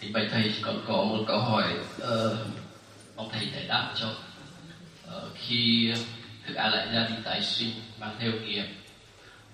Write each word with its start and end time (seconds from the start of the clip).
thì 0.00 0.08
bạch 0.08 0.26
thầy 0.30 0.54
còn 0.62 0.84
có 0.86 1.04
một 1.04 1.24
câu 1.26 1.40
hỏi 1.40 1.74
uh, 2.02 2.36
ông 3.16 3.28
thầy 3.32 3.48
giải 3.54 3.64
đáp 3.68 3.92
cho. 3.96 4.08
Uh, 4.08 5.22
khi 5.34 5.92
thức 6.46 6.54
a 6.54 6.68
lại 6.68 6.86
ra 6.92 7.08
đi 7.08 7.14
tái 7.24 7.42
sinh 7.42 7.70
mang 8.00 8.16
theo 8.18 8.32
nghiệp 8.32 8.66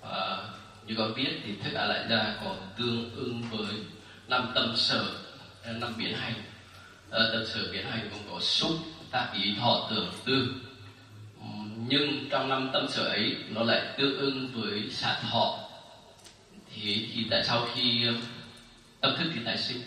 và 0.00 0.48
như 0.86 0.94
con 0.98 1.14
biết 1.14 1.40
thì 1.44 1.52
thức 1.64 1.74
a 1.74 1.84
lại 1.84 2.04
ra 2.08 2.34
còn 2.44 2.56
tương 2.78 3.14
ứng 3.14 3.42
với 3.50 3.74
năm 4.28 4.52
tâm 4.54 4.76
sở 4.76 5.04
năm 5.64 5.94
biến 5.98 6.16
hành. 6.16 6.34
Uh, 7.08 7.32
tâm 7.32 7.46
sở 7.46 7.60
biến 7.72 7.86
hành 7.86 8.10
cũng 8.10 8.34
có 8.34 8.40
xúc 8.40 8.70
tác 9.10 9.32
ý 9.34 9.54
thọ 9.60 9.88
tưởng 9.90 10.12
tư. 10.24 10.54
Nhưng 11.88 12.28
trong 12.30 12.48
năm 12.48 12.70
tâm 12.72 12.86
sở 12.88 13.04
ấy 13.04 13.36
nó 13.48 13.62
lại 13.62 13.82
tương 13.98 14.18
ứng 14.18 14.48
với 14.52 14.90
xả 14.90 15.20
thọ. 15.30 15.58
Thì 16.74 17.08
thì 17.14 17.26
tại 17.30 17.44
sao 17.44 17.68
khi 17.74 18.06
tâm 19.00 19.16
thức 19.18 19.30
thì 19.34 19.40
tái 19.44 19.58
sinh? 19.58 19.82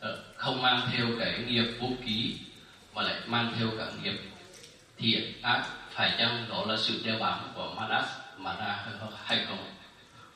Ờ, 0.00 0.16
không 0.36 0.62
mang 0.62 0.80
theo 0.92 1.06
cái 1.20 1.44
nghiệp 1.46 1.76
vô 1.80 1.88
ký 2.06 2.38
mà 2.94 3.02
lại 3.02 3.14
mang 3.26 3.52
theo 3.58 3.68
cả 3.78 3.84
nghiệp 4.02 4.20
thiện 4.98 5.42
ác. 5.42 5.62
Phải 5.94 6.10
chăng 6.18 6.46
đó 6.50 6.64
là 6.66 6.76
sự 6.78 7.02
đeo 7.04 7.18
bám 7.20 7.38
của 7.54 7.72
manas 7.76 8.04
mà 8.38 8.54
ra 8.58 8.76
hay 9.24 9.38
không? 9.48 9.58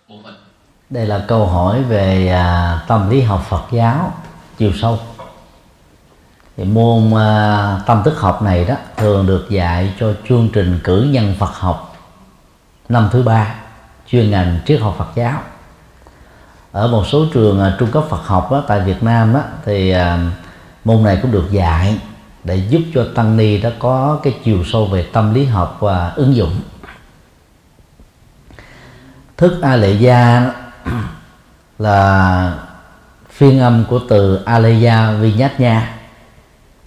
Một 0.09 0.17
phần 0.25 0.35
đây 0.91 1.07
là 1.07 1.25
câu 1.29 1.47
hỏi 1.47 1.83
về 1.83 2.29
à, 2.29 2.79
tâm 2.89 3.11
lý 3.11 3.21
học 3.21 3.47
Phật 3.49 3.63
giáo 3.73 4.13
chiều 4.59 4.73
sâu. 4.73 4.99
Thì 6.57 6.65
môn 6.65 7.15
à, 7.15 7.81
tâm 7.87 8.03
thức 8.05 8.19
học 8.19 8.43
này 8.43 8.65
đó 8.65 8.75
thường 8.97 9.27
được 9.27 9.47
dạy 9.51 9.95
cho 10.01 10.15
chương 10.29 10.49
trình 10.53 10.81
cử 10.85 11.03
nhân 11.11 11.35
Phật 11.39 11.55
học 11.55 11.97
năm 12.89 13.09
thứ 13.13 13.23
ba 13.23 13.55
chuyên 14.07 14.31
ngành 14.31 14.59
triết 14.67 14.81
học 14.81 14.95
Phật 14.99 15.09
giáo 15.15 15.43
ở 16.75 16.89
một 16.89 17.07
số 17.07 17.27
trường 17.33 17.61
à, 17.61 17.77
trung 17.79 17.91
cấp 17.91 18.05
Phật 18.09 18.27
học 18.27 18.53
đó, 18.53 18.65
tại 18.67 18.81
Việt 18.81 19.03
Nam 19.03 19.33
đó, 19.33 19.41
thì 19.65 19.91
à, 19.91 20.19
môn 20.85 21.03
này 21.03 21.19
cũng 21.23 21.33
được 21.33 21.51
dạy 21.51 22.01
để 22.45 22.57
giúp 22.57 22.81
cho 22.95 23.07
tăng 23.15 23.37
ni 23.37 23.61
đó 23.61 23.71
có 23.79 24.19
cái 24.23 24.37
chiều 24.45 24.65
sâu 24.65 24.87
về 24.87 25.07
tâm 25.13 25.35
lý 25.35 25.45
học 25.45 25.77
và 25.81 26.13
ứng 26.17 26.37
dụng. 26.37 26.61
Thức 29.37 29.63
a 29.63 29.77
lệ 29.77 29.93
gia 29.93 30.53
là 31.79 32.53
phiên 33.31 33.61
âm 33.61 33.85
của 33.89 34.01
từ 34.09 34.43
aleya 34.45 35.11
Nha 35.59 35.95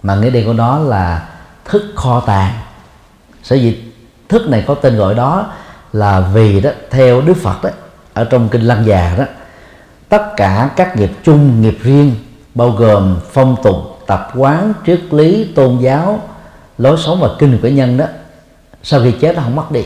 mà 0.02 0.14
nghĩa 0.14 0.30
đen 0.30 0.46
của 0.46 0.52
nó 0.52 0.78
là 0.78 1.28
thức 1.64 1.82
kho 1.94 2.20
tàng. 2.20 2.52
Sở 3.42 3.56
dĩ 3.56 3.78
thức 4.28 4.48
này 4.48 4.64
có 4.66 4.74
tên 4.74 4.96
gọi 4.96 5.14
đó 5.14 5.46
là 5.92 6.20
vì 6.20 6.60
đó 6.60 6.70
theo 6.90 7.20
đức 7.20 7.36
phật 7.36 7.62
đó 7.62 7.70
ở 8.14 8.24
trong 8.24 8.48
kinh 8.48 8.62
lăng 8.62 8.86
già 8.86 9.14
đó 9.18 9.24
tất 10.08 10.36
cả 10.36 10.70
các 10.76 10.96
nghiệp 10.96 11.10
chung 11.22 11.62
nghiệp 11.62 11.78
riêng 11.82 12.14
bao 12.54 12.70
gồm 12.70 13.20
phong 13.32 13.56
tục 13.62 13.76
tập 14.06 14.30
quán 14.34 14.72
triết 14.86 15.00
lý 15.10 15.52
tôn 15.54 15.78
giáo 15.78 16.22
lối 16.78 16.98
sống 16.98 17.20
và 17.20 17.28
kinh 17.38 17.58
của 17.62 17.68
nhân 17.68 17.96
đó 17.96 18.06
sau 18.82 19.00
khi 19.02 19.12
chết 19.20 19.36
nó 19.36 19.42
không 19.42 19.56
mất 19.56 19.70
đi. 19.70 19.84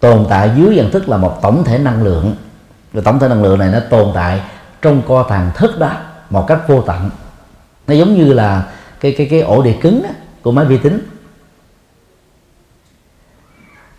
Tồn 0.00 0.26
tại 0.28 0.50
dưới 0.56 0.76
dạng 0.76 0.90
thức 0.90 1.08
là 1.08 1.16
một 1.16 1.38
tổng 1.42 1.64
thể 1.64 1.78
năng 1.78 2.02
lượng. 2.02 2.36
Và 2.92 3.02
tổng 3.04 3.18
thể 3.18 3.28
năng 3.28 3.42
lượng 3.42 3.58
này 3.58 3.68
nó 3.72 3.80
tồn 3.90 4.10
tại 4.14 4.40
trong 4.82 5.02
co 5.08 5.22
tàng 5.22 5.50
thức 5.54 5.78
đó 5.78 5.92
một 6.30 6.46
cách 6.46 6.68
vô 6.68 6.82
tận. 6.82 7.10
Nó 7.86 7.94
giống 7.94 8.14
như 8.14 8.32
là 8.32 8.62
cái 9.00 9.14
cái 9.18 9.26
cái 9.30 9.40
ổ 9.40 9.62
đĩa 9.62 9.74
cứng 9.80 10.02
đó, 10.02 10.08
của 10.42 10.52
máy 10.52 10.64
vi 10.64 10.78
tính. 10.78 11.00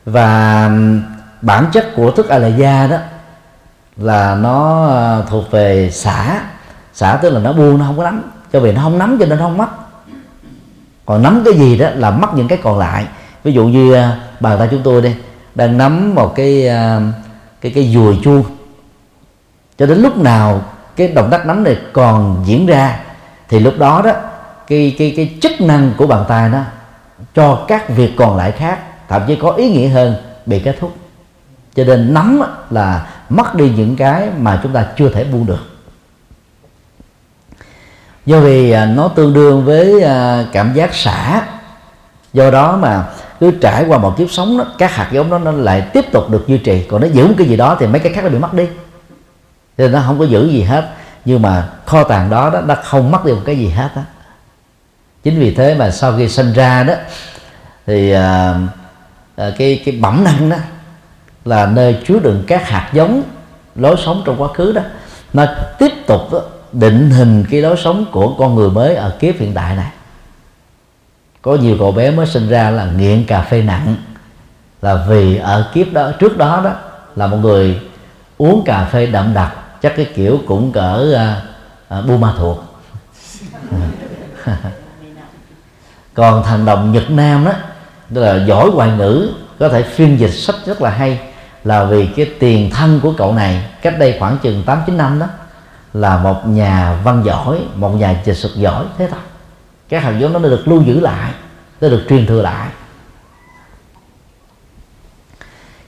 Và 0.06 0.70
bản 1.42 1.66
chất 1.74 1.90
của 1.96 2.12
thức 2.12 2.30
a 2.30 2.38
la 2.38 2.48
gia 2.48 2.88
đó 2.88 2.98
là 3.98 4.36
nó 4.36 4.88
ờ, 4.88 5.26
thuộc 5.30 5.52
về 5.52 5.90
xả. 5.92 6.42
Xả 6.94 7.20
tức 7.22 7.30
là 7.30 7.40
nó 7.40 7.54
buông, 7.54 7.78
nó 7.78 7.86
không 7.86 7.98
có 7.98 8.04
nắm. 8.04 8.32
Cho 8.54 8.60
vì 8.60 8.72
nó 8.72 8.82
không 8.82 8.98
nắm 8.98 9.18
cho 9.20 9.26
nên 9.26 9.40
nó 9.40 9.46
không 9.46 9.58
mất. 9.58 9.68
Còn 11.06 11.22
nắm 11.22 11.42
cái 11.46 11.54
gì 11.54 11.78
đó 11.78 11.90
là 11.96 12.12
mất 12.12 12.34
những 12.34 12.48
cái 12.48 12.60
còn 12.64 12.80
lại. 12.80 13.08
Ví 13.44 13.52
dụ 13.52 13.66
như 13.66 13.94
ờ, 13.94 14.18
bàn 14.40 14.60
tay 14.60 14.68
chúng 14.72 14.82
tôi 14.84 15.02
đây, 15.02 15.16
đang 15.56 15.78
nắm 15.78 16.16
một 16.16 16.36
cái 16.36 16.68
ờ, 16.68 17.02
cái 17.62 17.72
cái 17.76 17.92
dùi 17.94 18.20
chuông. 18.24 18.44
Cho 19.78 19.86
đến 19.86 20.02
lúc 20.02 20.18
nào 20.18 20.62
cái 20.96 21.08
động 21.08 21.30
tác 21.32 21.46
nắm 21.46 21.64
này 21.64 21.78
còn 21.94 22.44
diễn 22.46 22.66
ra, 22.66 23.00
thì 23.50 23.60
lúc 23.60 23.74
đó 23.80 24.02
đó, 24.06 24.12
cái 24.68 24.96
cái 24.98 25.14
cái 25.18 25.38
chức 25.42 25.62
năng 25.62 25.92
của 25.98 26.08
bàn 26.08 26.26
tay 26.28 26.50
đó 26.50 26.60
cho 27.36 27.66
các 27.68 27.90
việc 27.90 28.12
còn 28.18 28.38
lại 28.38 28.52
khác, 28.52 28.80
thậm 29.10 29.22
chí 29.28 29.36
có 29.36 29.52
ý 29.52 29.72
nghĩa 29.72 29.88
hơn, 29.88 30.16
bị 30.46 30.60
kết 30.60 30.76
thúc. 30.80 30.96
Cho 31.76 31.84
nên 31.84 32.14
nắm 32.14 32.42
là 32.70 33.08
mất 33.32 33.56
đi 33.56 33.72
những 33.76 33.96
cái 33.96 34.30
mà 34.40 34.60
chúng 34.64 34.74
ta 34.74 34.86
chưa 34.98 35.10
thể 35.10 35.24
buông 35.24 35.46
được. 35.46 35.68
Do 38.26 38.40
vì 38.40 38.72
à, 38.72 38.86
nó 38.86 39.08
tương 39.08 39.34
đương 39.34 39.66
với 39.66 40.04
à, 40.04 40.46
cảm 40.52 40.74
giác 40.74 40.94
xả. 40.94 41.42
Do 42.34 42.52
đó 42.52 42.78
mà 42.78 43.06
cứ 43.40 43.52
trải 43.52 43.86
qua 43.88 43.98
một 43.98 44.18
kiếp 44.18 44.32
sống 44.32 44.58
đó, 44.58 44.66
các 44.78 44.96
hạt 44.96 45.10
giống 45.12 45.30
đó 45.30 45.38
nó 45.38 45.52
lại 45.52 45.82
tiếp 45.94 46.06
tục 46.12 46.30
được 46.30 46.48
duy 46.48 46.58
trì. 46.58 46.84
Còn 46.90 47.02
nó 47.02 47.08
giữ 47.08 47.28
một 47.28 47.34
cái 47.38 47.48
gì 47.48 47.58
đó 47.58 47.78
thì 47.80 47.88
mấy 47.88 48.00
cái 48.00 48.14
khác 48.14 48.24
nó 48.24 48.30
bị 48.30 48.38
mất 48.38 48.54
đi. 48.54 48.66
Thì 49.78 49.84
nên 49.84 49.92
nó 49.92 50.02
không 50.06 50.20
có 50.20 50.26
giữ 50.26 50.50
gì 50.50 50.62
hết. 50.62 50.90
Nhưng 51.26 51.42
mà 51.42 51.70
kho 51.86 52.04
tàng 52.04 52.30
đó 52.30 52.50
đó 52.50 52.62
nó 52.62 52.76
không 52.84 53.12
mất 53.12 53.26
đi 53.26 53.34
một 53.34 53.42
cái 53.46 53.58
gì 53.58 53.70
hết 53.70 53.90
đó 53.96 54.02
chính 55.24 55.40
vì 55.40 55.54
thế 55.54 55.76
mà 55.76 55.92
sau 55.92 56.18
khi 56.18 56.30
sinh 56.30 56.54
ra 56.54 56.84
đó 56.84 56.94
thì 57.86 58.16
uh, 58.16 59.58
cái 59.58 59.82
cái 59.86 59.98
bẩm 60.02 60.24
năng 60.24 60.50
đó 60.50 60.58
là 61.46 61.66
nơi 61.66 61.98
chứa 62.08 62.20
đựng 62.20 62.44
các 62.48 62.70
hạt 62.70 62.90
giống 62.94 63.24
lối 63.76 63.96
sống 64.06 64.22
trong 64.26 64.42
quá 64.42 64.48
khứ 64.54 64.72
đó. 64.72 64.82
Nó 65.34 65.46
tiếp 65.80 65.92
tục 66.08 66.22
định 66.72 67.10
hình 67.10 67.46
cái 67.52 67.62
lối 67.62 67.78
sống 67.78 68.06
của 68.12 68.36
con 68.38 68.56
người 68.56 68.70
mới 68.70 68.96
ở 68.96 69.10
kiếp 69.20 69.36
hiện 69.36 69.54
tại 69.54 69.76
này. 69.76 69.92
Có 71.42 71.56
nhiều 71.56 71.76
cậu 71.80 71.92
bé 71.92 72.12
mới 72.12 72.26
sinh 72.26 72.50
ra 72.50 72.70
là 72.70 72.86
nghiện 72.86 73.26
cà 73.26 73.42
phê 73.42 73.62
nặng 73.62 73.96
là 74.82 75.06
vì 75.08 75.38
ở 75.38 75.70
kiếp 75.74 75.94
đó 75.94 76.12
trước 76.20 76.38
đó 76.38 76.62
đó 76.64 76.72
là 77.16 77.28
một 77.28 77.38
người 77.38 77.82
uống 78.38 78.64
cà 78.66 78.86
phê 78.92 79.06
đậm 79.06 79.34
đặc 79.34 79.56
chắc 79.82 79.94
cái 79.96 80.06
kiểu 80.16 80.40
cũng 80.48 80.72
cỡ 80.72 81.14
à, 81.16 81.42
à, 81.90 81.98
uh, 81.98 82.04
uh, 82.04 82.10
bu 82.10 82.18
ma 82.18 82.34
thuộc 82.38 82.64
còn 86.14 86.44
thằng 86.44 86.66
đồng 86.66 86.92
Nhật 86.92 87.12
Nam 87.12 87.46
đó 87.46 87.52
tức 88.14 88.22
là 88.22 88.46
giỏi 88.46 88.70
ngoại 88.74 88.92
ngữ 88.98 89.30
có 89.60 89.70
thể 89.70 89.84
phiên 89.84 90.20
dịch 90.20 90.32
sách 90.32 90.56
rất 90.66 90.82
là 90.82 90.90
hay 90.90 91.20
là 91.64 91.84
vì 91.84 92.08
cái 92.16 92.32
tiền 92.40 92.70
thân 92.70 93.00
của 93.04 93.14
cậu 93.18 93.34
này 93.34 93.66
cách 93.82 94.00
đây 94.00 94.16
khoảng 94.20 94.38
chừng 94.38 94.64
8 94.66 94.82
9 94.86 94.98
năm 94.98 95.20
đó 95.20 95.26
là 95.94 96.18
một 96.18 96.48
nhà 96.48 97.00
văn 97.04 97.24
giỏi, 97.26 97.60
một 97.76 97.90
nhà 97.90 98.22
dịch 98.26 98.38
thuật 98.42 98.56
giỏi 98.56 98.86
thế 98.98 99.08
thôi. 99.12 99.20
Cái 99.90 100.00
hạt 100.00 100.12
giống 100.20 100.34
nó 100.34 100.40
được 100.40 100.68
lưu 100.68 100.82
giữ 100.82 101.00
lại, 101.00 101.32
nó 101.82 101.90
được 101.90 102.06
truyền 102.10 102.26
thừa 102.26 102.42
lại. 102.42 102.68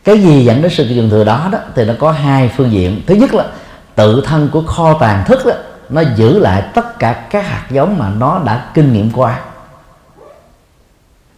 Cái 0.03 0.19
gì 0.19 0.45
dẫn 0.45 0.61
đến 0.61 0.71
sự 0.71 0.87
truyền 0.87 1.09
thừa 1.09 1.23
đó 1.23 1.49
đó 1.51 1.59
thì 1.75 1.85
nó 1.85 1.93
có 1.99 2.11
hai 2.11 2.51
phương 2.57 2.71
diện. 2.71 3.01
Thứ 3.07 3.15
nhất 3.15 3.33
là 3.33 3.45
tự 3.95 4.23
thân 4.25 4.49
của 4.51 4.61
kho 4.61 4.97
tàng 4.99 5.25
thức 5.25 5.45
đó 5.45 5.53
nó 5.89 6.01
giữ 6.15 6.39
lại 6.39 6.63
tất 6.73 6.99
cả 6.99 7.13
các 7.29 7.45
hạt 7.45 7.65
giống 7.69 7.97
mà 7.97 8.09
nó 8.09 8.41
đã 8.45 8.65
kinh 8.73 8.93
nghiệm 8.93 9.11
qua 9.11 9.39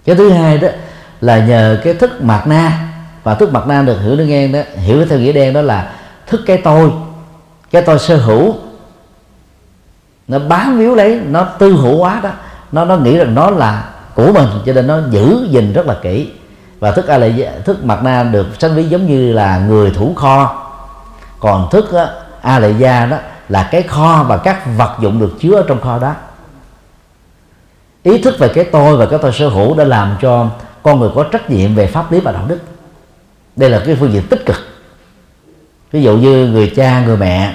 cái 0.05 0.15
thứ 0.15 0.29
hai 0.29 0.57
đó 0.57 0.67
là 1.21 1.45
nhờ 1.45 1.81
cái 1.83 1.93
thức 1.93 2.23
mạt 2.23 2.47
na 2.47 2.87
và 3.25 3.35
thức 3.35 3.53
mặt 3.53 3.67
na 3.67 3.81
được 3.81 4.01
hiểu 4.01 4.15
được 4.15 4.25
nghe 4.25 4.47
đó 4.47 4.59
hiểu 4.75 5.05
theo 5.05 5.19
nghĩa 5.19 5.31
đen 5.31 5.53
đó 5.53 5.61
là 5.61 5.91
thức 6.27 6.41
cái 6.45 6.57
tôi. 6.57 6.91
Cái 7.71 7.81
tôi 7.81 7.99
sơ 7.99 8.17
hữu. 8.17 8.55
Nó 10.27 10.39
bám 10.39 10.77
víu 10.77 10.95
lấy 10.95 11.21
nó 11.29 11.43
tư 11.43 11.71
hữu 11.71 11.97
quá 11.97 12.19
đó. 12.23 12.29
Nó 12.71 12.85
nó 12.85 12.97
nghĩ 12.97 13.17
rằng 13.17 13.35
nó 13.35 13.49
là 13.49 13.89
của 14.15 14.31
mình 14.33 14.47
cho 14.65 14.73
nên 14.73 14.87
nó 14.87 14.99
giữ 15.09 15.47
gìn 15.49 15.73
rất 15.73 15.85
là 15.85 15.95
kỹ. 16.01 16.31
Và 16.79 16.91
thức 16.91 17.07
a 17.07 17.17
lệ 17.17 17.51
thức 17.65 17.85
mặt 17.85 18.03
na 18.03 18.23
được 18.23 18.47
sánh 18.59 18.75
ví 18.75 18.83
giống 18.83 19.07
như 19.07 19.33
là 19.33 19.57
người 19.57 19.91
thủ 19.91 20.13
kho. 20.15 20.65
Còn 21.39 21.69
thức 21.71 21.93
á, 21.93 22.07
a 22.41 22.59
lệ 22.59 22.73
gia 22.77 23.05
đó 23.05 23.17
là 23.49 23.69
cái 23.71 23.83
kho 23.83 24.25
và 24.27 24.37
các 24.37 24.77
vật 24.77 24.95
dụng 25.01 25.19
được 25.19 25.33
chứa 25.39 25.55
ở 25.55 25.65
trong 25.67 25.81
kho 25.81 25.99
đó. 25.99 26.13
Ý 28.03 28.21
thức 28.21 28.39
về 28.39 28.47
cái 28.47 28.63
tôi 28.63 28.97
và 28.97 29.05
cái 29.05 29.19
tôi 29.21 29.33
sở 29.33 29.47
hữu 29.47 29.77
đã 29.77 29.83
làm 29.83 30.15
cho 30.21 30.47
con 30.83 30.99
người 30.99 31.09
có 31.15 31.23
trách 31.23 31.49
nhiệm 31.49 31.75
về 31.75 31.87
pháp 31.87 32.11
lý 32.11 32.19
và 32.19 32.31
đạo 32.31 32.43
đức 32.47 32.59
đây 33.55 33.69
là 33.69 33.81
cái 33.85 33.95
phương 33.95 34.13
diện 34.13 34.27
tích 34.29 34.45
cực. 34.45 34.57
Ví 35.91 36.03
dụ 36.03 36.17
như 36.17 36.47
người 36.47 36.73
cha 36.75 37.05
người 37.05 37.17
mẹ 37.17 37.53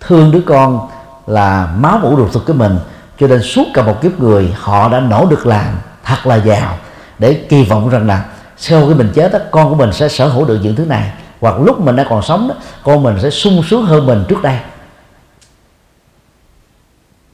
thương 0.00 0.30
đứa 0.30 0.40
con 0.46 0.88
là 1.26 1.68
máu 1.78 1.98
mủ 1.98 2.16
ruột 2.16 2.32
thịt 2.32 2.42
của 2.46 2.52
mình 2.52 2.78
cho 3.18 3.26
nên 3.26 3.42
suốt 3.42 3.64
cả 3.74 3.82
một 3.82 4.02
kiếp 4.02 4.20
người 4.20 4.54
họ 4.58 4.88
đã 4.88 5.00
nỗ 5.00 5.26
lực 5.30 5.46
làm 5.46 5.74
thật 6.04 6.26
là 6.26 6.36
giàu 6.36 6.78
để 7.18 7.34
kỳ 7.48 7.64
vọng 7.64 7.88
rằng 7.88 8.06
là 8.06 8.24
sau 8.56 8.88
khi 8.88 8.94
mình 8.94 9.10
chết 9.14 9.32
đó, 9.32 9.38
con 9.50 9.68
của 9.68 9.74
mình 9.74 9.92
sẽ 9.92 10.08
sở 10.08 10.28
hữu 10.28 10.44
được 10.44 10.58
những 10.62 10.76
thứ 10.76 10.84
này. 10.84 11.12
Hoặc 11.40 11.54
lúc 11.60 11.80
mình 11.80 11.96
đang 11.96 12.06
còn 12.10 12.22
sống 12.22 12.48
đó, 12.48 12.54
con 12.82 13.02
mình 13.02 13.16
sẽ 13.22 13.30
sung 13.30 13.62
sướng 13.68 13.86
hơn 13.86 14.06
mình 14.06 14.24
trước 14.28 14.42
đây. 14.42 14.58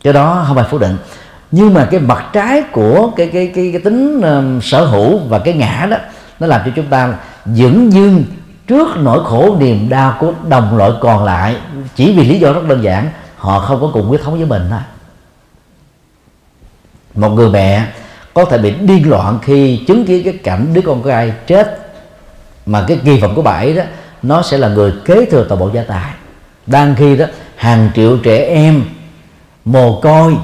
Cho 0.02 0.12
đó 0.12 0.44
không 0.46 0.56
phải 0.56 0.64
phủ 0.70 0.78
định. 0.78 0.96
Nhưng 1.50 1.74
mà 1.74 1.88
cái 1.90 2.00
mặt 2.00 2.24
trái 2.32 2.62
của 2.72 3.10
cái 3.16 3.30
cái 3.32 3.52
cái, 3.54 3.70
cái 3.72 3.80
tính 3.80 4.20
um, 4.22 4.60
sở 4.60 4.84
hữu 4.84 5.18
và 5.18 5.38
cái 5.38 5.54
ngã 5.54 5.86
đó 5.90 5.96
nó 6.40 6.46
làm 6.46 6.60
cho 6.64 6.70
chúng 6.76 6.86
ta 6.86 7.14
dưỡng 7.46 7.92
dưng 7.92 8.24
trước 8.66 8.88
nỗi 8.96 9.24
khổ 9.24 9.56
niềm 9.60 9.88
đau 9.88 10.16
của 10.20 10.32
đồng 10.48 10.76
loại 10.76 10.90
còn 11.00 11.24
lại, 11.24 11.56
chỉ 11.94 12.12
vì 12.16 12.24
lý 12.24 12.38
do 12.38 12.52
rất 12.52 12.68
đơn 12.68 12.82
giản, 12.82 13.08
họ 13.36 13.60
không 13.60 13.80
có 13.80 13.90
cùng 13.92 14.06
huyết 14.06 14.22
thống 14.22 14.36
với 14.36 14.46
mình 14.46 14.66
thôi 14.70 14.80
một 17.14 17.28
người 17.28 17.50
mẹ 17.50 17.86
có 18.34 18.44
thể 18.44 18.58
bị 18.58 18.70
điên 18.70 19.10
loạn 19.10 19.38
khi 19.42 19.84
chứng 19.86 20.06
kiến 20.06 20.24
cái 20.24 20.32
cảnh 20.32 20.66
đứa 20.72 20.80
con 20.80 21.02
trai 21.02 21.32
chết, 21.46 21.78
mà 22.66 22.84
cái 22.88 22.98
kỳ 23.04 23.20
vọng 23.20 23.34
của 23.34 23.42
bà 23.42 23.52
ấy 23.52 23.74
đó, 23.74 23.82
nó 24.22 24.42
sẽ 24.42 24.58
là 24.58 24.68
người 24.68 24.92
kế 25.04 25.24
thừa 25.24 25.46
toàn 25.48 25.60
bộ 25.60 25.70
gia 25.74 25.82
tài. 25.82 26.10
Đang 26.66 26.94
khi 26.94 27.16
đó, 27.16 27.26
hàng 27.56 27.90
triệu 27.94 28.16
trẻ 28.16 28.38
em, 28.38 28.84
mồ 29.64 30.00
côi 30.00 30.36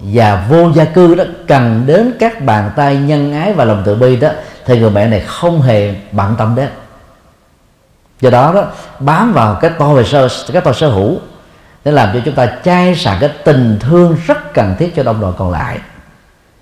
và 0.00 0.46
vô 0.50 0.72
gia 0.72 0.84
cư 0.84 1.14
đó, 1.14 1.24
cần 1.46 1.84
đến 1.86 2.12
các 2.20 2.44
bàn 2.44 2.70
tay 2.76 2.96
nhân 2.96 3.32
ái 3.32 3.52
và 3.52 3.64
lòng 3.64 3.82
từ 3.86 3.94
bi 3.94 4.16
đó 4.16 4.28
thì 4.66 4.78
người 4.78 4.90
mẹ 4.90 5.06
này 5.06 5.20
không 5.20 5.62
hề 5.62 5.94
bận 6.12 6.34
tâm 6.38 6.54
đến. 6.54 6.68
Do 8.20 8.30
đó 8.30 8.52
đó, 8.54 8.64
bám 8.98 9.32
vào 9.32 9.58
cái 9.60 9.70
to 9.78 9.88
về 9.88 10.04
sơ 10.04 10.28
cái 10.52 10.62
to 10.62 10.72
sở 10.72 10.88
hữu 10.88 11.18
để 11.84 11.92
làm 11.92 12.08
cho 12.14 12.20
chúng 12.24 12.34
ta 12.34 12.48
chai 12.64 12.94
sạc 12.94 13.16
cái 13.20 13.30
tình 13.44 13.78
thương 13.80 14.16
rất 14.26 14.54
cần 14.54 14.74
thiết 14.78 14.96
cho 14.96 15.02
đồng 15.02 15.20
đội 15.20 15.32
còn 15.38 15.50
lại. 15.50 15.78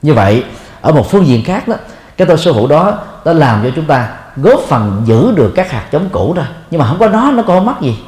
Như 0.02 0.14
vậy, 0.14 0.44
ở 0.80 0.92
một 0.92 1.10
phương 1.10 1.26
diện 1.26 1.44
khác 1.44 1.68
đó, 1.68 1.74
cái 2.16 2.26
tôi 2.26 2.38
sở 2.38 2.52
hữu 2.52 2.66
đó 2.66 2.98
nó 3.24 3.32
làm 3.32 3.62
cho 3.64 3.70
chúng 3.76 3.84
ta 3.84 4.08
góp 4.36 4.60
phần 4.68 5.02
giữ 5.06 5.32
được 5.36 5.52
các 5.56 5.70
hạt 5.70 5.86
giống 5.92 6.08
cũ 6.08 6.34
ra. 6.36 6.48
Nhưng 6.70 6.80
mà 6.80 6.86
không 6.86 6.98
có 6.98 7.08
nó 7.08 7.30
nó 7.30 7.42
còn 7.42 7.66
mất 7.66 7.80
gì. 7.80 7.98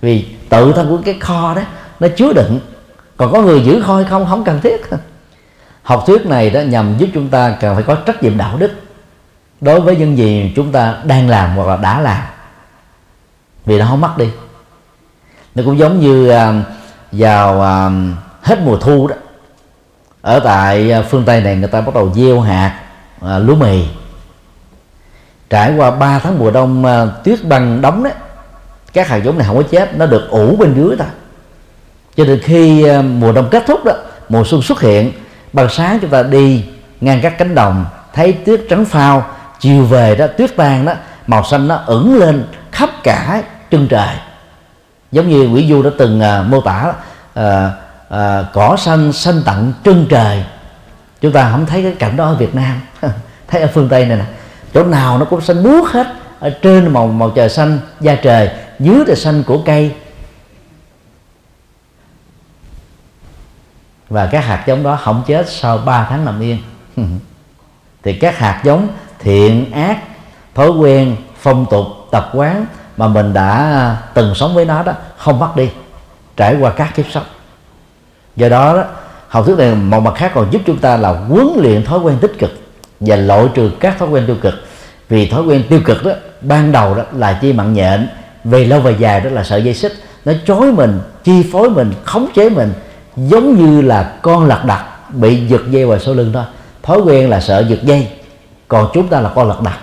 Vì 0.00 0.26
tự 0.48 0.72
thân 0.72 0.88
của 0.88 0.98
cái 1.04 1.16
kho 1.20 1.54
đó, 1.54 1.62
nó 2.00 2.08
chứa 2.16 2.32
đựng. 2.32 2.60
Còn 3.16 3.32
có 3.32 3.42
người 3.42 3.60
giữ 3.60 3.82
kho 3.82 3.96
hay 3.96 4.04
không 4.04 4.26
không 4.28 4.44
cần 4.44 4.60
thiết. 4.60 4.86
Học 5.82 6.04
thuyết 6.06 6.26
này 6.26 6.50
đó 6.50 6.60
nhằm 6.60 6.98
giúp 6.98 7.08
chúng 7.14 7.28
ta 7.28 7.56
cần 7.60 7.74
phải 7.74 7.84
có 7.84 7.94
trách 7.94 8.22
nhiệm 8.22 8.38
đạo 8.38 8.56
đức 8.58 8.70
đối 9.60 9.80
với 9.80 9.96
những 9.96 10.18
gì 10.18 10.52
chúng 10.56 10.72
ta 10.72 10.96
đang 11.04 11.28
làm 11.28 11.56
hoặc 11.56 11.68
là 11.68 11.76
đã 11.76 12.00
làm. 12.00 12.22
Vì 13.64 13.78
nó 13.78 13.86
không 13.86 14.00
mất 14.00 14.18
đi. 14.18 14.28
Nó 15.54 15.62
cũng 15.64 15.78
giống 15.78 16.00
như 16.00 16.28
à, 16.28 16.52
vào 17.12 17.62
à, 17.62 17.90
hết 18.42 18.58
mùa 18.60 18.76
thu 18.76 19.08
đó. 19.08 19.16
Ở 20.22 20.40
tại 20.40 20.92
à, 20.92 21.02
phương 21.02 21.24
tây 21.24 21.40
này 21.40 21.56
người 21.56 21.68
ta 21.68 21.80
bắt 21.80 21.94
đầu 21.94 22.12
gieo 22.14 22.40
hạt 22.40 22.80
lúa 23.20 23.54
mì. 23.54 23.84
Trải 25.50 25.74
qua 25.76 25.90
3 25.90 26.18
tháng 26.18 26.38
mùa 26.38 26.50
đông 26.50 26.84
tuyết 27.24 27.44
băng 27.44 27.80
đóng 27.80 28.04
đấy 28.04 28.12
các 28.92 29.08
hạt 29.08 29.16
giống 29.16 29.38
này 29.38 29.46
không 29.46 29.56
có 29.56 29.62
chết, 29.62 29.98
nó 29.98 30.06
được 30.06 30.30
ủ 30.30 30.56
bên 30.56 30.74
dưới 30.74 30.96
thôi 30.98 31.06
cho 32.16 32.24
đến 32.24 32.40
khi 32.42 32.86
mùa 33.02 33.32
đông 33.32 33.48
kết 33.50 33.64
thúc 33.66 33.84
đó, 33.84 33.92
mùa 34.28 34.44
xuân 34.44 34.62
xuất 34.62 34.80
hiện 34.80 35.12
ban 35.52 35.68
sáng 35.70 35.98
chúng 36.00 36.10
ta 36.10 36.22
đi 36.22 36.64
ngang 37.00 37.20
các 37.22 37.38
cánh 37.38 37.54
đồng, 37.54 37.84
thấy 38.12 38.32
tuyết 38.32 38.60
trắng 38.70 38.84
phao 38.84 39.26
chiều 39.60 39.84
về 39.84 40.14
đó 40.14 40.26
tuyết 40.26 40.56
tan 40.56 40.84
đó 40.84 40.92
màu 41.26 41.44
xanh 41.44 41.68
nó 41.68 41.76
ửng 41.86 42.18
lên 42.18 42.44
khắp 42.72 42.90
cả 43.02 43.42
chân 43.70 43.88
trời. 43.88 44.16
Giống 45.12 45.28
như 45.28 45.48
Nguyễn 45.48 45.68
Du 45.68 45.82
đã 45.82 45.90
từng 45.98 46.20
uh, 46.20 46.46
mô 46.46 46.60
tả 46.60 46.92
uh, 47.38 47.44
uh, 48.14 48.46
cỏ 48.52 48.76
xanh 48.78 49.12
xanh 49.12 49.42
tận 49.46 49.72
chân 49.84 50.06
trời. 50.08 50.44
Chúng 51.20 51.32
ta 51.32 51.50
không 51.50 51.66
thấy 51.66 51.82
cái 51.82 51.94
cảnh 51.98 52.16
đó 52.16 52.24
ở 52.24 52.34
Việt 52.34 52.54
Nam. 52.54 52.80
Thấy 53.48 53.60
ở 53.60 53.68
phương 53.74 53.88
Tây 53.88 54.06
này 54.06 54.16
nè. 54.16 54.24
Chỗ 54.74 54.84
nào 54.84 55.18
nó 55.18 55.24
cũng 55.24 55.40
xanh 55.40 55.62
buốt 55.62 55.88
hết. 55.88 56.06
Ở 56.40 56.50
trên 56.62 56.92
màu 56.92 57.06
màu 57.06 57.30
trời 57.30 57.48
xanh 57.48 57.78
da 58.00 58.14
trời 58.14 58.50
dưới 58.78 59.04
là 59.06 59.14
xanh 59.14 59.42
của 59.42 59.58
cây. 59.58 59.94
Và 64.08 64.26
các 64.26 64.44
hạt 64.44 64.64
giống 64.66 64.82
đó 64.82 64.98
không 65.02 65.22
chết 65.26 65.48
sau 65.48 65.78
3 65.78 66.06
tháng 66.10 66.24
nằm 66.24 66.40
yên. 66.40 66.58
Thì 68.02 68.12
các 68.12 68.38
hạt 68.38 68.60
giống 68.64 68.88
thiện 69.26 69.70
ác 69.72 69.98
thói 70.54 70.70
quen 70.70 71.16
phong 71.38 71.66
tục 71.70 71.86
tập 72.10 72.30
quán 72.32 72.66
mà 72.96 73.08
mình 73.08 73.32
đã 73.32 73.50
à, 73.52 73.96
từng 74.14 74.34
sống 74.34 74.54
với 74.54 74.64
nó 74.64 74.82
đó 74.82 74.92
không 75.16 75.38
mất 75.38 75.56
đi 75.56 75.68
trải 76.36 76.56
qua 76.60 76.70
các 76.70 76.94
kiếp 76.96 77.04
sống 77.10 77.24
do 78.36 78.48
đó, 78.48 78.76
đó 78.76 78.84
học 79.28 79.46
thuyết 79.46 79.58
này 79.58 79.74
một 79.74 80.00
mặt 80.00 80.14
khác 80.16 80.32
còn 80.34 80.50
giúp 80.50 80.62
chúng 80.66 80.78
ta 80.78 80.96
là 80.96 81.08
huấn 81.08 81.46
luyện 81.56 81.84
thói 81.84 81.98
quen 81.98 82.18
tích 82.20 82.38
cực 82.38 82.50
và 83.00 83.16
loại 83.16 83.46
trừ 83.54 83.70
các 83.80 83.98
thói 83.98 84.08
quen 84.08 84.24
tiêu 84.26 84.36
cực. 84.40 84.54
Vì 85.08 85.28
thói 85.28 85.42
quen 85.42 85.62
tiêu 85.68 85.80
cực 85.84 86.04
đó 86.04 86.12
ban 86.40 86.72
đầu 86.72 86.94
đó 86.94 87.02
là 87.12 87.38
chi 87.42 87.52
mặn 87.52 87.74
nhện 87.74 88.08
về 88.44 88.64
lâu 88.64 88.80
về 88.80 88.94
dài 88.98 89.20
đó 89.20 89.30
là 89.30 89.44
sợi 89.44 89.62
dây 89.62 89.74
xích. 89.74 89.92
Nó 90.24 90.32
chối 90.46 90.72
mình 90.72 91.00
chi 91.24 91.44
phối 91.52 91.70
mình 91.70 91.92
khống 92.04 92.26
chế 92.34 92.48
mình 92.48 92.72
giống 93.16 93.56
như 93.56 93.82
là 93.82 94.12
con 94.22 94.46
lật 94.46 94.64
đật 94.64 94.80
bị 95.12 95.46
giật 95.46 95.62
dây 95.70 95.86
vào 95.86 95.98
sau 95.98 96.14
lưng 96.14 96.30
thôi. 96.34 96.44
Thói 96.82 96.98
quen 96.98 97.30
là 97.30 97.40
sợ 97.40 97.64
giật 97.68 97.82
dây 97.82 98.08
còn 98.68 98.90
chúng 98.94 99.08
ta 99.08 99.20
là 99.20 99.32
con 99.34 99.48
lật 99.48 99.60
đặt 99.62 99.78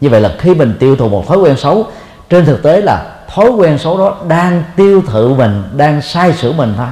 như 0.00 0.10
vậy 0.10 0.20
là 0.20 0.34
khi 0.38 0.54
mình 0.54 0.76
tiêu 0.80 0.96
thụ 0.96 1.08
một 1.08 1.28
thói 1.28 1.38
quen 1.38 1.56
xấu, 1.56 1.86
trên 2.28 2.44
thực 2.44 2.62
tế 2.62 2.80
là 2.80 3.16
thói 3.28 3.50
quen 3.50 3.78
xấu 3.78 3.98
đó 3.98 4.16
đang 4.28 4.64
tiêu 4.76 5.02
thụ 5.06 5.34
mình, 5.34 5.64
đang 5.76 6.02
sai 6.02 6.32
sửa 6.32 6.52
mình 6.52 6.74
thôi. 6.76 6.86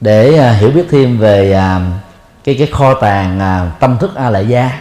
Để 0.00 0.38
à, 0.38 0.52
hiểu 0.52 0.70
biết 0.70 0.86
thêm 0.90 1.18
về 1.18 1.52
à, 1.52 1.80
cái 2.44 2.54
cái 2.58 2.66
kho 2.66 2.94
tàng 2.94 3.40
à, 3.40 3.70
tâm 3.80 3.98
thức 3.98 4.14
a 4.14 4.30
lại 4.30 4.48
gia 4.48 4.80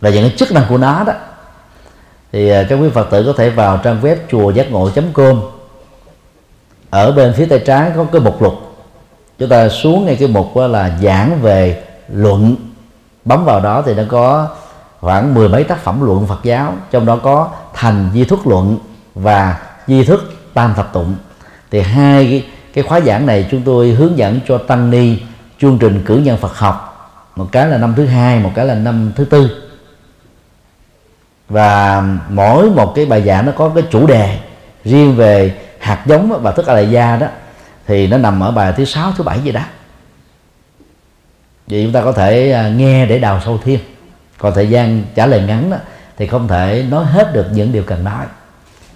và 0.00 0.10
những 0.10 0.28
cái 0.28 0.38
chức 0.38 0.52
năng 0.52 0.64
của 0.68 0.78
nó 0.78 1.04
đó, 1.04 1.12
thì 2.32 2.52
các 2.68 2.76
quý 2.76 2.90
phật 2.94 3.10
tử 3.10 3.24
có 3.26 3.32
thể 3.36 3.50
vào 3.50 3.76
trang 3.76 4.00
web 4.02 4.16
chùa 4.30 4.50
giác 4.50 4.70
ngộ 4.70 4.90
com. 5.14 5.42
Ở 6.90 7.12
bên 7.12 7.32
phía 7.36 7.46
tay 7.46 7.62
trái 7.66 7.92
có 7.96 8.06
cái 8.12 8.20
mục 8.20 8.42
lục 8.42 8.71
chúng 9.42 9.48
ta 9.48 9.68
xuống 9.68 10.06
ngay 10.06 10.16
cái 10.16 10.28
mục 10.28 10.56
là 10.56 10.98
giảng 11.02 11.40
về 11.40 11.82
luận. 12.08 12.56
Bấm 13.24 13.44
vào 13.44 13.60
đó 13.60 13.82
thì 13.86 13.94
nó 13.94 14.02
có 14.08 14.48
khoảng 15.00 15.34
mười 15.34 15.48
mấy 15.48 15.64
tác 15.64 15.78
phẩm 15.78 16.02
luận 16.02 16.26
Phật 16.26 16.40
giáo. 16.44 16.74
Trong 16.90 17.06
đó 17.06 17.16
có 17.16 17.48
thành 17.74 18.10
di 18.14 18.24
thức 18.24 18.46
luận 18.46 18.78
và 19.14 19.56
di 19.86 20.04
thức 20.04 20.34
tam 20.54 20.74
thập 20.74 20.92
tụng. 20.92 21.14
Thì 21.70 21.80
hai 21.80 22.24
cái, 22.24 22.46
cái 22.74 22.84
khóa 22.84 23.00
giảng 23.00 23.26
này 23.26 23.48
chúng 23.50 23.62
tôi 23.62 23.90
hướng 23.90 24.18
dẫn 24.18 24.40
cho 24.48 24.58
tăng 24.58 24.90
ni 24.90 25.16
chương 25.60 25.78
trình 25.78 26.02
cử 26.06 26.16
nhân 26.16 26.36
Phật 26.36 26.56
học. 26.56 27.10
Một 27.36 27.46
cái 27.52 27.66
là 27.66 27.78
năm 27.78 27.94
thứ 27.96 28.06
hai 28.06 28.38
một 28.38 28.50
cái 28.54 28.66
là 28.66 28.74
năm 28.74 29.12
thứ 29.16 29.24
tư. 29.24 29.50
Và 31.48 32.02
mỗi 32.28 32.70
một 32.70 32.92
cái 32.94 33.06
bài 33.06 33.22
giảng 33.22 33.46
nó 33.46 33.52
có 33.56 33.68
cái 33.74 33.84
chủ 33.90 34.06
đề 34.06 34.38
riêng 34.84 35.16
về 35.16 35.54
hạt 35.78 36.02
giống 36.06 36.42
và 36.42 36.52
thức 36.52 36.66
a 36.66 36.74
la 36.74 36.80
gia 36.80 37.16
đó 37.16 37.26
thì 37.86 38.06
nó 38.06 38.18
nằm 38.18 38.40
ở 38.40 38.50
bài 38.50 38.72
thứ 38.76 38.84
sáu 38.84 39.12
thứ 39.12 39.24
bảy 39.24 39.40
gì 39.40 39.52
đó 39.52 39.62
vậy 41.66 41.82
chúng 41.84 41.92
ta 41.92 42.02
có 42.02 42.12
thể 42.12 42.52
à, 42.52 42.68
nghe 42.68 43.06
để 43.06 43.18
đào 43.18 43.40
sâu 43.44 43.60
thêm 43.64 43.80
còn 44.38 44.54
thời 44.54 44.68
gian 44.68 45.04
trả 45.14 45.26
lời 45.26 45.42
ngắn 45.46 45.70
đó 45.70 45.76
thì 46.16 46.26
không 46.26 46.48
thể 46.48 46.86
nói 46.90 47.04
hết 47.04 47.32
được 47.32 47.46
những 47.52 47.72
điều 47.72 47.82
cần 47.82 48.04
nói 48.04 48.26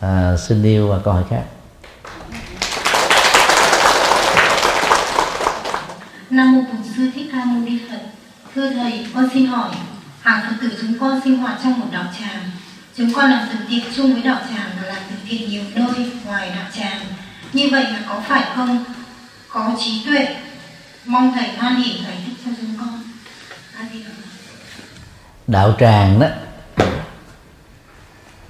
à, 0.00 0.36
xin 0.36 0.62
yêu 0.62 0.94
câu 1.04 1.14
hỏi 1.14 1.24
khác 1.30 1.42
Nam 6.30 6.54
mô 6.54 6.60
Bổn 6.60 6.82
sư 6.96 7.10
Thích 7.14 7.26
Ca 7.32 7.44
Mâu 7.44 7.60
Ni 7.60 7.78
Phật. 7.90 8.00
Thưa 8.54 8.70
thầy, 8.70 9.06
con 9.14 9.28
xin 9.34 9.46
hỏi, 9.46 9.68
hàng 10.20 10.44
Phật 10.48 10.56
tử 10.60 10.78
chúng 10.80 10.98
con 10.98 11.20
sinh 11.24 11.38
hoạt 11.38 11.58
trong 11.64 11.80
một 11.80 11.86
đạo 11.92 12.04
tràng. 12.20 12.50
Chúng 12.96 13.12
con 13.14 13.30
làm 13.30 13.48
từ 13.52 13.58
thiện 13.68 13.84
chung 13.96 14.12
với 14.12 14.22
đạo 14.22 14.38
tràng 14.50 14.70
và 14.80 14.88
làm 14.88 14.98
từ 15.10 15.16
thiện 15.28 15.50
nhiều 15.50 15.62
nơi 15.74 16.12
ngoài 16.24 16.50
đạo 16.56 16.64
tràng. 16.74 17.00
Như 17.52 17.68
vậy 17.72 17.84
là 17.84 17.98
có 18.08 18.20
phải 18.28 18.44
không? 18.56 18.84
Có 19.52 19.70
trí 19.84 20.02
tuệ. 20.06 20.36
Mong 21.04 21.32
thầy 21.34 21.48
hoan 21.56 21.76
hỉ 21.76 22.00
giải 22.04 22.16
thích 22.26 22.34
cho 22.44 22.50
chúng 22.60 22.74
con. 22.78 23.02
Đạo 25.46 25.74
tràng 25.80 26.20
đó, 26.20 26.26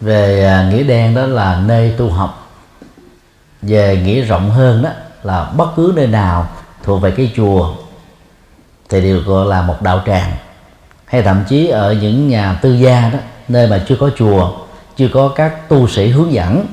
về 0.00 0.47
à, 0.47 0.71
nghĩa 0.71 0.83
đen 0.83 1.15
đó 1.15 1.26
là 1.26 1.61
nơi 1.67 1.95
tu 1.99 2.11
học. 2.11 2.53
Về 3.62 4.03
nghĩa 4.05 4.21
rộng 4.21 4.50
hơn 4.50 4.83
đó 4.83 4.91
là 5.23 5.45
bất 5.57 5.73
cứ 5.76 5.93
nơi 5.97 6.07
nào 6.07 6.49
thuộc 6.83 7.03
về 7.03 7.11
cái 7.17 7.33
chùa 7.37 7.75
thì 8.88 9.00
đều 9.00 9.21
gọi 9.21 9.47
là 9.47 9.62
một 9.62 9.83
đạo 9.83 10.03
tràng. 10.07 10.33
Hay 11.05 11.23
thậm 11.23 11.45
chí 11.49 11.67
ở 11.67 11.93
những 11.93 12.29
nhà 12.29 12.59
tư 12.62 12.73
gia 12.75 13.11
đó, 13.11 13.19
nơi 13.49 13.67
mà 13.69 13.85
chưa 13.88 13.97
có 14.00 14.11
chùa, 14.19 14.59
chưa 14.97 15.09
có 15.12 15.29
các 15.29 15.69
tu 15.69 15.88
sĩ 15.88 16.09
hướng 16.09 16.33
dẫn 16.33 16.67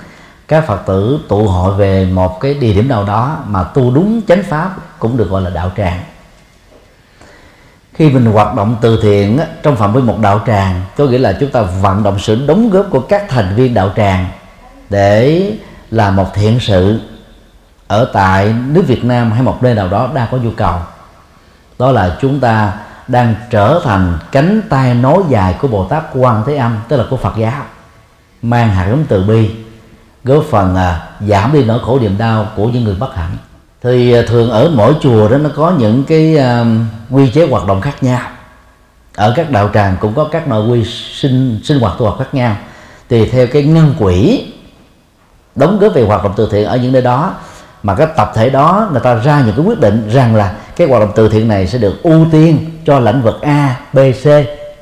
các 0.47 0.67
phật 0.67 0.85
tử 0.85 1.19
tụ 1.29 1.47
hội 1.47 1.75
về 1.75 2.05
một 2.05 2.39
cái 2.39 2.53
địa 2.53 2.73
điểm 2.73 2.88
nào 2.88 3.03
đó 3.03 3.38
mà 3.47 3.63
tu 3.63 3.91
đúng 3.91 4.21
chánh 4.27 4.43
pháp 4.43 4.75
cũng 5.00 5.17
được 5.17 5.29
gọi 5.29 5.41
là 5.41 5.50
đạo 5.50 5.71
tràng. 5.77 6.00
Khi 7.93 8.09
mình 8.09 8.25
hoạt 8.25 8.55
động 8.55 8.75
từ 8.81 9.00
thiện 9.01 9.39
trong 9.63 9.75
phạm 9.75 9.93
vi 9.93 10.01
một 10.01 10.19
đạo 10.21 10.41
tràng, 10.47 10.81
có 10.97 11.05
nghĩa 11.05 11.17
là 11.17 11.38
chúng 11.39 11.51
ta 11.51 11.62
vận 11.62 12.03
động 12.03 12.19
sự 12.19 12.47
đóng 12.47 12.69
góp 12.69 12.85
của 12.89 13.00
các 13.00 13.25
thành 13.29 13.55
viên 13.55 13.73
đạo 13.73 13.91
tràng 13.95 14.27
để 14.89 15.51
làm 15.91 16.15
một 16.15 16.33
thiện 16.33 16.59
sự 16.59 17.00
ở 17.88 18.09
tại 18.13 18.55
nước 18.67 18.83
Việt 18.88 19.03
Nam 19.03 19.31
hay 19.31 19.41
một 19.41 19.63
nơi 19.63 19.75
nào 19.75 19.88
đó 19.88 20.09
đang 20.13 20.27
có 20.31 20.38
nhu 20.38 20.51
cầu. 20.51 20.75
Đó 21.79 21.91
là 21.91 22.17
chúng 22.21 22.39
ta 22.39 22.73
đang 23.07 23.35
trở 23.50 23.81
thành 23.83 24.17
cánh 24.31 24.62
tay 24.69 24.93
nối 24.93 25.23
dài 25.29 25.55
của 25.62 25.67
Bồ 25.67 25.85
Tát 25.85 26.03
Quan 26.13 26.43
Thế 26.45 26.55
Âm, 26.55 26.77
tức 26.88 26.97
là 26.97 27.03
của 27.09 27.17
Phật 27.17 27.33
giáo, 27.38 27.62
mang 28.41 28.69
hạt 28.69 28.88
giống 28.89 29.05
từ 29.09 29.23
bi 29.23 29.62
góp 30.24 30.44
phần 30.50 30.75
à, 30.75 31.10
giảm 31.27 31.53
đi 31.53 31.63
nỗi 31.63 31.80
khổ 31.86 32.00
niềm 32.00 32.18
đau 32.18 32.48
của 32.56 32.65
những 32.65 32.84
người 32.84 32.96
bất 32.96 33.15
hạnh. 33.15 33.38
Thì 33.82 34.13
à, 34.13 34.22
thường 34.27 34.50
ở 34.50 34.72
mỗi 34.75 34.96
chùa 35.01 35.30
đó 35.30 35.38
nó 35.38 35.50
có 35.56 35.74
những 35.77 36.03
cái 36.03 36.38
à, 36.38 36.65
quy 37.10 37.30
chế 37.30 37.48
hoạt 37.48 37.68
động 37.68 37.82
khác 37.82 38.03
nhau. 38.03 38.22
Ở 39.15 39.34
các 39.36 39.50
đạo 39.50 39.70
tràng 39.74 39.96
cũng 40.00 40.13
có 40.13 40.24
các 40.32 40.48
nội 40.48 40.68
quy 40.68 40.86
sinh 41.13 41.60
sinh 41.63 41.80
hoạt 41.80 41.98
tu 41.98 42.06
học 42.06 42.15
khác 42.20 42.34
nhau. 42.34 42.56
Tùy 43.08 43.30
theo 43.32 43.48
cái 43.48 43.63
ngân 43.63 43.96
quỹ 44.00 44.46
đóng 45.56 45.80
góp 45.80 45.94
về 45.94 46.06
hoạt 46.06 46.24
động 46.24 46.34
từ 46.36 46.50
thiện 46.51 46.65
ở 46.65 46.77
những 46.77 46.92
nơi 46.92 47.01
đó 47.01 47.34
mà 47.84 47.96
cái 47.96 48.08
tập 48.18 48.32
thể 48.36 48.50
đó 48.50 48.89
người 48.92 49.01
ta 49.01 49.15
ra 49.15 49.42
những 49.46 49.56
cái 49.56 49.65
quyết 49.65 49.80
định 49.80 50.10
rằng 50.10 50.36
là 50.36 50.53
cái 50.75 50.88
hoạt 50.88 51.01
động 51.01 51.12
từ 51.15 51.30
thiện 51.30 51.48
này 51.48 51.68
sẽ 51.68 51.77
được 51.77 52.03
ưu 52.03 52.25
tiên 52.32 52.72
cho 52.86 53.00
lĩnh 53.00 53.22
vực 53.22 53.42
A, 53.42 53.75
B, 53.94 53.98
C 54.24 54.25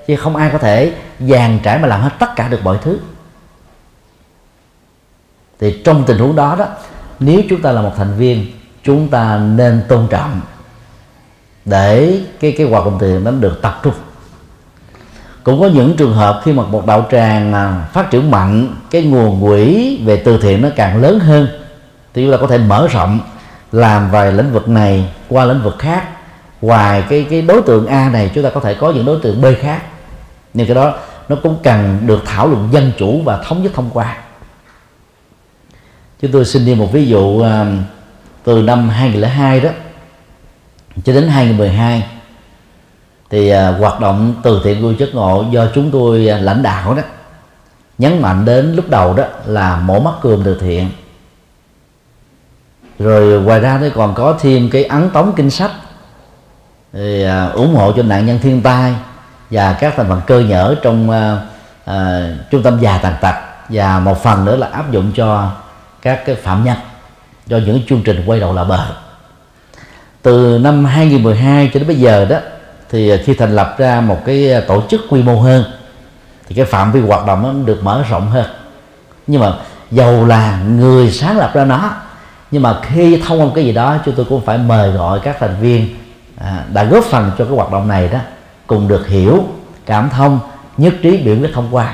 chứ 0.07 0.15
không 0.15 0.35
ai 0.35 0.49
có 0.49 0.57
thể 0.57 0.93
dàn 1.19 1.59
trải 1.63 1.79
mà 1.79 1.87
làm 1.87 2.01
hết 2.01 2.09
tất 2.19 2.35
cả 2.35 2.47
được 2.47 2.63
mọi 2.63 2.77
thứ 2.83 2.97
thì 5.61 5.81
trong 5.83 6.03
tình 6.03 6.17
huống 6.17 6.35
đó 6.35 6.55
đó, 6.59 6.65
nếu 7.19 7.41
chúng 7.49 7.61
ta 7.61 7.71
là 7.71 7.81
một 7.81 7.91
thành 7.97 8.17
viên, 8.17 8.45
chúng 8.83 9.07
ta 9.07 9.37
nên 9.37 9.83
tôn 9.87 10.07
trọng 10.09 10.41
để 11.65 12.19
cái 12.39 12.55
cái 12.57 12.67
hoạt 12.67 12.85
động 12.85 12.97
từ 12.99 13.07
thiện 13.07 13.23
nó 13.23 13.31
được 13.31 13.61
tập 13.61 13.79
trung. 13.83 13.93
Cũng 15.43 15.61
có 15.61 15.67
những 15.67 15.97
trường 15.97 16.13
hợp 16.13 16.41
khi 16.43 16.53
mà 16.53 16.63
một 16.63 16.85
đạo 16.85 17.07
tràng 17.11 17.53
à, 17.53 17.87
phát 17.93 18.09
triển 18.11 18.31
mạnh, 18.31 18.75
cái 18.91 19.03
nguồn 19.03 19.41
quỹ 19.41 19.97
về 20.05 20.17
từ 20.17 20.37
thiện 20.41 20.61
nó 20.61 20.69
càng 20.75 21.01
lớn 21.01 21.19
hơn, 21.19 21.47
thì 22.13 22.23
chúng 22.23 22.31
ta 22.31 22.37
có 22.41 22.47
thể 22.47 22.57
mở 22.57 22.87
rộng, 22.91 23.19
làm 23.71 24.11
vài 24.11 24.31
lĩnh 24.31 24.51
vực 24.51 24.69
này 24.69 25.09
qua 25.29 25.45
lĩnh 25.45 25.63
vực 25.63 25.75
khác. 25.79 26.03
Ngoài 26.61 27.03
cái 27.09 27.27
cái 27.29 27.41
đối 27.41 27.61
tượng 27.61 27.87
A 27.87 28.09
này, 28.09 28.31
chúng 28.35 28.43
ta 28.43 28.49
có 28.49 28.59
thể 28.59 28.73
có 28.73 28.91
những 28.91 29.05
đối 29.05 29.19
tượng 29.19 29.41
B 29.41 29.45
khác. 29.61 29.81
Nhưng 30.53 30.67
cái 30.67 30.75
đó 30.75 30.93
nó 31.29 31.35
cũng 31.43 31.57
cần 31.63 31.99
được 32.05 32.21
thảo 32.25 32.47
luận 32.47 32.69
dân 32.71 32.91
chủ 32.97 33.21
và 33.25 33.37
thống 33.37 33.63
nhất 33.63 33.71
thông 33.75 33.89
qua 33.93 34.17
chúng 36.21 36.31
tôi 36.31 36.45
xin 36.45 36.65
đi 36.65 36.75
một 36.75 36.91
ví 36.91 37.07
dụ 37.07 37.41
à, 37.41 37.65
từ 38.43 38.61
năm 38.61 38.89
2002 38.89 39.59
đó 39.59 39.69
cho 41.03 41.13
đến 41.13 41.27
2012 41.27 42.07
thì 43.29 43.49
à, 43.49 43.71
hoạt 43.71 43.99
động 43.99 44.35
từ 44.43 44.61
thiện 44.63 44.81
của 44.81 44.93
chất 44.99 45.15
ngộ 45.15 45.45
do 45.51 45.67
chúng 45.75 45.91
tôi 45.91 46.27
à, 46.27 46.37
lãnh 46.37 46.63
đạo 46.63 46.93
đó 46.93 47.01
nhấn 47.97 48.21
mạnh 48.21 48.45
đến 48.45 48.75
lúc 48.75 48.89
đầu 48.89 49.13
đó 49.13 49.23
là 49.45 49.75
mổ 49.75 49.99
mắt 49.99 50.13
cườm 50.21 50.41
từ 50.43 50.57
thiện. 50.59 50.89
Rồi 52.99 53.41
ngoài 53.41 53.59
ra 53.59 53.79
nó 53.81 53.87
còn 53.95 54.13
có 54.13 54.37
thêm 54.41 54.69
cái 54.69 54.83
ấn 54.83 55.09
tống 55.09 55.33
kinh 55.35 55.49
sách 55.49 55.71
thì 56.93 57.25
ủng 57.53 57.75
hộ 57.75 57.91
cho 57.91 58.03
nạn 58.03 58.25
nhân 58.25 58.39
thiên 58.41 58.61
tai 58.61 58.93
và 59.51 59.73
các 59.73 59.93
thành 59.97 60.07
phần 60.09 60.21
cơ 60.27 60.39
nhở 60.39 60.75
trong 60.81 61.09
uh, 61.09 61.15
uh, 61.89 62.49
trung 62.51 62.63
tâm 62.63 62.79
già 62.79 62.97
tàn 62.97 63.13
tật. 63.21 63.35
Và 63.69 63.99
một 63.99 64.23
phần 64.23 64.45
nữa 64.45 64.55
là 64.55 64.67
áp 64.67 64.91
dụng 64.91 65.11
cho 65.15 65.51
các 66.01 66.25
cái 66.25 66.35
phạm 66.35 66.63
nhân 66.63 66.77
do 67.45 67.57
những 67.57 67.81
chương 67.87 68.01
trình 68.03 68.23
quay 68.25 68.39
đầu 68.39 68.53
là 68.53 68.63
bờ. 68.63 68.85
Từ 70.21 70.59
năm 70.61 70.85
2012 70.85 71.69
cho 71.73 71.79
đến 71.79 71.87
bây 71.87 71.95
giờ 71.95 72.25
đó 72.25 72.37
thì 72.89 73.17
khi 73.25 73.33
thành 73.33 73.55
lập 73.55 73.75
ra 73.77 74.01
một 74.01 74.17
cái 74.25 74.61
tổ 74.67 74.83
chức 74.89 75.01
quy 75.09 75.23
mô 75.23 75.41
hơn 75.41 75.63
thì 76.47 76.55
cái 76.55 76.65
phạm 76.65 76.91
vi 76.91 77.01
hoạt 77.01 77.25
động 77.25 77.43
nó 77.43 77.65
được 77.65 77.83
mở 77.83 78.03
rộng 78.09 78.29
hơn. 78.29 78.45
Nhưng 79.27 79.41
mà 79.41 79.53
dầu 79.91 80.25
là 80.25 80.61
người 80.61 81.11
sáng 81.11 81.37
lập 81.37 81.51
ra 81.53 81.65
nó 81.65 81.91
nhưng 82.51 82.61
mà 82.61 82.79
khi 82.81 83.21
thông 83.27 83.41
qua 83.41 83.47
cái 83.55 83.65
gì 83.65 83.73
đó 83.73 83.97
chúng 84.05 84.15
tôi 84.15 84.25
cũng 84.29 84.45
phải 84.45 84.57
mời 84.57 84.91
gọi 84.91 85.19
các 85.23 85.37
thành 85.39 85.55
viên 85.61 85.95
à, 86.37 86.63
đã 86.73 86.83
góp 86.83 87.03
phần 87.03 87.31
cho 87.37 87.45
cái 87.45 87.53
hoạt 87.55 87.71
động 87.71 87.87
này 87.87 88.07
đó 88.07 88.19
cùng 88.67 88.87
được 88.87 89.07
hiểu 89.07 89.43
cảm 89.85 90.09
thông 90.09 90.39
nhất 90.77 90.93
trí 91.01 91.17
biểu 91.17 91.35
quyết 91.39 91.53
thông 91.53 91.67
qua. 91.75 91.93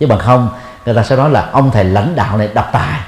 Chứ 0.00 0.06
bằng 0.06 0.18
không 0.18 0.48
người 0.86 0.94
ta 0.94 1.02
sẽ 1.02 1.16
nói 1.16 1.30
là 1.30 1.48
ông 1.52 1.70
thầy 1.70 1.84
lãnh 1.84 2.16
đạo 2.16 2.38
này 2.38 2.48
độc 2.54 2.68
tài 2.72 3.00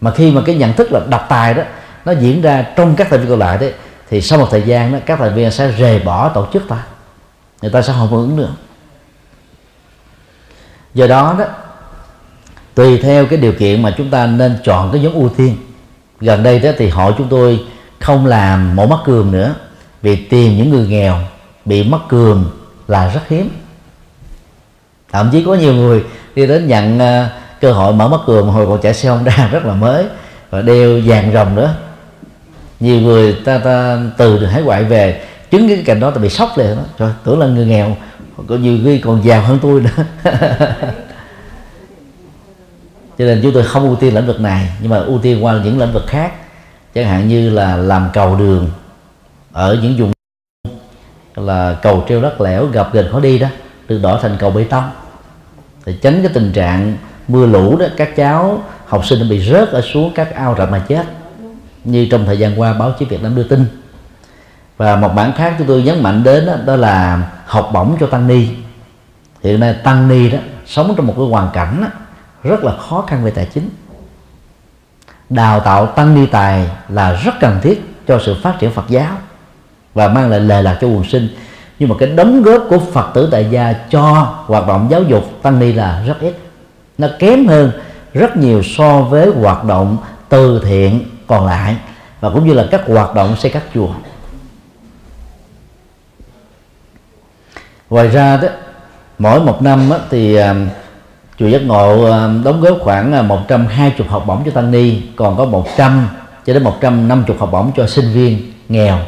mà 0.00 0.10
khi 0.10 0.30
mà 0.30 0.42
cái 0.46 0.54
nhận 0.54 0.72
thức 0.72 0.92
là 0.92 1.00
độc 1.08 1.26
tài 1.28 1.54
đó 1.54 1.62
nó 2.04 2.12
diễn 2.12 2.42
ra 2.42 2.66
trong 2.76 2.96
các 2.96 3.06
thành 3.10 3.20
viên 3.20 3.28
còn 3.28 3.38
lại 3.38 3.58
đấy 3.58 3.74
thì 4.10 4.20
sau 4.20 4.38
một 4.38 4.48
thời 4.50 4.62
gian 4.62 4.92
đó 4.92 4.98
các 5.06 5.18
thành 5.18 5.34
viên 5.34 5.50
sẽ 5.50 5.68
rời 5.70 5.98
bỏ 5.98 6.28
tổ 6.28 6.46
chức 6.52 6.62
ta. 6.68 6.84
Người 7.62 7.70
ta 7.70 7.82
sẽ 7.82 7.92
không 7.92 8.10
ứng 8.10 8.36
nữa. 8.36 8.54
Do 10.94 11.06
đó 11.06 11.36
đó 11.38 11.44
tùy 12.74 12.98
theo 13.02 13.26
cái 13.26 13.38
điều 13.38 13.52
kiện 13.52 13.82
mà 13.82 13.94
chúng 13.98 14.10
ta 14.10 14.26
nên 14.26 14.58
chọn 14.64 14.92
cái 14.92 15.02
giống 15.02 15.12
ưu 15.12 15.28
tiên. 15.28 15.56
Gần 16.20 16.42
đây 16.42 16.58
đó 16.58 16.70
thì 16.78 16.88
hội 16.88 17.14
chúng 17.18 17.28
tôi 17.28 17.64
không 18.00 18.26
làm 18.26 18.76
mổ 18.76 18.86
mắt 18.86 18.98
cườm 19.04 19.32
nữa 19.32 19.54
vì 20.02 20.16
tìm 20.16 20.56
những 20.56 20.70
người 20.70 20.86
nghèo 20.86 21.18
bị 21.64 21.84
mắc 21.84 22.00
cườm 22.08 22.50
là 22.88 23.08
rất 23.08 23.28
hiếm. 23.28 23.50
Thậm 25.12 25.28
chí 25.32 25.44
có 25.44 25.54
nhiều 25.54 25.74
người 25.74 26.04
đi 26.34 26.46
đến 26.46 26.66
nhận 26.66 26.96
uh, 26.96 27.41
cơ 27.62 27.72
hội 27.72 27.92
mở 27.92 28.08
mắt 28.08 28.20
cường 28.26 28.46
hồi 28.46 28.66
còn 28.66 28.80
chạy 28.80 28.94
xe 28.94 29.08
Honda 29.08 29.48
rất 29.52 29.64
là 29.64 29.74
mới. 29.74 30.06
Và 30.50 30.62
đeo 30.62 31.00
vàng 31.04 31.32
rồng 31.32 31.54
nữa. 31.54 31.74
Nhiều 32.80 33.00
người 33.00 33.36
ta, 33.44 33.58
ta 33.58 33.98
từ 34.16 34.46
hải 34.46 34.62
ngoại 34.62 34.84
về 34.84 35.24
chứng 35.50 35.68
cái 35.68 35.82
cảnh 35.86 36.00
đó 36.00 36.10
ta 36.10 36.20
bị 36.20 36.28
sốc 36.28 36.58
liền 36.58 36.76
đó 36.76 36.82
trời 36.98 37.10
tưởng 37.24 37.38
là 37.38 37.46
người 37.46 37.66
nghèo 37.66 37.96
có 38.48 38.54
nhiều 38.56 38.78
khi 38.84 38.98
còn 38.98 39.24
giàu 39.24 39.42
hơn 39.42 39.58
tôi 39.62 39.80
nữa. 39.80 40.04
Cho 43.18 43.24
nên 43.24 43.40
chúng 43.42 43.52
tôi 43.52 43.64
không 43.64 43.82
ưu 43.82 43.96
tiên 43.96 44.14
lĩnh 44.14 44.26
vực 44.26 44.40
này 44.40 44.68
nhưng 44.80 44.90
mà 44.90 44.96
ưu 44.98 45.18
tiên 45.18 45.44
qua 45.44 45.60
những 45.64 45.78
lĩnh 45.78 45.92
vực 45.92 46.04
khác. 46.06 46.32
Chẳng 46.94 47.04
hạn 47.04 47.28
như 47.28 47.50
là 47.50 47.76
làm 47.76 48.08
cầu 48.12 48.36
đường 48.36 48.70
ở 49.52 49.78
những 49.82 49.96
vùng 49.98 50.12
là 51.46 51.76
cầu 51.82 52.04
treo 52.08 52.22
đất 52.22 52.40
lẻo 52.40 52.66
gặp 52.66 52.88
gần 52.92 53.08
khó 53.12 53.20
đi 53.20 53.38
đó 53.38 53.48
được 53.88 53.98
đổi 54.02 54.18
thành 54.22 54.36
cầu 54.38 54.50
bê 54.50 54.64
tông. 54.64 54.90
Để 55.86 55.94
tránh 56.02 56.22
cái 56.22 56.30
tình 56.34 56.52
trạng 56.52 56.96
mưa 57.28 57.46
lũ 57.46 57.76
đó 57.76 57.86
các 57.96 58.16
cháu 58.16 58.62
học 58.86 59.06
sinh 59.06 59.28
bị 59.28 59.50
rớt 59.50 59.68
ở 59.68 59.80
xuống 59.80 60.12
các 60.14 60.34
ao 60.34 60.54
rạch 60.58 60.70
mà 60.70 60.78
chết. 60.88 61.04
Như 61.84 62.08
trong 62.10 62.26
thời 62.26 62.38
gian 62.38 62.60
qua 62.60 62.72
báo 62.72 62.92
chí 62.98 63.04
Việt 63.04 63.22
Nam 63.22 63.34
đưa 63.34 63.42
tin. 63.42 63.64
Và 64.76 64.96
một 64.96 65.08
bản 65.08 65.32
khác 65.36 65.54
chúng 65.58 65.66
tôi 65.66 65.82
nhấn 65.82 66.02
mạnh 66.02 66.22
đến 66.22 66.46
đó, 66.46 66.54
đó 66.66 66.76
là 66.76 67.22
học 67.46 67.70
bổng 67.72 67.96
cho 68.00 68.06
tăng 68.06 68.26
ni. 68.26 68.48
Hiện 69.42 69.60
nay 69.60 69.74
tăng 69.84 70.08
ni 70.08 70.30
đó 70.30 70.38
sống 70.66 70.94
trong 70.96 71.06
một 71.06 71.14
cái 71.16 71.26
hoàn 71.26 71.50
cảnh 71.52 71.80
đó, 71.82 71.88
rất 72.42 72.64
là 72.64 72.72
khó 72.76 73.04
khăn 73.08 73.24
về 73.24 73.30
tài 73.30 73.48
chính. 73.54 73.70
Đào 75.30 75.60
tạo 75.60 75.86
tăng 75.86 76.14
ni 76.14 76.26
tài 76.26 76.66
là 76.88 77.12
rất 77.12 77.34
cần 77.40 77.58
thiết 77.62 77.84
cho 78.08 78.20
sự 78.24 78.36
phát 78.42 78.58
triển 78.58 78.70
Phật 78.70 78.84
giáo 78.88 79.16
và 79.94 80.08
mang 80.08 80.30
lại 80.30 80.40
lề 80.40 80.62
lạc 80.62 80.78
cho 80.80 80.86
quần 80.86 81.04
sinh. 81.04 81.28
Nhưng 81.78 81.88
mà 81.88 81.94
cái 81.98 82.08
đóng 82.08 82.42
góp 82.42 82.62
của 82.68 82.78
Phật 82.78 83.10
tử 83.14 83.28
tại 83.32 83.48
gia 83.50 83.72
cho 83.72 84.02
hoạt 84.46 84.66
động 84.66 84.88
giáo 84.90 85.02
dục 85.02 85.42
tăng 85.42 85.58
ni 85.58 85.72
là 85.72 86.04
rất 86.06 86.20
ít 86.20 86.51
nó 86.98 87.08
kém 87.18 87.46
hơn 87.46 87.72
rất 88.14 88.36
nhiều 88.36 88.62
so 88.62 89.02
với 89.02 89.30
hoạt 89.30 89.64
động 89.64 89.96
từ 90.28 90.62
thiện 90.64 91.04
còn 91.26 91.46
lại. 91.46 91.76
Và 92.20 92.30
cũng 92.30 92.46
như 92.46 92.54
là 92.54 92.66
các 92.70 92.82
hoạt 92.86 93.14
động 93.14 93.36
xây 93.36 93.50
các 93.50 93.62
chùa. 93.74 93.90
Ngoài 97.90 98.08
ra 98.08 98.36
đó 98.36 98.48
mỗi 99.18 99.40
một 99.40 99.62
năm 99.62 99.88
đó, 99.90 99.98
thì 100.10 100.34
à, 100.34 100.54
chùa 101.38 101.46
giác 101.46 101.62
ngộ 101.62 102.04
à, 102.10 102.30
đóng 102.44 102.60
góp 102.60 102.78
khoảng 102.80 103.12
à, 103.12 103.22
120 103.22 104.08
học 104.08 104.24
bổng 104.26 104.42
cho 104.44 104.50
tăng 104.50 104.70
ni 104.70 105.02
còn 105.16 105.36
có 105.36 105.44
100 105.44 106.08
cho 106.46 106.54
đến 106.54 106.62
150 106.62 107.36
học 107.38 107.48
bổng 107.52 107.72
cho 107.76 107.86
sinh 107.86 108.12
viên 108.12 108.52
nghèo. 108.68 108.98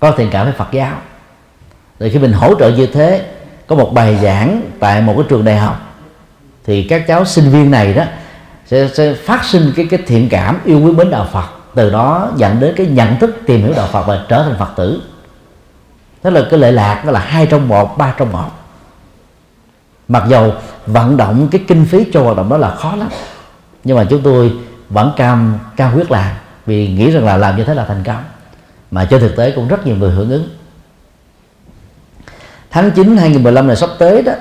Có 0.00 0.12
thiện 0.16 0.28
cảm 0.30 0.44
với 0.44 0.54
Phật 0.54 0.72
giáo. 0.72 0.96
Thì 1.98 2.10
khi 2.10 2.18
mình 2.18 2.32
hỗ 2.32 2.54
trợ 2.54 2.68
như 2.68 2.86
thế 2.86 3.26
có 3.66 3.76
một 3.76 3.94
bài 3.94 4.18
giảng 4.22 4.62
tại 4.80 5.02
một 5.02 5.12
cái 5.16 5.24
trường 5.28 5.44
đại 5.44 5.56
học 5.56 5.89
thì 6.64 6.82
các 6.82 7.04
cháu 7.06 7.24
sinh 7.24 7.50
viên 7.50 7.70
này 7.70 7.94
đó 7.94 8.04
sẽ, 8.66 8.88
sẽ 8.94 9.14
phát 9.14 9.44
sinh 9.44 9.72
cái 9.76 9.86
cái 9.90 10.00
thiện 10.06 10.28
cảm 10.28 10.58
yêu 10.64 10.80
quý 10.80 10.92
mến 10.92 11.10
đạo 11.10 11.28
Phật. 11.32 11.46
Từ 11.74 11.90
đó 11.90 12.32
dẫn 12.36 12.60
đến 12.60 12.74
cái 12.76 12.86
nhận 12.86 13.18
thức 13.18 13.36
tìm 13.46 13.62
hiểu 13.62 13.72
đạo 13.76 13.88
Phật 13.92 14.06
và 14.06 14.24
trở 14.28 14.42
thành 14.42 14.58
Phật 14.58 14.70
tử. 14.76 15.02
Đó 16.22 16.30
là 16.30 16.42
cái 16.50 16.60
lệ 16.60 16.72
lạc 16.72 17.02
đó 17.04 17.12
là 17.12 17.20
hai 17.20 17.46
trong 17.46 17.68
một 17.68 17.98
ba 17.98 18.14
trong 18.18 18.32
một. 18.32 18.50
Mặc 20.08 20.24
dầu 20.28 20.52
vận 20.86 21.16
động 21.16 21.48
cái 21.50 21.64
kinh 21.68 21.84
phí 21.84 22.04
cho 22.12 22.22
hoạt 22.22 22.36
động 22.36 22.48
đó 22.48 22.56
là 22.56 22.74
khó 22.74 22.96
lắm 22.96 23.08
nhưng 23.84 23.96
mà 23.96 24.04
chúng 24.10 24.22
tôi 24.22 24.52
vẫn 24.88 25.12
cam 25.16 25.58
cam 25.76 25.96
quyết 25.96 26.10
làm 26.10 26.36
vì 26.66 26.88
nghĩ 26.88 27.10
rằng 27.10 27.24
là 27.24 27.36
làm 27.36 27.56
như 27.56 27.64
thế 27.64 27.74
là 27.74 27.84
thành 27.84 28.02
công. 28.04 28.22
Mà 28.90 29.04
trên 29.04 29.20
thực 29.20 29.36
tế 29.36 29.50
cũng 29.50 29.68
rất 29.68 29.86
nhiều 29.86 29.96
người 29.96 30.10
hưởng 30.10 30.30
ứng. 30.30 30.48
Tháng 32.70 32.90
9 32.90 33.16
2015 33.16 33.66
này 33.66 33.76
sắp 33.76 33.90
tới 33.98 34.22
đó 34.22 34.32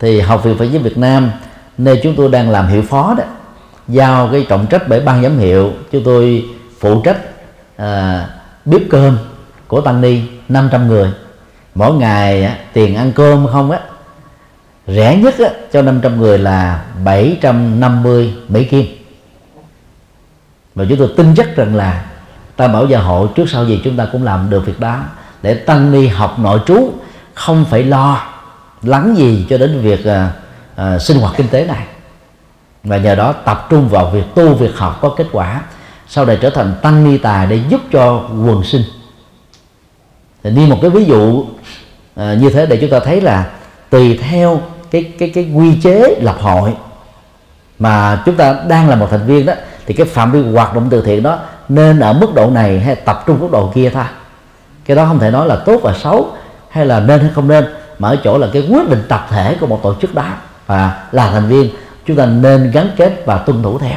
thì 0.00 0.20
học 0.20 0.44
viện 0.44 0.58
Phật 0.58 0.64
giáo 0.64 0.82
Việt 0.82 0.98
Nam 0.98 1.30
nơi 1.78 2.00
chúng 2.02 2.14
tôi 2.16 2.30
đang 2.30 2.50
làm 2.50 2.66
hiệu 2.66 2.82
phó 2.82 3.14
đó. 3.18 3.24
Giao 3.88 4.28
cái 4.32 4.46
trọng 4.48 4.66
trách 4.66 4.88
bởi 4.88 5.00
ban 5.00 5.22
giám 5.22 5.38
hiệu 5.38 5.72
chúng 5.92 6.04
tôi 6.04 6.44
phụ 6.80 7.00
trách 7.00 7.18
à, 7.76 8.26
bếp 8.64 8.82
cơm 8.90 9.18
của 9.68 9.80
tăng 9.80 10.00
ni 10.00 10.20
500 10.48 10.88
người. 10.88 11.10
Mỗi 11.74 11.94
ngày 11.94 12.44
á, 12.44 12.56
tiền 12.72 12.96
ăn 12.96 13.12
cơm 13.12 13.46
không 13.52 13.70
á 13.70 13.80
rẻ 14.86 15.16
nhất 15.16 15.34
á, 15.38 15.48
cho 15.72 15.82
500 15.82 16.20
người 16.20 16.38
là 16.38 16.84
750 17.04 18.34
Mỹ 18.48 18.64
Kim. 18.64 18.86
Và 20.74 20.84
chúng 20.88 20.98
tôi 20.98 21.08
tin 21.16 21.34
chắc 21.36 21.56
rằng 21.56 21.74
là 21.74 22.04
ta 22.56 22.68
bảo 22.68 22.86
gia 22.86 22.98
hộ 22.98 23.26
trước 23.26 23.44
sau 23.48 23.64
gì 23.64 23.80
chúng 23.84 23.96
ta 23.96 24.08
cũng 24.12 24.24
làm 24.24 24.50
được 24.50 24.66
việc 24.66 24.80
đó. 24.80 25.00
Để 25.42 25.54
tăng 25.54 25.92
ni 25.92 26.06
học 26.06 26.38
nội 26.38 26.60
trú 26.66 26.92
không 27.34 27.64
phải 27.70 27.82
lo 27.82 28.26
lắng 28.82 29.14
gì 29.16 29.46
cho 29.50 29.58
đến 29.58 29.80
việc 29.80 30.04
à, 30.04 30.30
à, 30.76 30.98
sinh 30.98 31.18
hoạt 31.18 31.34
kinh 31.36 31.48
tế 31.48 31.64
này. 31.64 31.86
Và 32.84 32.96
nhờ 32.96 33.14
đó 33.14 33.32
tập 33.32 33.66
trung 33.70 33.88
vào 33.88 34.10
việc 34.10 34.24
tu 34.34 34.54
việc 34.54 34.76
học 34.76 34.98
có 35.00 35.14
kết 35.16 35.26
quả. 35.32 35.62
Sau 36.08 36.24
này 36.24 36.38
trở 36.40 36.50
thành 36.50 36.74
tăng 36.82 37.04
ni 37.04 37.18
tài 37.18 37.46
để 37.46 37.60
giúp 37.68 37.80
cho 37.92 38.28
quần 38.46 38.64
sinh. 38.64 38.82
Thì 40.42 40.50
đi 40.50 40.66
một 40.66 40.78
cái 40.82 40.90
ví 40.90 41.04
dụ 41.04 41.44
à, 42.16 42.34
như 42.34 42.50
thế 42.50 42.66
để 42.66 42.76
chúng 42.80 42.90
ta 42.90 43.00
thấy 43.00 43.20
là 43.20 43.50
tùy 43.90 44.18
theo 44.22 44.60
cái 44.90 45.12
cái 45.18 45.30
cái 45.34 45.50
quy 45.54 45.80
chế 45.80 46.16
lập 46.20 46.36
hội 46.40 46.74
mà 47.78 48.22
chúng 48.26 48.36
ta 48.36 48.56
đang 48.68 48.88
là 48.88 48.96
một 48.96 49.08
thành 49.10 49.26
viên 49.26 49.46
đó 49.46 49.52
thì 49.86 49.94
cái 49.94 50.06
phạm 50.06 50.32
vi 50.32 50.52
hoạt 50.52 50.74
động 50.74 50.86
từ 50.90 51.02
thiện 51.02 51.22
đó 51.22 51.38
nên 51.68 52.00
ở 52.00 52.12
mức 52.12 52.34
độ 52.34 52.50
này 52.50 52.80
hay 52.80 52.94
tập 52.94 53.22
trung 53.26 53.40
mức 53.40 53.48
độ 53.52 53.72
kia 53.74 53.90
thôi. 53.94 54.04
Cái 54.84 54.96
đó 54.96 55.04
không 55.06 55.18
thể 55.18 55.30
nói 55.30 55.46
là 55.46 55.56
tốt 55.56 55.80
và 55.82 55.94
xấu 55.94 56.36
hay 56.70 56.86
là 56.86 57.00
nên 57.00 57.20
hay 57.20 57.30
không 57.34 57.48
nên 57.48 57.64
mà 57.98 58.08
ở 58.08 58.16
chỗ 58.24 58.38
là 58.38 58.48
cái 58.52 58.68
quyết 58.70 58.90
định 58.90 59.02
tập 59.08 59.26
thể 59.30 59.56
của 59.60 59.66
một 59.66 59.80
tổ 59.82 59.94
chức 60.00 60.14
đó 60.14 60.24
và 60.66 61.06
là 61.12 61.30
thành 61.30 61.48
viên, 61.48 61.70
chúng 62.06 62.16
ta 62.16 62.26
nên 62.26 62.70
gắn 62.70 62.90
kết 62.96 63.22
và 63.26 63.38
tuân 63.38 63.62
thủ 63.62 63.78
theo 63.78 63.96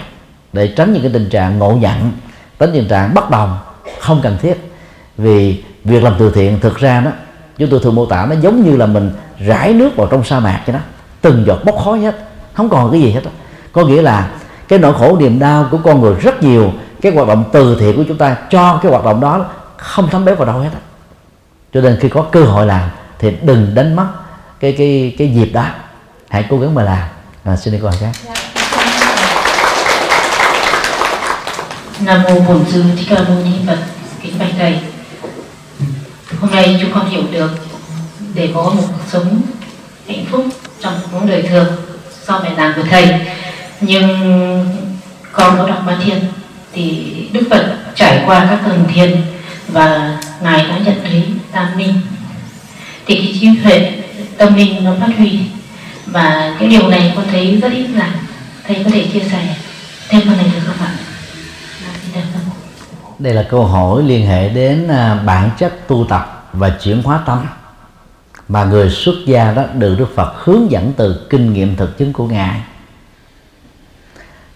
để 0.53 0.67
tránh 0.67 0.93
những 0.93 1.01
cái 1.01 1.11
tình 1.13 1.29
trạng 1.29 1.59
ngộ 1.59 1.71
nhận, 1.71 2.11
tránh 2.59 2.69
tình 2.73 2.87
trạng 2.87 3.13
bất 3.13 3.29
đồng, 3.29 3.57
không 3.99 4.19
cần 4.23 4.37
thiết 4.41 4.71
vì 5.17 5.63
việc 5.83 6.03
làm 6.03 6.13
từ 6.19 6.31
thiện 6.31 6.59
thực 6.59 6.77
ra 6.77 7.01
đó, 7.01 7.11
chúng 7.57 7.69
tôi 7.69 7.79
thường 7.83 7.95
mô 7.95 8.05
tả 8.05 8.25
nó 8.29 8.35
giống 8.41 8.63
như 8.63 8.77
là 8.77 8.85
mình 8.85 9.11
rải 9.39 9.73
nước 9.73 9.95
vào 9.95 10.07
trong 10.07 10.23
sa 10.23 10.39
mạc 10.39 10.61
cho 10.67 10.73
đó 10.73 10.79
từng 11.21 11.43
giọt 11.47 11.65
bốc 11.65 11.75
khói 11.85 11.99
hết, 11.99 12.15
không 12.53 12.69
còn 12.69 12.91
cái 12.91 13.01
gì 13.01 13.11
hết 13.11 13.21
đó. 13.23 13.31
có 13.71 13.85
nghĩa 13.85 14.01
là 14.01 14.31
cái 14.67 14.79
nỗi 14.79 14.93
khổ, 14.93 15.17
niềm 15.19 15.39
đau 15.39 15.67
của 15.71 15.77
con 15.83 16.01
người 16.01 16.15
rất 16.15 16.43
nhiều, 16.43 16.71
cái 17.01 17.11
hoạt 17.11 17.27
động 17.27 17.43
từ 17.53 17.77
thiện 17.79 17.95
của 17.95 18.03
chúng 18.07 18.17
ta 18.17 18.37
cho 18.49 18.79
cái 18.83 18.91
hoạt 18.91 19.05
động 19.05 19.21
đó 19.21 19.45
không 19.77 20.07
thấm 20.11 20.25
béo 20.25 20.35
vào 20.35 20.45
đâu 20.45 20.59
hết 20.59 20.69
đó. 20.73 20.79
cho 21.73 21.81
nên 21.81 21.97
khi 21.99 22.09
có 22.09 22.21
cơ 22.21 22.43
hội 22.43 22.65
làm 22.65 22.89
thì 23.19 23.33
đừng 23.41 23.75
đánh 23.75 23.95
mất 23.95 24.07
cái 24.59 24.75
cái 24.77 25.15
cái 25.17 25.29
dịp 25.29 25.49
đó 25.53 25.65
hãy 26.29 26.45
cố 26.49 26.59
gắng 26.59 26.75
mà 26.75 26.83
làm 26.83 27.07
à, 27.43 27.55
xin 27.55 27.73
đi 27.73 27.79
câu 27.79 27.89
hỏi 27.89 27.99
khác 27.99 28.35
Nam 31.99 32.23
mô 32.23 32.39
Bổn 32.39 32.65
Sư 32.71 32.83
Thích 32.97 33.05
Ca 33.09 33.15
Mâu 33.15 33.37
Ni 33.43 33.51
Phật. 33.67 33.77
Kính 34.21 34.33
bạch 34.39 34.49
thầy. 34.57 34.79
Hôm 36.39 36.51
nay 36.51 36.77
chúng 36.81 36.91
con 36.93 37.09
hiểu 37.09 37.23
được 37.31 37.51
để 38.33 38.49
có 38.53 38.63
một 38.63 38.83
cuộc 38.87 39.03
sống 39.11 39.41
hạnh 40.07 40.25
phúc 40.31 40.45
trong 40.81 40.93
cuộc 41.11 41.19
đời 41.25 41.41
thường 41.41 41.67
do 42.27 42.39
bài 42.39 42.51
giảng 42.57 42.73
của 42.75 42.81
thầy. 42.89 43.13
Nhưng 43.81 44.09
con 45.31 45.57
có 45.57 45.67
đọc 45.67 45.83
Ba 45.85 45.97
Thiên 46.05 46.19
thì 46.73 47.13
Đức 47.33 47.47
Phật 47.49 47.77
trải 47.95 48.23
qua 48.25 48.47
các 48.49 48.59
tầng 48.65 48.85
thiền 48.93 49.21
và 49.67 50.17
ngài 50.41 50.65
đã 50.65 50.77
nhận 50.77 50.95
thấy 51.03 51.23
tam 51.51 51.77
minh. 51.77 52.01
Thì 53.05 53.15
cái 53.15 53.37
trí 53.41 53.47
huệ 53.47 53.91
tâm 54.37 54.55
linh 54.55 54.83
nó 54.83 54.91
phát 54.99 55.09
huy 55.17 55.39
và 56.11 56.55
cái 56.59 56.69
điều 56.69 56.87
này 56.87 57.13
con 57.15 57.25
thấy 57.31 57.59
rất 57.61 57.71
ít 57.71 57.87
là 57.87 58.15
thầy 58.63 58.83
có 58.83 58.89
thể 58.89 59.07
chia 59.13 59.19
sẻ 59.19 59.55
thêm 60.09 60.21
phần 60.27 60.37
này 60.37 60.51
được 60.55 60.61
không 60.65 60.87
ạ? 60.87 60.95
đây? 63.19 63.33
Là 63.33 63.43
câu 63.43 63.65
hỏi 63.65 64.03
liên 64.03 64.27
hệ 64.27 64.49
đến 64.49 64.87
à, 64.87 65.23
bản 65.25 65.49
chất 65.57 65.87
tu 65.87 66.05
tập 66.09 66.49
và 66.53 66.69
chuyển 66.69 67.03
hóa 67.03 67.19
tâm. 67.25 67.45
Mà 68.47 68.63
người 68.63 68.89
xuất 68.89 69.15
gia 69.25 69.51
đó 69.51 69.63
được 69.73 69.95
Đức 69.99 70.15
Phật 70.15 70.33
hướng 70.37 70.71
dẫn 70.71 70.93
từ 70.97 71.27
kinh 71.29 71.53
nghiệm 71.53 71.75
thực 71.75 71.97
chứng 71.97 72.13
của 72.13 72.27
ngài. 72.27 72.61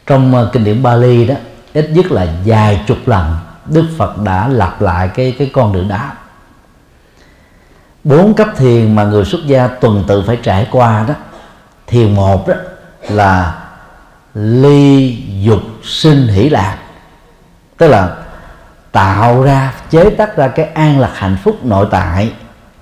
Trong 0.08 0.36
à, 0.36 0.42
kinh 0.54 0.64
điển 0.64 0.84
Bali 0.84 1.26
đó, 1.26 1.36
ít 1.74 1.90
nhất 1.90 2.12
là 2.12 2.28
vài 2.46 2.82
chục 2.88 3.08
lần 3.08 3.38
Đức 3.66 3.86
Phật 3.98 4.18
đã 4.18 4.48
lặp 4.48 4.82
lại 4.82 5.10
cái 5.16 5.36
cái 5.40 5.50
con 5.54 5.74
đường 5.74 5.88
đó. 5.88 6.12
Bốn 8.04 8.34
cấp 8.34 8.48
thiền 8.58 8.96
mà 8.96 9.04
người 9.04 9.26
xuất 9.26 9.42
gia 9.46 9.68
tuần 9.68 10.04
tự 10.08 10.24
phải 10.28 10.38
trải 10.44 10.68
qua 10.72 11.06
đó 11.08 11.14
thiền 11.92 12.16
một 12.16 12.48
đó 12.48 12.54
là 13.10 13.56
ly 14.34 15.18
dục 15.44 15.62
sinh 15.84 16.28
hỷ 16.28 16.50
lạc. 16.50 16.78
Tức 17.78 17.88
là 17.88 18.16
tạo 18.92 19.44
ra, 19.44 19.74
chế 19.90 20.10
tác 20.10 20.38
ra 20.38 20.48
cái 20.48 20.66
an 20.66 21.00
lạc 21.00 21.12
hạnh 21.14 21.38
phúc 21.44 21.66
nội 21.66 21.88
tại 21.92 22.34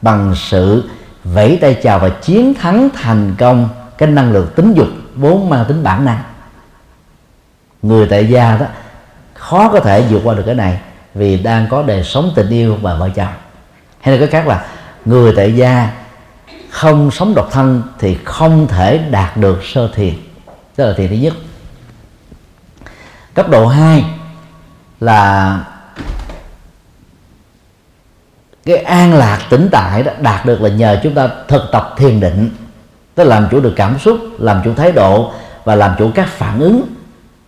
bằng 0.02 0.36
sự 0.36 0.90
vẫy 1.24 1.58
tay 1.62 1.78
chào 1.84 2.00
và 2.00 2.10
chiến 2.10 2.54
thắng 2.54 2.90
thành 2.94 3.36
công 3.38 3.70
cái 3.98 4.10
năng 4.10 4.32
lượng 4.32 4.48
tính 4.56 4.74
dục 4.74 4.88
vốn 5.16 5.50
mang 5.50 5.66
tính 5.68 5.84
bản 5.84 6.06
năng. 6.06 6.24
Người 7.82 8.08
tại 8.10 8.28
gia 8.28 8.58
đó 8.58 8.66
khó 9.34 9.70
có 9.70 9.80
thể 9.80 10.02
vượt 10.10 10.22
qua 10.24 10.34
được 10.36 10.44
cái 10.46 10.56
này 10.56 10.80
vì 11.16 11.38
đang 11.38 11.68
có 11.70 11.84
đời 11.84 12.04
sống 12.04 12.32
tình 12.36 12.50
yêu 12.50 12.78
và 12.82 12.96
vợ 12.96 13.10
chồng. 13.16 13.34
Hay 14.02 14.14
là 14.14 14.20
cái 14.20 14.28
khác 14.28 14.48
là 14.48 14.66
người 15.06 15.34
tại 15.36 15.56
gia 15.56 15.90
không 16.70 17.12
sống 17.12 17.36
độc 17.36 17.50
thân 17.52 17.84
thì 18.00 18.18
không 18.26 18.68
thể 18.68 18.98
đạt 18.98 19.38
được 19.38 19.60
sơ 19.64 19.90
thiền. 19.96 20.14
Đó 20.78 20.86
là 20.86 20.94
thiền 20.98 21.10
thứ 21.10 21.16
nhất. 21.16 21.34
Cấp 23.34 23.50
độ 23.50 23.68
2 23.68 24.06
là 25.00 25.60
cái 28.66 28.78
an 28.78 29.14
lạc 29.14 29.40
tĩnh 29.50 29.70
tại 29.72 30.04
đó, 30.04 30.12
đạt 30.20 30.46
được 30.46 30.62
là 30.62 30.70
nhờ 30.70 31.00
chúng 31.04 31.14
ta 31.14 31.30
thực 31.48 31.64
tập 31.72 31.94
thiền 31.98 32.20
định. 32.20 32.50
Tức 33.16 33.24
là 33.24 33.40
làm 33.40 33.50
chủ 33.52 33.60
được 33.60 33.74
cảm 33.76 34.00
xúc, 34.00 34.18
làm 34.38 34.62
chủ 34.66 34.74
thái 34.74 34.92
độ 34.92 35.32
và 35.64 35.76
làm 35.76 35.96
chủ 35.98 36.12
các 36.16 36.28
phản 36.28 36.60
ứng, 36.60 36.84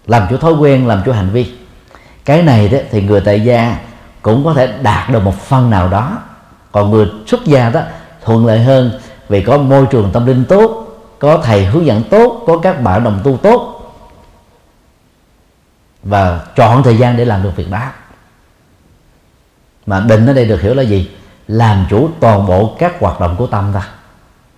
làm 0.07 0.27
chủ 0.29 0.37
thói 0.37 0.53
quen, 0.53 0.87
làm 0.87 1.01
chủ 1.05 1.11
hành 1.11 1.29
vi. 1.29 1.51
Cái 2.25 2.41
này 2.41 2.69
đó 2.69 2.77
thì 2.91 3.01
người 3.01 3.21
tại 3.21 3.41
gia 3.41 3.77
cũng 4.21 4.45
có 4.45 4.53
thể 4.53 4.73
đạt 4.81 5.09
được 5.09 5.23
một 5.23 5.41
phần 5.41 5.69
nào 5.69 5.89
đó. 5.89 6.17
Còn 6.71 6.91
người 6.91 7.07
xuất 7.27 7.45
gia 7.45 7.69
đó, 7.69 7.81
thuận 8.23 8.45
lợi 8.45 8.59
hơn 8.59 8.99
vì 9.31 9.41
có 9.41 9.57
môi 9.57 9.85
trường 9.85 10.09
tâm 10.13 10.25
linh 10.25 10.45
tốt, 10.45 10.87
có 11.19 11.37
thầy 11.43 11.65
hướng 11.65 11.85
dẫn 11.85 12.03
tốt, 12.03 12.43
có 12.47 12.57
các 12.57 12.81
bạn 12.81 13.03
đồng 13.03 13.21
tu 13.23 13.37
tốt. 13.37 13.77
Và 16.03 16.39
chọn 16.55 16.83
thời 16.83 16.97
gian 16.97 17.17
để 17.17 17.25
làm 17.25 17.43
được 17.43 17.51
việc 17.55 17.71
đó. 17.71 17.81
Mà 19.85 19.99
định 19.99 20.27
ở 20.27 20.33
đây 20.33 20.45
được 20.45 20.61
hiểu 20.61 20.73
là 20.73 20.83
gì? 20.83 21.09
Làm 21.47 21.85
chủ 21.89 22.09
toàn 22.19 22.47
bộ 22.47 22.75
các 22.79 22.99
hoạt 22.99 23.19
động 23.19 23.35
của 23.37 23.47
tâm 23.47 23.71
ta. 23.73 23.87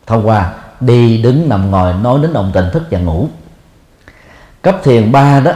Thông 0.08 0.28
qua 0.28 0.54
đi 0.80 1.22
đứng 1.22 1.50
nằm 1.50 1.72
ngồi, 1.72 1.94
nói 1.94 2.20
đến 2.22 2.34
đồng 2.34 2.52
tình, 2.54 2.70
thức 2.74 2.84
và 2.92 3.00
ngủ. 3.00 3.28
Cấp 4.62 4.78
thiền 4.84 5.12
ba 5.12 5.40
đó 5.40 5.52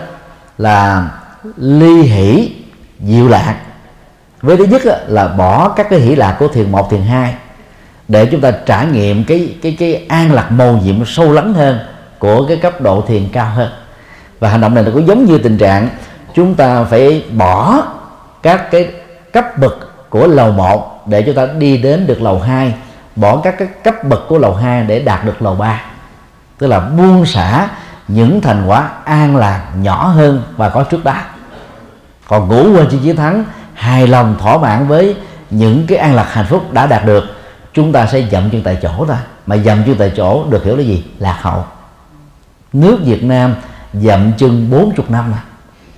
là 0.58 1.12
ly 1.58 2.02
hỷ, 2.02 2.56
diệu 3.00 3.28
lạc. 3.28 3.62
Với 4.42 4.58
thứ 4.58 4.64
nhất 4.64 4.82
là 5.08 5.28
bỏ 5.28 5.70
các 5.70 5.88
cái 5.90 6.00
hỷ 6.00 6.16
lạc 6.16 6.36
của 6.40 6.48
thiền 6.48 6.72
một, 6.72 6.90
thiền 6.90 7.02
hai 7.02 7.36
để 8.08 8.26
chúng 8.26 8.42
ta 8.42 8.52
trải 8.52 8.86
nghiệm 8.86 9.24
cái 9.24 9.56
cái 9.62 9.76
cái 9.80 10.06
an 10.10 10.32
lạc 10.32 10.52
màu 10.52 10.80
nhiệm 10.84 11.06
sâu 11.06 11.32
lắng 11.32 11.54
hơn 11.54 11.80
của 12.20 12.48
cái 12.48 12.58
cấp 12.58 12.82
độ 12.82 13.04
thiền 13.08 13.30
cao 13.34 13.52
hơn. 13.56 13.70
Và 14.40 14.50
hành 14.50 14.62
động 14.62 14.76
này 14.76 14.84
nó 14.84 14.92
cũng 14.94 15.08
giống 15.08 15.26
như 15.26 15.38
tình 15.38 15.58
trạng 15.58 15.90
chúng 16.34 16.56
ta 16.56 16.84
phải 16.84 17.24
bỏ 17.32 17.82
các 18.44 18.72
cái 18.72 18.88
cấp 19.34 19.58
bậc 19.58 20.10
của 20.10 20.28
lầu 20.28 20.52
1 20.52 21.08
để 21.08 21.22
chúng 21.22 21.36
ta 21.36 21.46
đi 21.46 21.78
đến 21.78 22.08
được 22.08 22.22
lầu 22.22 22.40
2 22.40 22.74
bỏ 23.16 23.38
các 23.44 23.56
cái 23.58 23.68
cấp 23.84 24.04
bậc 24.04 24.28
của 24.28 24.38
lầu 24.38 24.54
2 24.54 24.84
để 24.84 25.00
đạt 25.00 25.26
được 25.26 25.42
lầu 25.42 25.56
3 25.56 25.82
tức 26.58 26.68
là 26.68 26.80
buông 26.80 27.26
xả 27.26 27.68
những 28.08 28.42
thành 28.42 28.68
quả 28.68 28.90
an 29.04 29.36
lạc 29.36 29.64
nhỏ 29.82 30.08
hơn 30.08 30.44
và 30.58 30.70
có 30.70 30.84
trước 30.84 31.04
đó. 31.04 31.16
Còn 32.28 32.48
ngủ 32.48 32.64
quên 32.76 32.88
chi 32.92 32.98
chiến 33.04 33.16
thắng, 33.16 33.44
hài 33.74 34.08
lòng 34.08 34.36
thỏa 34.40 34.58
mãn 34.58 34.88
với 34.88 35.16
những 35.50 35.88
cái 35.88 35.98
an 35.98 36.16
lạc 36.16 36.28
hạnh 36.34 36.46
phúc 36.50 36.74
đã 36.74 36.86
đạt 36.86 37.06
được 37.06 37.37
chúng 37.74 37.92
ta 37.92 38.06
sẽ 38.06 38.24
dậm 38.32 38.50
chân 38.50 38.62
tại 38.64 38.78
chỗ 38.82 39.06
thôi 39.08 39.18
mà 39.46 39.58
dậm 39.58 39.84
chân 39.86 39.96
tại 40.00 40.12
chỗ 40.16 40.46
được 40.50 40.64
hiểu 40.64 40.76
là 40.76 40.84
gì? 40.84 41.06
Lạc 41.20 41.38
hậu. 41.42 41.66
Nước 42.74 42.98
Việt 43.04 43.24
Nam 43.24 43.56
dậm 43.94 44.32
chân 44.38 44.70
40 44.70 45.06
năm 45.10 45.30
rồi 45.30 45.40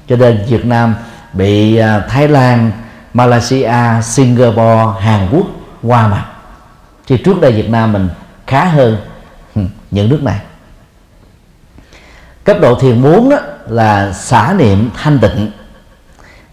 cho 0.08 0.16
nên 0.16 0.46
Việt 0.48 0.66
Nam 0.66 0.96
bị 1.34 1.78
à, 1.78 2.00
Thái 2.10 2.28
Lan, 2.28 2.72
Malaysia, 3.14 4.02
Singapore, 4.04 4.86
Hàn 5.00 5.28
Quốc 5.32 5.48
qua 5.84 6.08
mặt. 6.08 6.26
Thì 7.08 7.18
trước 7.18 7.42
đây 7.42 7.52
Việt 7.52 7.70
Nam 7.70 7.94
mình 7.94 8.10
khá 8.48 8.66
hơn 8.66 8.98
những 9.92 10.10
nước 10.10 10.24
này. 10.24 10.40
Cấp 12.44 12.58
độ 12.62 12.76
thiền 12.76 13.02
muốn 13.02 13.30
đó 13.30 13.38
là 13.68 14.14
xả 14.14 14.54
niệm 14.58 14.90
thanh 15.04 15.20
tịnh. 15.20 15.52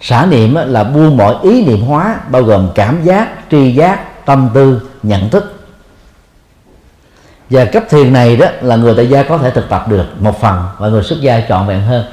Xả 0.01 0.27
niệm 0.27 0.55
là 0.55 0.85
buông 0.85 1.17
mọi 1.17 1.35
ý 1.43 1.65
niệm 1.65 1.83
hóa, 1.83 2.17
bao 2.31 2.43
gồm 2.43 2.69
cảm 2.75 3.05
giác, 3.05 3.29
tri 3.51 3.73
giác 3.73 4.01
tâm 4.27 4.51
tư 4.55 4.81
nhận 5.03 5.31
thức. 5.31 5.53
Và 7.51 7.65
cấp 7.65 7.85
thiền 7.91 8.13
này 8.13 8.37
đó 8.37 8.47
là 8.61 8.77
người 8.77 8.95
tại 8.97 9.09
gia 9.09 9.23
có 9.23 9.39
thể 9.39 9.51
thực 9.51 9.69
tập 9.69 9.89
được 9.89 10.05
một 10.21 10.41
phần 10.41 10.65
và 10.79 10.89
người 10.89 11.03
xuất 11.03 11.21
gia 11.21 11.41
trọn 11.49 11.67
vẹn 11.67 11.83
hơn. 11.83 12.05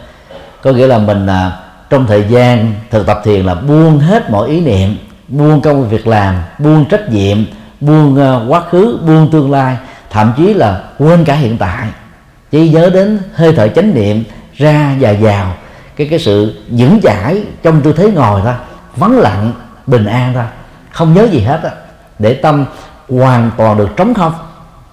Có 0.62 0.72
nghĩa 0.72 0.88
là 0.88 0.98
mình 0.98 1.28
à, 1.28 1.52
trong 1.90 2.08
thời 2.08 2.26
gian 2.30 2.74
thực 2.92 3.08
tập 3.08 3.22
thiền 3.24 3.46
là 3.46 3.56
buông 3.56 4.00
hết 4.00 4.30
mọi 4.30 4.50
ý 4.50 4.62
niệm 4.62 4.98
buông 5.28 5.62
công 5.62 5.90
việc 5.90 6.08
làm 6.08 6.36
buông 6.60 6.86
trách 6.86 7.10
nhiệm 7.10 7.38
buông 7.80 8.14
uh, 8.14 8.52
quá 8.52 8.62
khứ 8.70 9.00
buông 9.08 9.32
tương 9.32 9.52
lai 9.52 9.78
thậm 10.10 10.34
chí 10.38 10.54
là 10.54 10.84
quên 10.98 11.26
cả 11.26 11.36
hiện 11.36 11.58
tại. 11.58 11.88
Chỉ 12.52 12.70
nhớ 12.70 12.90
đến 12.94 13.20
hơi 13.34 13.54
thở 13.56 13.68
chánh 13.68 13.94
niệm 13.94 14.24
ra 14.54 14.96
và 15.00 15.14
vào 15.20 15.54
cái 15.96 16.08
cái 16.10 16.20
sự 16.20 16.62
vững 16.70 17.00
chãi 17.04 17.44
trong 17.64 17.82
tư 17.82 17.94
thế 17.94 18.12
ngồi 18.12 18.42
thôi 18.44 18.54
vắng 18.96 19.20
lặng 19.20 19.52
bình 19.88 20.06
an 20.06 20.34
thôi 20.34 20.44
không 20.92 21.14
nhớ 21.14 21.28
gì 21.32 21.40
hết 21.40 21.60
á 21.64 21.72
để 22.24 22.34
tâm 22.34 22.66
hoàn 23.10 23.52
toàn 23.58 23.78
được 23.78 23.90
trống 23.96 24.14
không. 24.14 24.34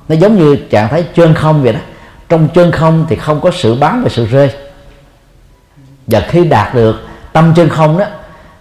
Nó 0.09 0.15
giống 0.15 0.39
như 0.39 0.57
trạng 0.71 0.89
thái 0.89 1.05
chân 1.15 1.35
không 1.35 1.63
vậy 1.63 1.73
đó. 1.73 1.81
Trong 2.29 2.49
chân 2.55 2.73
không 2.73 3.07
thì 3.09 3.17
không 3.17 3.41
có 3.41 3.51
sự 3.51 3.75
bám 3.75 4.03
và 4.03 4.09
sự 4.09 4.27
rơi. 4.27 4.51
Và 6.07 6.21
khi 6.21 6.45
đạt 6.45 6.75
được 6.75 6.97
tâm 7.33 7.53
chân 7.57 7.69
không 7.69 7.99
đó, 7.99 8.05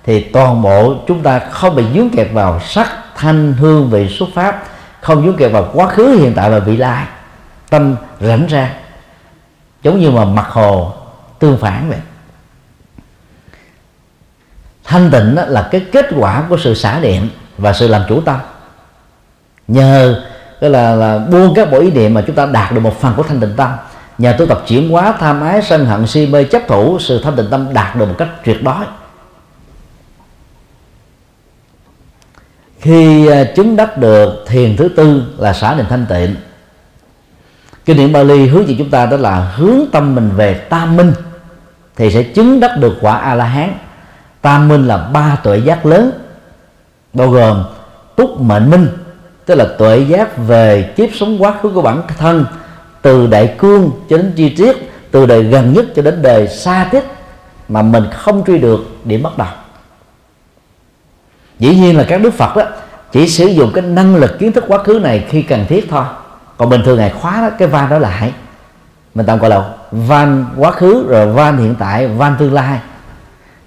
thì 0.03 0.23
toàn 0.23 0.61
bộ 0.61 0.95
chúng 1.07 1.23
ta 1.23 1.39
không 1.39 1.75
bị 1.75 1.83
dướng 1.95 2.09
kẹt 2.09 2.27
vào 2.33 2.59
sắc, 2.59 2.89
thanh, 3.15 3.53
hương, 3.53 3.89
vị, 3.89 4.09
xuất 4.09 4.29
pháp. 4.35 4.63
Không 5.01 5.25
dướng 5.25 5.37
kẹt 5.37 5.51
vào 5.51 5.69
quá 5.73 5.87
khứ, 5.87 6.07
hiện 6.07 6.33
tại 6.35 6.49
và 6.49 6.59
vị 6.59 6.77
lai. 6.77 7.05
Tâm 7.69 7.95
rảnh 8.19 8.47
ra. 8.47 8.73
Giống 9.83 9.99
như 9.99 10.11
mà 10.11 10.25
mặt 10.25 10.47
hồ 10.49 10.93
tương 11.39 11.57
phản 11.57 11.89
vậy. 11.89 11.99
Thanh 14.83 15.11
tịnh 15.11 15.35
là 15.35 15.67
cái 15.71 15.85
kết 15.91 16.05
quả 16.17 16.43
của 16.49 16.57
sự 16.57 16.75
xả 16.75 16.99
niệm 16.99 17.29
và 17.57 17.73
sự 17.73 17.87
làm 17.87 18.01
chủ 18.09 18.21
tâm 18.21 18.39
nhờ 19.69 20.21
cái 20.61 20.69
là, 20.69 20.95
là 20.95 21.17
buông 21.17 21.53
các 21.55 21.71
bộ 21.71 21.79
ý 21.79 21.91
niệm 21.91 22.13
mà 22.13 22.23
chúng 22.27 22.35
ta 22.35 22.45
đạt 22.45 22.71
được 22.71 22.79
một 22.79 23.01
phần 23.01 23.13
của 23.17 23.23
thanh 23.23 23.39
tịnh 23.39 23.53
tâm. 23.57 23.71
Nhờ 24.17 24.35
tu 24.37 24.45
tập 24.45 24.63
chuyển 24.67 24.89
hóa 24.89 25.13
tham 25.19 25.41
ái 25.41 25.61
sân 25.61 25.85
hận 25.85 26.07
si 26.07 26.27
mê 26.27 26.43
chấp 26.43 26.61
thủ 26.67 26.99
sự 26.99 27.21
thanh 27.23 27.35
tịnh 27.35 27.47
tâm 27.51 27.73
đạt 27.73 27.95
được 27.95 28.05
một 28.05 28.15
cách 28.17 28.29
tuyệt 28.45 28.63
đối. 28.63 28.85
Khi 32.79 33.27
à, 33.27 33.43
chứng 33.55 33.75
đắc 33.75 33.97
được 33.97 34.45
thiền 34.47 34.77
thứ 34.77 34.89
tư 34.89 35.23
là 35.37 35.53
xả 35.53 35.73
định 35.73 35.85
thanh 35.89 36.05
tịnh 36.09 36.35
kinh 37.85 37.97
điển 37.97 38.13
Bali 38.13 38.47
hướng 38.47 38.67
dẫn 38.67 38.77
chúng 38.77 38.89
ta 38.89 39.05
đó 39.05 39.17
là 39.17 39.51
hướng 39.55 39.79
tâm 39.91 40.15
mình 40.15 40.29
về 40.35 40.53
tam 40.53 40.97
minh 40.97 41.13
thì 41.95 42.11
sẽ 42.11 42.23
chứng 42.23 42.59
đắc 42.59 42.77
được 42.79 42.97
quả 43.01 43.17
a 43.17 43.35
la 43.35 43.45
hán 43.45 43.73
tam 44.41 44.67
minh 44.67 44.87
là 44.87 44.97
ba 44.97 45.37
tuệ 45.43 45.57
giác 45.57 45.85
lớn 45.85 46.11
bao 47.13 47.29
gồm 47.29 47.63
túc 48.15 48.41
mệnh 48.41 48.69
minh 48.69 48.87
tức 49.49 49.55
là 49.55 49.65
tuệ 49.77 49.99
giác 49.99 50.37
về 50.37 50.93
kiếp 50.95 51.09
sống 51.19 51.43
quá 51.43 51.53
khứ 51.61 51.69
của 51.69 51.81
bản 51.81 52.01
thân 52.17 52.45
từ 53.01 53.27
đại 53.27 53.55
cương 53.57 53.91
cho 54.09 54.17
đến 54.17 54.33
chi 54.35 54.49
tiết 54.49 54.91
từ 55.11 55.25
đời 55.25 55.43
gần 55.43 55.73
nhất 55.73 55.85
cho 55.95 56.01
đến 56.01 56.21
đời 56.21 56.47
xa 56.47 56.87
tích 56.91 57.05
mà 57.69 57.81
mình 57.81 58.03
không 58.13 58.43
truy 58.47 58.57
được 58.57 58.79
điểm 59.03 59.23
bắt 59.23 59.37
đầu. 59.37 59.47
Dĩ 61.59 61.75
nhiên 61.75 61.97
là 61.97 62.05
các 62.09 62.21
đức 62.21 62.33
phật 62.33 62.55
đó 62.55 62.63
chỉ 63.11 63.27
sử 63.27 63.45
dụng 63.45 63.71
cái 63.73 63.83
năng 63.83 64.15
lực 64.15 64.39
kiến 64.39 64.51
thức 64.51 64.63
quá 64.67 64.83
khứ 64.83 64.99
này 65.03 65.25
khi 65.29 65.41
cần 65.41 65.65
thiết 65.69 65.89
thôi. 65.89 66.03
Còn 66.57 66.69
bình 66.69 66.81
thường 66.85 66.97
ngày 66.97 67.13
khóa 67.21 67.41
đó, 67.41 67.49
cái 67.59 67.67
van 67.67 67.89
đó 67.89 67.97
lại 67.97 68.33
mình 69.15 69.25
tạm 69.25 69.39
gọi 69.39 69.49
là 69.49 69.63
van 69.91 70.45
quá 70.57 70.71
khứ 70.71 71.05
rồi 71.07 71.27
van 71.27 71.57
hiện 71.57 71.75
tại 71.79 72.07
van 72.07 72.35
tương 72.39 72.53
lai. 72.53 72.79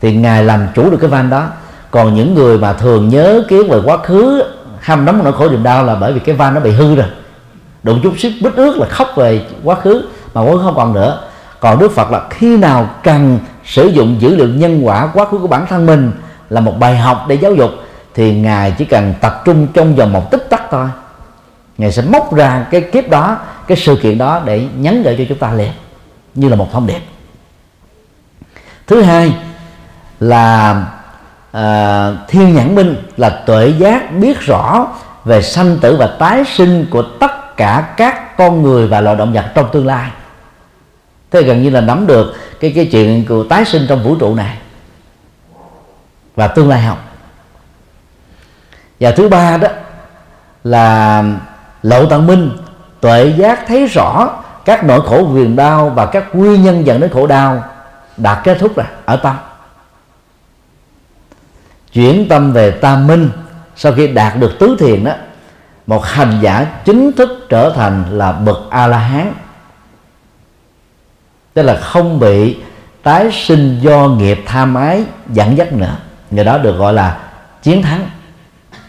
Thì 0.01 0.17
ngài 0.17 0.45
làm 0.45 0.67
chủ 0.75 0.91
được 0.91 0.99
cái 1.01 1.11
van 1.11 1.31
đó. 1.31 1.47
Còn 1.91 2.15
những 2.15 2.35
người 2.35 2.59
mà 2.59 2.73
thường 2.73 3.09
nhớ 3.09 3.45
kiến 3.49 3.69
về 3.69 3.79
quá 3.85 3.97
khứ 3.97 4.43
hâm 4.83 5.05
nóng 5.05 5.25
nỗi 5.25 5.33
khổ 5.33 5.49
niềm 5.49 5.63
đau 5.63 5.85
là 5.85 5.95
bởi 5.95 6.13
vì 6.13 6.21
cái 6.21 6.35
van 6.35 6.55
nó 6.55 6.61
bị 6.61 6.71
hư 6.71 6.95
rồi. 6.95 7.07
Đụng 7.83 8.01
chút 8.03 8.15
xíu, 8.19 8.31
bít 8.43 8.55
ướt 8.55 8.77
là 8.77 8.87
khóc 8.87 9.09
về 9.17 9.47
quá 9.65 9.75
khứ, 9.75 10.09
mà 10.35 10.41
quá 10.41 10.53
khứ 10.53 10.63
không 10.63 10.75
còn 10.77 10.93
nữa. 10.93 11.21
Còn 11.61 11.79
đức 11.79 11.93
phật 11.93 12.11
là 12.11 12.29
khi 12.31 12.57
nào 12.57 12.91
cần 13.03 13.39
sử 13.65 13.87
dụng 13.87 14.21
dữ 14.21 14.37
liệu 14.37 14.49
nhân 14.49 14.87
quả 14.87 15.11
quá 15.15 15.25
khứ 15.25 15.39
của 15.39 15.47
bản 15.47 15.67
thân 15.67 15.87
mình 15.87 16.13
là 16.51 16.61
một 16.61 16.79
bài 16.79 16.97
học 16.97 17.25
để 17.29 17.35
giáo 17.35 17.55
dục, 17.55 17.71
thì 18.15 18.35
ngài 18.35 18.75
chỉ 18.79 18.85
cần 18.85 19.15
tập 19.21 19.43
trung 19.45 19.67
trong 19.75 19.97
vòng 19.97 20.13
một 20.13 20.31
tích 20.31 20.51
tắc 20.51 20.63
thôi. 20.71 20.87
Ngài 21.79 21.93
sẽ 21.93 22.03
móc 22.03 22.35
ra 22.35 22.67
cái 22.71 22.81
kiếp 22.81 23.11
đó, 23.11 23.39
cái 23.67 23.77
sự 23.77 23.97
kiện 23.97 24.19
đó 24.19 24.41
để 24.45 24.67
nhắn 24.77 25.03
gửi 25.03 25.15
cho 25.19 25.25
chúng 25.29 25.39
ta 25.39 25.53
liền, 25.53 25.71
như 26.35 26.49
là 26.49 26.57
một 26.57 26.69
thông 26.73 26.87
điệp. 26.87 27.01
Thứ 28.87 29.03
hai 29.03 29.35
là 30.21 30.85
à, 31.53 32.13
thiên 32.29 32.55
nhãn 32.55 32.75
minh 32.75 32.97
là 33.17 33.43
tuệ 33.47 33.69
giác 33.69 34.13
biết 34.13 34.41
rõ 34.41 34.87
về 35.25 35.43
sanh 35.43 35.79
tử 35.81 35.97
và 35.97 36.07
tái 36.07 36.45
sinh 36.45 36.87
của 36.91 37.03
tất 37.03 37.57
cả 37.57 37.95
các 37.97 38.37
con 38.37 38.63
người 38.63 38.87
và 38.87 39.01
loài 39.01 39.17
động 39.17 39.33
vật 39.33 39.45
trong 39.55 39.69
tương 39.73 39.87
lai. 39.87 40.11
Thế 41.31 41.43
gần 41.43 41.63
như 41.63 41.71
là 41.71 41.81
nắm 41.81 42.07
được 42.07 42.35
cái 42.61 42.73
cái 42.75 42.89
chuyện 42.93 43.25
của 43.29 43.45
tái 43.45 43.65
sinh 43.65 43.87
trong 43.89 44.03
vũ 44.03 44.17
trụ 44.17 44.35
này. 44.35 44.59
Và 46.37 46.47
tương 46.47 46.69
lai 46.69 46.81
học. 46.83 46.99
Và 49.01 49.11
thứ 49.11 49.29
ba 49.29 49.57
đó 49.57 49.69
là 50.65 51.25
lậu 51.83 52.07
tận 52.07 52.27
minh 52.27 52.51
tuệ 53.01 53.35
giác 53.37 53.67
thấy 53.67 53.87
rõ 53.87 54.31
các 54.65 54.85
nỗi 54.85 55.01
khổ 55.01 55.25
viền 55.25 55.57
đau 55.57 55.89
và 55.89 56.07
các 56.07 56.35
nguyên 56.35 56.63
nhân 56.63 56.87
dẫn 56.87 57.01
đến 57.01 57.11
khổ 57.11 57.27
đau 57.27 57.65
đạt 58.17 58.39
kết 58.45 58.59
thúc 58.61 58.77
rồi 58.77 58.87
ở 59.05 59.17
tâm 59.17 59.37
chuyển 61.93 62.29
tâm 62.29 62.53
về 62.53 62.71
tam 62.71 63.07
minh 63.07 63.31
sau 63.77 63.93
khi 63.93 64.09
đạt 64.09 64.39
được 64.39 64.59
tứ 64.59 64.77
thiền 64.79 65.05
đó 65.05 65.13
một 65.87 66.05
hành 66.05 66.39
giả 66.43 66.67
chính 66.85 67.13
thức 67.13 67.47
trở 67.49 67.73
thành 67.77 68.05
là 68.11 68.33
bậc 68.33 68.71
a 68.71 68.87
la 68.87 68.99
hán 68.99 69.33
tức 71.55 71.63
là 71.63 71.77
không 71.77 72.21
bị 72.21 72.57
tái 73.03 73.31
sinh 73.33 73.79
do 73.81 74.09
nghiệp 74.09 74.39
tham 74.47 74.75
ái 74.75 75.05
dẫn 75.29 75.57
dắt 75.59 75.73
nữa. 75.73 75.97
Người 76.31 76.45
đó 76.45 76.59
được 76.59 76.79
gọi 76.79 76.93
là 76.93 77.21
chiến 77.63 77.83
thắng. 77.83 78.11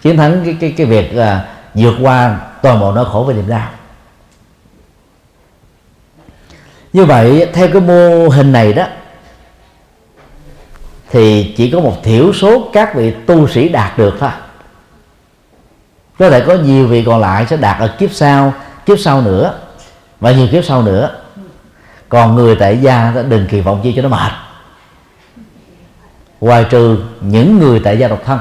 Chiến 0.02 0.18
thắng 0.18 0.42
cái 0.46 0.58
cái 0.60 0.74
cái 0.78 0.88
việc 0.88 1.18
à, 1.18 1.46
vượt 1.74 1.94
qua 2.02 2.40
toàn 2.62 2.80
bộ 2.80 2.92
nỗi 2.92 3.06
khổ 3.06 3.24
và 3.28 3.34
niềm 3.34 3.48
đau. 3.48 3.70
Như 6.94 7.06
vậy 7.06 7.50
theo 7.54 7.68
cái 7.74 7.82
mô 7.82 8.30
hình 8.30 8.52
này 8.52 8.74
đó 8.74 8.86
thì 11.14 11.54
chỉ 11.58 11.72
có 11.72 11.80
một 11.80 12.04
thiểu 12.04 12.34
số 12.34 12.70
các 12.74 12.96
vị 12.96 13.14
tu 13.26 13.48
sĩ 13.48 13.70
đạt 13.70 13.98
được 13.98 14.16
thôi. 14.20 14.30
Có 16.20 16.30
thể 16.30 16.42
có 16.42 16.54
nhiều 16.54 16.88
vị 16.88 17.04
còn 17.06 17.22
lại 17.22 17.46
sẽ 17.50 17.58
đạt 17.58 17.80
ở 17.80 17.88
kiếp 17.88 18.12
sau 18.12 18.54
kiếp 18.86 19.00
sau 19.00 19.22
nữa. 19.22 19.54
Và 20.20 20.32
nhiều 20.32 20.48
kiếp 20.52 20.66
sau 20.66 20.82
nữa 20.82 21.10
còn 22.10 22.36
người 22.36 22.56
tại 22.56 22.78
gia 22.78 23.14
đừng 23.30 23.48
kỳ 23.48 23.62
vọng 23.62 23.80
chi 23.84 23.94
cho 23.96 24.02
nó 24.02 24.10
mệt. 24.10 24.32
Ngoài 26.42 26.66
trừ 26.70 26.98
những 27.22 27.60
người 27.60 27.80
tại 27.80 27.98
gia 27.98 28.08
độc 28.08 28.22
thân. 28.26 28.40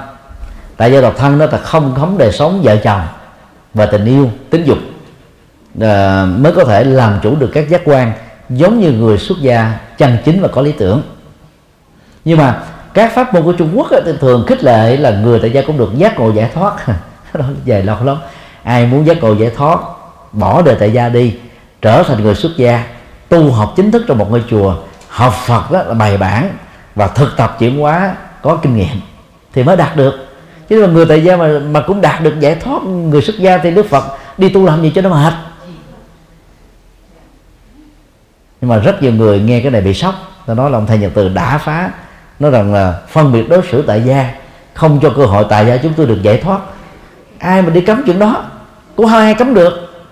Tại 0.77 0.93
gia 0.93 1.01
độc 1.01 1.15
thân 1.19 1.39
đó 1.39 1.47
là 1.53 1.59
không 1.59 1.95
thống 1.95 2.19
đời 2.19 2.33
sống 2.33 2.63
vợ 2.63 2.77
chồng 2.77 3.01
và 3.75 3.87
tình 3.87 4.05
yêu 4.05 4.31
tính 4.51 4.65
dục. 4.65 4.79
À, 5.81 6.25
mới 6.25 6.53
có 6.53 6.65
thể 6.65 6.85
làm 6.85 7.19
chủ 7.23 7.37
được 7.37 7.51
các 7.55 7.69
giác 7.69 7.83
quan 7.85 8.13
giống 8.49 8.81
như 8.81 8.91
người 8.91 9.19
xuất 9.19 9.39
gia 9.41 9.79
chân 9.99 10.17
chính 10.25 10.41
và 10.41 10.49
có 10.49 10.63
lý 10.63 10.73
tưởng 10.73 11.03
nhưng 12.25 12.39
mà 12.39 12.63
các 12.95 13.13
pháp 13.15 13.35
môn 13.35 13.43
của 13.43 13.53
Trung 13.53 13.73
Quốc 13.75 13.89
thì 13.91 14.13
thường 14.21 14.45
khích 14.47 14.65
lệ 14.65 14.97
là 14.97 15.11
người 15.11 15.39
tại 15.39 15.51
gia 15.51 15.63
cũng 15.63 15.79
được 15.79 15.91
giác 15.97 16.19
ngộ 16.19 16.33
giải 16.33 16.51
thoát. 16.55 16.77
Đó 17.35 17.45
dài 17.65 17.83
lâu 17.83 18.05
lắm. 18.05 18.17
Ai 18.63 18.87
muốn 18.87 19.07
giác 19.07 19.23
ngộ 19.23 19.35
giải 19.35 19.51
thoát, 19.57 19.81
bỏ 20.33 20.63
đời 20.63 20.77
tại 20.81 20.93
gia 20.93 21.09
đi, 21.09 21.35
trở 21.83 22.03
thành 22.03 22.23
người 22.23 22.35
xuất 22.35 22.53
gia, 22.57 22.85
tu 23.29 23.51
học 23.51 23.73
chính 23.77 23.91
thức 23.91 24.05
trong 24.09 24.19
một 24.19 24.31
ngôi 24.31 24.45
chùa, 24.51 24.75
học 25.09 25.35
Phật 25.47 25.71
đó 25.71 25.83
là 25.83 25.95
bài 25.95 26.17
bản 26.17 26.51
và 26.95 27.07
thực 27.07 27.37
tập 27.37 27.57
chuyển 27.59 27.79
hóa, 27.81 28.15
có 28.43 28.57
kinh 28.57 28.77
nghiệm 28.77 29.01
thì 29.53 29.63
mới 29.63 29.77
đạt 29.77 29.97
được. 29.97 30.15
Chứ 30.69 30.87
mà 30.87 30.93
người 30.93 31.07
tại 31.07 31.25
gia 31.25 31.37
mà 31.37 31.59
mà 31.59 31.81
cũng 31.87 32.01
đạt 32.01 32.23
được 32.23 32.41
giải 32.41 32.55
thoát, 32.55 32.83
người 32.85 33.23
xuất 33.23 33.39
gia 33.39 33.59
thì 33.59 33.71
Đức 33.71 33.87
Phật 33.91 34.05
đi 34.39 34.49
tu 34.49 34.67
làm 34.67 34.83
gì 34.83 34.93
cho 34.95 35.03
nó 35.03 35.11
mệt? 35.11 35.33
Nhưng 38.61 38.69
mà 38.69 38.79
rất 38.79 39.03
nhiều 39.03 39.13
người 39.13 39.41
nghe 39.41 39.61
cái 39.61 39.71
này 39.71 39.81
bị 39.81 39.95
sốc. 39.95 40.15
Ta 40.47 40.55
nói 40.55 40.71
là 40.71 40.79
ông 40.79 40.87
thầy 40.87 40.99
nhật 40.99 41.13
từ 41.15 41.29
đã 41.29 41.59
phá 41.59 41.91
nói 42.43 42.51
rằng 42.51 42.75
là 42.75 42.95
phân 43.09 43.33
biệt 43.33 43.49
đối 43.49 43.63
xử 43.71 43.83
tại 43.87 44.03
gia, 44.03 44.31
không 44.75 44.99
cho 45.03 45.13
cơ 45.17 45.25
hội 45.25 45.45
tại 45.49 45.67
gia 45.67 45.77
chúng 45.77 45.93
tôi 45.97 46.07
được 46.07 46.23
giải 46.23 46.39
thoát. 46.39 46.61
Ai 47.39 47.63
mà 47.63 47.71
đi 47.71 47.81
cấm 47.81 48.03
chuyện 48.07 48.19
đó? 48.19 48.45
Cũng 48.97 49.07
không 49.07 49.19
ai 49.19 49.35
cấm 49.35 49.55
được? 49.55 50.05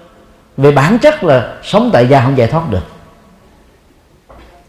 Về 0.57 0.73
bản 0.73 0.99
chất 0.99 1.25
là 1.25 1.49
sống 1.63 1.91
tại 1.93 2.07
gia 2.09 2.21
không 2.21 2.39
giải 2.39 2.47
thoát 2.47 2.71
được. 2.71 2.85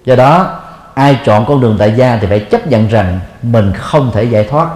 Do 0.06 0.16
đó, 0.16 0.60
ai 0.94 1.20
chọn 1.26 1.46
con 1.46 1.62
đường 1.62 1.76
tại 1.80 1.94
gia 1.98 2.18
thì 2.22 2.28
phải 2.28 2.40
chấp 2.40 2.68
nhận 2.68 2.88
rằng 2.88 3.20
mình 3.42 3.74
không 3.78 4.12
thể 4.14 4.24
giải 4.24 4.44
thoát. 4.44 4.68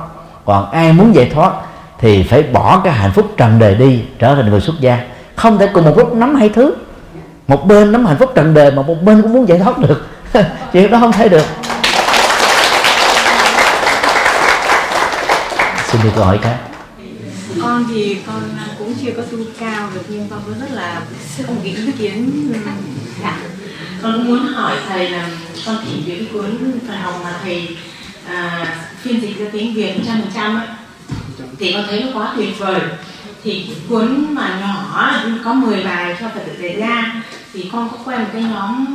Còn 0.46 0.72
ai 0.72 0.94
muốn 0.94 1.16
giải 1.16 1.32
thoát 1.34 1.54
thì 2.00 2.24
phải 2.24 2.44
bỏ 2.44 2.82
cái 2.84 2.94
hạnh 2.94 3.12
phúc 3.12 3.26
trần 3.38 3.60
đời 3.60 3.76
đi, 3.76 4.04
trở 4.20 4.36
thành 4.36 4.50
người 4.50 4.62
xuất 4.62 4.76
gia. 4.80 5.00
Không 5.36 5.58
thể 5.58 5.68
cùng 5.74 5.86
một 5.86 5.98
lúc 5.98 6.14
nắm 6.14 6.36
hai 6.36 6.50
thứ. 6.50 6.76
Một 7.48 7.68
bên 7.68 7.92
nắm 7.92 8.06
hạnh 8.06 8.18
phúc 8.18 8.32
trần 8.36 8.54
đời 8.54 8.72
mà 8.72 8.82
một 8.82 8.96
bên 9.02 9.22
cũng 9.22 9.34
muốn 9.34 9.48
giải 9.48 9.60
thoát 9.60 9.78
được. 9.78 10.08
Chuyện 10.72 10.92
đó 10.92 11.00
không 11.00 11.12
thể 11.12 11.30
được. 11.30 11.46
Xin 15.96 16.04
được 16.04 16.24
hỏi 16.24 16.40
khác. 16.42 16.60
Con 17.62 17.86
thì 17.90 18.18
con 18.28 18.42
cũng 18.80 18.94
chưa 19.02 19.12
có 19.18 19.24
tu 19.32 19.38
cao 19.60 19.90
được 19.94 20.02
nhưng 20.08 20.28
con 20.30 20.42
cũng 20.46 20.60
rất 20.60 20.72
là 20.72 21.02
không 21.48 21.64
nghĩ 21.64 21.76
ý 21.76 21.92
kiến 21.92 22.54
dạ. 23.22 23.38
con 24.02 24.28
muốn 24.28 24.40
hỏi 24.40 24.78
thầy 24.88 25.10
là 25.10 25.30
con 25.66 25.78
tìm 25.86 26.04
hiểu 26.04 26.16
cái 26.16 26.28
cuốn 26.34 26.80
Phật 26.88 26.96
học 27.04 27.22
mà 27.24 27.40
thầy 27.44 27.78
à, 28.28 28.68
phiên 29.02 29.22
dịch 29.22 29.40
ra 29.40 29.46
tiếng 29.52 29.74
Việt 29.74 29.94
trăm 30.06 30.22
phần 30.22 30.32
trăm 30.36 30.62
thì 31.60 31.74
con 31.74 31.84
thấy 31.88 32.04
nó 32.04 32.20
quá 32.20 32.34
tuyệt 32.38 32.60
vời. 32.60 32.82
Thì 33.44 33.70
cuốn 33.90 34.26
mà 34.30 34.60
nhỏ 34.62 35.12
có 35.46 35.54
10 35.54 35.84
bài 35.84 36.16
cho 36.20 36.30
Phật 36.30 36.42
tử 36.46 36.62
đề 36.62 36.76
ra 36.76 37.24
thì 37.54 37.70
con 37.72 37.90
có 37.90 37.98
quen 38.06 38.20
một 38.20 38.30
cái 38.34 38.44
nhóm 38.44 38.86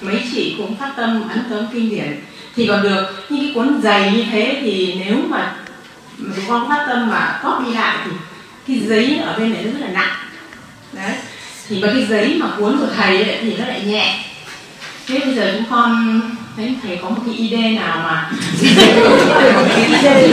mấy 0.00 0.22
chị 0.32 0.54
cũng 0.58 0.76
phát 0.76 0.92
tâm 0.96 1.28
ấn 1.28 1.38
tống 1.50 1.68
kinh 1.72 1.90
điển. 1.90 2.20
Thì 2.56 2.66
còn 2.66 2.82
được 2.82 3.06
nhưng 3.30 3.40
cái 3.40 3.52
cuốn 3.54 3.80
dày 3.82 4.12
như 4.12 4.24
thế 4.30 4.58
thì 4.62 4.94
nếu 5.04 5.16
mà 5.28 5.56
chúng 6.18 6.44
con 6.48 6.68
phát 6.68 6.84
tâm 6.88 7.10
mà 7.10 7.40
copy 7.42 7.74
lại 7.74 7.96
thì 8.04 8.12
cái 8.68 8.88
giấy 8.88 9.18
ở 9.18 9.38
bên 9.38 9.52
này 9.52 9.62
nó 9.64 9.70
rất 9.72 9.86
là 9.86 9.92
nặng. 9.92 10.14
Đấy. 10.92 11.12
Thì 11.68 11.82
và 11.82 11.88
cái 11.92 12.06
giấy 12.06 12.36
mà 12.40 12.46
cuốn 12.58 12.78
của 12.78 12.88
thầy 12.96 13.22
ấy, 13.22 13.38
thì 13.40 13.56
nó 13.56 13.66
lại 13.66 13.82
nhẹ. 13.86 14.24
Thế 15.06 15.18
bây 15.18 15.34
giờ 15.34 15.52
chúng 15.56 15.64
con 15.70 16.20
thấy 16.56 16.74
thầy 16.82 16.98
có 17.02 17.10
một 17.10 17.22
cái 17.26 17.34
ide 17.34 17.70
nào 17.70 17.96
mà 17.96 18.30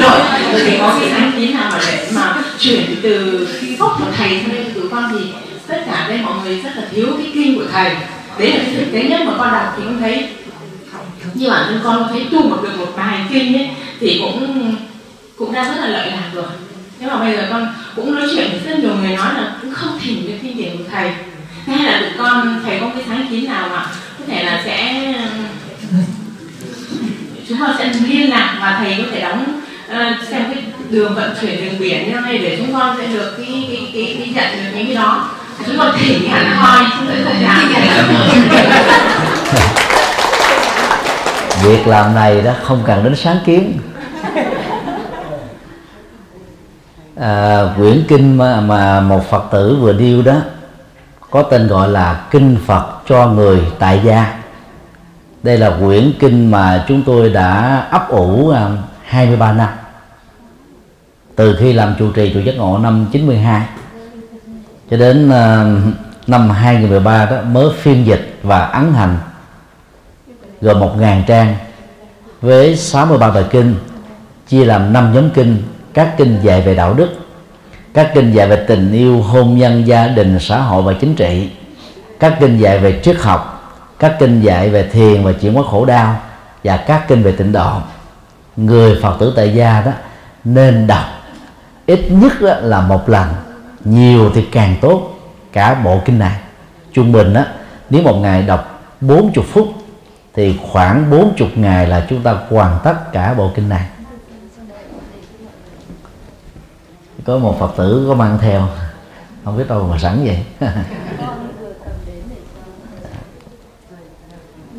rồi 0.01 0.21
thì 0.65 0.77
có 0.79 0.97
cái 0.99 1.09
sáng 1.11 1.31
kiến 1.37 1.53
nào 1.53 1.69
mà 1.71 1.79
để 1.87 2.07
mà 2.15 2.43
chuyển 2.59 2.95
từ 3.01 3.47
cái 3.61 3.75
gốc 3.79 3.95
của 3.99 4.11
thầy 4.17 4.39
sang 4.39 4.49
đây 4.49 4.65
từ 4.75 4.89
con 4.91 5.11
thì 5.11 5.25
tất 5.67 5.83
cả 5.85 6.05
đây 6.09 6.17
mọi 6.17 6.33
người 6.43 6.61
rất 6.61 6.69
là 6.75 6.83
thiếu 6.91 7.07
cái 7.17 7.31
kinh 7.33 7.55
của 7.55 7.65
thầy. 7.71 7.95
Đấy 8.39 8.51
là 8.51 8.63
cái 8.65 8.75
thực 8.75 8.91
tế 8.93 9.03
nhất 9.03 9.21
mà 9.25 9.33
con 9.37 9.53
đọc 9.53 9.73
thì 9.77 9.83
con 9.85 9.99
thấy. 9.99 10.27
Nhưng 11.33 11.49
mà 11.49 11.67
nên 11.69 11.79
con 11.83 12.07
thấy 12.09 12.27
tu 12.31 12.49
một 12.49 12.59
được 12.63 12.77
một 12.77 12.93
bài 12.97 13.19
kinh 13.29 13.57
ấy 13.57 13.69
thì 13.99 14.21
cũng 14.21 14.75
cũng 15.37 15.53
đã 15.53 15.63
rất 15.63 15.81
là 15.81 15.87
lợi 15.87 16.11
lạc 16.11 16.29
rồi. 16.33 16.45
Nhưng 16.99 17.09
mà 17.09 17.17
bây 17.17 17.33
giờ 17.33 17.47
con 17.49 17.73
cũng 17.95 18.15
nói 18.15 18.27
chuyện 18.35 18.49
với 18.51 18.59
rất 18.59 18.79
nhiều 18.79 18.95
người 18.95 19.15
nói 19.15 19.33
là 19.33 19.55
cũng 19.61 19.73
không 19.73 19.99
thỉnh 20.03 20.27
được 20.27 20.33
kinh 20.41 20.57
điển 20.57 20.77
của 20.77 20.83
thầy. 20.91 21.11
Hay 21.67 21.79
là 21.79 21.99
tụi 22.01 22.11
con 22.17 22.61
thầy 22.65 22.79
có 22.79 22.89
cái 22.93 23.03
sáng 23.07 23.27
kiến 23.29 23.45
nào 23.45 23.69
mà 23.69 23.85
có 24.19 24.25
thể 24.27 24.43
là 24.43 24.61
sẽ 24.65 25.03
chúng 27.49 27.59
con 27.59 27.75
sẽ 27.77 27.89
liên 28.07 28.29
lạc 28.29 28.57
và 28.61 28.75
thầy 28.79 28.95
có 28.97 29.03
thể 29.11 29.21
đóng 29.21 29.61
uh, 29.91 30.27
xem 30.29 30.43
cái 30.53 30.63
đường 30.89 31.15
vận 31.15 31.35
chuyển 31.41 31.65
đường 31.65 31.79
biển 31.79 32.09
như 32.09 32.19
này 32.19 32.37
để 32.37 32.57
chúng 32.57 32.73
con 32.73 32.97
sẽ 32.97 33.07
được 33.07 33.37
cái 33.37 33.67
cái 33.69 33.89
cái, 33.93 34.15
cái 34.19 34.27
nhận 34.35 34.63
được 34.63 34.77
những 34.77 34.85
cái 34.85 34.95
đó. 34.95 35.29
Chúng 35.67 35.77
con 35.77 35.95
thỉnh 35.99 36.29
hẳn 36.29 36.55
hoi 36.55 36.83
chứ 36.99 37.23
không 37.23 37.41
dám. 37.41 37.73
Việc 41.63 41.87
làm 41.87 42.15
này 42.15 42.41
đó 42.41 42.51
không 42.63 42.83
cần 42.87 43.03
đến 43.03 43.15
sáng 43.15 43.37
kiến. 43.45 43.79
À, 47.23 47.73
quyển 47.77 48.03
kinh 48.07 48.37
mà, 48.37 48.61
mà 48.61 48.99
một 48.99 49.29
phật 49.29 49.43
tử 49.51 49.77
vừa 49.81 49.93
điêu 49.93 50.21
đó 50.21 50.35
có 51.31 51.43
tên 51.43 51.67
gọi 51.67 51.89
là 51.89 52.27
kinh 52.31 52.57
phật 52.65 52.85
cho 53.07 53.27
người 53.27 53.61
tại 53.79 54.01
gia. 54.05 54.39
Đây 55.43 55.57
là 55.57 55.77
quyển 55.79 56.13
kinh 56.19 56.51
mà 56.51 56.85
chúng 56.87 57.03
tôi 57.03 57.29
đã 57.29 57.79
ấp 57.91 58.09
ủ 58.09 58.49
à, 58.49 58.69
23 59.03 59.51
năm. 59.51 59.69
Từ 61.35 61.55
khi 61.59 61.73
làm 61.73 61.95
trụ 61.99 62.11
trì 62.11 62.31
chùa 62.33 62.39
giác 62.39 62.55
ngộ 62.57 62.77
năm 62.77 63.05
92 63.11 63.67
cho 64.91 64.97
đến 64.97 65.27
uh, 65.27 65.93
năm 66.27 66.49
2013 66.49 67.25
đó 67.25 67.41
mới 67.41 67.69
phiên 67.81 68.05
dịch 68.05 68.39
và 68.43 68.65
ấn 68.65 68.93
hành 68.93 69.17
gồm 70.61 70.79
1.000 70.79 71.23
trang 71.27 71.55
với 72.41 72.75
63 72.75 73.31
bài 73.31 73.45
kinh 73.51 73.75
chia 74.47 74.65
làm 74.65 74.93
5 74.93 75.13
nhóm 75.13 75.29
kinh 75.29 75.57
các 75.93 76.13
kinh 76.17 76.39
dạy 76.43 76.61
về 76.61 76.75
đạo 76.75 76.93
đức, 76.93 77.09
các 77.93 78.11
kinh 78.13 78.31
dạy 78.31 78.47
về 78.47 78.65
tình 78.67 78.91
yêu, 78.91 79.21
hôn 79.21 79.57
nhân, 79.57 79.87
gia 79.87 80.07
đình, 80.07 80.39
xã 80.39 80.61
hội 80.61 80.83
và 80.83 80.93
chính 81.01 81.15
trị, 81.15 81.49
các 82.19 82.37
kinh 82.39 82.57
dạy 82.57 82.79
về 82.79 83.01
triết 83.03 83.17
học, 83.21 83.73
các 83.99 84.15
kinh 84.19 84.41
dạy 84.41 84.69
về 84.69 84.89
thiền 84.89 85.23
và 85.23 85.31
chuyển 85.31 85.53
hóa 85.53 85.63
khổ 85.71 85.85
đau, 85.85 86.15
và 86.63 86.77
các 86.77 87.07
kinh 87.07 87.23
về 87.23 87.31
tịnh 87.31 87.51
độ. 87.51 87.71
Người 88.55 88.99
phật 89.01 89.17
tử 89.19 89.33
tại 89.35 89.53
gia 89.53 89.81
đó 89.81 89.91
nên 90.43 90.87
đọc, 90.87 91.05
ít 91.85 91.99
nhất 92.09 92.41
là 92.41 92.81
một 92.81 93.09
lần, 93.09 93.27
nhiều 93.83 94.31
thì 94.35 94.45
càng 94.51 94.75
tốt, 94.81 95.09
cả 95.53 95.73
bộ 95.73 96.01
kinh 96.05 96.19
này. 96.19 96.35
Trung 96.93 97.11
bình 97.11 97.33
á, 97.33 97.45
nếu 97.89 98.03
một 98.03 98.15
ngày 98.15 98.41
đọc 98.41 98.81
40 99.01 99.45
phút, 99.51 99.73
thì 100.33 100.57
khoảng 100.71 101.09
40 101.09 101.49
ngày 101.55 101.87
là 101.87 102.05
chúng 102.09 102.23
ta 102.23 102.35
hoàn 102.49 102.79
tất 102.83 103.11
cả 103.11 103.33
bộ 103.33 103.51
kinh 103.55 103.69
này. 103.69 103.85
Có 107.25 107.37
một 107.37 107.59
phật 107.59 107.73
tử 107.77 108.05
có 108.09 108.15
mang 108.15 108.37
theo. 108.41 108.67
Không 109.45 109.57
biết 109.57 109.63
đâu 109.69 109.87
mà 109.91 109.97
sẵn 109.97 110.25
vậy. 110.25 110.45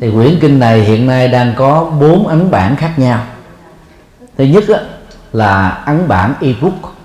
Thì 0.01 0.11
quyển 0.11 0.37
kinh 0.41 0.59
này 0.59 0.81
hiện 0.81 1.07
nay 1.07 1.27
đang 1.27 1.53
có 1.57 1.91
bốn 1.99 2.27
ấn 2.27 2.51
bản 2.51 2.75
khác 2.75 2.93
nhau. 2.97 3.25
Thứ 4.37 4.43
nhất 4.43 4.63
là 5.33 5.69
ấn 5.69 6.07
bản 6.07 6.33
ebook. 6.41 6.95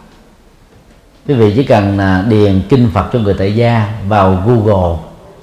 Quý 1.26 1.34
vị 1.34 1.52
chỉ 1.56 1.64
cần 1.64 1.98
à, 1.98 2.24
điền 2.28 2.62
kinh 2.68 2.90
Phật 2.94 3.06
cho 3.12 3.18
người 3.18 3.34
tại 3.38 3.54
gia 3.56 3.92
vào 4.08 4.42
Google 4.46 4.98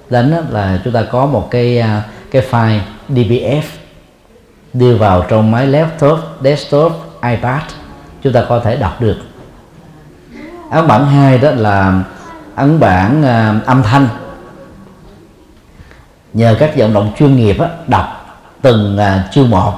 đến 0.10 0.36
là 0.50 0.82
chúng 0.84 0.94
ta 0.94 1.04
có 1.12 1.26
một 1.26 1.48
cái 1.52 1.80
à, 1.80 2.04
cái 2.32 2.46
file 2.52 2.80
DBF 3.10 3.62
đưa 4.74 4.96
vào 4.98 5.26
trong 5.30 5.52
máy 5.52 5.68
laptop, 5.68 6.20
desktop, 6.44 6.92
iPad. 7.24 7.62
Chúng 8.24 8.34
ta 8.34 8.46
có 8.50 8.60
thể 8.60 8.76
đọc 8.76 9.02
được 9.02 9.18
ấn 10.70 10.88
bản 10.88 11.06
hai 11.06 11.38
đó 11.38 11.52
là 11.52 12.02
ấn 12.56 12.80
bản 12.80 13.24
ờ, 13.24 13.56
âm 13.66 13.84
thanh. 13.84 14.08
Nhờ 16.34 16.56
các 16.60 16.72
vận 16.76 16.94
động 16.94 17.12
chuyên 17.18 17.36
nghiệp 17.36 17.58
đó, 17.60 17.66
đọc 17.88 18.06
từng 18.62 18.98
ờ, 18.98 19.20
chương 19.32 19.50
một. 19.50 19.74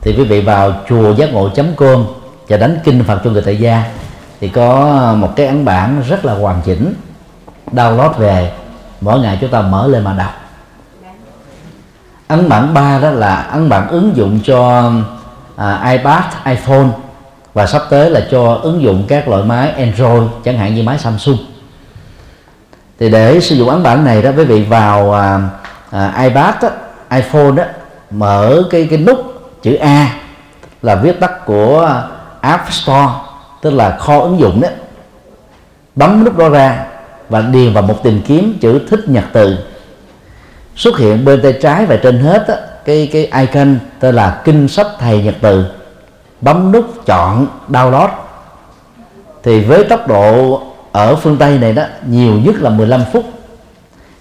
Thì 0.00 0.14
quý 0.16 0.24
vị 0.24 0.40
vào 0.40 0.72
chùa 0.88 1.14
giác 1.14 1.32
ngộ 1.32 1.50
com 1.76 2.04
và 2.48 2.56
đánh 2.56 2.78
kinh 2.84 3.04
phật 3.04 3.20
cho 3.24 3.30
người 3.30 3.42
tại 3.42 3.56
gia 3.56 3.84
thì 4.40 4.48
có 4.48 4.86
một 5.16 5.32
cái 5.36 5.46
ấn 5.46 5.64
bản 5.64 6.02
rất 6.08 6.24
là 6.24 6.34
hoàn 6.34 6.60
chỉnh. 6.62 6.94
Download 7.72 8.12
về 8.12 8.52
mỗi 9.00 9.20
ngày 9.20 9.38
chúng 9.40 9.50
ta 9.50 9.62
mở 9.62 9.86
lên 9.86 10.04
mà 10.04 10.12
đọc. 10.12 10.32
Ấn 12.28 12.48
bản 12.48 12.74
3 12.74 12.98
đó 12.98 13.10
là 13.10 13.36
ấn 13.36 13.68
bản 13.68 13.88
ứng 13.88 14.16
dụng 14.16 14.40
cho 14.44 14.92
uh, 15.54 15.86
iPad, 15.90 16.24
iPhone 16.44 16.86
và 17.54 17.66
sắp 17.66 17.82
tới 17.90 18.10
là 18.10 18.26
cho 18.30 18.54
ứng 18.62 18.82
dụng 18.82 19.04
các 19.08 19.28
loại 19.28 19.42
máy 19.42 19.70
Android 19.70 20.22
chẳng 20.44 20.58
hạn 20.58 20.74
như 20.74 20.82
máy 20.82 20.98
Samsung. 20.98 21.38
Thì 22.98 23.10
để 23.10 23.40
sử 23.40 23.56
dụng 23.56 23.68
ấn 23.68 23.82
bản 23.82 24.04
này 24.04 24.22
đó 24.22 24.30
quý 24.36 24.44
vị 24.44 24.64
vào 24.64 25.12
à, 25.12 25.40
à, 25.90 26.22
iPad 26.22 26.54
đó, 26.62 26.68
iPhone 27.10 27.50
đó 27.50 27.64
mở 28.10 28.62
cái 28.70 28.86
cái 28.90 28.98
nút 28.98 29.18
chữ 29.62 29.74
A 29.74 30.14
là 30.82 30.94
viết 30.94 31.20
tắt 31.20 31.46
của 31.46 32.02
App 32.40 32.72
Store 32.72 33.12
tức 33.62 33.70
là 33.70 33.96
kho 33.98 34.20
ứng 34.20 34.40
dụng 34.40 34.60
đó. 34.60 34.68
Bấm 35.94 36.24
nút 36.24 36.36
đó 36.36 36.48
ra 36.48 36.86
và 37.28 37.40
điền 37.40 37.72
vào 37.72 37.82
một 37.82 38.02
tìm 38.02 38.20
kiếm 38.26 38.58
chữ 38.60 38.80
thích 38.90 39.08
nhật 39.08 39.24
từ. 39.32 39.58
Xuất 40.76 40.98
hiện 40.98 41.24
bên 41.24 41.42
tay 41.42 41.52
trái 41.62 41.86
và 41.86 41.96
trên 41.96 42.18
hết 42.18 42.44
đó, 42.48 42.54
cái 42.84 43.10
cái 43.12 43.46
icon 43.46 43.78
tên 44.00 44.14
là 44.14 44.40
kinh 44.44 44.68
sách 44.68 44.86
thầy 44.98 45.22
nhật 45.22 45.34
từ 45.40 45.64
bấm 46.44 46.72
nút 46.72 47.06
chọn 47.06 47.46
download. 47.68 48.08
Thì 49.42 49.60
với 49.60 49.84
tốc 49.84 50.08
độ 50.08 50.62
ở 50.92 51.16
phương 51.16 51.36
Tây 51.36 51.58
này 51.58 51.72
đó 51.72 51.82
nhiều 52.06 52.34
nhất 52.44 52.54
là 52.58 52.70
15 52.70 53.04
phút. 53.12 53.24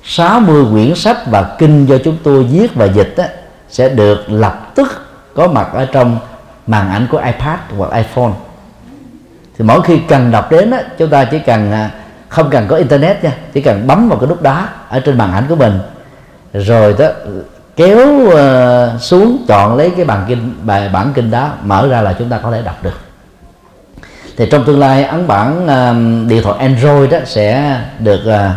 60 0.04 0.66
quyển 0.72 0.96
sách 0.96 1.18
và 1.26 1.56
kinh 1.60 1.86
do 1.86 1.98
chúng 2.04 2.18
tôi 2.24 2.44
viết 2.44 2.76
và 2.76 2.86
dịch 2.86 3.14
đó, 3.18 3.24
sẽ 3.70 3.90
được 3.90 4.26
lập 4.28 4.72
tức 4.76 4.88
có 5.36 5.48
mặt 5.48 5.68
ở 5.74 5.86
trong 5.86 6.18
màn 6.68 6.90
ảnh 6.90 7.08
của 7.12 7.18
iPad 7.18 7.60
hoặc 7.78 7.92
iPhone. 7.94 8.32
Thì 9.58 9.66
mỗi 9.66 9.82
khi 9.82 10.00
cần 10.08 10.32
đọc 10.32 10.52
đến 10.52 10.70
đó, 10.70 10.78
chúng 10.98 11.10
ta 11.10 11.26
chỉ 11.26 11.40
cần 11.40 11.72
à, 11.72 11.92
không 12.30 12.50
cần 12.50 12.68
có 12.68 12.76
internet 12.76 13.24
nha 13.24 13.32
chỉ 13.54 13.62
cần 13.62 13.88
bấm 13.88 14.10
vào 14.10 14.20
cái 14.20 14.30
nút 14.30 14.42
đó 14.42 14.68
ở 14.90 15.00
trên 15.00 15.18
màn 15.18 15.34
ảnh 15.34 15.46
của 15.50 15.56
mình. 15.56 15.80
Rồi 16.54 16.96
đó 17.00 17.08
kéo 17.76 18.08
uh, 18.08 19.02
xuống 19.02 19.46
chọn 19.48 19.78
lấy 19.78 19.90
cái 19.96 20.06
bản 20.06 20.26
kinh 20.28 20.54
bài 20.64 20.90
bản 20.90 21.12
kinh 21.14 21.32
đó 21.32 21.50
mở 21.64 21.88
ra 21.88 22.02
là 22.02 22.16
chúng 22.20 22.30
ta 22.30 22.40
có 22.44 22.52
thể 22.52 22.62
đọc 22.62 22.84
được. 22.84 23.00
Thì 24.38 24.48
trong 24.52 24.66
tương 24.66 24.80
lai 24.80 25.04
ấn 25.04 25.28
bản 25.28 25.64
uh, 25.64 26.30
điện 26.30 26.44
thoại 26.44 26.60
Android 26.60 27.12
đó 27.12 27.18
sẽ 27.26 27.80
được 28.00 28.22
uh, 28.28 28.52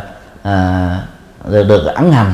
uh, 0.48 1.52
được 1.52 1.68
được 1.68 1.87
ấn 1.94 2.12
hành 2.12 2.33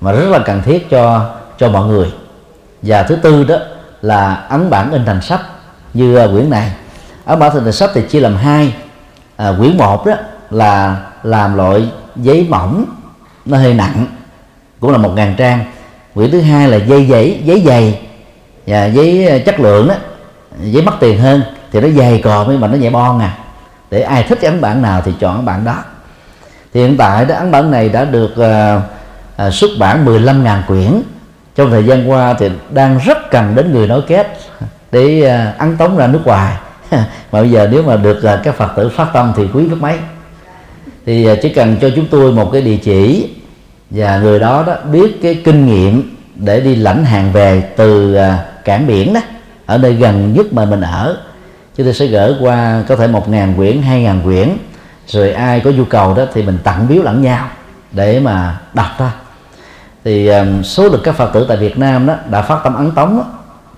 mà 0.00 0.12
rất 0.12 0.28
là 0.30 0.38
cần 0.38 0.62
thiết 0.62 0.90
cho 0.90 1.30
cho 1.58 1.68
mọi 1.68 1.86
người. 1.86 2.12
Và 2.82 3.02
thứ 3.02 3.16
tư 3.16 3.44
đó 3.44 3.56
là 4.02 4.34
ấn 4.34 4.70
bản 4.70 4.92
in 4.92 5.04
thành 5.04 5.20
sách 5.20 5.40
như 5.94 6.24
uh, 6.24 6.30
quyển 6.30 6.50
này. 6.50 6.72
Ấn 7.24 7.38
bản 7.38 7.52
in 7.52 7.64
thành 7.64 7.72
sách 7.72 7.90
thì 7.94 8.02
chia 8.02 8.20
làm 8.20 8.36
hai. 8.36 8.74
À, 9.36 9.52
quyển 9.58 9.76
một 9.76 10.06
đó 10.06 10.12
là 10.50 10.96
làm 11.22 11.56
loại 11.56 11.88
giấy 12.16 12.46
mỏng 12.50 12.84
nó 13.44 13.58
hơi 13.58 13.74
nặng 13.74 14.06
cũng 14.80 14.90
là 14.90 14.98
một 14.98 15.12
ngàn 15.14 15.34
trang 15.36 15.64
quyển 16.14 16.30
thứ 16.30 16.40
hai 16.40 16.68
là 16.68 16.76
dây 16.76 17.06
giấy 17.06 17.40
giấy 17.44 17.62
dày. 17.66 18.00
Và 18.66 18.84
giấy 18.84 19.26
ờ, 19.26 19.38
chất 19.38 19.60
lượng 19.60 19.88
đó 19.88 19.94
giấy 20.62 20.82
mất 20.82 20.92
tiền 21.00 21.18
hơn 21.18 21.42
thì 21.72 21.80
nó 21.80 21.88
dày 21.88 22.20
cò 22.24 22.44
với 22.44 22.58
mà 22.58 22.68
nó 22.68 22.76
nhẹ 22.76 22.90
bon 22.90 23.18
à. 23.18 23.38
Để 23.90 24.00
ai 24.00 24.22
thích 24.22 24.42
ấn 24.42 24.60
bản 24.60 24.82
nào 24.82 25.02
thì 25.04 25.12
chọn 25.20 25.36
ấn 25.36 25.44
bản 25.44 25.64
đó. 25.64 25.84
Thì 26.74 26.80
hiện 26.80 26.96
tại 26.96 27.24
đó 27.24 27.34
ấn 27.34 27.50
bản 27.50 27.70
này 27.70 27.88
đã 27.88 28.04
được 28.04 28.30
uh, 28.32 28.82
uh, 29.46 29.54
xuất 29.54 29.70
bản 29.78 30.06
15.000 30.06 30.62
quyển. 30.66 31.02
Trong 31.54 31.70
thời 31.70 31.84
gian 31.84 32.10
qua 32.10 32.34
thì 32.34 32.50
đang 32.70 32.98
rất 32.98 33.30
cần 33.30 33.54
đến 33.54 33.72
người 33.72 33.86
nói 33.86 34.02
kết 34.06 34.38
để 34.92 35.20
uh, 35.20 35.58
ấn 35.58 35.76
tống 35.76 35.96
ra 35.96 36.06
nước 36.06 36.20
ngoài. 36.24 36.56
Mà 36.90 37.40
bây 37.40 37.50
giờ 37.50 37.68
nếu 37.72 37.82
mà 37.82 37.96
được 37.96 38.18
uh, 38.18 38.44
các 38.44 38.54
phật 38.54 38.72
tử 38.76 38.88
phát 38.88 39.08
tâm 39.12 39.32
thì 39.36 39.48
quý 39.52 39.68
gấp 39.68 39.76
mấy. 39.80 39.98
Thì 41.06 41.32
uh, 41.32 41.38
chỉ 41.42 41.48
cần 41.48 41.76
cho 41.80 41.90
chúng 41.96 42.06
tôi 42.10 42.32
một 42.32 42.50
cái 42.52 42.62
địa 42.62 42.76
chỉ 42.76 43.28
và 43.94 44.18
người 44.18 44.38
đó 44.38 44.64
đó 44.66 44.74
biết 44.92 45.18
cái 45.22 45.42
kinh 45.44 45.66
nghiệm 45.66 46.16
để 46.34 46.60
đi 46.60 46.74
lãnh 46.76 47.04
hàng 47.04 47.32
về 47.32 47.60
từ 47.76 48.14
à, 48.14 48.44
cảng 48.64 48.86
biển 48.86 49.14
đó 49.14 49.20
ở 49.66 49.78
nơi 49.78 49.94
gần 49.94 50.32
nhất 50.32 50.46
mà 50.52 50.64
mình 50.64 50.80
ở. 50.80 51.16
Chúng 51.76 51.86
tôi 51.86 51.94
sẽ 51.94 52.06
gửi 52.06 52.34
qua 52.40 52.82
có 52.88 52.96
thể 52.96 53.06
một 53.06 53.28
ngàn 53.28 53.54
quyển 53.56 53.82
hai 53.82 54.02
ngàn 54.02 54.20
quyển. 54.24 54.48
Rồi 55.06 55.32
ai 55.32 55.60
có 55.60 55.70
nhu 55.70 55.84
cầu 55.84 56.14
đó 56.14 56.24
thì 56.34 56.42
mình 56.42 56.58
tặng 56.64 56.86
biếu 56.88 57.02
lẫn 57.02 57.22
nhau 57.22 57.48
để 57.92 58.20
mà 58.20 58.60
đọc 58.74 58.86
thôi. 58.98 59.08
Thì 60.04 60.26
à, 60.26 60.46
số 60.62 60.88
lượng 60.88 61.00
các 61.04 61.14
phật 61.14 61.32
tử 61.32 61.46
tại 61.48 61.56
Việt 61.56 61.78
Nam 61.78 62.06
đó 62.06 62.14
đã 62.30 62.42
phát 62.42 62.60
tâm 62.64 62.74
ấn 62.74 62.90
tống 62.90 63.16
đó, 63.16 63.24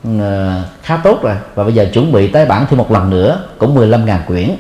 ừ, 0.05 0.11
à, 0.23 0.63
khá 0.83 0.97
tốt 0.97 1.23
rồi. 1.23 1.35
Và 1.55 1.65
bây 1.65 1.75
giờ 1.75 1.87
chuẩn 1.93 2.13
bị 2.13 2.29
tái 2.29 2.47
bản 2.47 2.67
thêm 2.71 2.79
một 2.79 2.93
lần 2.93 3.11
nữa 3.11 3.41
cũng 3.59 3.77
15.000 3.77 4.19
quyển. 4.27 4.51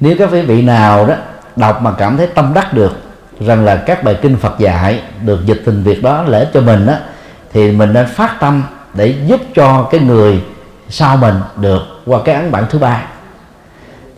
Nếu 0.00 0.16
các 0.18 0.28
quý 0.32 0.42
vị 0.42 0.62
nào 0.62 1.06
đó 1.06 1.14
đọc 1.56 1.82
mà 1.82 1.92
cảm 1.92 2.16
thấy 2.16 2.26
tâm 2.26 2.54
đắc 2.54 2.72
được 2.72 3.07
rằng 3.40 3.64
là 3.64 3.76
các 3.76 4.04
bài 4.04 4.18
kinh 4.22 4.36
Phật 4.36 4.58
dạy 4.58 5.02
được 5.24 5.46
dịch 5.46 5.62
tình 5.64 5.82
Việt 5.82 6.02
đó 6.02 6.22
lễ 6.22 6.46
cho 6.54 6.60
mình 6.60 6.86
á, 6.86 7.00
thì 7.52 7.70
mình 7.70 7.92
nên 7.92 8.06
phát 8.06 8.40
tâm 8.40 8.62
để 8.94 9.14
giúp 9.26 9.40
cho 9.54 9.88
cái 9.90 10.00
người 10.00 10.42
sau 10.88 11.16
mình 11.16 11.34
được 11.56 11.82
qua 12.06 12.20
cái 12.24 12.34
ấn 12.34 12.50
bản 12.50 12.64
thứ 12.70 12.78
ba. 12.78 13.02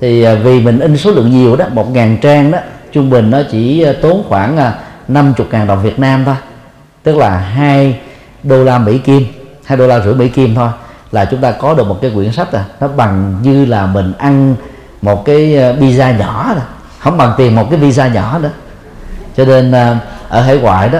Thì 0.00 0.22
à, 0.22 0.35
vì 0.35 0.61
mình 0.61 0.80
in 0.80 0.96
số 0.96 1.11
lượng 1.11 1.30
nhiều 1.30 1.56
đó, 1.56 1.64
một 1.72 1.90
ngàn 1.90 2.18
trang 2.22 2.50
đó, 2.50 2.59
trung 2.92 3.11
bình 3.11 3.30
nó 3.30 3.38
chỉ 3.50 3.83
à, 3.83 3.92
tốn 4.02 4.22
khoảng 4.28 4.56
à, 4.56 4.74
50 5.09 5.46
ngàn 5.50 5.66
đồng 5.66 5.83
Việt 5.83 5.98
Nam 5.98 6.24
thôi. 6.24 6.37
Tức 7.02 7.16
là 7.16 7.38
hai 7.38 8.00
đô 8.42 8.64
la 8.64 8.78
Mỹ 8.78 8.98
Kim, 8.98 9.26
hai 9.64 9.78
đô 9.78 9.87
la 9.87 10.00
rưỡi 10.00 10.14
Mỹ 10.14 10.28
Kim 10.28 10.54
thôi 10.54 10.68
là 11.12 11.24
chúng 11.24 11.40
ta 11.40 11.52
có 11.52 11.74
được 11.74 11.87
một 11.87 11.98
cái 12.02 12.11
quyển 12.14 12.33
sách 12.33 12.52
à 12.52 12.64
nó 12.80 12.88
bằng 12.88 13.37
như 13.42 13.64
là 13.64 13.87
mình 13.87 14.12
ăn 14.18 14.54
một 15.02 15.24
cái 15.24 15.37
pizza 15.80 16.18
nhỏ 16.18 16.54
đó. 16.54 16.62
Không 16.98 17.16
bằng 17.16 17.33
tiền 17.37 17.54
một 17.54 17.66
cái 17.70 17.78
visa 17.78 18.09
nhỏ 18.09 18.38
đó 18.42 18.48
cho 19.36 19.44
nên 19.44 19.72
à, 19.72 19.98
ở 20.28 20.40
hải 20.40 20.58
ngoại 20.58 20.88
đó 20.88 20.98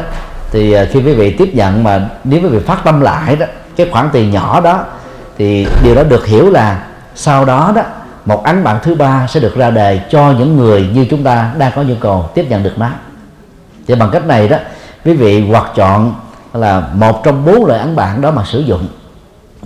thì 0.51 0.73
à, 0.73 0.85
khi 0.93 1.03
quý 1.03 1.15
vị 1.15 1.31
tiếp 1.39 1.55
nhận 1.55 1.85
mà 1.85 2.09
nếu 2.25 2.41
quý 2.43 2.49
vị 2.49 2.59
phát 2.67 2.85
tâm 2.85 3.01
lại 3.01 3.37
đó 3.37 3.47
cái 3.77 3.89
khoản 3.93 4.09
tiền 4.13 4.31
nhỏ 4.31 4.61
đó 4.61 4.85
thì 5.39 5.67
điều 5.83 5.95
đó 5.95 6.03
được 6.03 6.27
hiểu 6.27 6.51
là 6.51 6.83
sau 7.15 7.45
đó 7.45 7.73
đó 7.77 7.83
một 8.25 8.45
ánh 8.45 8.65
bản 8.65 8.79
thứ 8.83 8.95
ba 8.95 9.27
sẽ 9.27 9.41
được 9.41 9.57
ra 9.57 9.71
đề 9.71 10.01
cho 10.11 10.35
những 10.39 10.57
người 10.57 10.89
như 10.93 11.07
chúng 11.11 11.25
ta 11.25 11.53
đang 11.59 11.73
có 11.77 11.83
nhu 11.83 11.95
cầu 12.01 12.31
tiếp 12.35 12.47
nhận 12.49 12.63
được 12.63 12.79
nó. 12.79 12.91
Thì 13.87 13.95
bằng 13.95 14.11
cách 14.13 14.27
này 14.27 14.49
đó 14.49 14.57
quý 15.05 15.13
vị 15.13 15.47
hoặc 15.49 15.65
chọn 15.75 16.15
là 16.55 16.83
một 16.95 17.25
trong 17.25 17.45
bốn 17.45 17.65
loại 17.65 17.81
ấn 17.81 17.97
bản 17.97 18.21
đó 18.21 18.31
mà 18.31 18.45
sử 18.45 18.61
dụng. 18.61 18.89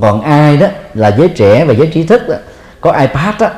Còn 0.01 0.23
ai 0.23 0.57
đó 0.57 0.67
là 0.95 1.09
giới 1.19 1.29
trẻ 1.29 1.65
và 1.65 1.75
giới 1.75 1.87
trí 1.87 2.07
thức 2.07 2.29
đó, 2.29 2.35
có 2.81 2.93
ipad 2.93 3.35
đó, 3.41 3.49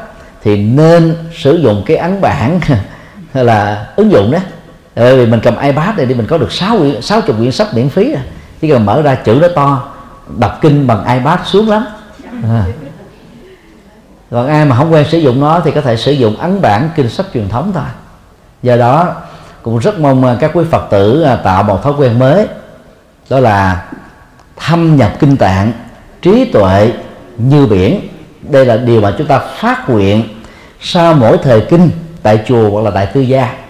thì 0.43 0.57
nên 0.57 1.17
sử 1.35 1.57
dụng 1.57 1.83
cái 1.87 1.97
ấn 1.97 2.21
bản 2.21 2.61
là 3.35 3.87
ứng 3.97 4.11
dụng 4.11 4.31
đó 4.31 4.39
bởi 4.97 5.17
vì 5.17 5.27
mình 5.27 5.41
cầm 5.41 5.59
ipad 5.59 5.97
này 5.97 6.07
thì 6.07 6.15
mình 6.15 6.27
có 6.27 6.39
được 6.39 6.53
sáu 6.53 6.79
sáu 7.03 7.21
chục 7.21 7.37
quyển 7.39 7.53
sách 7.53 7.75
miễn 7.75 7.89
phí 7.89 8.13
à. 8.13 8.23
chỉ 8.61 8.69
cần 8.69 8.87
mở 8.87 9.03
ra 9.03 9.15
chữ 9.15 9.39
nó 9.43 9.49
to, 9.49 9.89
đọc 10.39 10.59
kinh 10.61 10.87
bằng 10.87 11.19
ipad 11.19 11.41
xuống 11.45 11.69
lắm. 11.69 11.87
À. 12.43 12.65
còn 14.31 14.49
ai 14.49 14.65
mà 14.65 14.77
không 14.77 14.93
quen 14.93 15.07
sử 15.11 15.19
dụng 15.19 15.41
nó 15.41 15.61
thì 15.65 15.71
có 15.71 15.81
thể 15.81 15.97
sử 15.97 16.13
dụng 16.13 16.37
ấn 16.37 16.63
bản 16.63 16.91
kinh 16.97 17.09
sách 17.09 17.27
truyền 17.35 17.49
thống 17.49 17.73
thôi. 17.75 17.83
Do 18.63 18.77
đó, 18.77 19.15
cũng 19.63 19.79
rất 19.79 19.99
mong 19.99 20.25
ờ, 20.25 20.37
các 20.41 20.51
quý 20.55 20.65
phật 20.71 20.87
tử 20.91 21.27
tạo 21.45 21.63
một 21.63 21.83
thói 21.83 21.93
quen 21.99 22.19
mới. 22.19 22.47
Đó 23.31 23.41
là 23.41 23.85
thâm 24.57 24.97
nhập 24.97 25.13
kinh 25.21 25.37
tạng, 25.37 25.73
trí 26.23 26.45
tuệ 26.45 26.93
như 27.39 27.67
biển. 27.67 28.09
Đây 28.43 28.67
là 28.67 28.77
điều 28.77 29.01
mà 29.01 29.15
chúng 29.19 29.27
ta 29.27 29.39
phát 29.39 29.89
nguyện 29.89 30.25
sau 30.81 31.15
mỗi 31.15 31.39
thời 31.39 31.61
kinh 31.61 31.91
tại 32.23 32.41
chùa 32.49 32.71
hoặc 32.71 32.83
là 32.83 32.91
tại 32.91 33.07
tư 33.07 33.21
gia 33.21 33.66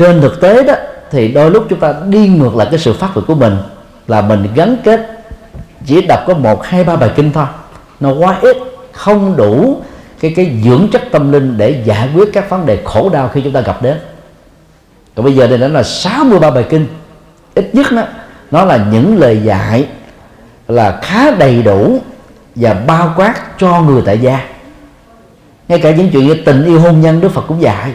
trên 0.00 0.20
thực 0.20 0.40
tế 0.40 0.62
đó, 0.62 0.74
thì 1.10 1.28
đôi 1.28 1.50
lúc 1.50 1.66
chúng 1.70 1.80
ta 1.80 1.94
đi 2.08 2.28
ngược 2.28 2.56
lại 2.56 2.68
cái 2.70 2.78
sự 2.78 2.92
phát 2.92 3.08
nguyện 3.14 3.24
của 3.26 3.34
mình 3.34 3.56
là 4.06 4.20
mình 4.20 4.46
gắn 4.54 4.76
kết, 4.84 5.22
chỉ 5.86 6.06
đọc 6.06 6.20
có 6.26 6.34
một, 6.34 6.64
hai, 6.64 6.84
ba 6.84 6.96
bài 6.96 7.10
kinh 7.16 7.32
thôi. 7.32 7.44
Nó 8.00 8.12
quá 8.12 8.38
ít, 8.42 8.56
không 8.92 9.36
đủ 9.36 9.80
cái 10.20 10.32
cái 10.36 10.60
dưỡng 10.64 10.88
chất 10.92 11.02
tâm 11.10 11.32
linh 11.32 11.58
để 11.58 11.82
giải 11.84 12.08
quyết 12.14 12.32
các 12.32 12.50
vấn 12.50 12.66
đề 12.66 12.78
khổ 12.84 13.08
đau 13.08 13.28
khi 13.28 13.40
chúng 13.40 13.52
ta 13.52 13.60
gặp 13.60 13.82
đến. 13.82 13.98
Còn 15.16 15.24
bây 15.24 15.34
giờ 15.34 15.46
đây 15.46 15.58
đã 15.58 15.68
là 15.68 15.82
63 15.82 16.50
bài 16.50 16.64
kinh. 16.70 16.86
Ít 17.54 17.74
nhất 17.74 17.86
đó, 17.92 18.02
nó 18.50 18.64
là 18.64 18.86
những 18.92 19.18
lời 19.18 19.40
dạy 19.44 19.86
là 20.68 21.00
khá 21.02 21.30
đầy 21.30 21.62
đủ 21.62 21.98
và 22.54 22.74
bao 22.74 23.14
quát 23.16 23.34
cho 23.58 23.80
người 23.80 24.02
tại 24.06 24.18
gia. 24.18 24.40
Ngay 25.68 25.78
cả 25.78 25.90
những 25.90 26.10
chuyện 26.10 26.26
như 26.26 26.34
tình 26.34 26.64
yêu 26.64 26.80
hôn 26.80 27.00
nhân 27.00 27.20
đức 27.20 27.32
phật 27.32 27.44
cũng 27.48 27.62
dạy 27.62 27.92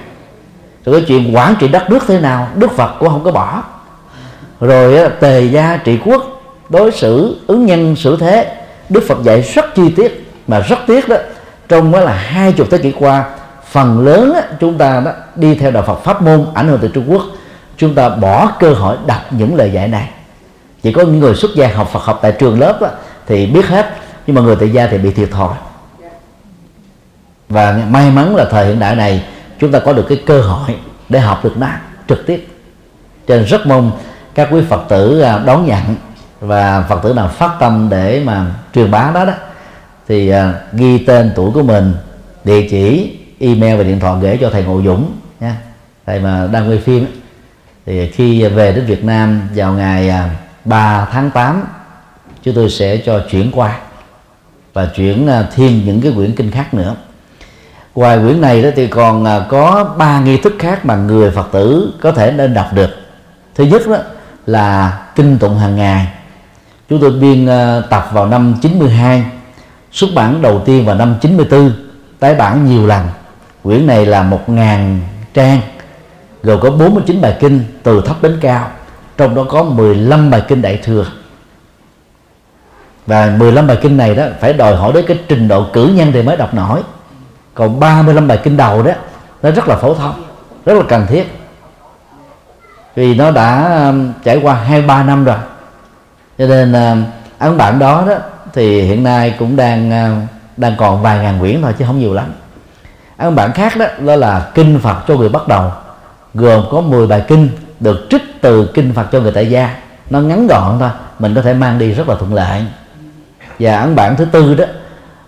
rồi 0.86 0.95
cái 0.95 1.06
chuyện 1.08 1.36
quản 1.36 1.56
trị 1.60 1.67
đất 1.67 1.89
nước 1.89 2.04
thế 2.08 2.19
nào 2.19 2.48
đức 2.56 2.71
phật 2.71 2.95
cũng 3.00 3.10
không 3.10 3.24
có 3.24 3.32
bỏ. 3.32 3.63
Rồi 4.62 5.10
tề 5.19 5.41
gia 5.41 5.78
trị 5.78 6.00
quốc 6.06 6.41
đối 6.69 6.91
xử 6.91 7.39
ứng 7.48 7.65
nhân 7.65 7.95
xử 7.95 8.17
thế 8.19 8.56
đức 8.89 9.04
phật 9.08 9.24
dạy 9.24 9.41
rất 9.41 9.76
chi 9.76 9.89
tiết. 9.89 10.32
Mà 10.48 10.60
rất 10.60 10.80
tiếc 10.88 11.10
đó 11.10 11.15
trong 11.69 11.91
đó 11.91 12.00
là 12.00 12.13
hai 12.13 12.52
chục 12.52 12.67
thế 12.71 12.78
kỷ 12.78 12.91
qua 12.91 13.26
phần 13.71 14.06
lớn 14.06 14.34
chúng 14.60 14.78
ta 14.78 15.02
đó 15.06 15.12
đi 15.36 15.56
theo 15.56 15.71
đạo 15.71 15.84
Phật 15.88 16.04
pháp 16.04 16.21
môn 16.21 16.45
ảnh 16.54 16.67
hưởng 16.67 16.80
từ 16.82 16.88
Trung 16.88 17.12
Quốc 17.12 17.21
chúng 17.78 17.95
ta 17.95 18.10
bỏ 18.10 18.52
cơ 18.60 18.74
hội 18.74 18.98
đọc 19.06 19.21
những 19.32 19.56
lời 19.56 19.71
dạy 19.71 19.88
này. 19.88 20.10
Chỉ 20.84 20.93
có 20.93 21.02
những 21.02 21.19
người 21.19 21.36
xuất 21.36 21.52
gia 21.56 21.67
học 21.67 21.89
Phật 21.93 22.04
học 22.04 22.19
tại 22.21 22.32
trường 22.32 22.60
lớp 22.60 22.82
đó, 22.82 22.88
thì 23.28 23.45
biết 23.45 23.65
hết 23.65 23.95
nhưng 24.28 24.36
mà 24.36 24.41
người 24.41 24.56
tại 24.56 24.69
gia 24.69 24.88
thì 24.88 24.98
bị 24.98 25.12
thiệt 25.12 25.32
thòi. 25.32 25.54
Và 27.50 27.80
may 27.89 28.12
mắn 28.12 28.36
là 28.36 28.45
thời 28.52 28.65
hiện 28.65 28.80
đại 28.80 28.95
này 28.95 29.24
chúng 29.59 29.71
ta 29.71 29.79
có 29.79 29.93
được 29.93 30.05
cái 30.09 30.23
cơ 30.25 30.41
hội 30.41 30.75
để 31.09 31.19
học 31.19 31.43
được 31.43 31.57
nó 31.57 31.67
trực 32.09 32.25
tiếp. 32.27 32.47
Cho 33.27 33.35
nên 33.35 33.45
rất 33.45 33.67
mong 33.67 33.91
các 34.35 34.47
quý 34.51 34.61
Phật 34.69 34.81
tử 34.89 35.21
à, 35.21 35.39
đón 35.45 35.65
nhận 35.65 35.95
và 36.39 36.81
phật 36.81 37.03
tử 37.03 37.13
nào 37.13 37.27
phát 37.27 37.51
tâm 37.59 37.87
để 37.91 38.21
mà 38.25 38.45
truyền 38.73 38.91
bá 38.91 39.11
đó 39.13 39.25
đó 39.25 39.33
thì 40.07 40.33
uh, 40.33 40.37
ghi 40.73 40.97
tên 40.97 41.31
tuổi 41.35 41.51
của 41.51 41.63
mình 41.63 41.93
địa 42.43 42.67
chỉ 42.69 43.17
email 43.39 43.77
và 43.77 43.83
điện 43.83 43.99
thoại 43.99 44.15
gửi 44.21 44.37
cho 44.41 44.49
thầy 44.49 44.63
ngộ 44.63 44.81
dũng 44.81 45.11
nha. 45.39 45.57
Thầy 46.05 46.19
mà 46.19 46.47
đang 46.51 46.69
quay 46.69 46.77
phim 46.77 47.05
thì 47.85 48.11
khi 48.11 48.43
về 48.47 48.71
đến 48.71 48.85
việt 48.85 49.03
nam 49.03 49.41
vào 49.55 49.73
ngày 49.73 50.09
à, 50.09 50.29
3 50.65 51.07
tháng 51.11 51.31
8 51.31 51.63
chúng 52.43 52.55
tôi 52.55 52.69
sẽ 52.69 52.97
cho 52.97 53.21
chuyển 53.29 53.51
qua 53.51 53.79
và 54.73 54.91
chuyển 54.95 55.29
thêm 55.55 55.81
những 55.85 56.01
cái 56.01 56.11
quyển 56.15 56.35
kinh 56.35 56.51
khác 56.51 56.73
nữa 56.73 56.95
ngoài 57.95 58.19
quyển 58.19 58.41
này 58.41 58.62
đó 58.62 58.69
thì 58.75 58.88
còn 58.88 59.25
à, 59.25 59.45
có 59.49 59.93
ba 59.97 60.19
nghi 60.19 60.38
thức 60.38 60.53
khác 60.60 60.86
mà 60.86 60.95
người 60.95 61.31
phật 61.31 61.47
tử 61.51 61.93
có 62.01 62.12
thể 62.12 62.31
nên 62.31 62.53
đọc 62.53 62.73
được. 62.73 62.89
Thứ 63.55 63.63
nhất 63.63 63.81
đó 63.88 63.97
là 64.45 64.99
kinh 65.15 65.38
tụng 65.38 65.58
hàng 65.58 65.75
ngày. 65.75 66.08
Chúng 66.89 67.01
tôi 67.01 67.12
biên 67.12 67.47
à, 67.47 67.81
tập 67.89 68.10
vào 68.13 68.27
năm 68.27 68.55
92 68.62 69.23
xuất 69.91 70.10
bản 70.15 70.41
đầu 70.41 70.62
tiên 70.65 70.86
vào 70.86 70.95
năm 70.95 71.15
94 71.21 71.71
tái 72.19 72.36
bản 72.36 72.65
nhiều 72.65 72.88
lần. 72.88 73.08
Quyển 73.63 73.88
này 73.88 74.05
là 74.05 74.23
1.000 74.47 74.97
trang, 75.34 75.60
gồm 76.43 76.60
có 76.60 76.71
49 76.71 77.21
bài 77.21 77.38
kinh 77.39 77.63
từ 77.84 78.01
thấp 78.01 78.15
đến 78.21 78.38
cao, 78.41 78.69
trong 79.17 79.36
đó 79.36 79.45
có 79.49 79.63
15 79.63 80.31
bài 80.31 80.41
kinh 80.47 80.62
đại 80.62 80.79
thừa. 80.84 81.05
Và 83.08 83.36
15 83.39 83.67
bài 83.67 83.77
kinh 83.81 83.97
này 83.97 84.15
đó 84.15 84.25
phải 84.39 84.53
đòi 84.53 84.75
hỏi 84.75 84.93
đến 84.93 85.05
cái 85.08 85.19
trình 85.27 85.47
độ 85.47 85.65
cử 85.73 85.91
nhân 85.95 86.12
thì 86.13 86.21
mới 86.21 86.38
đọc 86.38 86.53
nổi 86.53 86.81
còn 87.55 87.79
35 87.79 88.27
bài 88.27 88.39
kinh 88.43 88.57
đầu 88.57 88.83
đó, 88.83 88.91
nó 89.43 89.51
rất 89.51 89.67
là 89.67 89.75
phổ 89.75 89.93
thông, 89.93 90.23
rất 90.65 90.73
là 90.73 90.83
cần 90.89 91.05
thiết. 91.07 91.23
Vì 92.95 93.15
nó 93.15 93.31
đã 93.31 93.79
um, 93.87 94.13
trải 94.23 94.39
qua 94.43 94.53
hai 94.53 94.81
ba 94.81 95.03
năm 95.03 95.25
rồi. 95.25 95.37
Cho 96.37 96.47
nên 96.47 96.73
um, 96.73 97.03
ấn 97.39 97.57
bản 97.57 97.79
đó 97.79 98.03
đó 98.07 98.15
thì 98.53 98.81
hiện 98.81 99.03
nay 99.03 99.35
cũng 99.39 99.55
đang 99.55 99.91
um, 99.91 100.27
đang 100.57 100.75
còn 100.77 101.01
vài 101.01 101.19
ngàn 101.19 101.39
quyển 101.39 101.61
thôi 101.61 101.73
chứ 101.79 101.85
không 101.87 101.99
nhiều 101.99 102.13
lắm. 102.13 102.25
Ấn 103.17 103.35
bản 103.35 103.51
khác 103.51 103.77
đó 103.77 103.85
đó 103.99 104.15
là 104.15 104.51
kinh 104.53 104.79
Phật 104.79 104.97
cho 105.07 105.15
người 105.15 105.29
bắt 105.29 105.47
đầu, 105.47 105.71
gồm 106.33 106.63
có 106.71 106.81
10 106.81 107.07
bài 107.07 107.23
kinh 107.27 107.49
được 107.79 108.07
trích 108.09 108.41
từ 108.41 108.71
kinh 108.73 108.93
Phật 108.93 109.05
cho 109.11 109.19
người 109.19 109.31
tại 109.31 109.49
gia. 109.49 109.75
Nó 110.09 110.19
ngắn 110.19 110.47
gọn 110.47 110.79
thôi, 110.79 110.89
mình 111.19 111.35
có 111.35 111.41
thể 111.41 111.53
mang 111.53 111.79
đi 111.79 111.91
rất 111.91 112.09
là 112.09 112.15
thuận 112.15 112.33
lợi. 112.33 112.65
Và 113.59 113.79
ấn 113.79 113.95
bản 113.95 114.15
thứ 114.15 114.25
tư 114.25 114.55
đó 114.55 114.65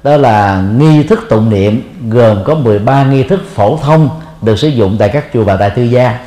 đó 0.08 0.18
là 0.18 0.64
nghi 0.78 1.04
thức 1.04 1.20
tụng 1.30 1.50
niệm 1.50 1.82
gồm 2.10 2.44
có 2.44 2.56
13 2.56 3.04
nghi 3.04 3.24
thức 3.24 3.40
phổ 3.56 3.78
thông 3.78 4.10
được 4.42 4.60
sử 4.60 4.68
dụng 4.68 4.96
tại 5.00 5.10
các 5.10 5.26
chùa 5.34 5.44
và 5.44 5.56
tại 5.56 5.70
tư 5.70 5.84
gia. 5.84 6.20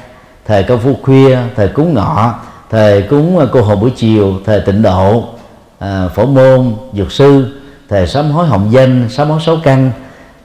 Thời 0.46 0.62
công 0.62 0.80
phu 0.80 0.94
khuya 1.02 1.38
thời 1.56 1.68
cúng 1.68 1.94
ngọ 1.94 2.34
thời 2.70 3.02
cúng 3.02 3.48
cô 3.52 3.62
hồn 3.62 3.80
buổi 3.80 3.90
chiều 3.96 4.34
thời 4.46 4.60
tịnh 4.60 4.82
độ 4.82 5.24
à, 5.78 6.08
phổ 6.14 6.26
môn 6.26 6.74
dược 6.92 7.12
sư 7.12 7.60
thời 7.88 8.06
sám 8.06 8.30
hối 8.30 8.46
hồng 8.46 8.68
danh 8.72 9.08
sám 9.10 9.30
hối 9.30 9.40
sáu 9.46 9.56
căn 9.62 9.90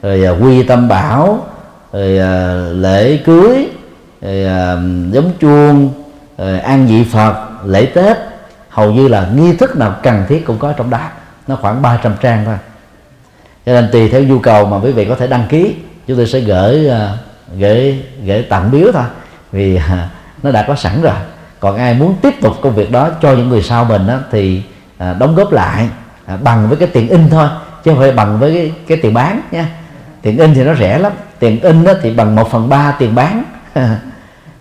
rồi 0.02 0.26
à, 0.26 0.32
quy 0.32 0.64
tâm 0.64 0.88
bảo 0.88 1.40
rồi 1.94 2.18
à, 2.18 2.54
lễ 2.72 3.18
cưới 3.18 3.68
rồi 4.22 4.46
à, 4.46 4.78
giống 5.12 5.32
chuông 5.40 5.90
rồi 6.38 6.60
an 6.60 6.88
vị 6.88 7.04
phật 7.12 7.36
lễ 7.66 7.86
tết. 7.86 8.18
Hầu 8.70 8.92
như 8.92 9.08
là 9.08 9.28
nghi 9.36 9.54
thức 9.54 9.78
nào 9.78 9.96
cần 10.04 10.26
thiết 10.28 10.46
cũng 10.46 10.58
có 10.58 10.74
trong 10.74 10.90
đó. 10.90 11.00
Nó 11.48 11.56
khoảng 11.56 11.82
300 11.82 12.16
trang 12.22 12.46
thôi 12.46 12.56
cho 13.66 13.74
nên 13.74 13.90
tùy 13.92 14.10
theo 14.10 14.24
nhu 14.24 14.40
cầu 14.40 14.66
mà 14.66 14.78
quý 14.78 14.92
vị 14.92 15.06
có 15.06 15.16
thể 15.16 15.28
đăng 15.28 15.46
ký 15.50 15.76
chúng 16.08 16.18
tôi 16.18 16.28
sẽ 16.28 16.40
gửi 16.40 16.88
uh, 16.88 17.20
gửi 17.60 18.04
gửi 18.26 18.44
tặng 18.44 18.72
biếu 18.72 18.92
thôi. 18.92 19.04
Vì 19.52 19.76
uh, 19.76 19.82
nó 20.44 20.52
đã 20.52 20.66
có 20.68 20.76
sẵn 20.76 21.02
rồi. 21.02 21.16
Còn 21.60 21.78
ai 21.78 21.94
muốn 21.94 22.16
tiếp 22.22 22.34
tục 22.42 22.54
công 22.62 22.76
việc 22.76 22.92
đó 22.92 23.10
cho 23.22 23.34
những 23.34 23.50
người 23.50 23.64
sau 23.64 23.86
mình 23.86 24.08
đó, 24.08 24.20
thì 24.32 24.64
à, 24.98 25.14
đóng 25.14 25.36
góp 25.36 25.52
lại 25.52 25.90
à, 26.26 26.38
bằng 26.38 26.68
với 26.70 26.78
cái 26.78 26.88
tiền 26.88 27.10
in 27.10 27.30
thôi 27.30 27.50
chứ 27.84 27.92
không 27.92 28.00
phải 28.00 28.12
bằng 28.12 28.40
với 28.40 28.54
cái, 28.54 28.72
cái 28.88 28.98
tiền 29.02 29.14
bán 29.14 29.42
nha. 29.52 29.70
Tiền 30.22 30.38
in 30.38 30.54
thì 30.54 30.64
nó 30.64 30.76
rẻ 30.76 31.00
lắm 31.00 31.12
tiền 31.40 31.62
in 31.62 31.84
đó 31.84 31.94
thì 32.02 32.12
bằng 32.12 32.36
một 32.36 32.52
phần 32.52 32.70
ba 32.70 32.96
tiền 33.00 33.16
bán. 33.16 33.44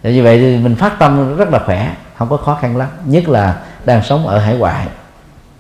Như 0.03 0.23
vậy 0.23 0.39
thì 0.39 0.57
mình 0.57 0.77
phát 0.77 0.99
tâm 0.99 1.37
rất 1.37 1.49
là 1.53 1.59
khỏe 1.67 1.95
không 2.19 2.29
có 2.29 2.37
khó 2.37 2.59
khăn 2.61 2.77
lắm 2.77 2.89
nhất 3.05 3.29
là 3.29 3.57
đang 3.85 4.03
sống 4.03 4.27
ở 4.27 4.39
hải 4.39 4.55
ngoại. 4.55 4.87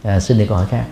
À, 0.04 0.20
xin 0.20 0.38
đi 0.38 0.46
câu 0.46 0.56
hỏi 0.56 0.66
khác. 0.70 0.84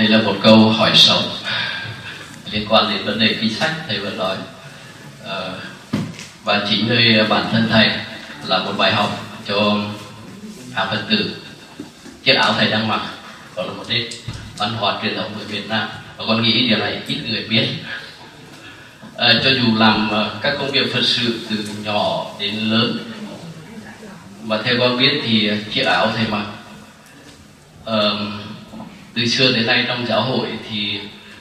Đây 0.00 0.08
là 0.08 0.22
một 0.22 0.36
câu 0.42 0.70
hỏi 0.70 0.92
sống. 0.94 1.22
Liên 2.50 2.66
quan 2.68 2.90
đến 2.90 3.04
vấn 3.04 3.18
đề 3.18 3.36
kinh 3.40 3.54
sách 3.54 3.70
thầy 3.88 3.98
vừa 3.98 4.10
nói. 4.10 4.36
À, 5.26 5.40
và 6.44 6.66
chính 6.70 6.88
nơi 6.88 7.24
bản 7.28 7.46
thân 7.52 7.68
thầy 7.70 7.90
là 8.46 8.58
một 8.58 8.72
bài 8.78 8.92
học 8.92 9.40
cho 9.48 9.76
hàng 10.74 10.88
phật 10.90 11.02
tử. 11.10 11.36
Chiếc 12.24 12.34
áo 12.34 12.54
thầy 12.58 12.70
đang 12.70 12.88
mặc 12.88 13.00
đó 13.56 13.62
là 13.62 13.72
một 13.72 13.84
nét 13.88 14.08
văn 14.56 14.74
hóa 14.78 14.98
truyền 15.02 15.16
thống 15.16 15.32
của 15.38 15.44
Việt 15.48 15.68
Nam. 15.68 15.88
Và 16.16 16.24
con 16.28 16.42
nghĩ 16.42 16.68
điều 16.68 16.78
này 16.78 17.02
ít 17.06 17.18
người 17.28 17.46
biết. 17.48 17.68
À, 19.16 19.34
cho 19.44 19.50
dù 19.50 19.76
làm 19.76 20.10
ờ, 20.10 20.30
các 20.42 20.54
công 20.58 20.70
việc 20.70 20.92
phật 20.94 21.02
sự 21.04 21.40
từ 21.50 21.56
nhỏ 21.84 22.26
đến 22.38 22.54
lớn 22.54 22.98
mà 24.42 24.58
theo 24.64 24.74
con 24.78 24.98
biết 24.98 25.20
thì 25.26 25.50
chiếc 25.72 25.82
áo 25.82 26.12
thầy 26.16 26.26
mặc 26.26 26.44
um, 27.84 28.40
từ 29.20 29.26
xưa 29.26 29.52
đến 29.52 29.66
nay 29.66 29.84
trong 29.88 30.06
giáo 30.06 30.22
hội 30.22 30.46
thì 30.70 31.00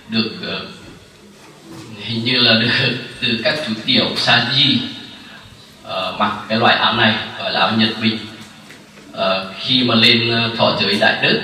được 0.09 0.31
uh, 0.41 0.69
hình 2.05 2.23
như 2.23 2.39
là 2.39 2.53
được 2.53 2.69
từ 3.21 3.39
các 3.43 3.55
chú 3.67 3.73
tiểu 3.85 4.05
sa 4.17 4.45
di 4.55 4.77
uh, 5.83 6.19
mặc 6.19 6.31
cái 6.49 6.57
loại 6.57 6.75
áo 6.75 6.93
này 6.93 7.13
gọi 7.39 7.51
là 7.51 7.59
áo 7.59 7.71
nhật 7.77 7.89
bình. 8.01 8.17
Uh, 9.11 9.17
khi 9.59 9.83
mà 9.83 9.95
lên 9.95 10.33
thọ 10.57 10.77
giới 10.81 10.97
đại 10.99 11.17
đức 11.21 11.41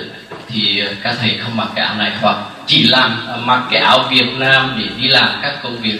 thì 0.48 0.82
các 1.02 1.16
thầy 1.20 1.38
không 1.38 1.56
mặc 1.56 1.68
cái 1.74 1.86
áo 1.86 1.94
này 1.94 2.12
hoặc 2.20 2.36
chỉ 2.66 2.82
làm 2.82 3.26
mặc 3.46 3.62
cái 3.70 3.80
áo 3.80 4.08
Việt 4.10 4.26
Nam 4.38 4.76
để 4.78 4.84
đi 5.02 5.08
làm 5.08 5.38
các 5.42 5.58
công 5.62 5.76
việc 5.76 5.98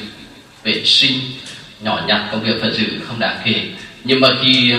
vệ 0.63 0.85
sinh 0.85 1.21
nhỏ 1.81 2.01
nhặt 2.07 2.23
công 2.33 2.43
việc 2.43 2.63
phật 2.63 2.71
sự 2.77 3.01
không 3.09 3.19
đáng 3.19 3.37
kể. 3.45 3.63
Nhưng 4.05 4.21
mà 4.21 4.29
khi 4.43 4.75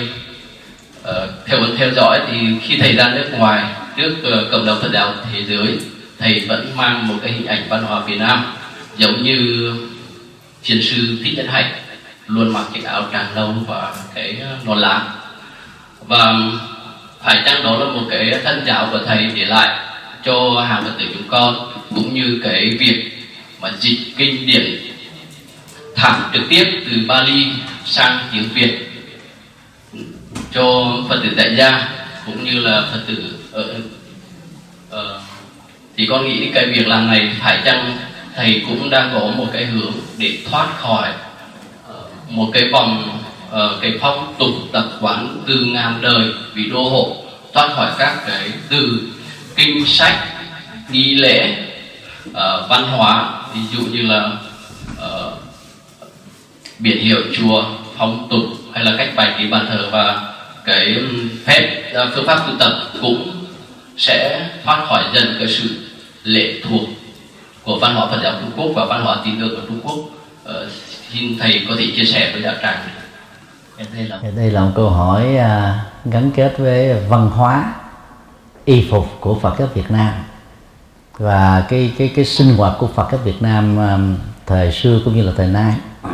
uh, 1.01 1.07
theo 1.45 1.59
theo 1.77 1.89
dõi 1.95 2.19
thì 2.31 2.37
khi 2.63 2.77
thầy 2.77 2.95
ra 2.95 3.11
nước 3.15 3.29
ngoài 3.31 3.65
trước 3.97 4.15
ờ, 4.23 4.47
cộng 4.51 4.65
đồng 4.65 4.81
phật 4.81 4.91
giáo 4.93 5.13
thế 5.33 5.43
giới, 5.43 5.79
thầy 6.19 6.45
vẫn 6.47 6.71
mang 6.75 7.07
một 7.07 7.15
cái 7.21 7.31
hình 7.31 7.45
ảnh 7.45 7.63
văn 7.69 7.83
hóa 7.83 7.99
Việt 7.99 8.17
Nam, 8.19 8.45
giống 8.97 9.23
như 9.23 9.71
chiến 10.63 10.81
sư 10.83 11.17
thích 11.23 11.33
nhật 11.37 11.45
hạnh, 11.49 11.71
luôn 12.27 12.53
mặc 12.53 12.65
chiếc 12.73 12.83
áo 12.83 13.05
tràng 13.11 13.35
nâu 13.35 13.53
và 13.67 13.93
cái 14.15 14.37
ờ, 14.41 14.57
nón 14.65 14.79
lá. 14.79 15.01
Và 16.07 16.33
phải 17.23 17.41
chăng 17.45 17.63
đó 17.63 17.77
là 17.77 17.85
một 17.85 18.07
cái 18.09 18.39
thân 18.43 18.63
giáo 18.67 18.87
của 18.91 18.99
thầy 19.05 19.31
để 19.35 19.45
lại 19.45 19.79
cho 20.25 20.65
hàng 20.69 20.83
phật 20.83 20.91
tử 20.99 21.05
chúng 21.13 21.27
con, 21.27 21.73
cũng 21.95 22.13
như 22.13 22.41
cái 22.43 22.77
việc 22.79 23.11
mà 23.61 23.71
dịch 23.79 23.99
kinh 24.17 24.45
điển 24.45 24.81
thẳng 25.95 26.21
trực 26.33 26.43
tiếp 26.49 26.65
từ 26.85 26.97
Bali 27.07 27.45
sang 27.85 28.19
tiếng 28.31 28.49
Việt 28.53 28.89
cho 30.51 30.97
Phật 31.09 31.19
tử 31.23 31.29
tại 31.37 31.55
gia, 31.55 31.89
cũng 32.25 32.43
như 32.43 32.59
là 32.59 32.81
Phật 32.91 32.99
tử 33.07 33.36
ở 33.57 33.75
uh, 34.91 35.21
thì 35.97 36.07
con 36.09 36.25
nghĩ 36.25 36.51
cái 36.53 36.65
việc 36.65 36.87
làm 36.87 37.07
này 37.07 37.31
phải 37.39 37.61
chăng 37.65 37.97
thầy 38.35 38.61
cũng 38.67 38.89
đang 38.89 39.09
có 39.13 39.19
một 39.19 39.45
cái 39.53 39.65
hướng 39.65 39.93
để 40.17 40.37
thoát 40.49 40.67
khỏi 40.79 41.09
uh, 41.89 42.31
một 42.31 42.49
cái 42.53 42.63
vòng 42.71 43.19
uh, 43.49 43.81
cái 43.81 43.91
phong 44.01 44.33
tục 44.39 44.51
tập 44.71 44.85
quán 45.01 45.43
từ 45.47 45.55
ngàn 45.55 46.01
đời 46.01 46.23
vì 46.53 46.69
đô 46.69 46.83
hộ 46.83 47.17
thoát 47.53 47.73
khỏi 47.75 47.91
các 47.99 48.17
cái 48.27 48.51
từ 48.69 49.01
kinh 49.55 49.85
sách 49.85 50.27
nghi 50.89 51.15
lễ 51.15 51.55
uh, 52.29 52.35
văn 52.69 52.83
hóa 52.83 53.41
ví 53.53 53.59
dụ 53.73 53.85
như 53.85 54.01
là 54.01 54.31
uh, 54.91 55.33
biển 56.79 57.03
hiệu 57.03 57.21
chùa 57.37 57.65
phong 57.97 58.27
tục 58.29 58.43
hay 58.73 58.85
là 58.85 58.95
cách 58.97 59.09
bày 59.15 59.33
trí 59.37 59.47
bàn 59.47 59.65
thờ 59.69 59.89
và 59.91 60.33
cái 60.65 60.95
phép 61.45 61.91
uh, 61.91 62.09
phương 62.15 62.27
pháp 62.27 62.47
tu 62.47 62.53
tập 62.59 62.71
cũng 63.01 63.36
sẽ 63.97 64.49
thoát 64.63 64.85
khỏi 64.89 65.03
dần 65.13 65.35
cái 65.39 65.47
sự 65.47 65.69
lệ 66.23 66.61
thuộc 66.63 66.89
của 67.63 67.79
văn 67.79 67.95
hóa 67.95 68.07
Phật 68.11 68.19
giáo 68.23 68.33
Trung 68.41 68.51
Quốc 68.57 68.71
và 68.75 68.85
văn 68.85 69.05
hóa 69.05 69.17
tín 69.25 69.39
ngưỡng 69.39 69.55
của 69.55 69.61
Trung 69.67 69.79
Quốc. 69.83 69.95
ờ, 70.43 70.69
xin 71.11 71.37
thầy 71.39 71.65
có 71.69 71.75
thể 71.77 71.85
chia 71.95 72.05
sẻ 72.05 72.31
với 72.33 72.41
đạo 72.41 72.55
tràng. 72.61 72.77
Đây 73.93 74.03
là... 74.03 74.19
đây 74.35 74.51
là 74.51 74.61
một 74.61 74.71
câu 74.75 74.89
hỏi 74.89 75.37
à, 75.37 75.85
gắn 76.05 76.31
kết 76.35 76.53
với 76.57 76.93
văn 77.09 77.29
hóa 77.29 77.73
y 78.65 78.87
phục 78.91 79.07
của 79.19 79.39
Phật 79.39 79.55
giáo 79.59 79.67
Việt 79.73 79.91
Nam 79.91 80.13
và 81.17 81.65
cái 81.69 81.93
cái 81.97 82.11
cái 82.15 82.25
sinh 82.25 82.57
hoạt 82.57 82.73
của 82.79 82.87
Phật 82.87 83.07
giáo 83.11 83.21
Việt 83.23 83.41
Nam 83.41 83.79
à, 83.79 83.97
thời 84.45 84.71
xưa 84.71 84.99
cũng 85.05 85.15
như 85.15 85.23
là 85.23 85.31
thời 85.37 85.47
nay 85.47 85.75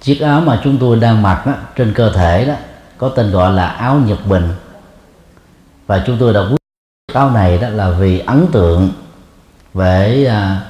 chiếc 0.00 0.20
áo 0.20 0.40
mà 0.40 0.60
chúng 0.64 0.78
tôi 0.78 0.96
đang 1.00 1.22
mặc 1.22 1.46
đó, 1.46 1.52
trên 1.76 1.94
cơ 1.94 2.12
thể 2.12 2.44
đó 2.44 2.54
có 2.98 3.08
tên 3.08 3.30
gọi 3.30 3.52
là 3.52 3.66
áo 3.66 4.00
nhật 4.06 4.26
bình 4.26 4.48
và 5.86 6.02
chúng 6.06 6.16
tôi 6.20 6.34
đã 6.34 6.40
câu 7.12 7.30
này 7.30 7.58
đó 7.58 7.68
là 7.68 7.90
vì 7.90 8.18
ấn 8.18 8.46
tượng 8.52 8.90
về 9.74 10.26
à, 10.30 10.60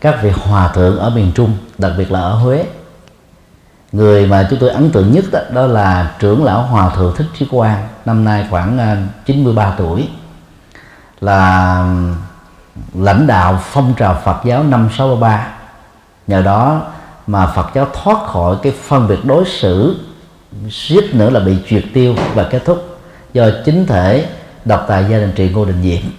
các 0.00 0.22
vị 0.22 0.30
hòa 0.30 0.68
thượng 0.68 0.98
ở 0.98 1.10
miền 1.10 1.32
Trung 1.34 1.56
đặc 1.78 1.92
biệt 1.98 2.12
là 2.12 2.20
ở 2.20 2.34
Huế. 2.34 2.64
Người 3.92 4.26
mà 4.26 4.46
chúng 4.50 4.58
tôi 4.58 4.70
ấn 4.70 4.90
tượng 4.90 5.12
nhất 5.12 5.24
đó, 5.32 5.40
đó 5.50 5.66
là 5.66 6.14
trưởng 6.18 6.44
lão 6.44 6.62
hòa 6.62 6.90
thượng 6.96 7.14
thích 7.16 7.26
trí 7.38 7.46
quang 7.50 7.88
năm 8.04 8.24
nay 8.24 8.46
khoảng 8.50 8.78
à, 8.78 8.96
93 9.26 9.74
tuổi 9.78 10.08
là 11.20 11.76
lãnh 12.94 13.26
đạo 13.26 13.58
phong 13.62 13.94
trào 13.96 14.20
Phật 14.24 14.44
giáo 14.44 14.62
năm 14.62 14.88
63 14.98 15.48
nhờ 16.26 16.42
đó 16.42 16.82
mà 17.26 17.46
Phật 17.46 17.66
giáo 17.74 17.86
thoát 17.92 18.26
khỏi 18.26 18.56
cái 18.62 18.72
phân 18.82 19.08
biệt 19.08 19.24
đối 19.24 19.44
xử 19.44 19.96
suýt 20.70 21.14
nữa 21.14 21.30
là 21.30 21.40
bị 21.40 21.56
triệt 21.68 21.84
tiêu 21.94 22.14
và 22.34 22.44
kết 22.50 22.64
thúc. 22.64 22.98
Do 23.32 23.44
chính 23.64 23.86
thể 23.86 24.26
đọc 24.64 24.84
tại 24.88 25.06
gia 25.10 25.18
đình 25.18 25.32
trị 25.36 25.50
Ngô 25.50 25.64
Đình 25.64 25.82
Diệm 25.82 26.10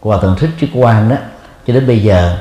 hòa 0.00 0.18
thượng 0.22 0.36
thích 0.38 0.50
trí 0.60 0.66
quang 0.66 1.08
đó 1.08 1.16
cho 1.66 1.74
đến 1.74 1.86
bây 1.86 2.02
giờ 2.02 2.36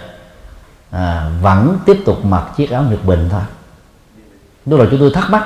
à, 0.91 1.29
vẫn 1.41 1.79
tiếp 1.85 1.97
tục 2.05 2.25
mặc 2.25 2.43
chiếc 2.57 2.71
áo 2.71 2.83
nhật 2.83 3.05
bình 3.05 3.29
thôi. 3.31 3.41
Lúc 4.65 4.79
đầu 4.79 4.87
chúng 4.91 4.99
tôi 4.99 5.11
thắc 5.13 5.29
mắc 5.29 5.43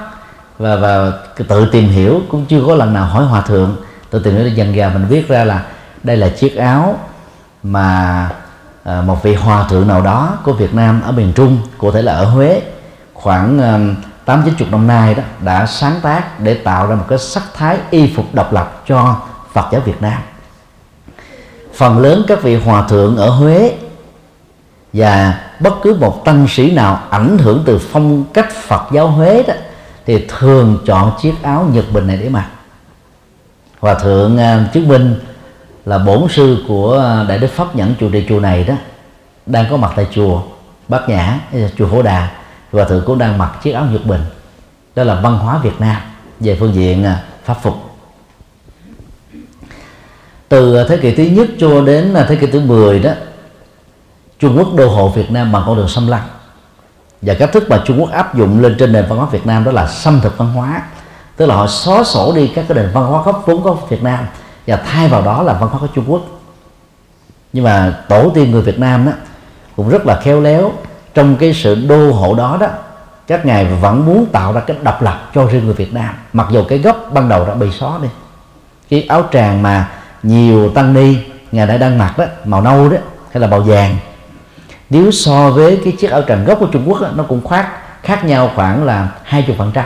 và 0.58 0.76
và 0.76 1.12
tự 1.48 1.70
tìm 1.72 1.90
hiểu 1.90 2.22
cũng 2.30 2.46
chưa 2.46 2.64
có 2.68 2.76
lần 2.76 2.94
nào 2.94 3.06
hỏi 3.06 3.26
hòa 3.26 3.42
thượng 3.42 3.76
tự 4.10 4.20
tìm 4.20 4.36
hiểu 4.36 4.48
dần 4.48 4.76
dà 4.78 4.90
mình 4.90 5.06
viết 5.10 5.28
ra 5.28 5.44
là 5.44 5.66
đây 6.04 6.18
là 6.18 6.30
chiếc 6.30 6.56
áo 6.56 7.00
mà 7.64 8.30
à, 8.84 9.02
một 9.02 9.24
vị 9.24 9.36
hòa 9.36 9.68
thượng 9.70 9.88
nào 9.88 10.02
đó 10.02 10.38
của 10.44 10.54
Việt 10.54 10.74
Nam 10.74 11.02
ở 11.02 11.12
miền 11.12 11.34
Trung 11.36 11.58
cụ 11.78 11.92
thể 11.92 12.02
là 12.02 12.14
ở 12.14 12.26
Huế 12.26 12.62
khoảng 13.14 13.60
à, 13.60 13.80
tám 14.26 14.42
chín 14.46 14.54
chục 14.56 14.72
năm 14.72 14.88
nay 14.88 15.16
đó 15.16 15.24
đã 15.40 15.66
sáng 15.66 16.00
tác 16.02 16.40
để 16.40 16.54
tạo 16.54 16.88
ra 16.88 16.96
một 16.96 17.06
cái 17.08 17.20
sắc 17.20 17.44
thái 17.54 17.78
y 17.90 18.14
phục 18.16 18.26
độc 18.34 18.54
lập 18.54 18.82
cho 18.88 19.22
Phật 19.56 19.70
giáo 19.72 19.82
Việt 19.82 20.02
Nam. 20.02 20.22
Phần 21.74 22.00
lớn 22.00 22.24
các 22.28 22.44
vị 22.44 22.56
hòa 22.56 22.88
thượng 22.88 23.18
ở 23.18 23.30
Huế 23.30 23.76
và 24.94 25.42
bất 25.60 25.74
cứ 25.82 25.98
một 26.00 26.26
tăng 26.26 26.48
sĩ 26.48 26.72
nào 26.72 27.00
ảnh 27.10 27.38
hưởng 27.38 27.64
từ 27.66 27.80
phong 27.92 28.24
cách 28.34 28.52
Phật 28.52 28.82
giáo 28.92 29.08
Huế 29.08 29.44
đó, 29.44 29.54
thì 30.06 30.26
thường 30.28 30.80
chọn 30.86 31.12
chiếc 31.22 31.34
áo 31.42 31.70
nhật 31.74 31.86
bình 31.94 32.08
này 32.08 32.18
để 32.18 32.30
mặc. 32.30 32.50
Hòa 33.80 33.94
thượng 33.94 34.38
à, 34.38 34.70
chứng 34.74 34.88
minh 34.88 35.20
là 35.86 35.98
bổn 35.98 36.22
sư 36.30 36.66
của 36.68 37.24
đại 37.28 37.38
đức 37.38 37.52
pháp 37.52 37.76
nhẫn 37.76 37.96
chùa 38.00 38.10
trì 38.10 38.26
chùa 38.30 38.40
này 38.40 38.64
đó, 38.64 38.76
đang 39.46 39.66
có 39.70 39.78
mặt 39.78 39.94
tại 39.96 40.08
chùa 40.12 40.42
bát 40.88 41.10
nhã 41.10 41.40
chùa 41.78 41.88
phổ 41.88 42.02
đà. 42.02 42.32
Hòa 42.72 42.86
thượng 42.86 43.04
cũng 43.06 43.18
đang 43.18 43.38
mặc 43.38 43.52
chiếc 43.64 43.72
áo 43.72 43.86
nhật 43.92 44.06
bình. 44.06 44.22
Đó 44.96 45.04
là 45.04 45.16
văn 45.16 45.38
hóa 45.38 45.58
việt 45.58 45.80
nam, 45.80 46.02
về 46.40 46.58
phương 46.60 46.74
diện 46.74 47.04
à, 47.04 47.24
pháp 47.44 47.58
phục 47.62 47.95
từ 50.50 50.86
thế 50.90 50.98
kỷ 50.98 51.16
thứ 51.16 51.24
nhất 51.24 51.48
cho 51.60 51.82
đến 51.82 52.14
thế 52.28 52.36
kỷ 52.36 52.48
thứ 52.48 52.60
10 52.60 53.00
đó, 53.00 53.12
Trung 54.40 54.58
Quốc 54.58 54.76
đô 54.76 54.88
hộ 54.88 55.10
Việt 55.10 55.32
Nam 55.32 55.52
bằng 55.52 55.64
con 55.66 55.78
đường 55.78 55.88
xâm 55.88 56.08
lăng. 56.08 56.28
Và 57.22 57.34
cách 57.34 57.50
thức 57.54 57.70
mà 57.70 57.82
Trung 57.86 58.00
Quốc 58.00 58.12
áp 58.12 58.36
dụng 58.36 58.62
lên 58.62 58.76
trên 58.80 58.92
nền 58.92 59.06
văn 59.10 59.18
hóa 59.18 59.28
Việt 59.32 59.46
Nam 59.46 59.64
đó 59.64 59.72
là 59.72 59.88
xâm 59.88 60.22
thực 60.22 60.38
văn 60.38 60.54
hóa. 60.54 60.82
Tức 61.38 61.46
là 61.46 61.56
họ 61.56 61.68
xóa 61.68 62.04
sổ 62.04 62.34
đi 62.36 62.52
các 62.56 62.66
cái 62.68 62.78
nền 62.78 62.92
văn 62.94 63.06
hóa 63.06 63.24
gốc 63.24 63.44
vốn 63.46 63.64
có 63.64 63.74
Việt 63.90 64.04
Nam 64.04 64.26
và 64.68 64.76
thay 64.76 65.08
vào 65.08 65.22
đó 65.22 65.44
là 65.44 65.54
văn 65.54 65.70
hóa 65.70 65.80
của 65.80 65.88
Trung 65.96 66.06
Quốc. 66.08 66.22
Nhưng 67.54 67.64
mà 67.64 68.04
tổ 68.10 68.30
tiên 68.30 68.52
người 68.52 68.62
Việt 68.62 68.80
Nam 68.80 69.06
đó 69.06 69.12
cũng 69.76 69.90
rất 69.90 70.06
là 70.06 70.20
khéo 70.22 70.42
léo. 70.42 70.72
Trong 71.14 71.36
cái 71.36 71.54
sự 71.54 71.76
đô 71.76 72.12
hộ 72.12 72.36
đó 72.36 72.58
đó, 72.60 72.68
các 73.28 73.46
ngài 73.46 73.66
vẫn 73.66 74.06
muốn 74.06 74.26
tạo 74.26 74.54
ra 74.54 74.62
cái 74.62 74.78
độc 74.84 75.02
lập 75.02 75.30
cho 75.36 75.46
riêng 75.46 75.66
người 75.66 75.74
Việt 75.74 75.94
Nam, 75.94 76.16
mặc 76.34 76.48
dù 76.52 76.64
cái 76.64 76.80
gốc 76.80 77.10
ban 77.14 77.30
đầu 77.30 77.46
đã 77.46 77.54
bị 77.54 77.72
xóa 77.72 77.98
đi. 78.02 78.08
Cái 78.90 79.06
áo 79.10 79.24
tràng 79.32 79.62
mà 79.62 79.90
nhiều 80.26 80.70
tăng 80.70 80.94
ni 80.94 81.18
ngài 81.52 81.68
đã 81.68 81.78
đang 81.78 81.98
mặc 81.98 82.18
đó 82.18 82.26
màu 82.46 82.62
nâu 82.62 82.90
đó 82.90 82.98
hay 83.32 83.42
là 83.42 83.48
màu 83.48 83.60
vàng. 83.60 83.98
Nếu 84.90 85.12
so 85.12 85.50
với 85.50 85.82
cái 85.84 85.94
chiếc 86.00 86.12
áo 86.12 86.22
tràng 86.28 86.46
gốc 86.46 86.60
của 86.60 86.68
Trung 86.72 86.84
Quốc 86.90 87.02
đó, 87.02 87.10
nó 87.16 87.24
cũng 87.24 87.48
khác 87.48 87.70
khác 88.04 88.26
nhau 88.26 88.52
khoảng 88.56 88.84
là 88.84 89.10
hai 89.24 89.44
chục 89.48 89.56
phần 89.58 89.72
trăm. 89.74 89.86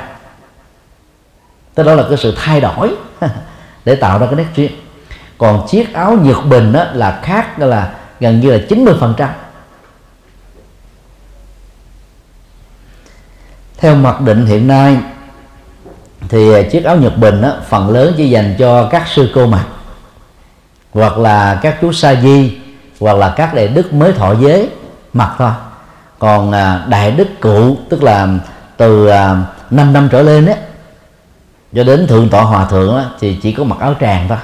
Tức 1.75 1.83
đó 1.83 1.93
là 1.93 2.03
cái 2.09 2.17
sự 2.17 2.33
thay 2.37 2.61
đổi 2.61 2.95
để 3.85 3.95
tạo 3.95 4.19
ra 4.19 4.25
cái 4.25 4.35
nét 4.35 4.45
riêng. 4.55 4.71
Còn 5.37 5.67
chiếc 5.69 5.93
áo 5.93 6.17
nhược 6.23 6.45
bình 6.45 6.71
đó 6.71 6.85
là 6.93 7.19
khác 7.23 7.59
là 7.59 7.93
gần 8.19 8.39
như 8.39 8.51
là 8.51 8.59
90 8.69 8.93
phần 8.99 9.13
trăm. 9.17 9.29
Theo 13.77 13.95
mặc 13.95 14.21
định 14.21 14.45
hiện 14.45 14.67
nay 14.67 14.97
thì 16.29 16.49
chiếc 16.71 16.83
áo 16.83 16.97
nhật 16.97 17.17
bình 17.17 17.41
đó, 17.41 17.53
phần 17.69 17.89
lớn 17.89 18.13
chỉ 18.17 18.29
dành 18.29 18.55
cho 18.59 18.87
các 18.91 19.07
sư 19.07 19.31
cô 19.35 19.47
mặc 19.47 19.65
hoặc 20.93 21.17
là 21.17 21.59
các 21.61 21.77
chú 21.81 21.91
sa 21.91 22.15
di 22.15 22.57
hoặc 22.99 23.17
là 23.17 23.33
các 23.37 23.53
đại 23.53 23.67
đức 23.67 23.93
mới 23.93 24.13
thọ 24.13 24.35
giới 24.35 24.69
mặc 25.13 25.35
thôi. 25.37 25.51
Còn 26.19 26.51
à, 26.51 26.85
đại 26.89 27.11
đức 27.11 27.27
cụ 27.39 27.77
tức 27.89 28.03
là 28.03 28.27
từ 28.77 29.07
à, 29.07 29.37
5 29.69 29.93
năm 29.93 30.09
trở 30.11 30.21
lên 30.21 30.45
á 30.45 30.55
cho 31.73 31.83
đến 31.83 32.07
thượng 32.07 32.29
tọa 32.29 32.41
hòa 32.41 32.65
thượng 32.65 32.95
đó, 32.95 33.03
thì 33.19 33.39
chỉ 33.41 33.51
có 33.51 33.63
mặc 33.63 33.79
áo 33.79 33.93
tràng 33.99 34.27
thôi. 34.27 34.37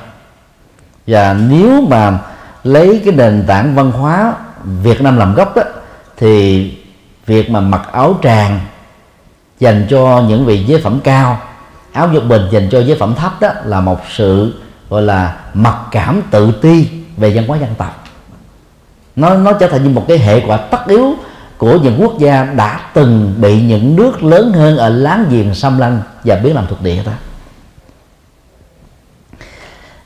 Và 1.08 1.34
nếu 1.34 1.82
mà 1.82 2.20
lấy 2.64 3.02
cái 3.06 3.14
nền 3.14 3.44
tảng 3.48 3.76
văn 3.76 3.92
hóa 3.92 4.34
Việt 4.64 5.02
Nam 5.02 5.18
làm 5.18 5.34
gốc 5.34 5.56
đó 5.56 5.64
thì 6.18 6.72
việc 7.26 7.50
mà 7.50 7.60
mặc 7.60 7.82
áo 7.92 8.20
tràng 8.24 8.60
dành 9.60 9.88
cho 9.90 10.24
những 10.28 10.46
vị 10.46 10.64
giới 10.64 10.82
phẩm 10.82 11.00
cao 11.04 11.40
áo 11.94 12.10
dục 12.14 12.24
bình 12.30 12.42
dành 12.52 12.70
cho 12.72 12.80
giới 12.80 12.98
phẩm 12.98 13.16
thấp 13.16 13.42
đó 13.42 13.50
là 13.64 13.82
một 13.82 14.00
sự 14.10 14.54
gọi 14.96 15.04
là 15.04 15.36
mặc 15.54 15.76
cảm 15.92 16.22
tự 16.32 16.52
ti 16.62 16.88
về 17.18 17.32
văn 17.36 17.48
hóa 17.48 17.58
dân 17.58 17.76
tộc. 17.78 18.04
Nó 19.16 19.38
nó 19.38 19.54
trở 19.54 19.68
thành 19.68 19.84
như 19.84 19.90
một 19.90 20.06
cái 20.08 20.18
hệ 20.18 20.42
quả 20.48 20.58
tất 20.58 20.88
yếu 20.88 21.16
của 21.58 21.78
những 21.78 22.02
quốc 22.02 22.20
gia 22.20 22.44
đã 22.44 22.80
từng 22.94 23.36
bị 23.38 23.62
những 23.62 23.96
nước 23.96 24.24
lớn 24.24 24.54
hơn 24.54 24.78
ở 24.78 24.90
láng 24.90 25.26
giềng 25.30 25.56
xâm 25.56 25.78
lăng 25.78 26.02
và 26.24 26.36
biến 26.36 26.56
làm 26.56 26.68
thuộc 26.68 26.82
địa 26.82 27.04
đó. 27.06 27.12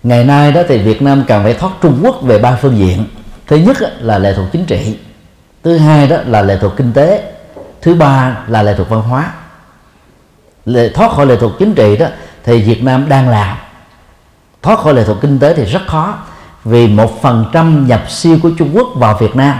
Ngày 0.03 0.23
nay 0.23 0.51
đó 0.51 0.61
thì 0.67 0.77
Việt 0.77 1.01
Nam 1.01 1.23
cần 1.27 1.43
phải 1.43 1.53
thoát 1.53 1.71
Trung 1.81 1.99
Quốc 2.03 2.21
về 2.21 2.39
ba 2.39 2.55
phương 2.55 2.77
diện. 2.77 3.05
Thứ 3.47 3.55
nhất 3.55 3.77
là 3.99 4.17
lệ 4.17 4.33
thuộc 4.35 4.45
chính 4.51 4.65
trị. 4.65 4.97
Thứ 5.63 5.77
hai 5.77 6.07
đó 6.07 6.17
là 6.25 6.41
lệ 6.41 6.57
thuộc 6.61 6.77
kinh 6.77 6.93
tế. 6.93 7.33
Thứ 7.81 7.95
ba 7.95 8.37
là 8.47 8.63
lệ 8.63 8.73
thuộc 8.77 8.89
văn 8.89 9.01
hóa. 9.01 9.31
Lệ, 10.65 10.89
thoát 10.93 11.11
khỏi 11.11 11.25
lệ 11.25 11.35
thuộc 11.39 11.51
chính 11.59 11.75
trị 11.75 11.97
đó 11.97 12.07
thì 12.43 12.61
Việt 12.61 12.83
Nam 12.83 13.09
đang 13.09 13.29
làm 13.29 13.57
thoát 14.61 14.79
khỏi 14.79 14.93
lệ 14.93 15.03
thuộc 15.03 15.17
kinh 15.21 15.39
tế 15.39 15.53
thì 15.53 15.65
rất 15.65 15.81
khó 15.87 16.13
vì 16.65 16.87
một 16.87 17.21
phần 17.21 17.45
trăm 17.53 17.87
nhập 17.87 18.11
siêu 18.11 18.37
của 18.43 18.51
Trung 18.57 18.71
Quốc 18.73 18.87
vào 18.95 19.17
Việt 19.19 19.35
Nam 19.35 19.57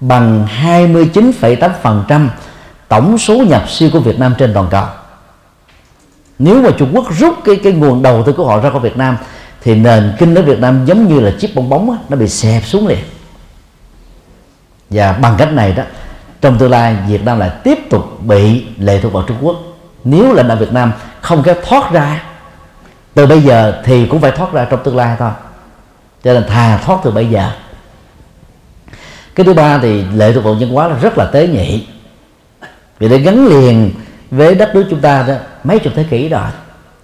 bằng 0.00 0.46
29,8% 0.62 2.28
tổng 2.88 3.18
số 3.18 3.34
nhập 3.36 3.70
siêu 3.70 3.90
của 3.92 4.00
Việt 4.00 4.18
Nam 4.18 4.34
trên 4.38 4.54
toàn 4.54 4.66
cầu. 4.70 4.86
Nếu 6.38 6.62
mà 6.62 6.70
Trung 6.78 6.90
Quốc 6.94 7.04
rút 7.18 7.34
cái 7.44 7.56
cái 7.56 7.72
nguồn 7.72 8.02
đầu 8.02 8.22
tư 8.22 8.32
của 8.32 8.46
họ 8.46 8.60
ra 8.60 8.70
khỏi 8.70 8.80
Việt 8.80 8.96
Nam 8.96 9.16
thì 9.62 9.74
nền 9.74 10.12
kinh 10.18 10.34
tế 10.34 10.42
Việt 10.42 10.58
Nam 10.58 10.86
giống 10.86 11.08
như 11.08 11.20
là 11.20 11.32
chiếc 11.38 11.54
bong 11.54 11.70
bóng 11.70 11.86
đó, 11.86 11.98
nó 12.08 12.16
bị 12.16 12.28
xẹp 12.28 12.64
xuống 12.64 12.86
liền. 12.86 13.04
Và 14.90 15.12
bằng 15.12 15.34
cách 15.38 15.52
này 15.52 15.72
đó 15.72 15.82
trong 16.40 16.58
tương 16.58 16.70
lai 16.70 16.96
Việt 17.08 17.24
Nam 17.24 17.38
lại 17.38 17.50
tiếp 17.64 17.78
tục 17.90 18.22
bị 18.22 18.64
lệ 18.78 19.00
thuộc 19.02 19.12
vào 19.12 19.24
Trung 19.26 19.36
Quốc. 19.40 19.56
Nếu 20.04 20.32
lãnh 20.32 20.48
đạo 20.48 20.56
Việt 20.56 20.72
Nam 20.72 20.92
không 21.20 21.42
có 21.42 21.54
thoát 21.66 21.92
ra 21.92 22.22
từ 23.14 23.26
bây 23.26 23.42
giờ 23.42 23.82
thì 23.84 24.06
cũng 24.06 24.20
phải 24.20 24.30
thoát 24.30 24.52
ra 24.52 24.66
trong 24.70 24.84
tương 24.84 24.96
lai 24.96 25.16
thôi. 25.18 25.30
Cho 26.24 26.34
nên 26.34 26.46
thà 26.46 26.76
thoát 26.76 26.98
từ 27.04 27.10
bây 27.10 27.30
giờ. 27.30 27.50
Cái 29.34 29.46
thứ 29.46 29.54
ba 29.54 29.78
thì 29.78 30.04
lệ 30.14 30.32
thuộc 30.32 30.44
vào 30.44 30.54
nhân 30.54 30.70
hóa 30.70 30.88
là 30.88 30.98
rất 30.98 31.18
là 31.18 31.24
tế 31.24 31.46
nhị. 31.46 31.86
Vì 32.98 33.08
để 33.08 33.18
gắn 33.18 33.46
liền 33.46 33.90
với 34.30 34.54
đất 34.54 34.74
nước 34.74 34.86
chúng 34.90 35.00
ta 35.00 35.24
đó 35.28 35.34
mấy 35.64 35.78
chục 35.78 35.92
thế 35.96 36.04
kỷ 36.10 36.28
rồi 36.28 36.48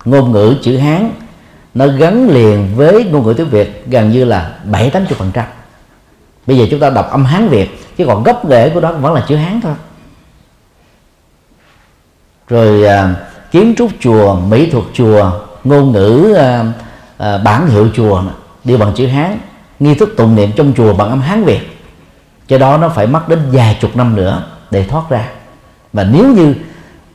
ngôn 0.04 0.32
ngữ 0.32 0.54
chữ 0.62 0.76
hán 0.76 1.10
nó 1.74 1.86
gắn 1.86 2.28
liền 2.28 2.76
với 2.76 3.04
ngôn 3.04 3.26
ngữ 3.26 3.34
tiếng 3.34 3.48
việt 3.48 3.84
gần 3.86 4.10
như 4.10 4.24
là 4.24 4.54
bảy 4.64 4.90
tám 4.90 5.06
phần 5.06 5.30
trăm. 5.34 5.44
Bây 6.46 6.58
giờ 6.58 6.66
chúng 6.70 6.80
ta 6.80 6.90
đọc 6.90 7.10
âm 7.10 7.24
hán 7.24 7.48
việt 7.48 7.96
chứ 7.96 8.06
còn 8.06 8.22
gốc 8.22 8.42
rễ 8.48 8.70
của 8.70 8.80
đó 8.80 8.92
vẫn 8.92 9.14
là 9.14 9.24
chữ 9.28 9.36
hán 9.36 9.60
thôi. 9.60 9.74
Rồi 12.48 12.86
à, 12.86 13.14
kiến 13.50 13.74
trúc 13.78 13.90
chùa 14.00 14.34
mỹ 14.34 14.70
thuật 14.70 14.84
chùa 14.94 15.32
ngôn 15.64 15.92
ngữ 15.92 16.34
à, 16.38 16.64
à, 17.18 17.38
bản 17.38 17.66
hiệu 17.66 17.88
chùa 17.94 18.22
đi 18.64 18.76
bằng 18.76 18.92
chữ 18.94 19.06
hán 19.06 19.38
nghi 19.80 19.94
thức 19.94 20.14
tụng 20.16 20.34
niệm 20.34 20.50
trong 20.56 20.72
chùa 20.76 20.94
bằng 20.94 21.10
âm 21.10 21.20
hán 21.20 21.44
việt. 21.44 21.80
Cho 22.48 22.58
đó 22.58 22.76
nó 22.76 22.88
phải 22.88 23.06
mất 23.06 23.28
đến 23.28 23.38
vài 23.52 23.78
chục 23.80 23.96
năm 23.96 24.16
nữa 24.16 24.42
để 24.70 24.84
thoát 24.84 25.02
ra. 25.10 25.28
Và 25.92 26.04
nếu 26.04 26.26
như 26.26 26.54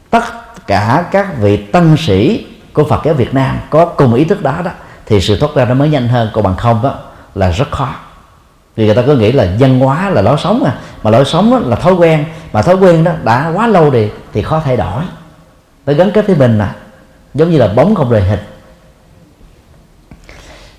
tất 0.09 0.23
cả 0.67 1.05
các 1.11 1.37
vị 1.39 1.57
tăng 1.57 1.97
sĩ 1.97 2.45
của 2.73 2.83
Phật 2.83 3.01
giáo 3.05 3.13
Việt 3.13 3.33
Nam 3.33 3.57
có 3.69 3.85
cùng 3.85 4.13
ý 4.13 4.25
thức 4.25 4.41
đó 4.41 4.55
đó 4.65 4.71
thì 5.05 5.21
sự 5.21 5.39
thoát 5.39 5.55
ra 5.55 5.65
nó 5.65 5.73
mới 5.73 5.89
nhanh 5.89 6.07
hơn. 6.07 6.29
Còn 6.33 6.43
bằng 6.43 6.55
không 6.55 6.79
đó 6.83 6.95
là 7.35 7.49
rất 7.49 7.71
khó. 7.71 7.89
Vì 8.75 8.85
người 8.85 8.95
ta 8.95 9.01
cứ 9.05 9.17
nghĩ 9.17 9.31
là 9.31 9.47
văn 9.59 9.79
hóa 9.79 10.09
là 10.09 10.21
lối 10.21 10.37
sống 10.37 10.63
à 10.63 10.75
mà 11.03 11.11
lối 11.11 11.25
sống 11.25 11.51
đó 11.51 11.59
là 11.59 11.75
thói 11.75 11.93
quen 11.93 12.25
mà 12.53 12.61
thói 12.61 12.75
quen 12.75 13.03
đó 13.03 13.11
đã 13.23 13.51
quá 13.55 13.67
lâu 13.67 13.91
thì 13.91 14.09
thì 14.33 14.41
khó 14.41 14.61
thay 14.65 14.77
đổi. 14.77 15.03
Nó 15.85 15.93
gắn 15.93 16.11
kết 16.11 16.27
với 16.27 16.35
mình 16.35 16.59
à 16.59 16.73
giống 17.35 17.51
như 17.51 17.57
là 17.57 17.67
bóng 17.67 17.95
không 17.95 18.09
rời 18.09 18.21
hình. 18.21 18.39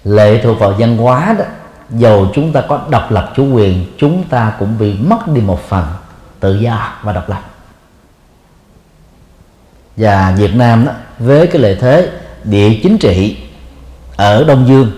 Lệ 0.05 0.41
thuộc 0.43 0.59
vào 0.59 0.73
văn 0.73 0.97
hóa 0.97 1.35
đó, 1.39 1.45
dầu 1.91 2.29
chúng 2.35 2.53
ta 2.53 2.63
có 2.69 2.81
độc 2.91 3.11
lập 3.11 3.33
chủ 3.37 3.55
quyền, 3.55 3.87
chúng 3.99 4.25
ta 4.25 4.53
cũng 4.59 4.79
bị 4.79 4.95
mất 4.95 5.29
đi 5.29 5.41
một 5.41 5.69
phần 5.69 5.85
tự 6.41 6.55
do 6.55 6.93
và 7.03 7.13
độc 7.13 7.29
lập. 7.29 7.41
Và 9.97 10.35
Việt 10.39 10.55
Nam 10.55 10.87
đó, 10.87 10.93
với 11.19 11.47
cái 11.47 11.63
lợi 11.63 11.79
thế 11.81 12.11
địa 12.45 12.81
chính 12.83 12.99
trị 12.99 13.37
ở 14.17 14.45
Đông 14.45 14.69
Dương, 14.69 14.91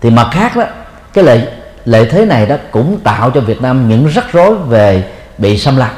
thì 0.00 0.10
mặt 0.10 0.28
khác 0.32 0.56
đó, 0.56 0.64
cái 1.12 1.24
lợi 1.24 1.48
lợi 1.84 2.08
thế 2.10 2.24
này 2.24 2.46
đó 2.46 2.56
cũng 2.70 3.00
tạo 3.00 3.30
cho 3.30 3.40
Việt 3.40 3.62
Nam 3.62 3.88
những 3.88 4.06
rắc 4.06 4.32
rối 4.32 4.54
về 4.54 5.12
bị 5.38 5.58
xâm 5.58 5.76
lăng 5.76 5.94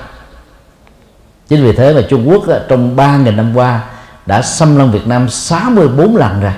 chính 1.53 1.65
vì 1.65 1.73
thế 1.73 1.95
mà 1.95 2.01
Trung 2.09 2.29
Quốc 2.29 2.45
trong 2.69 2.97
3.000 2.97 3.37
năm 3.37 3.57
qua 3.57 3.85
đã 4.27 4.43
xâm 4.43 4.77
lăng 4.77 4.91
Việt 4.91 5.07
Nam 5.07 5.29
64 5.29 6.17
lần 6.17 6.41
rồi. 6.41 6.53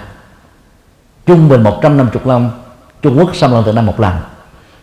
Trung 1.27 1.49
bình 1.49 1.63
150 1.63 2.23
năm 2.25 2.51
Trung 3.03 3.19
Quốc 3.19 3.37
xâm 3.37 3.53
lăng 3.53 3.65
Việt 3.65 3.75
Nam 3.75 3.87
một 3.87 4.01
lần. 4.01 4.15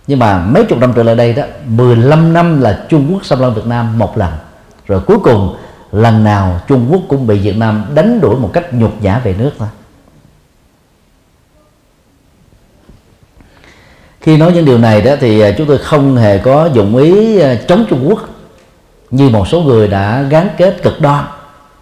Nhưng 0.08 0.20
mà 0.20 0.38
mấy 0.38 0.66
chục 0.66 0.78
năm 0.78 0.94
trở 0.96 1.04
lại 1.04 1.16
đây 1.16 1.34
đó 1.34 1.44
15 1.66 2.34
năm 2.34 2.62
là 2.62 2.86
Trung 2.90 3.08
Quốc 3.12 3.26
xâm 3.26 3.40
lăng 3.40 3.54
Việt 3.54 3.66
Nam 3.66 4.00
một 4.00 4.18
lần. 4.18 4.32
Rồi 4.88 5.00
cuối 5.00 5.18
cùng, 5.24 5.56
lần 5.92 6.24
nào 6.24 6.62
Trung 6.68 6.88
Quốc 6.92 7.02
cũng 7.08 7.28
bị 7.28 7.40
Việt 7.40 7.58
Nam 7.58 7.86
đánh 7.96 8.22
đuổi 8.22 8.36
một 8.36 8.50
cách 8.54 8.74
nhục 8.74 9.02
nhã 9.02 9.20
về 9.20 9.36
nước 9.40 9.52
thôi. 9.60 9.68
Khi 14.22 14.38
nói 14.38 14.52
những 14.52 14.66
điều 14.66 14.78
này 14.78 15.02
đó 15.02 15.16
thì 15.20 15.40
à, 15.40 15.52
chúng 15.58 15.68
tôi 15.68 15.78
không 15.78 16.18
hề 16.18 16.38
có 16.38 16.70
dụng 16.74 16.98
ý 16.98 17.40
à, 17.40 17.56
chống 17.68 17.86
Trung 17.90 18.10
Quốc 18.10 18.31
như 19.12 19.30
một 19.30 19.48
số 19.48 19.62
người 19.62 19.88
đã 19.88 20.22
gắn 20.22 20.50
kết 20.58 20.84
cực 20.84 21.02
đoan 21.02 21.26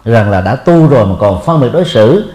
rằng 0.04 0.30
là 0.30 0.40
đã 0.40 0.56
tu 0.56 0.86
rồi 0.86 1.06
mà 1.06 1.14
còn 1.18 1.42
phân 1.44 1.60
biệt 1.60 1.68
đối 1.72 1.84
xử 1.84 2.32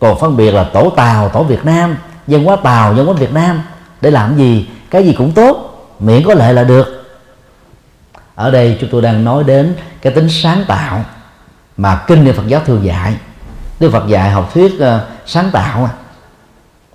còn 0.00 0.18
phân 0.18 0.36
biệt 0.36 0.50
là 0.50 0.64
tổ 0.64 0.90
tàu 0.90 1.28
tổ 1.28 1.42
việt 1.42 1.64
nam 1.64 1.96
dân 2.26 2.44
hóa 2.44 2.56
tàu 2.56 2.94
dân 2.94 3.06
hóa 3.06 3.14
việt 3.14 3.32
nam 3.32 3.62
để 4.00 4.10
làm 4.10 4.36
gì? 4.36 4.68
Cái 4.90 5.04
gì 5.04 5.14
cũng 5.18 5.32
tốt 5.32 5.70
miễn 6.00 6.22
có 6.26 6.34
lệ 6.34 6.52
là 6.52 6.64
được. 6.64 7.16
Ở 8.34 8.50
đây 8.50 8.78
chúng 8.80 8.90
tôi 8.90 9.02
đang 9.02 9.24
nói 9.24 9.44
đến 9.44 9.74
cái 10.02 10.12
tính 10.12 10.28
sáng 10.28 10.64
tạo 10.68 11.04
mà 11.76 12.00
kinh 12.06 12.24
niệm 12.24 12.34
phật 12.34 12.46
giáo 12.46 12.60
thường 12.66 12.84
dạy. 12.84 13.14
Đức 13.80 13.90
phật 13.92 14.08
dạy 14.08 14.30
học 14.30 14.50
thuyết 14.54 14.72
uh, 14.74 15.00
sáng 15.26 15.50
tạo. 15.52 15.90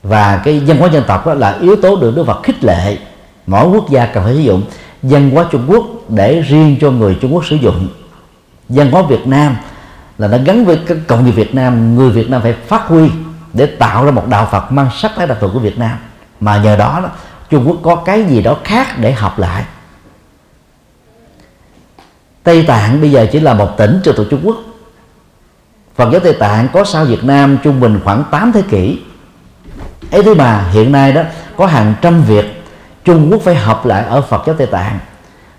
Và 0.03 0.41
cái 0.43 0.59
dân 0.59 0.77
hóa 0.77 0.89
dân 0.89 1.03
tộc 1.07 1.27
đó 1.27 1.33
là 1.33 1.57
yếu 1.61 1.75
tố 1.75 1.95
được 1.95 2.15
đức 2.15 2.23
phật 2.27 2.43
khích 2.43 2.63
lệ. 2.63 2.97
Mỗi 3.47 3.67
quốc 3.67 3.89
gia 3.89 4.05
cần 4.05 4.23
phải 4.23 4.33
sử 4.33 4.39
dụng 4.39 4.63
văn 5.10 5.30
hóa 5.30 5.45
trung 5.51 5.66
quốc 5.68 5.86
để 6.10 6.41
riêng 6.41 6.78
cho 6.82 6.91
người 6.91 7.18
trung 7.22 7.34
quốc 7.34 7.45
sử 7.45 7.56
dụng. 7.56 7.88
Văn 8.70 8.91
hóa 8.91 9.01
việt 9.01 9.28
nam 9.28 9.56
là 10.18 10.28
nó 10.28 10.38
gắn 10.45 10.66
với 10.66 10.80
các 10.88 10.97
cộng 11.08 11.26
nghiệp 11.26 11.32
Việt 11.32 11.56
Nam 11.56 11.95
người 11.95 12.10
Việt 12.10 12.30
Nam 12.30 12.41
phải 12.41 12.53
phát 12.53 12.88
huy 12.88 13.10
để 13.53 13.66
tạo 13.66 14.06
ra 14.06 14.12
một 14.12 14.28
đạo 14.28 14.47
Phật 14.51 14.72
mang 14.72 14.89
sắc 14.93 15.12
thái 15.16 15.28
đặc 15.28 15.38
thù 15.41 15.49
của 15.53 15.60
Việt 15.60 15.78
Nam. 15.78 15.97
Mà 16.39 16.58
nhờ 16.58 16.76
đó, 16.76 16.99
đó 17.03 17.10
Trung 17.49 17.68
Quốc 17.68 17.78
có 17.84 17.95
cái 17.95 18.24
gì 18.24 18.41
đó 18.41 18.58
khác 18.64 18.88
để 18.99 19.12
học 19.12 19.39
lại. 19.39 19.66
Tây 22.43 22.64
Tạng 22.64 23.01
bây 23.01 23.12
giờ 23.12 23.28
chỉ 23.32 23.39
là 23.39 23.53
một 23.53 23.78
tỉnh 23.78 23.99
trực 24.03 24.16
thuộc 24.16 24.28
Trung 24.30 24.41
Quốc. 24.43 24.58
Phật 25.95 26.10
giáo 26.12 26.20
Tây 26.20 26.34
Tạng 26.34 26.68
có 26.74 26.84
sau 26.84 27.06
Việt 27.06 27.24
Nam 27.24 27.58
trung 27.64 27.80
bình 27.80 27.99
khoảng 28.03 28.24
8 28.32 28.51
thế 28.51 28.62
kỷ. 28.62 28.99
Ấy 30.12 30.24
thế 30.24 30.34
mà 30.34 30.70
hiện 30.72 30.91
nay 30.91 31.14
đó 31.14 31.22
có 31.58 31.66
hàng 31.66 31.93
trăm 32.01 32.22
việc 32.22 32.55
Trung 33.06 33.32
Quốc 33.32 33.41
phải 33.41 33.56
học 33.56 33.86
lại 33.86 34.03
ở 34.03 34.22
Phật 34.22 34.43
giáo 34.47 34.56
Tây 34.56 34.68
Tạng. 34.68 34.99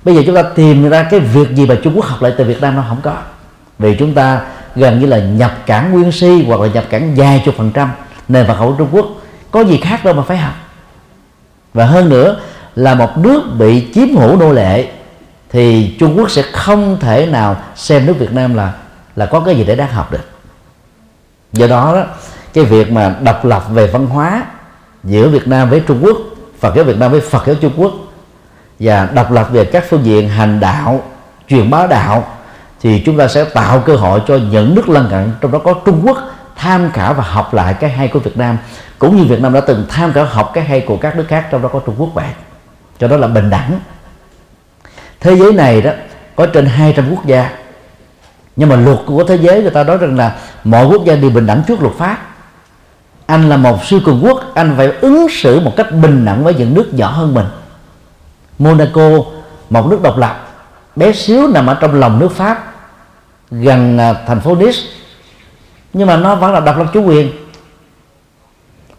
Bây 0.04 0.14
giờ 0.14 0.22
chúng 0.26 0.34
ta 0.34 0.42
tìm 0.42 0.88
ra 0.88 1.02
cái 1.10 1.20
việc 1.20 1.50
gì 1.54 1.66
mà 1.66 1.74
Trung 1.82 1.96
Quốc 1.96 2.04
học 2.04 2.22
lại 2.22 2.32
từ 2.38 2.44
Việt 2.44 2.60
Nam 2.60 2.76
nó 2.76 2.84
không 2.88 3.00
có. 3.02 3.14
Vì 3.78 3.96
chúng 3.98 4.14
ta 4.14 4.40
gần 4.74 5.00
như 5.00 5.06
là 5.06 5.18
nhập 5.18 5.52
cảng 5.66 5.92
nguyên 5.92 6.12
si 6.12 6.44
hoặc 6.46 6.60
là 6.60 6.68
nhập 6.68 6.84
cảng 6.90 7.14
vài 7.16 7.42
chục 7.44 7.54
phần 7.58 7.70
trăm 7.74 7.90
nền 8.28 8.46
Phật 8.46 8.54
học 8.54 8.74
Trung 8.78 8.88
Quốc. 8.92 9.06
Có 9.50 9.60
gì 9.60 9.80
khác 9.82 10.04
đâu 10.04 10.14
mà 10.14 10.22
phải 10.22 10.36
học. 10.36 10.54
Và 11.74 11.86
hơn 11.86 12.08
nữa 12.08 12.40
là 12.76 12.94
một 12.94 13.18
nước 13.18 13.42
bị 13.58 13.86
chiếm 13.94 14.16
hữu 14.16 14.36
nô 14.36 14.52
lệ 14.52 14.88
thì 15.50 15.96
Trung 16.00 16.18
Quốc 16.18 16.30
sẽ 16.30 16.42
không 16.42 16.96
thể 17.00 17.26
nào 17.26 17.56
xem 17.76 18.06
nước 18.06 18.14
Việt 18.18 18.32
Nam 18.32 18.54
là 18.54 18.72
là 19.16 19.26
có 19.26 19.40
cái 19.40 19.56
gì 19.56 19.64
để 19.64 19.76
đáng 19.76 19.92
học 19.92 20.12
được. 20.12 20.28
Do 21.52 21.66
đó, 21.66 21.94
đó 21.94 22.04
cái 22.52 22.64
việc 22.64 22.92
mà 22.92 23.14
độc 23.20 23.44
lập 23.44 23.64
về 23.70 23.86
văn 23.86 24.06
hóa 24.06 24.42
giữa 25.04 25.28
Việt 25.28 25.48
Nam 25.48 25.70
với 25.70 25.80
Trung 25.80 26.00
Quốc 26.02 26.16
Phật 26.66 26.74
giáo 26.76 26.84
Việt 26.84 26.98
Nam 26.98 27.10
với 27.10 27.20
Phật 27.20 27.46
giáo 27.46 27.56
Trung 27.60 27.72
Quốc. 27.76 27.92
Và 28.78 29.08
độc 29.14 29.32
lập 29.32 29.48
về 29.52 29.64
các 29.64 29.84
phương 29.88 30.04
diện 30.04 30.28
hành 30.28 30.60
đạo, 30.60 31.02
truyền 31.48 31.70
bá 31.70 31.86
đạo, 31.86 32.24
thì 32.80 33.02
chúng 33.06 33.18
ta 33.18 33.28
sẽ 33.28 33.44
tạo 33.44 33.82
cơ 33.86 33.96
hội 33.96 34.22
cho 34.26 34.38
những 34.50 34.74
nước 34.74 34.88
lân 34.88 35.08
cận, 35.10 35.32
trong 35.40 35.52
đó 35.52 35.58
có 35.58 35.74
Trung 35.84 36.02
Quốc, 36.04 36.18
tham 36.56 36.90
khảo 36.92 37.14
và 37.14 37.24
học 37.24 37.54
lại 37.54 37.74
cái 37.74 37.90
hay 37.90 38.08
của 38.08 38.18
Việt 38.18 38.36
Nam. 38.36 38.58
Cũng 38.98 39.16
như 39.16 39.24
Việt 39.24 39.40
Nam 39.40 39.52
đã 39.52 39.60
từng 39.60 39.86
tham 39.88 40.12
khảo 40.12 40.24
học 40.24 40.50
cái 40.54 40.64
hay 40.64 40.80
của 40.80 40.96
các 40.96 41.16
nước 41.16 41.24
khác, 41.28 41.46
trong 41.50 41.62
đó 41.62 41.68
có 41.72 41.80
Trung 41.86 41.94
Quốc 41.98 42.10
vậy 42.14 42.28
cho 42.98 43.08
đó 43.08 43.16
là 43.16 43.28
bình 43.28 43.50
đẳng. 43.50 43.80
Thế 45.20 45.36
giới 45.36 45.52
này 45.52 45.82
đó, 45.82 45.90
có 46.36 46.46
trên 46.46 46.66
200 46.66 47.10
quốc 47.10 47.26
gia. 47.26 47.50
Nhưng 48.56 48.68
mà 48.68 48.76
luật 48.76 48.98
của 49.06 49.24
thế 49.24 49.36
giới 49.36 49.62
người 49.62 49.70
ta 49.70 49.84
nói 49.84 49.98
rằng 49.98 50.16
là 50.16 50.36
mọi 50.64 50.86
quốc 50.86 51.04
gia 51.04 51.14
đều 51.14 51.30
bình 51.30 51.46
đẳng 51.46 51.62
trước 51.66 51.82
luật 51.82 51.94
pháp 51.94 52.35
anh 53.26 53.48
là 53.48 53.56
một 53.56 53.84
siêu 53.84 54.00
cường 54.04 54.20
quốc, 54.24 54.40
anh 54.54 54.74
phải 54.76 54.92
ứng 55.00 55.26
xử 55.30 55.60
một 55.60 55.72
cách 55.76 55.92
bình 55.92 56.24
đẳng 56.24 56.44
với 56.44 56.54
những 56.54 56.74
nước 56.74 56.94
nhỏ 56.94 57.10
hơn 57.10 57.34
mình. 57.34 57.46
Monaco, 58.58 59.10
một 59.70 59.86
nước 59.86 60.02
độc 60.02 60.18
lập, 60.18 60.48
bé 60.96 61.12
xíu 61.12 61.48
nằm 61.48 61.66
ở 61.66 61.74
trong 61.74 62.00
lòng 62.00 62.18
nước 62.18 62.32
Pháp, 62.32 62.74
gần 63.50 63.98
à, 63.98 64.14
thành 64.26 64.40
phố 64.40 64.54
Nice. 64.54 64.78
Nhưng 65.92 66.06
mà 66.06 66.16
nó 66.16 66.34
vẫn 66.34 66.52
là 66.52 66.60
độc 66.60 66.78
lập 66.78 66.86
chủ 66.92 67.02
quyền. 67.02 67.32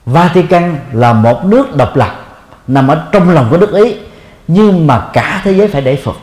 Vatican 0.06 0.78
là 0.94 1.14
một 1.14 1.46
nước 1.46 1.76
độc 1.76 1.96
lập, 1.96 2.12
nằm 2.68 2.88
ở 2.88 3.08
trong 3.12 3.30
lòng 3.30 3.48
của 3.50 3.58
nước 3.58 3.74
Ý, 3.74 3.96
nhưng 4.48 4.88
mà 4.88 5.10
cả 5.14 5.42
thế 5.44 5.54
giới 5.54 5.68
phải 5.68 5.82
để 5.82 5.96
phục 5.96 6.16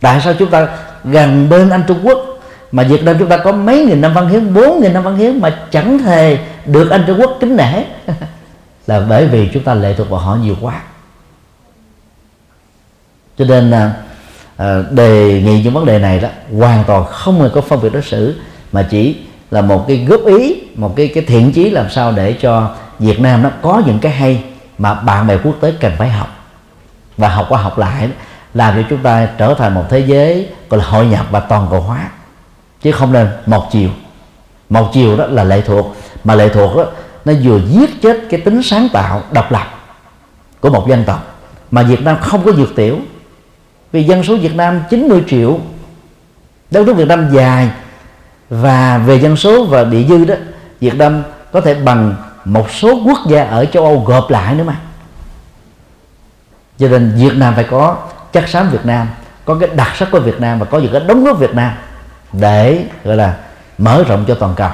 tại 0.00 0.20
sao 0.20 0.34
chúng 0.38 0.50
ta 0.50 0.68
gần 1.04 1.48
bên 1.48 1.70
anh 1.70 1.82
Trung 1.88 2.00
Quốc? 2.02 2.29
Mà 2.72 2.82
Việt 2.82 3.04
Nam 3.04 3.16
chúng 3.18 3.28
ta 3.28 3.36
có 3.36 3.52
mấy 3.52 3.84
nghìn 3.84 4.00
năm 4.00 4.14
văn 4.14 4.28
hiến 4.28 4.54
bốn 4.54 4.80
nghìn 4.80 4.92
năm 4.92 5.02
văn 5.02 5.16
hiến 5.16 5.40
mà 5.40 5.58
chẳng 5.70 5.98
hề 5.98 6.38
được 6.66 6.90
anh 6.90 7.04
Trung 7.06 7.20
Quốc 7.20 7.36
kính 7.40 7.56
nể. 7.56 7.84
Là 8.86 9.00
bởi 9.08 9.26
vì 9.26 9.50
chúng 9.52 9.62
ta 9.62 9.74
lệ 9.74 9.94
thuộc 9.94 10.10
vào 10.10 10.20
họ 10.20 10.34
nhiều 10.34 10.56
quá. 10.60 10.82
Cho 13.38 13.44
nên 13.44 13.70
à, 13.70 13.92
à, 14.56 14.82
đề 14.90 15.42
nghị 15.44 15.62
những 15.62 15.74
vấn 15.74 15.86
đề 15.86 15.98
này 15.98 16.20
đó 16.20 16.28
hoàn 16.58 16.84
toàn 16.84 17.04
không 17.06 17.42
hề 17.42 17.48
có 17.54 17.60
phân 17.60 17.82
biệt 17.82 17.92
đối 17.92 18.02
xử 18.02 18.40
mà 18.72 18.86
chỉ 18.90 19.16
là 19.50 19.60
một 19.60 19.84
cái 19.88 20.06
góp 20.08 20.20
ý 20.26 20.62
một 20.74 20.96
cái 20.96 21.10
cái 21.14 21.24
thiện 21.24 21.52
chí 21.52 21.70
làm 21.70 21.90
sao 21.90 22.12
để 22.12 22.32
cho 22.32 22.70
Việt 22.98 23.20
Nam 23.20 23.42
nó 23.42 23.50
có 23.62 23.82
những 23.86 23.98
cái 23.98 24.12
hay 24.12 24.44
mà 24.78 24.94
bạn 24.94 25.26
bè 25.26 25.36
quốc 25.44 25.54
tế 25.60 25.72
cần 25.80 25.92
phải 25.98 26.08
học. 26.08 26.28
Và 27.16 27.28
học 27.28 27.46
qua 27.48 27.62
học 27.62 27.78
lại 27.78 28.08
làm 28.54 28.74
cho 28.76 28.88
chúng 28.90 29.02
ta 29.02 29.28
trở 29.38 29.54
thành 29.54 29.74
một 29.74 29.84
thế 29.90 29.98
giới 29.98 30.48
gọi 30.68 30.80
là 30.80 30.86
hội 30.86 31.06
nhập 31.06 31.26
và 31.30 31.40
toàn 31.40 31.66
cầu 31.70 31.80
hóa 31.80 32.10
chứ 32.82 32.92
không 32.92 33.12
nên 33.12 33.28
một 33.46 33.68
chiều. 33.72 33.88
Một 34.68 34.90
chiều 34.92 35.16
đó 35.16 35.26
là 35.26 35.44
lệ 35.44 35.60
thuộc, 35.60 35.96
mà 36.24 36.34
lệ 36.34 36.48
thuộc 36.48 36.76
đó, 36.76 36.84
nó 37.24 37.32
vừa 37.42 37.60
giết 37.68 38.02
chết 38.02 38.20
cái 38.30 38.40
tính 38.40 38.62
sáng 38.62 38.88
tạo 38.92 39.22
độc 39.32 39.52
lập 39.52 39.66
của 40.60 40.70
một 40.70 40.88
dân 40.88 41.04
tộc 41.04 41.38
mà 41.70 41.82
Việt 41.82 42.02
Nam 42.02 42.16
không 42.20 42.44
có 42.44 42.52
dược 42.52 42.76
tiểu. 42.76 42.98
Vì 43.92 44.04
dân 44.04 44.24
số 44.24 44.36
Việt 44.36 44.54
Nam 44.54 44.82
90 44.90 45.24
triệu, 45.28 45.58
đất 46.70 46.86
nước 46.86 46.92
Việt 46.96 47.08
Nam 47.08 47.30
dài, 47.32 47.70
và 48.50 48.98
về 48.98 49.20
dân 49.20 49.36
số 49.36 49.64
và 49.64 49.84
địa 49.84 50.04
dư 50.08 50.24
đó, 50.24 50.34
Việt 50.80 50.94
Nam 50.94 51.22
có 51.52 51.60
thể 51.60 51.74
bằng 51.74 52.14
một 52.44 52.70
số 52.70 53.02
quốc 53.06 53.18
gia 53.28 53.44
ở 53.44 53.64
châu 53.64 53.84
Âu 53.84 54.04
gộp 54.06 54.30
lại 54.30 54.54
nữa 54.54 54.64
mà. 54.64 54.80
Cho 56.78 56.88
nên 56.88 57.12
Việt 57.16 57.36
Nam 57.36 57.54
phải 57.54 57.64
có 57.64 57.96
chất 58.32 58.48
xám 58.48 58.70
Việt 58.70 58.86
Nam, 58.86 59.08
có 59.44 59.56
cái 59.60 59.68
đặc 59.74 59.92
sắc 59.96 60.08
của 60.10 60.20
Việt 60.20 60.40
Nam 60.40 60.58
và 60.58 60.64
có 60.64 60.78
những 60.78 60.92
cái 60.92 61.02
đóng 61.06 61.24
góp 61.24 61.38
Việt 61.38 61.54
Nam 61.54 61.72
để, 62.32 62.84
gọi 63.04 63.16
là, 63.16 63.36
mở 63.78 64.04
rộng 64.08 64.24
cho 64.28 64.34
toàn 64.34 64.54
cầu. 64.54 64.70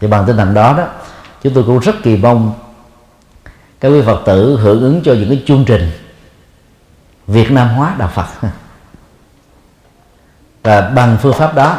Thì 0.00 0.06
bằng 0.06 0.26
tinh 0.26 0.36
thần 0.36 0.54
đó 0.54 0.74
đó, 0.76 0.84
chúng 1.42 1.54
tôi 1.54 1.64
cũng 1.64 1.78
rất 1.78 1.94
kỳ 2.02 2.16
vọng 2.16 2.52
các 3.80 3.88
quý 3.88 4.02
Phật 4.06 4.22
tử 4.26 4.58
hưởng 4.62 4.80
ứng 4.80 5.02
cho 5.04 5.12
những 5.12 5.28
cái 5.28 5.42
chương 5.46 5.64
trình 5.64 5.90
Việt 7.26 7.50
Nam 7.50 7.68
hóa 7.68 7.94
đạo 7.98 8.10
Phật. 8.14 8.26
Và 10.62 10.80
bằng 10.80 11.16
phương 11.22 11.34
pháp 11.34 11.54
đó, 11.54 11.78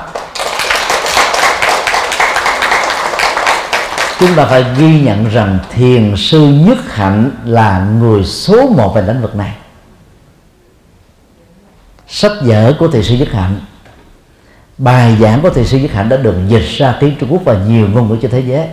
chúng 4.19 4.36
ta 4.36 4.45
phải 4.45 4.65
ghi 4.77 5.01
nhận 5.01 5.29
rằng 5.29 5.59
thiền 5.71 6.13
sư 6.17 6.39
nhất 6.39 6.77
hạnh 6.88 7.32
là 7.45 7.88
người 7.99 8.23
số 8.23 8.69
một 8.69 8.95
về 8.95 9.01
lĩnh 9.01 9.21
vực 9.21 9.36
này. 9.36 9.53
Sách 12.07 12.32
vở 12.41 12.73
của 12.79 12.88
thiền 12.88 13.03
sư 13.03 13.15
nhất 13.15 13.27
hạnh 13.32 13.59
bài 14.82 15.17
giảng 15.19 15.41
của 15.41 15.49
thiền 15.49 15.65
sư 15.65 15.77
nhất 15.77 15.91
hạnh 15.91 16.09
đã 16.09 16.17
được 16.17 16.36
dịch 16.47 16.65
ra 16.77 16.97
tiếng 16.99 17.15
trung 17.19 17.32
quốc 17.32 17.41
và 17.45 17.59
nhiều 17.67 17.88
ngôn 17.88 18.09
ngữ 18.09 18.17
trên 18.21 18.32
thế 18.32 18.39
giới. 18.39 18.67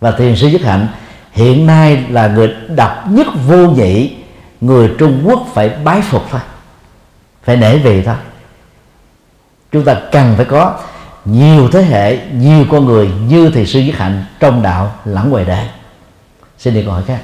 Và 0.00 0.10
thiền 0.10 0.36
sư 0.36 0.48
nhất 0.48 0.60
hạnh 0.62 0.88
hiện 1.32 1.66
nay 1.66 2.04
là 2.10 2.26
người 2.26 2.54
độc 2.76 3.04
nhất 3.10 3.26
vô 3.46 3.56
nhị, 3.56 4.12
người 4.60 4.90
trung 4.98 5.22
quốc 5.24 5.46
phải 5.54 5.68
bái 5.68 6.00
phục 6.02 6.22
thôi, 6.30 6.40
phải 7.42 7.56
nể 7.56 7.78
về 7.78 8.02
thôi. 8.06 8.14
Chúng 9.72 9.84
ta 9.84 9.96
cần 10.12 10.34
phải 10.36 10.44
có 10.44 10.80
nhiều 11.24 11.68
thế 11.72 11.82
hệ, 11.82 12.18
nhiều 12.32 12.64
con 12.70 12.86
người 12.86 13.10
như 13.28 13.50
thầy 13.54 13.66
sư 13.66 13.80
nhất 13.80 13.96
hạnh 13.96 14.24
trong 14.40 14.62
đạo 14.62 14.94
lẫn 15.04 15.30
ngoài 15.30 15.44
đời. 15.44 15.66
Xin 16.58 16.74
đi 16.74 16.82
câu 16.82 16.92
hỏi 16.92 17.02
khác 17.06 17.20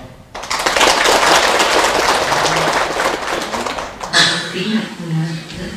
kính 4.52 4.78
bạch 5.02 5.08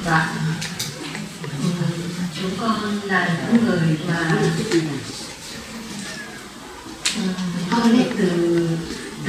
bạn 0.06 0.28
chúng 2.42 2.52
con 2.62 3.00
là 3.04 3.30
những 3.52 3.66
người 3.66 3.98
mà 4.08 4.36
con 7.72 7.98
đệ 7.98 8.04
từ 8.18 8.68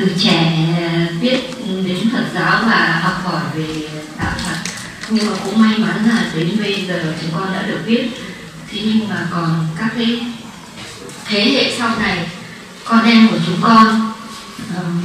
từ 0.00 0.12
trẻ 0.18 0.52
à, 0.80 1.06
biết 1.20 1.40
đến 1.86 2.10
Phật 2.12 2.24
giáo 2.34 2.62
và 2.66 3.00
học 3.02 3.20
hỏi 3.24 3.42
về 3.54 3.88
đạo 4.18 4.32
Phật. 4.38 4.72
Nhưng 5.08 5.26
mà 5.26 5.32
cũng 5.44 5.62
may 5.62 5.78
mắn 5.78 6.08
là 6.08 6.30
đến 6.36 6.56
bây 6.62 6.86
giờ 6.88 7.14
chúng 7.22 7.30
con 7.34 7.52
đã 7.52 7.62
được 7.62 7.80
biết. 7.86 8.10
Thế 8.70 8.80
nhưng 8.84 9.08
mà 9.08 9.28
còn 9.30 9.66
các 9.78 9.88
cái 9.96 10.26
thế 11.26 11.50
hệ 11.50 11.74
sau 11.78 11.96
này 11.98 12.28
con 12.84 13.04
em 13.04 13.28
của 13.28 13.38
chúng 13.46 13.56
con 13.62 14.12
um, 14.76 15.04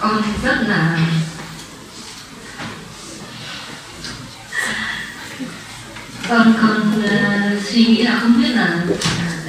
con 0.00 0.22
rất 0.44 0.56
là 0.68 0.98
con 6.28 6.54
con 6.62 7.04
uh, 7.04 7.62
suy 7.72 7.84
nghĩ 7.84 8.02
là 8.02 8.18
không 8.20 8.42
biết 8.42 8.48
là 8.48 8.80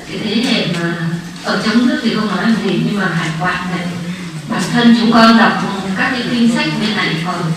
cái 0.09 0.19
thế 0.23 0.35
hệ 0.35 0.67
mà 0.73 0.95
ở 1.43 1.61
trong 1.65 1.87
nước 1.87 1.99
thì 2.03 2.15
không 2.15 2.27
nói 2.27 2.43
làm 2.43 2.55
gì 2.63 2.81
nhưng 2.85 2.99
mà 2.99 3.05
hải 3.05 3.29
ngoại 3.39 3.57
này 3.71 4.02
bản 4.49 4.61
thân 4.73 4.95
chúng 4.99 5.11
con 5.11 5.37
đọc 5.37 5.63
các 5.97 6.09
cái 6.11 6.23
kinh 6.31 6.55
sách 6.55 6.67
bên 6.81 6.95
này 6.95 7.15
còn 7.25 7.51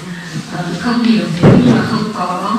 uh, 0.54 0.80
không 0.82 1.02
hiểu 1.02 1.24
nhưng 1.42 1.76
mà 1.76 1.82
không 1.90 2.12
có 2.14 2.58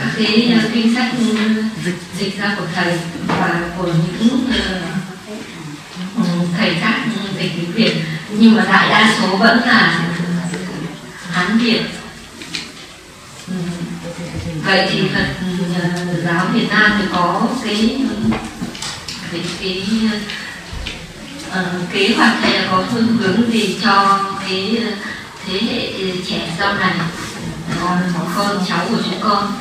các 0.00 0.08
cái 0.16 0.52
uh, 0.56 0.72
kinh 0.74 0.94
sách 0.94 1.12
ừ, 1.18 1.36
dịch 1.84 1.98
dịch 2.18 2.38
ra 2.38 2.54
của 2.58 2.66
thầy 2.74 2.98
và 3.26 3.60
của 3.76 3.86
những 3.86 4.50
uh, 4.50 5.06
thầy 6.56 6.74
khác 6.80 7.00
ừ, 7.04 7.20
dịch 7.38 7.52
tiếng 7.56 7.72
việt. 7.72 7.94
Nhưng 8.30 8.56
mà 8.56 8.64
đại 8.64 8.88
đa 8.88 9.14
số 9.20 9.36
vẫn 9.36 9.60
là 9.66 10.00
hán 11.30 11.58
việt. 11.58 11.80
Vậy 14.64 14.88
thì 14.90 15.02
phật 15.14 15.26
giáo 16.24 16.46
việt 16.54 16.66
nam 16.70 16.92
thì 16.98 17.04
có 17.12 17.42
cái 17.64 18.00
cái 19.32 19.40
cái 19.60 19.82
uh, 21.48 21.92
kế 21.92 22.14
hoạch 22.16 22.32
hay 22.42 22.52
là 22.52 22.68
có 22.70 22.84
phương 22.92 23.16
hướng 23.20 23.52
gì 23.52 23.78
cho 23.82 24.20
cái 24.40 24.78
ờ, 24.84 24.90
thế 25.46 25.60
hệ 25.72 25.86
ờ, 25.86 26.16
trẻ 26.30 26.54
sau 26.58 26.74
này? 26.74 26.94
Uh, 27.84 28.36
con 28.36 28.64
cháu 28.68 28.86
của 28.90 28.96
chúng 29.04 29.20
con. 29.22 29.52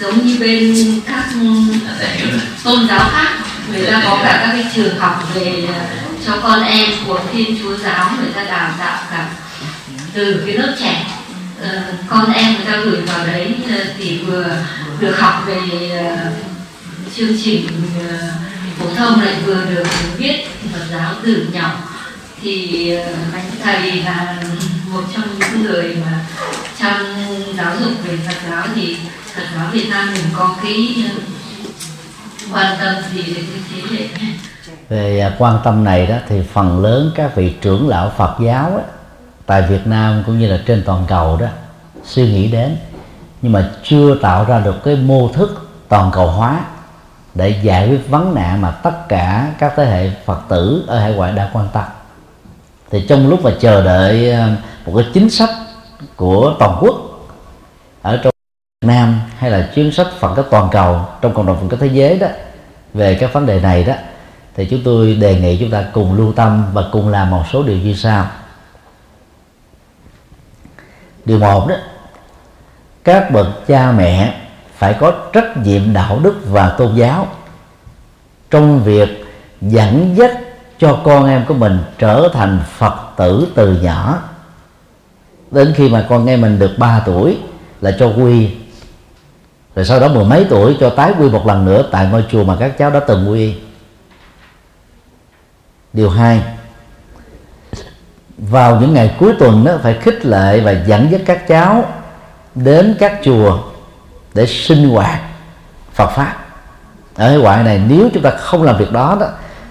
Giống 0.00 0.26
như 0.26 0.36
bên 0.40 0.74
các 1.06 1.24
ừ, 1.40 2.38
tôn 2.64 2.88
giáo 2.88 3.10
khác 3.12 3.28
người 3.72 3.86
ta 3.86 4.02
có 4.04 4.18
cả 4.22 4.40
các 4.46 4.52
cái 4.52 4.64
trường 4.74 4.98
học 4.98 5.34
về 5.34 5.68
cho 6.26 6.32
con 6.42 6.62
em 6.62 6.90
của 7.06 7.20
thiên 7.32 7.58
chúa 7.62 7.76
giáo 7.76 8.10
người 8.20 8.32
ta 8.34 8.44
đào 8.44 8.70
tạo 8.78 8.98
cả 9.10 9.28
từ 10.12 10.42
cái 10.46 10.56
lớp 10.56 10.74
trẻ. 10.80 11.06
Uh, 11.62 11.94
con 12.08 12.32
em 12.32 12.54
người 12.54 12.64
ta 12.66 12.76
gửi 12.76 13.00
vào 13.00 13.26
đấy 13.26 13.54
thì 13.98 14.18
vừa 14.18 14.56
được 15.00 15.18
học 15.18 15.44
về 15.46 15.58
uh, 15.58 16.32
chương 17.16 17.36
trình 17.44 17.68
uh, 17.98 18.43
phổ 18.78 18.94
thông 18.96 19.20
lại 19.20 19.34
vừa 19.44 19.64
được 19.64 19.86
viết 20.16 20.46
Phật 20.72 20.84
giáo 20.90 21.14
từ 21.24 21.46
nhỏ. 21.52 21.70
Thì 22.40 22.90
uh, 23.00 23.06
thầy 23.62 23.92
là 23.92 24.36
một 24.92 25.02
trong 25.14 25.24
những 25.38 25.62
người 25.62 25.96
mà 26.04 26.24
trong 26.78 27.02
giáo 27.56 27.72
dục 27.80 27.92
về 28.04 28.18
Phật 28.26 28.50
giáo 28.50 28.66
thì 28.74 28.96
Phật 29.34 29.42
giáo 29.56 29.66
Việt 29.72 29.86
Nam 29.90 30.08
mình 30.14 30.24
có 30.36 30.56
cái 30.62 31.04
ờ, 31.08 31.20
quan 32.52 32.76
tâm 32.80 32.94
gì 33.12 33.22
về 33.22 33.42
cái 33.42 33.80
thế 33.90 33.96
hệ 33.96 34.08
về 34.88 35.20
à, 35.20 35.36
quan 35.38 35.58
tâm 35.64 35.84
này 35.84 36.06
đó 36.06 36.16
thì 36.28 36.42
phần 36.52 36.82
lớn 36.82 37.10
các 37.14 37.36
vị 37.36 37.54
trưởng 37.60 37.88
lão 37.88 38.12
Phật 38.16 38.36
giáo 38.40 38.76
á, 38.76 38.82
tại 39.46 39.62
Việt 39.62 39.86
Nam 39.86 40.22
cũng 40.26 40.38
như 40.38 40.46
là 40.46 40.60
trên 40.66 40.82
toàn 40.86 41.04
cầu 41.08 41.36
đó 41.36 41.46
suy 42.04 42.22
nghĩ 42.22 42.50
đến 42.50 42.76
nhưng 43.42 43.52
mà 43.52 43.70
chưa 43.82 44.14
tạo 44.22 44.44
ra 44.44 44.60
được 44.60 44.84
cái 44.84 44.96
mô 44.96 45.28
thức 45.28 45.68
toàn 45.88 46.10
cầu 46.12 46.26
hóa 46.26 46.60
để 47.34 47.60
giải 47.62 47.88
quyết 47.88 48.08
vấn 48.08 48.34
nạn 48.34 48.60
mà 48.60 48.70
tất 48.70 49.08
cả 49.08 49.52
các 49.58 49.72
thế 49.76 49.84
hệ 49.84 50.10
Phật 50.24 50.40
tử 50.48 50.84
ở 50.86 50.98
hải 50.98 51.12
ngoại 51.12 51.32
đã 51.32 51.50
quan 51.52 51.68
tâm. 51.72 51.84
Thì 52.90 53.06
trong 53.08 53.28
lúc 53.28 53.44
mà 53.44 53.50
chờ 53.60 53.84
đợi 53.84 54.30
ờ, 54.30 54.48
một 54.86 54.92
cái 54.96 55.06
chính 55.14 55.30
sách 55.30 55.50
của 56.16 56.54
toàn 56.58 56.78
quốc 56.80 56.96
ở 58.02 58.16
trong 58.16 58.32
Việt 58.80 58.88
Nam 58.88 59.20
hay 59.38 59.50
là 59.50 59.70
chính 59.74 59.92
sách 59.92 60.06
Phật 60.18 60.34
các 60.34 60.44
toàn 60.50 60.68
cầu 60.72 61.00
trong 61.20 61.34
cộng 61.34 61.46
đồng 61.46 61.60
Phật 61.60 61.66
các 61.70 61.80
thế 61.80 61.86
giới 61.86 62.18
đó, 62.18 62.26
về 62.94 63.14
các 63.20 63.32
vấn 63.32 63.46
đề 63.46 63.60
này 63.60 63.84
đó, 63.84 63.94
thì 64.54 64.66
chúng 64.70 64.80
tôi 64.84 65.14
đề 65.14 65.40
nghị 65.40 65.56
chúng 65.60 65.70
ta 65.70 65.84
cùng 65.92 66.16
lưu 66.16 66.32
tâm 66.32 66.64
và 66.72 66.82
cùng 66.92 67.08
làm 67.08 67.30
một 67.30 67.42
số 67.52 67.62
điều 67.62 67.76
như 67.76 67.94
sau. 67.94 68.26
Điều 71.24 71.38
một 71.38 71.68
đó, 71.68 71.74
các 73.04 73.30
bậc 73.30 73.66
cha 73.66 73.92
mẹ 73.92 74.43
phải 74.84 74.94
có 75.00 75.12
trách 75.32 75.56
nhiệm 75.56 75.92
đạo 75.92 76.20
đức 76.22 76.34
và 76.46 76.68
tôn 76.68 76.94
giáo. 76.94 77.26
Trong 78.50 78.84
việc 78.84 79.24
dẫn 79.60 80.14
dắt 80.16 80.30
cho 80.78 81.00
con 81.04 81.26
em 81.26 81.44
của 81.48 81.54
mình 81.54 81.78
trở 81.98 82.28
thành 82.32 82.58
phật 82.78 82.94
tử 83.16 83.46
từ 83.54 83.72
nhỏ. 83.72 84.18
Đến 85.50 85.72
khi 85.76 85.88
mà 85.88 86.06
con 86.08 86.26
em 86.26 86.40
mình 86.40 86.58
được 86.58 86.70
3 86.78 87.02
tuổi 87.06 87.38
là 87.80 87.96
cho 87.98 88.06
quy. 88.06 88.50
Rồi 89.74 89.84
sau 89.84 90.00
đó 90.00 90.08
mười 90.08 90.24
mấy 90.24 90.46
tuổi 90.50 90.76
cho 90.80 90.90
tái 90.90 91.12
quy 91.18 91.28
một 91.28 91.46
lần 91.46 91.64
nữa 91.64 91.88
tại 91.90 92.06
ngôi 92.06 92.24
chùa 92.30 92.44
mà 92.44 92.56
các 92.60 92.78
cháu 92.78 92.90
đã 92.90 93.00
từng 93.00 93.30
quy. 93.30 93.54
Điều 95.92 96.10
hai, 96.10 96.42
vào 98.38 98.80
những 98.80 98.94
ngày 98.94 99.16
cuối 99.18 99.34
tuần 99.38 99.64
đó 99.64 99.72
phải 99.82 99.98
khích 100.00 100.26
lệ 100.26 100.60
và 100.60 100.72
dẫn 100.86 101.10
dắt 101.10 101.20
các 101.26 101.48
cháu 101.48 101.92
đến 102.54 102.96
các 102.98 103.20
chùa 103.22 103.73
để 104.34 104.46
sinh 104.46 104.88
hoạt 104.88 105.20
Phật 105.92 106.10
pháp. 106.10 106.36
Ở 107.16 107.28
cái 107.28 107.38
ngoại 107.38 107.62
này, 107.62 107.80
nếu 107.88 108.08
chúng 108.14 108.22
ta 108.22 108.30
không 108.30 108.62
làm 108.62 108.78
việc 108.78 108.92
đó 108.92 109.16
đó, 109.20 109.26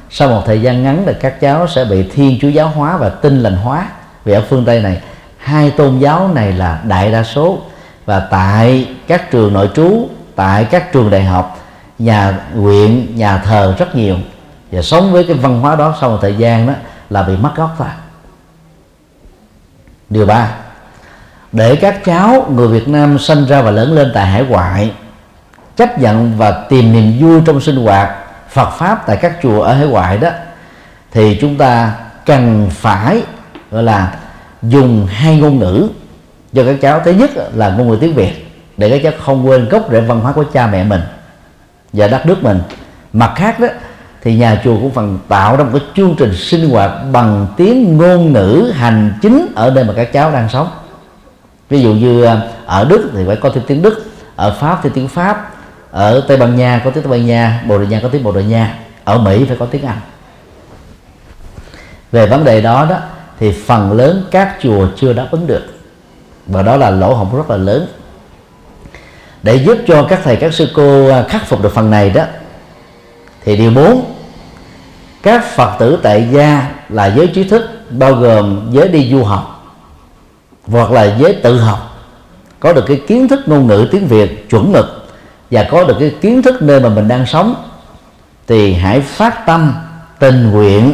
sau 0.09 0.30
một 0.30 0.43
thời 0.45 0.61
gian 0.61 0.84
ngắn 0.84 1.03
thì 1.05 1.14
các 1.22 1.41
cháu 1.41 1.68
sẽ 1.68 1.86
bị 1.86 2.09
thiên 2.14 2.38
chúa 2.41 2.47
giáo 2.47 2.68
hóa 2.68 2.97
và 2.97 3.09
tinh 3.09 3.39
lành 3.39 3.55
hóa. 3.55 3.88
Vì 4.26 4.34
ở 4.34 4.43
phương 4.49 4.66
tây 4.66 4.82
này, 4.82 5.01
hai 5.38 5.72
tôn 5.72 5.99
giáo 5.99 6.28
này 6.34 6.51
là 6.51 6.82
đại 6.84 7.11
đa 7.11 7.24
số. 7.24 7.61
Và 8.05 8.20
tại 8.20 8.88
các 9.07 9.32
trường 9.32 9.53
nội 9.53 9.70
trú, 9.76 10.09
tại 10.36 10.66
các 10.66 10.91
trường 10.91 11.09
đại 11.09 11.24
học, 11.24 11.59
nhà 11.99 12.39
nguyện 12.53 13.16
nhà 13.16 13.38
thờ 13.38 13.76
rất 13.80 13.95
nhiều. 13.95 14.18
Và 14.72 14.82
sống 14.82 15.11
với 15.11 15.24
cái 15.24 15.38
văn 15.38 15.61
hóa 15.61 15.76
đó 15.76 15.95
sau 16.01 16.09
một 16.09 16.18
thời 16.22 16.36
gian 16.36 16.68
đó 16.68 16.74
là 17.09 17.24
bị 17.24 17.38
mất 17.38 17.51
gốc 17.55 17.76
thôi. 17.78 17.88
Điều 20.09 20.26
ba 20.26 20.51
để 21.54 21.76
các 21.76 22.06
cháu 22.06 22.45
người 22.56 22.68
Việt 22.68 22.88
Nam 22.88 23.20
sinh 23.20 23.45
ra 23.45 23.62
và 23.62 23.72
lớn 23.72 23.93
lên 23.93 24.12
tại 24.14 24.26
hải 24.26 24.43
ngoại, 24.43 24.91
chấp 25.76 25.99
nhận 25.99 26.38
và 26.38 26.51
tìm 26.51 26.93
niềm 26.93 27.14
vui 27.20 27.41
trong 27.45 27.62
sinh 27.62 27.76
hoạt 27.76 28.10
Phật 28.49 28.70
pháp 28.70 29.08
tại 29.08 29.18
các 29.22 29.34
chùa 29.43 29.62
ở 29.62 29.74
hải 29.74 29.88
ngoại 29.88 30.18
đó, 30.18 30.30
thì 31.12 31.38
chúng 31.41 31.58
ta 31.58 31.91
cần 32.26 32.68
phải, 32.72 33.22
gọi 33.72 33.84
là, 33.84 34.16
dùng 34.62 35.08
hai 35.12 35.38
ngôn 35.38 35.60
ngữ 35.60 35.88
cho 36.54 36.64
các 36.66 36.76
cháu. 36.82 37.01
Thứ 37.06 37.12
nhất 37.12 37.32
là 37.54 37.70
ngôn 37.70 37.89
ngữ 37.89 37.97
tiếng 38.01 38.14
Việt, 38.14 38.51
để 38.78 38.89
các 38.89 38.99
cháu 39.04 39.22
không 39.26 39.47
quên 39.47 39.70
gốc 39.70 39.88
rễ 39.91 40.01
văn 40.01 40.20
hóa 40.20 40.32
của 40.32 40.43
cha 40.54 40.68
mẹ 40.68 40.84
mình 40.84 41.01
và 41.93 42.08
đất 42.08 42.26
nước 42.26 42.43
mình. 42.43 42.62
Mặt 43.14 43.32
khác 43.36 43.60
đó, 43.60 43.68
thì 44.22 44.36
nhà 44.36 44.62
chùa 44.64 44.76
cũng 44.82 44.91
phần 44.91 45.20
tạo 45.28 45.58
ra 45.58 45.64
một 45.64 45.70
cái 45.74 45.82
chương 45.95 46.16
trình 46.18 46.36
sinh 46.36 46.70
hoạt 46.70 46.91
bằng 47.12 47.47
tiếng 47.58 47.97
ngôn 47.97 48.34
ngữ 48.34 48.72
hành 48.76 49.14
chính 49.22 49.47
ở 49.56 49.72
nơi 49.72 49.84
mà 49.84 49.93
các 49.95 50.14
cháu 50.14 50.32
đang 50.32 50.49
sống 50.49 50.68
ví 51.74 51.82
dụ 51.82 51.93
như 51.93 52.24
à, 52.24 52.41
ở 52.65 52.86
đức 52.86 53.09
thì 53.13 53.24
phải 53.28 53.36
có 53.36 53.49
thêm 53.49 53.63
tiếng 53.67 53.82
đức, 53.82 54.05
ở 54.36 54.55
pháp 54.59 54.80
thì 54.84 54.89
tiếng 54.93 55.07
pháp, 55.07 55.53
ở 55.91 56.24
tây 56.28 56.38
ban 56.38 56.55
nha 56.55 56.82
có 56.86 56.91
tiếng 56.91 57.03
tây 57.03 57.11
ban 57.11 57.26
nha, 57.26 57.63
bồ 57.67 57.78
đào 57.78 57.88
nha 57.88 57.99
có 58.03 58.09
tiếng 58.09 58.24
bồ 58.24 58.32
đào 58.32 58.43
nha, 58.43 58.80
ở 59.03 59.17
mỹ 59.17 59.45
phải 59.47 59.57
có 59.59 59.65
tiếng 59.65 59.86
anh. 59.86 59.97
Về 62.11 62.28
vấn 62.28 62.43
đề 62.43 62.61
đó 62.61 62.88
đó, 62.89 62.97
thì 63.39 63.51
phần 63.51 63.91
lớn 63.91 64.26
các 64.32 64.57
chùa 64.61 64.88
chưa 64.95 65.13
đáp 65.13 65.28
ứng 65.32 65.47
được, 65.47 65.63
và 66.47 66.61
đó 66.61 66.78
là 66.78 66.89
lỗ 66.89 67.13
hổng 67.13 67.38
rất 67.38 67.49
là 67.49 67.57
lớn. 67.57 67.88
Để 69.43 69.55
giúp 69.55 69.78
cho 69.88 70.03
các 70.09 70.19
thầy, 70.24 70.36
các 70.36 70.53
sư 70.53 70.69
cô 70.76 71.09
à, 71.09 71.24
khắc 71.30 71.47
phục 71.47 71.61
được 71.61 71.74
phần 71.74 71.89
này 71.89 72.09
đó, 72.09 72.24
thì 73.43 73.55
điều 73.55 73.71
bốn, 73.71 74.13
các 75.24 75.45
phật 75.45 75.76
tử 75.80 75.99
tại 76.03 76.28
gia 76.32 76.67
là 76.89 77.05
giới 77.05 77.28
trí 77.28 77.43
thức, 77.43 77.69
bao 77.89 78.13
gồm 78.13 78.69
giới 78.71 78.88
đi 78.88 79.11
du 79.11 79.24
học 79.24 79.53
hoặc 80.68 80.91
là 80.91 81.16
giới 81.20 81.34
tự 81.34 81.59
học. 81.59 81.89
Có 82.59 82.74
được 82.74 82.84
cái 82.88 83.01
kiến 83.07 83.28
thức 83.28 83.39
ngôn 83.45 83.68
ngữ 83.68 83.88
tiếng 83.91 84.07
việt 84.07 84.49
chuẩn 84.49 84.72
mực 84.72 85.07
và 85.51 85.64
có 85.72 85.84
được 85.84 85.95
cái 85.99 86.16
kiến 86.22 86.41
thức 86.41 86.61
nơi 86.61 86.80
mà 86.80 86.89
mình 86.89 87.07
đang 87.07 87.26
sống 87.26 87.55
thì 88.47 88.74
hãy 88.74 89.01
phát 89.01 89.45
tâm 89.45 89.74
tình 90.20 90.51
nguyện. 90.51 90.93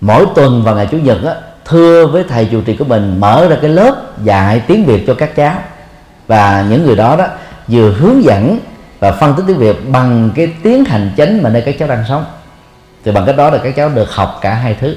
Mỗi 0.00 0.26
tuần 0.34 0.62
vào 0.62 0.74
ngày 0.74 0.86
chủ 0.90 0.96
nhật 0.98 1.24
á, 1.24 1.34
thưa 1.64 2.06
với 2.06 2.24
thầy 2.28 2.48
chủ 2.50 2.60
trì 2.60 2.76
của 2.76 2.84
mình 2.84 3.20
mở 3.20 3.46
ra 3.48 3.56
cái 3.60 3.70
lớp 3.70 3.94
dạy 4.24 4.62
tiếng 4.66 4.84
việt 4.84 5.04
cho 5.06 5.14
các 5.14 5.36
cháu. 5.36 5.54
Và 6.26 6.66
những 6.70 6.86
người 6.86 6.96
đó 6.96 7.16
đó 7.16 7.26
vừa 7.68 7.92
hướng 7.92 8.24
dẫn 8.24 8.58
và 9.00 9.12
phân 9.12 9.34
tích 9.34 9.44
tiếng 9.46 9.58
việt 9.58 9.76
bằng 9.90 10.30
cái 10.34 10.52
tiếng 10.62 10.84
hành 10.84 11.10
chính 11.16 11.42
mà 11.42 11.50
nơi 11.50 11.62
các 11.62 11.74
cháu 11.78 11.88
đang 11.88 12.04
sống. 12.08 12.24
Thì 13.04 13.12
bằng 13.12 13.26
cách 13.26 13.36
đó 13.36 13.50
là 13.50 13.58
các 13.58 13.76
cháu 13.76 13.88
được 13.88 14.10
học 14.10 14.38
cả 14.40 14.54
hai 14.54 14.74
thứ. 14.74 14.96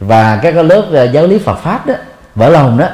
Và 0.00 0.36
các 0.42 0.52
cái 0.52 0.64
lớp 0.64 0.84
ờ, 0.92 1.04
giáo 1.04 1.26
lý 1.26 1.38
Phật 1.38 1.54
pháp 1.54 1.86
đó 1.86 1.94
vỡ 2.34 2.48
lòng 2.48 2.78
đó, 2.78 2.88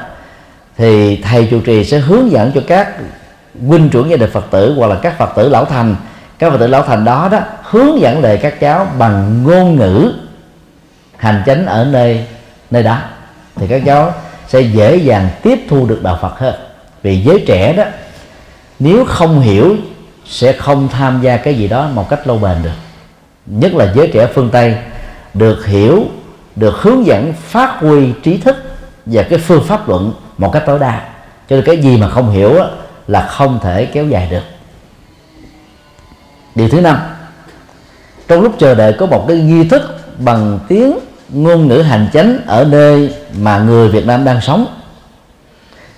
thì 0.77 1.21
thầy 1.23 1.47
chủ 1.51 1.59
trì 1.61 1.85
sẽ 1.85 1.99
hướng 1.99 2.31
dẫn 2.31 2.51
cho 2.55 2.61
các 2.67 2.95
huynh 3.67 3.89
trưởng 3.89 4.09
gia 4.09 4.17
đình 4.17 4.29
Phật 4.31 4.45
tử 4.51 4.73
hoặc 4.77 4.87
là 4.87 4.95
các 4.95 5.17
Phật 5.17 5.29
tử 5.35 5.49
lão 5.49 5.65
thành. 5.65 5.95
Các 6.39 6.49
Phật 6.49 6.57
tử 6.57 6.67
lão 6.67 6.83
thành 6.83 7.05
đó 7.05 7.29
đó, 7.31 7.39
hướng 7.63 7.99
dẫn 8.01 8.21
lời 8.21 8.39
các 8.41 8.59
cháu 8.59 8.87
bằng 8.97 9.43
ngôn 9.43 9.75
ngữ 9.75 10.13
hành 11.17 11.43
chánh 11.45 11.65
ở 11.65 11.85
nơi 11.85 12.25
nơi 12.71 12.83
đó. 12.83 12.97
Thì 13.55 13.67
các 13.67 13.81
cháu 13.85 14.13
sẽ 14.47 14.61
dễ 14.61 14.95
dàng 14.95 15.29
tiếp 15.43 15.59
thu 15.69 15.85
được 15.85 16.03
đạo 16.03 16.19
Phật 16.21 16.39
hơn. 16.39 16.55
Vì 17.03 17.21
giới 17.21 17.43
trẻ 17.47 17.73
đó, 17.73 17.83
nếu 18.79 19.05
không 19.05 19.41
hiểu, 19.41 19.75
sẽ 20.25 20.53
không 20.53 20.87
tham 20.87 21.21
gia 21.21 21.37
cái 21.37 21.53
gì 21.55 21.67
đó 21.67 21.89
một 21.93 22.09
cách 22.09 22.27
lâu 22.27 22.37
bền 22.37 22.63
được. 22.63 22.69
Nhất 23.45 23.73
là 23.73 23.93
giới 23.95 24.07
trẻ 24.07 24.27
phương 24.33 24.49
tây, 24.49 24.75
được 25.33 25.65
hiểu, 25.65 26.05
được 26.55 26.75
hướng 26.75 27.05
dẫn, 27.05 27.33
phát 27.33 27.75
huy 27.79 28.13
trí 28.23 28.37
thức 28.37 28.70
và 29.05 29.23
cái 29.23 29.39
phương 29.39 29.63
pháp 29.63 29.89
luận 29.89 30.13
một 30.37 30.51
cách 30.53 30.63
tối 30.65 30.79
đa. 30.79 31.01
Cho 31.49 31.55
nên 31.55 31.65
cái 31.65 31.77
gì 31.77 31.97
mà 31.97 32.09
không 32.09 32.31
hiểu 32.31 32.55
là 33.07 33.27
không 33.27 33.59
thể 33.63 33.85
kéo 33.85 34.07
dài 34.07 34.27
được. 34.31 34.43
Điều 36.55 36.69
thứ 36.69 36.81
năm, 36.81 36.97
trong 38.27 38.41
lúc 38.41 38.55
chờ 38.59 38.75
đợi 38.75 38.93
có 38.93 39.05
một 39.05 39.25
cái 39.27 39.37
nghi 39.37 39.67
thức 39.67 39.99
bằng 40.19 40.59
tiếng 40.67 40.99
ngôn 41.29 41.67
ngữ 41.67 41.81
hành 41.81 42.07
chánh 42.13 42.37
ở 42.45 42.65
nơi 42.69 43.13
mà 43.39 43.57
người 43.57 43.89
Việt 43.89 44.05
Nam 44.05 44.25
đang 44.25 44.41
sống, 44.41 44.65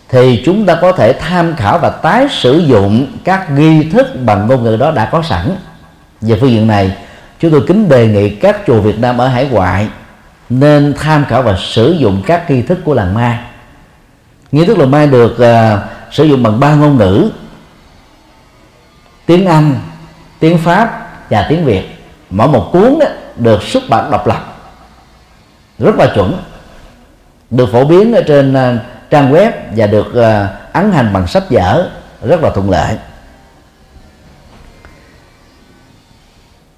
thì 0.10 0.42
chúng 0.46 0.66
ta 0.66 0.76
có 0.76 0.92
thể 0.92 1.14
tham 1.14 1.56
khảo 1.56 1.80
và 1.80 1.90
tái 1.90 2.28
sử 2.32 2.58
dụng 2.58 3.08
các 3.24 3.52
nghi 3.52 3.90
thức 3.90 4.08
bằng 4.26 4.48
ngôn 4.48 4.64
ngữ 4.64 4.76
đó 4.76 4.92
đã 4.92 5.06
có 5.06 5.22
sẵn. 5.22 5.56
Về 6.22 6.38
phương 6.42 6.50
diện 6.50 6.68
này, 6.68 6.98
chúng 7.40 7.52
tôi 7.52 7.64
kính 7.68 7.90
đề 7.90 8.08
nghị 8.08 8.30
các 8.30 8.58
chùa 8.68 8.82
Việt 8.82 9.00
Nam 9.00 9.18
ở 9.18 9.28
hải 9.28 9.46
ngoại 9.52 9.88
nên 10.60 10.94
tham 10.98 11.26
khảo 11.26 11.42
và 11.42 11.58
sử 11.60 11.92
dụng 11.92 12.24
các 12.26 12.52
nghi 12.52 12.62
thức 12.62 12.80
của 12.84 12.94
làng 12.94 13.14
Mai. 13.14 13.40
Nghi 14.52 14.66
thức 14.66 14.78
làng 14.78 14.92
Mai 14.92 15.08
được 15.08 15.34
uh, 15.34 15.80
sử 16.14 16.24
dụng 16.24 16.44
bằng 16.44 16.60
ba 16.60 16.76
ngôn 16.76 16.98
ngữ 16.98 17.30
tiếng 19.26 19.46
Anh 19.46 19.76
tiếng 20.40 20.58
Pháp 20.58 21.10
và 21.30 21.46
tiếng 21.50 21.66
Việt. 21.66 21.84
Mỗi 22.30 22.48
một 22.48 22.70
cuốn 22.72 23.00
đó, 23.00 23.06
được 23.36 23.64
xuất 23.64 23.84
bản 23.90 24.12
độc 24.12 24.28
lập 24.28 24.58
rất 25.80 25.96
là 25.96 26.12
chuẩn 26.16 26.38
được 27.50 27.72
phổ 27.72 27.86
biến 27.86 28.14
ở 28.14 28.22
trên 28.28 28.54
uh, 28.54 28.82
trang 29.10 29.34
web 29.34 29.52
và 29.76 29.88
được 29.88 30.08
uh, 30.08 30.74
ấn 30.74 30.92
hành 30.92 31.14
bằng 31.14 31.28
sách 31.28 31.44
vở 31.50 31.90
rất 32.22 32.44
là 32.44 32.50
thuận 32.50 32.70
lợi. 32.70 32.98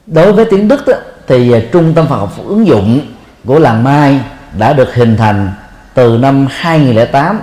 Đối 0.08 0.34
với 0.34 0.46
tiếng 0.46 0.68
đức 0.68 0.88
đó, 0.88 0.94
thì 1.28 1.54
trung 1.72 1.94
tâm 1.94 2.08
Phật 2.08 2.18
học 2.18 2.34
ứng 2.48 2.68
dụng 2.68 3.15
của 3.46 3.60
làng 3.60 3.84
Mai 3.84 4.20
đã 4.58 4.74
được 4.74 4.96
hình 4.96 5.18
thành 5.18 5.52
từ 5.94 6.18
năm 6.18 6.48
2008 6.50 7.42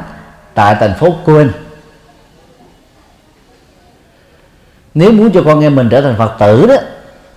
tại 0.55 0.77
thành 0.81 0.95
phố 0.95 1.15
Quên. 1.25 1.53
nếu 4.95 5.13
muốn 5.13 5.31
cho 5.33 5.43
con 5.45 5.61
em 5.61 5.75
mình 5.75 5.89
trở 5.89 6.01
thành 6.01 6.15
Phật 6.19 6.35
tử 6.39 6.67
đó 6.67 6.75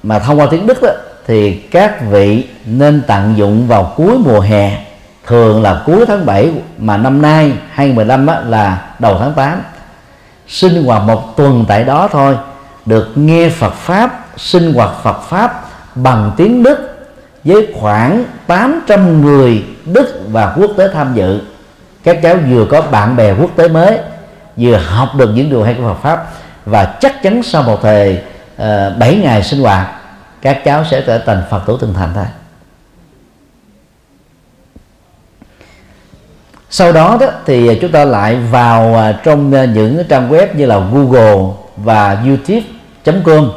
mà 0.03 0.19
thông 0.19 0.39
qua 0.39 0.47
tiếng 0.51 0.67
Đức 0.67 0.81
đó 0.81 0.89
thì 1.27 1.53
các 1.53 2.01
vị 2.09 2.47
nên 2.65 3.01
tận 3.07 3.37
dụng 3.37 3.67
vào 3.67 3.93
cuối 3.97 4.17
mùa 4.17 4.39
hè 4.39 4.85
thường 5.25 5.63
là 5.63 5.81
cuối 5.85 6.05
tháng 6.07 6.25
7 6.25 6.51
mà 6.77 6.97
năm 6.97 7.21
nay 7.21 7.53
2015 7.71 8.27
á, 8.27 8.39
là 8.39 8.81
đầu 8.99 9.17
tháng 9.19 9.33
8 9.33 9.61
sinh 10.47 10.83
hoạt 10.83 11.01
một 11.01 11.37
tuần 11.37 11.65
tại 11.67 11.83
đó 11.83 12.07
thôi 12.11 12.37
được 12.85 13.11
nghe 13.15 13.49
Phật 13.49 13.73
pháp 13.73 14.25
sinh 14.37 14.73
hoạt 14.73 14.89
Phật 15.03 15.21
pháp 15.21 15.65
bằng 15.95 16.31
tiếng 16.37 16.63
Đức 16.63 16.94
với 17.45 17.73
khoảng 17.79 18.25
800 18.47 19.21
người 19.21 19.63
Đức 19.85 20.19
và 20.31 20.53
quốc 20.57 20.71
tế 20.77 20.87
tham 20.93 21.13
dự. 21.13 21.41
Các 22.03 22.19
cháu 22.23 22.35
vừa 22.49 22.65
có 22.71 22.81
bạn 22.81 23.15
bè 23.15 23.33
quốc 23.33 23.51
tế 23.55 23.67
mới 23.67 23.99
vừa 24.57 24.77
học 24.77 25.09
được 25.17 25.29
những 25.33 25.49
điều 25.49 25.63
hay 25.63 25.73
của 25.73 25.83
Phật 25.83 26.01
pháp 26.01 26.25
và 26.65 26.97
chắc 26.99 27.23
chắn 27.23 27.43
sau 27.43 27.63
một 27.63 27.79
thời 27.81 28.21
ờ, 28.57 28.91
uh, 28.93 28.99
7 28.99 29.15
ngày 29.15 29.43
sinh 29.43 29.59
hoạt 29.59 29.87
các 30.41 30.61
cháu 30.63 30.85
sẽ 30.91 31.01
trở 31.01 31.17
thành 31.17 31.43
Phật 31.49 31.61
tử 31.67 31.77
tinh 31.81 31.93
thành 31.93 32.11
thôi. 32.15 32.25
Sau 36.69 36.91
đó, 36.91 37.17
đó 37.19 37.27
thì 37.45 37.79
chúng 37.81 37.91
ta 37.91 38.05
lại 38.05 38.35
vào 38.35 38.93
ờ, 38.95 39.13
trong 39.23 39.53
ờ, 39.53 39.63
những 39.63 40.03
trang 40.09 40.31
web 40.31 40.47
như 40.53 40.65
là 40.65 40.79
Google 40.93 41.53
và 41.77 42.23
YouTube.com 42.25 43.51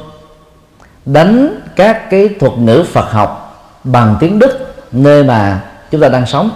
đánh 1.07 1.61
các 1.77 2.11
cái 2.11 2.29
thuật 2.41 2.53
ngữ 2.59 2.85
Phật 2.93 3.13
học 3.13 3.48
bằng 3.85 4.17
tiếng 4.21 4.39
Đức 4.39 4.75
nơi 4.93 5.25
mà 5.25 5.61
chúng 5.91 6.01
ta 6.01 6.09
đang 6.09 6.27
sống. 6.27 6.51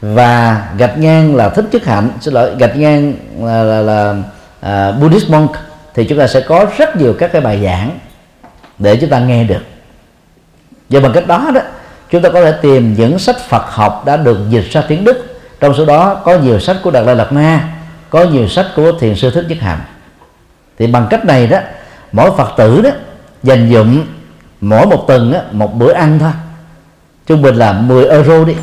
Và 0.00 0.62
gạch 0.76 0.98
ngang 0.98 1.36
là 1.36 1.48
thích 1.48 1.64
chức 1.72 1.84
hạnh 1.84 2.10
xin 2.20 2.34
lỗi 2.34 2.50
gạch 2.58 2.76
ngang 2.76 3.14
là, 3.40 3.62
là, 3.62 3.80
là 3.80 4.14
uh, 4.90 5.00
Buddhist 5.00 5.30
monk. 5.30 5.50
Thì 5.94 6.04
chúng 6.04 6.18
ta 6.18 6.26
sẽ 6.26 6.40
có 6.40 6.66
rất 6.78 6.96
nhiều 6.96 7.14
các 7.18 7.32
cái 7.32 7.40
bài 7.40 7.60
giảng 7.64 7.98
để 8.78 8.96
chúng 8.96 9.10
ta 9.10 9.18
nghe 9.18 9.44
được. 9.44 9.62
Và 10.90 11.00
bằng 11.00 11.12
cách 11.12 11.26
đó 11.26 11.50
đó 11.54 11.60
chúng 12.10 12.22
ta 12.22 12.28
có 12.28 12.44
thể 12.44 12.52
tìm 12.62 12.94
những 12.94 13.18
sách 13.18 13.36
Phật 13.48 13.62
học 13.70 14.02
đã 14.06 14.16
được 14.16 14.38
dịch 14.50 14.64
ra 14.70 14.82
tiếng 14.88 15.04
Đức. 15.04 15.40
Trong 15.60 15.74
số 15.74 15.84
đó 15.84 16.14
có 16.14 16.38
nhiều 16.38 16.60
sách 16.60 16.76
của 16.82 16.90
Đạt 16.90 17.06
Lai 17.06 17.16
Lạt 17.16 17.32
Ma 17.32 17.68
có 18.10 18.24
nhiều 18.24 18.48
sách 18.48 18.66
của 18.76 18.92
Thiền 18.92 19.14
sư 19.14 19.30
Thích 19.30 19.44
Nhất 19.48 19.58
Hạnh. 19.60 19.80
Thì 20.78 20.86
bằng 20.86 21.06
cách 21.10 21.24
này 21.24 21.46
đó 21.46 21.58
mỗi 22.12 22.30
Phật 22.36 22.52
tử 22.56 22.80
đó 22.82 22.90
dành 23.42 23.70
dụng 23.70 24.06
mỗi 24.60 24.86
một 24.86 25.04
tuần 25.06 25.32
á, 25.32 25.42
một 25.52 25.74
bữa 25.74 25.92
ăn 25.92 26.18
thôi. 26.18 26.32
Trung 27.26 27.42
bình 27.42 27.54
là 27.54 27.72
10 27.72 28.04
euro 28.04 28.44
đi. 28.44 28.54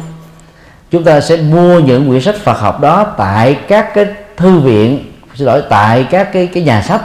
Chúng 0.92 1.04
ta 1.04 1.22
sẽ 1.22 1.38
mua 1.38 1.80
những 1.80 2.08
quyển 2.08 2.22
sách 2.22 2.36
Phật 2.44 2.60
học 2.60 2.82
đó 2.82 3.04
tại 3.18 3.60
các 3.68 3.94
cái 3.94 4.06
thư 4.38 4.60
viện, 4.60 5.12
xin 5.36 5.48
lỗi, 5.48 5.64
tại 5.70 6.08
các 6.12 6.34
cái 6.34 6.48
cái 6.48 6.64
nhà 6.64 6.82
sách, 6.82 7.02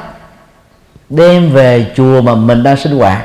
đem 1.09 1.51
về 1.51 1.86
chùa 1.97 2.20
mà 2.20 2.34
mình 2.34 2.62
đang 2.62 2.76
sinh 2.76 2.99
hoạt, 2.99 3.24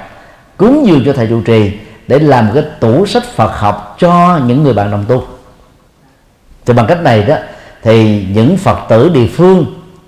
cúng 0.58 0.88
dường 0.88 1.04
cho 1.06 1.14
thầy 1.14 1.28
trụ 1.28 1.42
trì 1.42 1.72
để 2.08 2.20
làm 2.20 2.48
một 2.48 2.52
cái 2.56 2.64
tủ 2.80 3.06
sách 3.06 3.24
Phật 3.36 3.52
học 3.60 3.96
cho 4.00 4.40
những 4.46 4.64
người 4.64 4.74
bạn 4.74 4.92
đồng 4.92 5.06
tu. 5.08 5.28
Thì 6.66 6.74
bằng 6.74 6.88
cách 6.88 7.02
này 7.02 7.24
đó, 7.24 7.36
thì 7.84 8.26
những 8.34 8.58
Phật 8.58 8.80
tử 8.90 9.10
địa 9.10 9.28
phương 9.28 9.66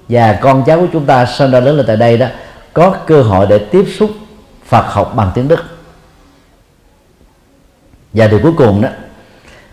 và 0.10 0.34
con 0.41 0.64
cháu 0.66 0.80
của 0.80 0.88
chúng 0.93 1.05
ta 1.05 1.26
sinh 1.26 1.51
ra 1.51 1.60
lớn 1.60 1.78
lên 1.78 1.86
tại 1.86 1.97
đây 1.97 2.18
đó, 2.18 2.28
có 2.74 2.89
cơ 2.89 3.22
hội 3.22 3.47
để 3.49 3.57
tiếp 3.57 3.86
xúc 3.99 4.12
Phật 4.70 4.86
học 4.88 5.13
bằng 5.15 5.32
tiếng 5.36 5.47
Đức. 5.47 5.59
Và 8.13 8.28
điều 8.28 8.39
cuối 8.43 8.53
cùng 8.57 8.82
đó 8.82 8.89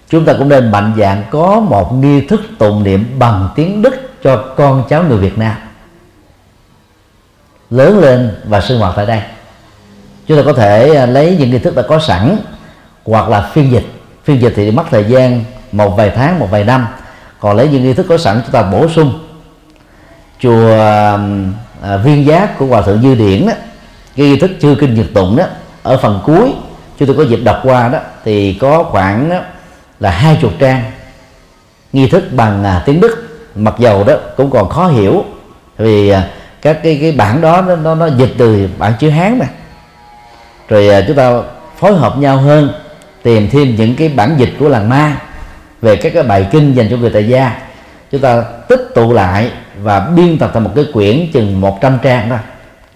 chúng 0.09 0.25
ta 0.25 0.33
cũng 0.39 0.49
nên 0.49 0.71
mạnh 0.71 0.93
dạng 0.99 1.25
có 1.31 1.61
một 1.61 1.93
nghi 1.95 2.21
thức 2.21 2.41
tụng 2.59 2.83
niệm 2.83 3.19
bằng 3.19 3.49
tiếng 3.55 3.83
Đức 3.83 3.95
cho 4.23 4.45
con 4.57 4.85
cháu 4.89 5.03
người 5.03 5.19
Việt 5.19 5.39
Nam. 5.39 5.55
Lớn 7.71 7.99
lên 7.99 8.41
và 8.45 8.61
sinh 8.61 8.79
hoạt 8.79 8.93
tại 8.97 9.07
đây. 9.07 9.21
Chúng 10.27 10.37
ta 10.37 10.43
có 10.47 10.53
thể 10.53 10.95
à, 10.95 11.07
lấy 11.07 11.37
những 11.41 11.51
nghi 11.51 11.59
thức 11.59 11.77
đã 11.77 11.83
có 11.83 11.99
sẵn 11.99 12.37
hoặc 13.05 13.29
là 13.29 13.51
phiên 13.53 13.73
dịch. 13.73 13.87
Phiên 14.25 14.43
dịch 14.43 14.53
thì 14.57 14.71
mất 14.71 14.85
thời 14.91 15.05
gian 15.05 15.45
một 15.73 15.91
vài 15.97 16.11
tháng 16.11 16.39
một 16.39 16.49
vài 16.51 16.65
năm. 16.65 16.87
Còn 17.41 17.57
lấy 17.57 17.69
những 17.69 17.83
nghi 17.83 17.95
thức 17.95 18.07
có 18.09 18.19
sẵn 18.19 18.41
chúng 18.43 18.53
ta 18.53 18.63
bổ 18.63 18.89
sung. 18.89 19.19
Chùa 20.41 20.71
à, 20.79 21.19
à 21.83 21.97
viên 21.97 22.27
giác 22.27 22.59
của 22.59 22.67
hòa 22.67 22.83
thượng 22.83 23.03
dư 23.03 23.15
điển 23.15 23.47
đó 23.47 23.53
cái 24.17 24.27
nghi 24.27 24.37
thức 24.39 24.51
chư 24.61 24.77
kinh 24.81 24.95
nhật 24.95 25.07
tụng 25.15 25.37
đó 25.37 25.45
ở 25.83 25.97
phần 25.97 26.21
cuối 26.25 26.53
chúng 26.99 27.09
tôi 27.09 27.17
có 27.17 27.23
dịp 27.23 27.41
đọc 27.45 27.61
qua 27.63 27.89
đó 27.89 27.99
thì 28.25 28.55
có 28.61 28.83
khoảng 28.83 29.31
đó, 29.31 29.41
là 30.01 30.11
hai 30.11 30.39
chục 30.41 30.53
trang. 30.59 30.83
Nghi 31.93 32.09
thức 32.09 32.25
bằng 32.33 32.65
à, 32.65 32.83
tiếng 32.87 33.01
đức 33.01 33.29
mặc 33.55 33.75
dầu 33.79 34.05
đó 34.05 34.15
cũng 34.37 34.51
còn 34.51 34.69
khó 34.69 34.87
hiểu 34.87 35.25
vì 35.79 36.09
à, 36.09 36.29
các 36.63 36.81
cái 36.83 36.99
cái 37.01 37.13
bản 37.13 37.41
đó 37.41 37.63
nó, 37.63 37.77
nó, 37.77 37.95
nó 37.95 38.07
dịch 38.07 38.35
từ 38.39 38.69
bản 38.79 38.93
chữ 38.99 39.11
hán 39.11 39.39
mà. 39.39 39.47
Rồi 40.69 40.89
à, 40.89 41.01
chúng 41.07 41.17
ta 41.17 41.41
phối 41.79 41.95
hợp 41.95 42.19
nhau 42.19 42.37
hơn 42.37 42.73
tìm 43.23 43.49
thêm 43.51 43.77
những 43.77 43.97
cái 43.97 44.09
bản 44.09 44.35
dịch 44.39 44.53
của 44.59 44.69
làng 44.69 44.89
ma 44.89 45.17
về 45.83 45.97
các 45.97 46.13
cái 46.15 46.23
bài 46.23 46.49
kinh 46.51 46.75
dành 46.75 46.87
cho 46.91 46.97
người 46.97 47.11
tại 47.11 47.29
gia. 47.29 47.53
Chúng 48.13 48.21
ta 48.21 48.43
tích 48.69 48.89
tụ 48.95 49.13
lại 49.13 49.51
và 49.83 50.01
biên 50.01 50.39
tập 50.39 50.51
thành 50.55 50.65
một 50.65 50.73
cái 50.77 50.85
quyển 50.93 51.33
chừng 51.33 51.61
100 51.61 51.99
trang 52.03 52.29
đó 52.29 52.37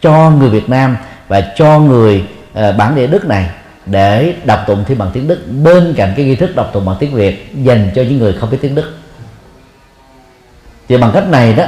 cho 0.01 0.31
người 0.31 0.49
Việt 0.49 0.69
Nam 0.69 0.97
và 1.31 1.41
cho 1.57 1.79
người 1.79 2.25
uh, 2.53 2.77
bản 2.77 2.95
địa 2.95 3.07
Đức 3.07 3.25
này 3.25 3.51
để 3.87 4.35
đọc 4.45 4.61
tụng 4.67 4.85
thi 4.87 4.95
bằng 4.95 5.11
tiếng 5.13 5.29
Đức. 5.29 5.39
Bên 5.65 5.95
cạnh 5.97 6.13
cái 6.17 6.25
nghi 6.25 6.37
thức 6.37 6.57
đọc 6.57 6.71
tụng 6.73 6.85
bằng 6.85 6.97
tiếng 6.99 7.15
Việt 7.15 7.53
dành 7.63 7.91
cho 7.95 8.03
những 8.03 8.19
người 8.19 8.33
không 8.33 8.51
biết 8.51 8.59
tiếng 8.61 8.75
Đức. 8.75 8.93
Thì 10.89 10.97
bằng 10.97 11.11
cách 11.15 11.29
này 11.29 11.53
đó 11.53 11.65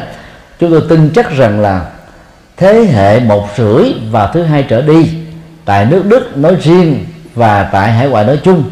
chúng 0.60 0.70
tôi 0.70 0.82
tin 0.88 1.10
chắc 1.14 1.30
rằng 1.36 1.60
là 1.60 1.86
thế 2.56 2.72
hệ 2.92 3.20
một 3.20 3.48
rưỡi 3.56 3.84
và 4.10 4.26
thứ 4.26 4.42
hai 4.42 4.62
trở 4.62 4.82
đi 4.82 5.10
tại 5.64 5.84
nước 5.84 6.06
Đức 6.06 6.36
nói 6.36 6.56
riêng 6.60 7.04
và 7.34 7.64
tại 7.72 7.92
hải 7.92 8.08
ngoại 8.08 8.24
nói 8.24 8.40
chung 8.44 8.64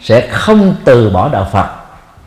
sẽ 0.00 0.26
không 0.30 0.74
từ 0.84 1.10
bỏ 1.10 1.28
đạo 1.28 1.48
Phật. 1.52 1.66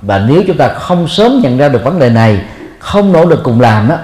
Và 0.02 0.20
nếu 0.20 0.44
chúng 0.48 0.58
ta 0.58 0.68
không 0.68 1.08
sớm 1.08 1.40
nhận 1.44 1.58
ra 1.58 1.70
được 1.70 1.84
vấn 1.84 2.00
đề 2.00 2.10
này 2.10 2.42
không 2.80 3.12
nỗ 3.12 3.26
lực 3.26 3.44
cùng 3.44 3.62
làm 3.62 3.88
đó 3.88 3.96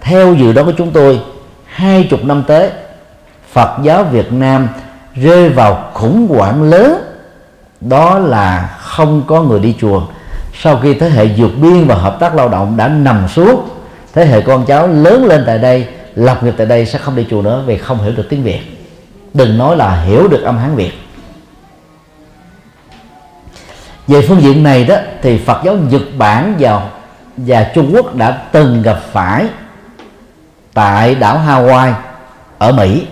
theo 0.00 0.34
dự 0.34 0.52
đoán 0.52 0.66
của 0.66 0.74
chúng 0.78 0.90
tôi 0.90 1.20
hai 1.66 2.06
chục 2.10 2.24
năm 2.24 2.44
tới 2.46 2.70
Phật 3.58 3.78
giáo 3.82 4.04
Việt 4.04 4.32
Nam 4.32 4.68
rơi 5.14 5.48
vào 5.48 5.90
khủng 5.94 6.28
hoảng 6.28 6.62
lớn. 6.62 7.02
Đó 7.80 8.18
là 8.18 8.76
không 8.78 9.22
có 9.26 9.42
người 9.42 9.60
đi 9.60 9.76
chùa. 9.80 10.02
Sau 10.54 10.76
khi 10.82 10.94
thế 10.94 11.08
hệ 11.08 11.26
vượt 11.36 11.50
biên 11.62 11.86
và 11.86 11.94
hợp 11.94 12.16
tác 12.20 12.34
lao 12.34 12.48
động 12.48 12.76
đã 12.76 12.88
nằm 12.88 13.28
xuống, 13.28 13.68
thế 14.14 14.26
hệ 14.26 14.40
con 14.40 14.66
cháu 14.66 14.88
lớn 14.88 15.24
lên 15.24 15.44
tại 15.46 15.58
đây, 15.58 15.86
lập 16.14 16.42
nghiệp 16.42 16.54
tại 16.56 16.66
đây 16.66 16.86
sẽ 16.86 16.98
không 16.98 17.16
đi 17.16 17.26
chùa 17.30 17.42
nữa 17.42 17.62
vì 17.66 17.78
không 17.78 18.02
hiểu 18.02 18.12
được 18.16 18.26
tiếng 18.30 18.42
việt. 18.42 18.60
Đừng 19.34 19.58
nói 19.58 19.76
là 19.76 20.02
hiểu 20.02 20.28
được 20.28 20.42
âm 20.42 20.58
hán 20.58 20.76
việt. 20.76 20.92
Về 24.08 24.22
phương 24.28 24.42
diện 24.42 24.62
này 24.62 24.84
đó, 24.84 24.96
thì 25.22 25.38
phật 25.38 25.60
giáo 25.64 25.76
nhật 25.76 26.02
bản 26.18 26.54
và 26.58 26.82
và 27.36 27.70
trung 27.74 27.90
quốc 27.94 28.14
đã 28.14 28.42
từng 28.52 28.82
gặp 28.82 29.00
phải 29.12 29.46
tại 30.74 31.14
đảo 31.14 31.40
hawaii 31.46 31.92
ở 32.58 32.72
mỹ 32.72 33.06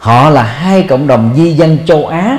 họ 0.00 0.30
là 0.30 0.42
hai 0.42 0.82
cộng 0.82 1.06
đồng 1.06 1.32
di 1.36 1.52
dân 1.52 1.78
châu 1.86 2.06
á. 2.06 2.38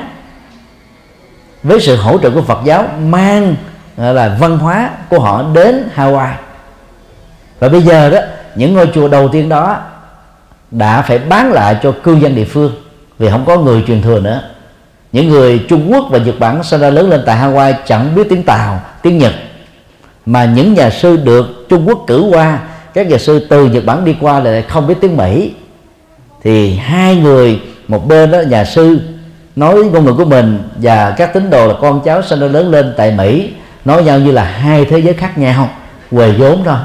Với 1.64 1.80
sự 1.80 1.96
hỗ 1.96 2.18
trợ 2.18 2.30
của 2.30 2.42
Phật 2.42 2.60
giáo 2.66 2.86
mang 3.06 3.56
là, 3.98 4.38
văn 4.40 4.58
hóa 4.58 4.90
của 5.10 5.20
họ 5.20 5.44
đến 5.54 5.90
Hawaii. 5.96 6.34
Và 7.60 7.70
bây 7.70 7.82
giờ 7.82 8.10
đó, 8.10 8.20
những 8.56 8.74
ngôi 8.74 8.90
chùa 8.94 9.08
đầu 9.08 9.28
tiên 9.28 9.50
đó 9.50 9.78
đã 10.72 11.02
phải 11.02 11.18
bán 11.18 11.52
lại 11.52 11.78
cho 11.84 11.94
cư 12.04 12.16
dân 12.16 12.36
địa 12.36 12.46
phương 12.46 12.72
vì 13.20 13.30
không 13.30 13.46
có 13.46 13.58
người 13.58 13.84
truyền 13.88 14.02
thừa 14.02 14.20
nữa. 14.20 14.42
Những 15.12 15.30
người 15.30 15.66
Trung 15.70 15.92
Quốc 15.92 16.06
và 16.10 16.18
Nhật 16.18 16.40
Bản 16.40 16.64
sinh 16.64 16.82
ra 16.82 16.90
lớn 16.90 17.10
lên 17.10 17.24
tại 17.26 17.38
Hawaii 17.38 17.74
chẳng 17.86 18.16
biết 18.16 18.28
tiếng 18.30 18.44
Tàu 18.44 18.82
tiếng 19.02 19.18
Nhật. 19.18 19.34
Mà 20.26 20.46
những 20.46 20.74
nhà 20.74 20.90
sư 20.90 21.18
được 21.18 21.66
Trung 21.70 21.88
Quốc 21.88 22.04
cử 22.08 22.22
qua, 22.32 22.60
các 22.94 23.08
nhà 23.08 23.18
sư 23.18 23.48
từ 23.50 23.66
Nhật 23.66 23.86
Bản 23.86 24.06
đi 24.06 24.16
qua 24.22 24.40
lại 24.40 24.62
không 24.62 24.88
biết 24.88 24.96
tiếng 25.02 25.18
Mỹ 25.18 25.52
thì 26.44 26.76
hai 26.76 27.16
người 27.16 27.62
một 27.88 28.08
bên 28.08 28.32
đó 28.32 28.42
nhà 28.42 28.66
sư 28.66 29.00
nói 29.56 29.76
ngôn 29.76 30.06
ngữ 30.06 30.14
của 30.14 30.26
mình 30.26 30.60
và 30.76 31.12
các 31.18 31.34
tín 31.34 31.50
đồ 31.50 31.68
là 31.68 31.74
con 31.82 32.02
cháu 32.06 32.22
sinh 32.22 32.40
ra 32.40 32.48
lớn 32.48 32.72
lên 32.72 32.94
tại 32.98 33.12
Mỹ 33.12 33.50
nói 33.86 34.04
nhau 34.04 34.20
như 34.20 34.32
là 34.32 34.44
hai 34.44 34.86
thế 34.86 35.00
giới 35.00 35.14
khác 35.14 35.38
nhau 35.38 35.70
quề 36.12 36.32
vốn 36.32 36.64
thôi 36.66 36.78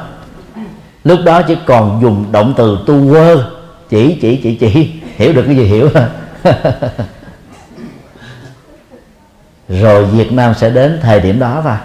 lúc 1.04 1.18
đó 1.24 1.42
chỉ 1.42 1.56
còn 1.66 2.02
dùng 2.02 2.32
động 2.32 2.54
từ 2.56 2.78
tu 2.86 3.10
quơ 3.10 3.44
chỉ 3.88 4.18
chỉ 4.20 4.40
chỉ 4.42 4.54
chỉ. 4.54 4.90
Hiểu 5.16 5.32
được 5.32 5.42
cái 5.46 5.56
gì 5.56 5.64
hiểu. 5.64 5.90
Rồi 9.68 10.04
Việt 10.04 10.32
Nam 10.32 10.54
sẽ 10.54 10.70
đến 10.70 10.98
thời 11.02 11.20
điểm 11.20 11.38
đó 11.38 11.60
và 11.60 11.80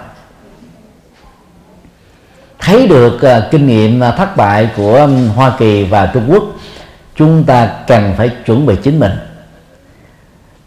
thấy 2.58 2.86
được 2.86 3.14
uh, 3.14 3.50
kinh 3.50 3.66
nghiệm 3.66 4.00
uh, 4.00 4.16
thất 4.16 4.36
bại 4.36 4.70
của 4.76 4.96
um, 4.96 5.28
Hoa 5.28 5.52
Kỳ 5.58 5.84
và 5.84 6.10
Trung 6.14 6.24
Quốc 6.28 6.44
chúng 7.16 7.44
ta 7.44 7.68
cần 7.86 8.14
phải 8.16 8.28
chuẩn 8.46 8.66
bị 8.66 8.76
chính 8.82 9.00
mình. 9.00 9.12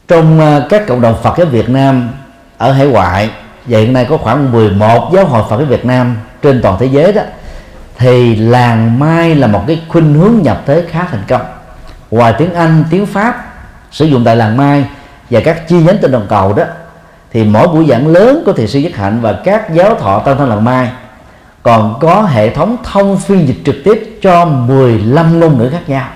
Trong 0.07 0.39
ờ, 0.39 0.67
các 0.69 0.87
cộng 0.87 1.01
đồng 1.01 1.15
Phật 1.23 1.37
giáo 1.37 1.47
Việt 1.47 1.69
Nam 1.69 2.09
ở 2.57 2.71
hải 2.71 2.87
ngoại, 2.87 3.29
và 3.65 3.79
hiện 3.79 3.93
nay 3.93 4.05
có 4.09 4.17
khoảng 4.17 4.51
11 4.51 5.11
giáo 5.13 5.25
hội 5.25 5.43
Phật 5.49 5.57
giáo 5.57 5.65
Việt 5.65 5.85
Nam 5.85 6.17
trên 6.41 6.61
toàn 6.61 6.77
thế 6.79 6.85
giới 6.85 7.13
đó, 7.13 7.21
thì 7.97 8.35
làng 8.35 8.99
mai 8.99 9.35
là 9.35 9.47
một 9.47 9.63
cái 9.67 9.81
khuynh 9.87 10.13
hướng 10.13 10.41
nhập 10.41 10.61
thế 10.65 10.83
khá 10.91 11.07
thành 11.11 11.23
công. 11.27 11.41
Ngoài 12.11 12.33
tiếng 12.37 12.53
Anh, 12.53 12.83
tiếng 12.89 13.05
Pháp 13.05 13.53
sử 13.91 14.05
dụng 14.05 14.23
tại 14.25 14.35
làng 14.35 14.57
mai 14.57 14.85
và 15.29 15.39
các 15.45 15.67
chi 15.67 15.75
nhánh 15.75 15.97
trên 16.01 16.11
toàn 16.11 16.25
cầu 16.29 16.53
đó, 16.53 16.63
thì 17.31 17.43
mỗi 17.43 17.67
buổi 17.67 17.85
giảng 17.89 18.07
lớn 18.07 18.43
của 18.45 18.53
thiền 18.53 18.67
sư 18.67 18.79
Nhất 18.79 18.95
Hạnh 18.95 19.21
và 19.21 19.39
các 19.43 19.73
giáo 19.73 19.95
thọ 19.95 20.19
tăng 20.19 20.37
thân 20.37 20.49
làng 20.49 20.63
mai. 20.63 20.89
Còn 21.63 21.99
có 21.99 22.21
hệ 22.21 22.49
thống 22.49 22.77
thông 22.83 23.19
phiên 23.19 23.47
dịch 23.47 23.57
trực 23.65 23.75
tiếp 23.83 24.19
cho 24.21 24.45
15 24.45 25.39
ngôn 25.39 25.57
ngữ 25.57 25.69
khác 25.69 25.81
nhau. 25.87 26.07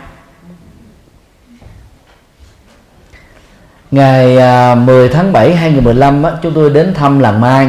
Ngày 3.91 4.37
à, 4.37 4.75
10 4.75 5.09
tháng 5.09 5.33
7 5.33 5.55
2015 5.55 6.23
á, 6.23 6.31
chúng 6.41 6.53
tôi 6.53 6.69
đến 6.69 6.93
thăm 6.93 7.19
làng 7.19 7.41
Mai. 7.41 7.67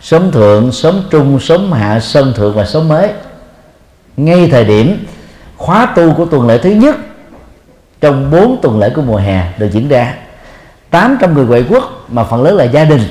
Xóm 0.00 0.30
thượng 0.30 0.72
xóm 0.72 0.94
trung 1.10 1.40
xóm 1.40 1.72
hạ 1.72 2.00
sơn 2.00 2.32
thượng 2.36 2.54
và 2.54 2.64
xóm 2.64 2.88
mới. 2.88 3.08
Ngay 4.16 4.48
thời 4.50 4.64
điểm 4.64 5.06
khóa 5.56 5.86
tu 5.86 6.14
của 6.14 6.24
tuần 6.24 6.46
lễ 6.46 6.58
thứ 6.58 6.70
nhất 6.70 6.96
trong 8.00 8.30
bốn 8.30 8.58
tuần 8.62 8.78
lễ 8.78 8.90
của 8.90 9.02
mùa 9.02 9.16
hè 9.16 9.52
được 9.58 9.68
diễn 9.72 9.88
ra 9.88 10.14
800 10.90 11.34
người 11.34 11.46
ngoại 11.46 11.64
quốc 11.70 12.04
mà 12.08 12.24
phần 12.24 12.42
lớn 12.42 12.56
là 12.56 12.64
gia 12.64 12.84
đình 12.84 13.02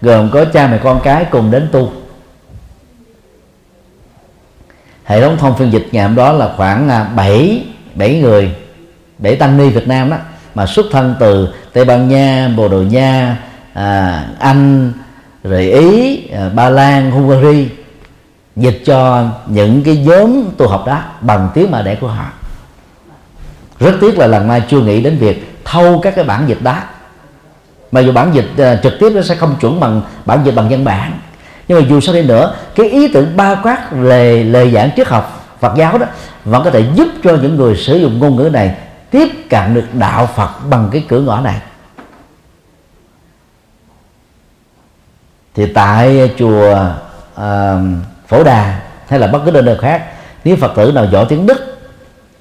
gồm 0.00 0.30
có 0.30 0.44
cha 0.44 0.66
mẹ 0.66 0.78
con 0.84 1.00
cái 1.04 1.24
cùng 1.30 1.50
đến 1.50 1.68
tu. 1.72 1.92
Hệ 5.04 5.20
thống 5.20 5.36
thông 5.38 5.56
phiên 5.56 5.72
dịch 5.72 5.86
ngày 5.92 6.06
hôm 6.06 6.14
đó 6.16 6.32
là 6.32 6.52
khoảng 6.56 6.88
à, 6.88 7.04
7 7.16 7.66
7 7.94 8.20
người 8.20 8.54
để 9.18 9.34
tăng 9.34 9.56
ni 9.56 9.68
Việt 9.68 9.88
Nam 9.88 10.10
đó 10.10 10.16
mà 10.54 10.66
xuất 10.66 10.86
thân 10.90 11.14
từ 11.20 11.48
Tây 11.72 11.84
Ban 11.84 12.08
Nha, 12.08 12.50
Bồ 12.56 12.68
Đào 12.68 12.82
Nha, 12.82 13.36
à, 13.72 14.24
Anh, 14.38 14.92
rồi 15.44 15.70
Ý, 15.70 16.26
à, 16.28 16.48
Ba 16.54 16.70
Lan, 16.70 17.10
Hungary 17.10 17.68
dịch 18.56 18.82
cho 18.86 19.28
những 19.46 19.82
cái 19.82 19.96
nhóm 19.96 20.44
tu 20.56 20.68
học 20.68 20.84
đó 20.86 21.02
bằng 21.20 21.48
tiếng 21.54 21.70
mà 21.70 21.82
đẻ 21.82 21.94
của 21.94 22.08
họ. 22.08 22.24
Rất 23.80 23.92
tiếc 24.00 24.18
là 24.18 24.26
lần 24.26 24.48
nay 24.48 24.62
chưa 24.68 24.80
nghĩ 24.80 25.00
đến 25.00 25.18
việc 25.18 25.60
thâu 25.64 26.00
các 26.02 26.14
cái 26.16 26.24
bản 26.24 26.48
dịch 26.48 26.62
đó. 26.62 26.76
Mà 27.92 28.00
dù 28.00 28.12
bản 28.12 28.34
dịch 28.34 28.50
à, 28.58 28.76
trực 28.82 28.92
tiếp 29.00 29.12
nó 29.14 29.22
sẽ 29.22 29.34
không 29.34 29.56
chuẩn 29.60 29.80
bằng 29.80 30.02
bản 30.26 30.40
dịch 30.44 30.54
bằng 30.54 30.68
văn 30.68 30.84
bản. 30.84 31.18
Nhưng 31.68 31.80
mà 31.80 31.86
dù 31.88 32.00
sao 32.00 32.14
đi 32.14 32.22
nữa 32.22 32.54
cái 32.74 32.88
ý 32.88 33.08
tưởng 33.08 33.36
ba 33.36 33.54
quát 33.54 33.92
về 33.92 34.44
lời 34.44 34.70
giảng 34.70 34.90
triết 34.96 35.08
học 35.08 35.56
Phật 35.60 35.72
giáo 35.76 35.98
đó 35.98 36.06
vẫn 36.44 36.64
có 36.64 36.70
thể 36.70 36.84
giúp 36.94 37.08
cho 37.24 37.36
những 37.42 37.56
người 37.56 37.76
sử 37.76 37.96
dụng 37.96 38.18
ngôn 38.18 38.36
ngữ 38.36 38.50
này 38.52 38.74
tiếp 39.12 39.28
cận 39.50 39.74
được 39.74 39.86
đạo 39.92 40.28
Phật 40.34 40.50
bằng 40.70 40.88
cái 40.92 41.04
cửa 41.08 41.20
ngõ 41.20 41.40
này. 41.40 41.60
Thì 45.54 45.66
tại 45.74 46.30
chùa 46.38 46.86
uh, 47.34 47.42
Phổ 48.28 48.44
Đà 48.44 48.80
hay 49.08 49.18
là 49.20 49.26
bất 49.26 49.38
cứ 49.44 49.50
nơi 49.50 49.62
nào 49.62 49.76
khác 49.80 50.04
nếu 50.44 50.56
Phật 50.56 50.72
tử 50.76 50.92
nào 50.92 51.06
giỏi 51.12 51.26
tiếng 51.28 51.46
Đức 51.46 51.78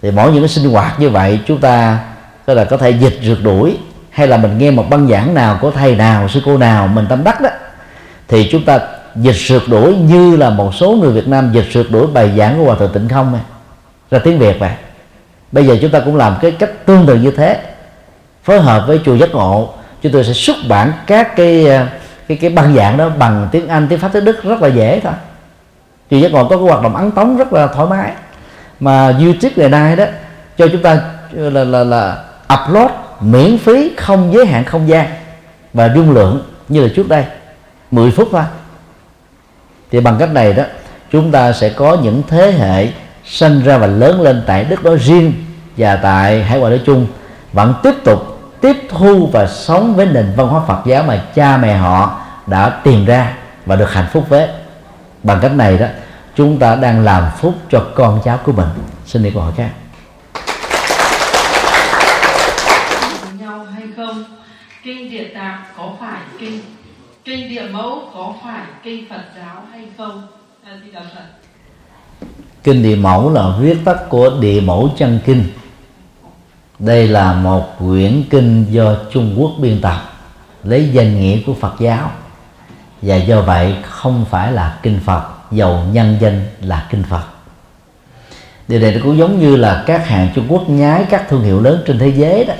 thì 0.01 0.11
mỗi 0.11 0.31
những 0.31 0.41
cái 0.41 0.49
sinh 0.49 0.71
hoạt 0.71 0.99
như 0.99 1.09
vậy 1.09 1.39
chúng 1.47 1.61
ta 1.61 1.99
có 2.47 2.53
là 2.53 2.63
có 2.63 2.77
thể 2.77 2.89
dịch 2.89 3.19
rượt 3.23 3.37
đuổi 3.43 3.77
hay 4.09 4.27
là 4.27 4.37
mình 4.37 4.57
nghe 4.57 4.71
một 4.71 4.85
băng 4.89 5.07
giảng 5.07 5.33
nào 5.33 5.57
của 5.61 5.71
thầy 5.71 5.95
nào 5.95 6.27
sư 6.27 6.41
cô 6.45 6.57
nào 6.57 6.87
mình 6.87 7.05
tâm 7.09 7.23
đắc 7.23 7.41
đó 7.41 7.49
thì 8.27 8.49
chúng 8.51 8.65
ta 8.65 8.79
dịch 9.15 9.35
rượt 9.35 9.61
đuổi 9.67 9.95
như 9.95 10.35
là 10.35 10.49
một 10.49 10.75
số 10.75 10.91
người 10.91 11.11
Việt 11.11 11.27
Nam 11.27 11.51
dịch 11.53 11.65
rượt 11.71 11.85
đuổi 11.91 12.07
bài 12.07 12.33
giảng 12.37 12.57
của 12.57 12.65
Hòa 12.65 12.75
Thượng 12.75 12.91
Tịnh 12.93 13.09
Không 13.09 13.39
ra 14.11 14.19
tiếng 14.19 14.39
Việt 14.39 14.59
vậy 14.59 14.71
bây 15.51 15.65
giờ 15.65 15.77
chúng 15.81 15.91
ta 15.91 15.99
cũng 15.99 16.15
làm 16.15 16.35
cái 16.41 16.51
cách 16.51 16.85
tương 16.85 17.05
tự 17.05 17.15
như 17.15 17.31
thế, 17.31 17.59
phối 18.43 18.61
hợp 18.61 18.83
với 18.87 18.99
chùa 19.05 19.15
giác 19.15 19.29
ngộ. 19.31 19.73
Chúng 20.01 20.11
tôi 20.11 20.23
sẽ 20.23 20.33
xuất 20.33 20.55
bản 20.69 20.91
các 21.07 21.35
cái 21.35 21.65
ờ, 21.65 21.85
cái 22.27 22.37
cái 22.37 22.49
băng 22.49 22.75
giảng 22.75 22.97
đó 22.97 23.09
bằng 23.09 23.47
tiếng 23.51 23.67
Anh, 23.67 23.87
tiếng 23.89 23.99
Pháp, 23.99 24.09
tiếng 24.13 24.25
Đức 24.25 24.43
rất 24.43 24.61
là 24.61 24.67
dễ 24.67 24.99
thôi. 25.03 25.13
Chùa 26.11 26.17
giác 26.17 26.31
ngộ 26.31 26.43
có 26.43 26.57
cái 26.57 26.65
hoạt 26.65 26.83
động 26.83 26.95
ấn 26.95 27.11
tống 27.11 27.37
rất 27.37 27.53
là 27.53 27.67
thoải 27.67 27.87
mái. 27.89 28.11
Mà 28.79 29.07
YouTube 29.07 29.53
ngày 29.55 29.69
nay 29.69 29.95
đó, 29.95 30.05
cho 30.57 30.67
chúng 30.71 30.81
ta 30.81 30.99
ờ, 31.37 31.49
là 31.49 31.63
là 31.63 31.83
là 31.83 32.23
upload 32.53 32.91
miễn 33.19 33.57
phí, 33.57 33.91
không 33.97 34.33
giới 34.33 34.45
hạn 34.45 34.65
không 34.65 34.89
gian 34.89 35.07
và 35.73 35.91
dung 35.95 36.11
lượng 36.11 36.43
như 36.69 36.81
là 36.81 36.89
trước 36.95 37.09
đây 37.09 37.25
10 37.91 38.11
phút 38.11 38.29
thôi. 38.31 38.43
Thì 39.91 39.99
bằng 39.99 40.15
cách 40.19 40.31
này 40.33 40.53
đó, 40.53 40.63
chúng 41.11 41.31
ta 41.31 41.53
sẽ 41.53 41.69
có 41.69 41.97
những 42.03 42.21
thế 42.27 42.51
hệ 42.51 42.87
sinh 43.31 43.63
ra 43.63 43.77
và 43.77 43.87
lớn 43.87 44.21
lên 44.21 44.43
tại 44.47 44.63
đất 44.63 44.83
đó 44.83 44.95
riêng 44.95 45.33
và 45.77 45.95
tại 45.95 46.43
hải 46.43 46.59
ngoại 46.59 46.69
nói 46.69 46.81
chung 46.85 47.07
vẫn 47.53 47.73
tiếp 47.83 47.93
tục 48.03 48.41
tiếp 48.61 48.77
thu 48.89 49.29
và 49.33 49.47
sống 49.47 49.95
với 49.95 50.05
nền 50.05 50.33
văn 50.35 50.47
hóa 50.47 50.61
Phật 50.67 50.85
giáo 50.85 51.03
mà 51.03 51.23
cha 51.35 51.57
mẹ 51.57 51.77
họ 51.77 52.21
đã 52.47 52.69
tìm 52.83 53.05
ra 53.05 53.37
và 53.65 53.75
được 53.75 53.93
hạnh 53.93 54.07
phúc 54.13 54.25
với. 54.29 54.47
Bằng 55.23 55.39
cách 55.41 55.51
này 55.51 55.77
đó 55.77 55.87
chúng 56.35 56.59
ta 56.59 56.75
đang 56.75 57.03
làm 57.03 57.23
phúc 57.37 57.53
cho 57.69 57.85
con 57.95 58.21
cháu 58.23 58.39
của 58.43 58.51
mình. 58.51 58.67
Xin 59.05 59.23
đi 59.23 59.31
câu 59.33 59.43
hỏi 59.43 59.53
khác. 59.57 59.69
Nhau 63.39 63.65
hay 63.75 63.83
không? 63.95 64.23
Kinh 64.83 65.11
địa 65.11 65.27
tạng 65.35 65.63
có 65.77 65.89
phải 65.99 66.21
kinh? 66.39 66.61
Kinh 67.23 67.49
địa 67.49 67.65
mẫu 67.71 68.01
có 68.13 68.33
phải 68.45 68.65
kinh 68.83 69.09
phật 69.09 69.23
giáo 69.37 69.63
hay 69.71 69.81
không? 69.97 70.27
À, 70.65 70.71
thì 70.85 70.91
đạo 70.91 71.03
phật 71.15 71.40
kinh 72.63 72.83
địa 72.83 72.95
mẫu 72.95 73.33
là 73.33 73.49
viết 73.59 73.77
tắt 73.85 74.09
của 74.09 74.29
địa 74.39 74.61
mẫu 74.61 74.89
chân 74.97 75.19
kinh. 75.25 75.43
Đây 76.79 77.07
là 77.07 77.33
một 77.33 77.77
quyển 77.79 78.23
kinh 78.29 78.65
do 78.69 78.95
trung 79.11 79.35
quốc 79.37 79.51
biên 79.59 79.81
tập, 79.81 79.97
lấy 80.63 80.89
danh 80.93 81.19
nghĩa 81.19 81.39
của 81.45 81.53
phật 81.53 81.73
giáo. 81.79 82.11
Và 83.01 83.15
do 83.15 83.41
vậy 83.41 83.75
không 83.83 84.25
phải 84.29 84.51
là 84.51 84.79
kinh 84.83 84.99
phật, 85.05 85.23
dầu 85.51 85.79
nhân 85.91 86.17
danh 86.19 86.45
là 86.61 86.87
kinh 86.89 87.03
phật. 87.03 87.23
Điều 88.67 88.79
này 88.79 88.99
cũng 89.03 89.17
giống 89.17 89.39
như 89.39 89.55
là 89.55 89.83
các 89.87 90.07
hàng 90.07 90.29
trung 90.35 90.45
quốc 90.49 90.69
nhái 90.69 91.05
các 91.09 91.25
thương 91.29 91.43
hiệu 91.43 91.61
lớn 91.61 91.83
trên 91.87 91.99
thế 91.99 92.07
giới 92.07 92.45
đó. 92.45 92.53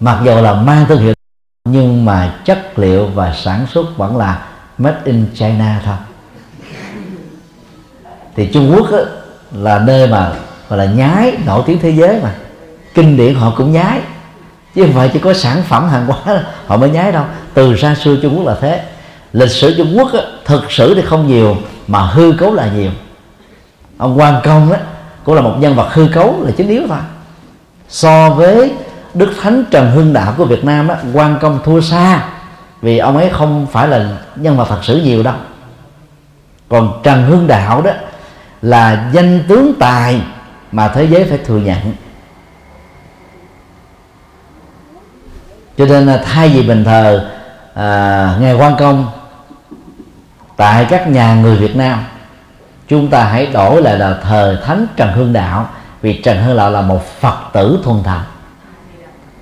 Mặc 0.00 0.22
dù 0.24 0.40
là 0.40 0.54
mang 0.54 0.86
thương 0.88 1.00
hiệu, 1.00 1.14
nhưng 1.64 2.04
mà 2.04 2.40
chất 2.44 2.78
liệu 2.78 3.06
và 3.06 3.34
sản 3.34 3.66
xuất 3.66 3.96
vẫn 3.96 4.16
là 4.16 4.46
made 4.78 5.00
in 5.04 5.26
China 5.34 5.80
thôi 5.84 5.96
thì 8.40 8.46
Trung 8.46 8.72
Quốc 8.74 8.92
á, 8.92 8.98
là 9.52 9.78
nơi 9.78 10.06
mà 10.06 10.32
gọi 10.68 10.78
là 10.78 10.84
nhái 10.84 11.32
nổi 11.46 11.62
tiếng 11.66 11.78
thế 11.78 11.90
giới 11.90 12.20
mà. 12.22 12.34
Kinh 12.94 13.16
điển 13.16 13.34
họ 13.34 13.52
cũng 13.56 13.72
nhái. 13.72 14.00
Chứ 14.74 14.82
không 14.82 14.92
phải 14.92 15.10
chỉ 15.12 15.18
có 15.18 15.32
sản 15.32 15.62
phẩm 15.68 15.88
hàng 15.88 16.06
hóa 16.06 16.42
họ 16.66 16.76
mới 16.76 16.90
nhái 16.90 17.12
đâu. 17.12 17.24
Từ 17.54 17.76
xa 17.76 17.94
xưa 17.94 18.16
Trung 18.22 18.36
Quốc 18.36 18.46
là 18.46 18.54
thế. 18.60 18.82
Lịch 19.32 19.50
sử 19.50 19.74
Trung 19.76 19.98
Quốc 19.98 20.12
á, 20.12 20.20
thực 20.44 20.72
sự 20.72 20.94
thì 20.94 21.02
không 21.02 21.26
nhiều 21.26 21.56
mà 21.86 22.00
hư 22.00 22.32
cấu 22.32 22.54
là 22.54 22.70
nhiều. 22.76 22.90
Ông 23.98 24.18
Quan 24.18 24.40
Công 24.44 24.70
đó 24.70 24.76
cũng 25.24 25.34
là 25.34 25.40
một 25.40 25.54
nhân 25.58 25.74
vật 25.74 25.94
hư 25.94 26.08
cấu 26.14 26.44
là 26.44 26.50
chính 26.56 26.68
yếu 26.68 26.82
thôi. 26.88 26.98
So 27.88 28.30
với 28.30 28.72
Đức 29.14 29.30
Thánh 29.42 29.64
Trần 29.70 29.90
Hưng 29.90 30.12
Đạo 30.12 30.34
của 30.36 30.44
Việt 30.44 30.64
Nam 30.64 30.88
á, 30.88 30.96
quan 31.12 31.38
công 31.40 31.58
thua 31.64 31.80
xa 31.80 32.24
vì 32.82 32.98
ông 32.98 33.16
ấy 33.16 33.30
không 33.32 33.66
phải 33.72 33.88
là 33.88 34.08
nhân 34.36 34.56
vật 34.56 34.66
thật 34.68 34.80
sự 34.82 35.02
nhiều 35.04 35.22
đâu. 35.22 35.34
Còn 36.68 37.00
Trần 37.02 37.22
Hưng 37.22 37.46
Đạo 37.46 37.82
đó 37.82 37.90
là 38.62 39.10
danh 39.12 39.44
tướng 39.48 39.74
tài 39.80 40.22
mà 40.72 40.88
thế 40.88 41.04
giới 41.04 41.24
phải 41.24 41.38
thừa 41.38 41.58
nhận. 41.58 41.94
Cho 45.78 45.86
nên 45.86 46.06
là 46.06 46.22
thay 46.24 46.48
vì 46.48 46.62
bình 46.62 46.84
thờ 46.84 47.30
à, 47.74 48.36
ngày 48.40 48.54
quan 48.54 48.76
công 48.78 49.06
tại 50.56 50.86
các 50.90 51.08
nhà 51.08 51.34
người 51.34 51.56
Việt 51.56 51.76
Nam 51.76 52.04
chúng 52.88 53.08
ta 53.08 53.24
hãy 53.24 53.46
đổi 53.46 53.82
lại 53.82 53.98
là 53.98 54.18
thờ 54.22 54.62
thánh 54.66 54.86
Trần 54.96 55.12
Hương 55.12 55.32
Đạo 55.32 55.68
vì 56.02 56.20
Trần 56.22 56.42
Hương 56.42 56.56
Đạo 56.56 56.70
là 56.70 56.80
một 56.80 57.20
Phật 57.20 57.36
tử 57.52 57.78
thuần 57.84 58.02
thành 58.02 58.24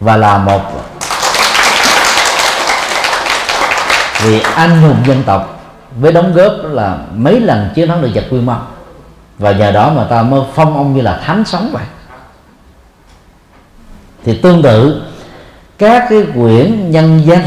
và 0.00 0.16
là 0.16 0.38
một 0.38 0.60
vì 4.22 4.40
anh 4.40 4.82
hùng 4.82 4.96
dân 5.06 5.22
tộc 5.22 5.60
với 6.00 6.12
đóng 6.12 6.34
góp 6.34 6.52
là 6.64 6.98
mấy 7.14 7.40
lần 7.40 7.70
chiến 7.74 7.88
thắng 7.88 8.02
được 8.02 8.10
giặc 8.14 8.24
quy 8.30 8.40
mông 8.40 8.66
và 9.38 9.52
nhờ 9.52 9.72
đó 9.72 9.92
mà 9.96 10.04
ta 10.04 10.22
mới 10.22 10.40
phong 10.54 10.76
ông 10.76 10.94
như 10.94 11.00
là 11.00 11.20
thánh 11.24 11.44
sống 11.44 11.70
vậy. 11.72 11.84
Thì 14.24 14.38
tương 14.38 14.62
tự 14.62 15.02
các 15.78 16.06
cái 16.10 16.22
quyển 16.34 16.90
nhân 16.90 17.20
danh 17.24 17.42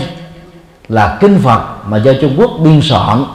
là 0.87 1.17
kinh 1.19 1.39
Phật 1.43 1.61
mà 1.85 1.97
do 1.97 2.11
Trung 2.21 2.35
Quốc 2.37 2.51
biên 2.59 2.81
soạn 2.81 3.25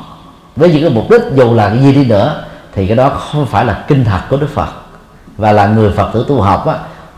với 0.57 0.73
những 0.73 0.83
cái 0.83 0.91
mục 0.91 1.11
đích 1.11 1.23
dù 1.35 1.55
là 1.55 1.69
cái 1.69 1.79
gì 1.79 1.95
đi 1.95 2.05
nữa 2.05 2.45
thì 2.73 2.87
cái 2.87 2.97
đó 2.97 3.09
không 3.09 3.47
phải 3.47 3.65
là 3.65 3.85
kinh 3.89 4.05
thật 4.05 4.21
của 4.31 4.37
Đức 4.37 4.51
Phật. 4.55 4.69
Và 5.37 5.53
là 5.53 5.67
người 5.67 5.93
Phật 5.93 6.11
tử 6.15 6.25
tu 6.29 6.41
học 6.41 6.67
á, 6.67 6.75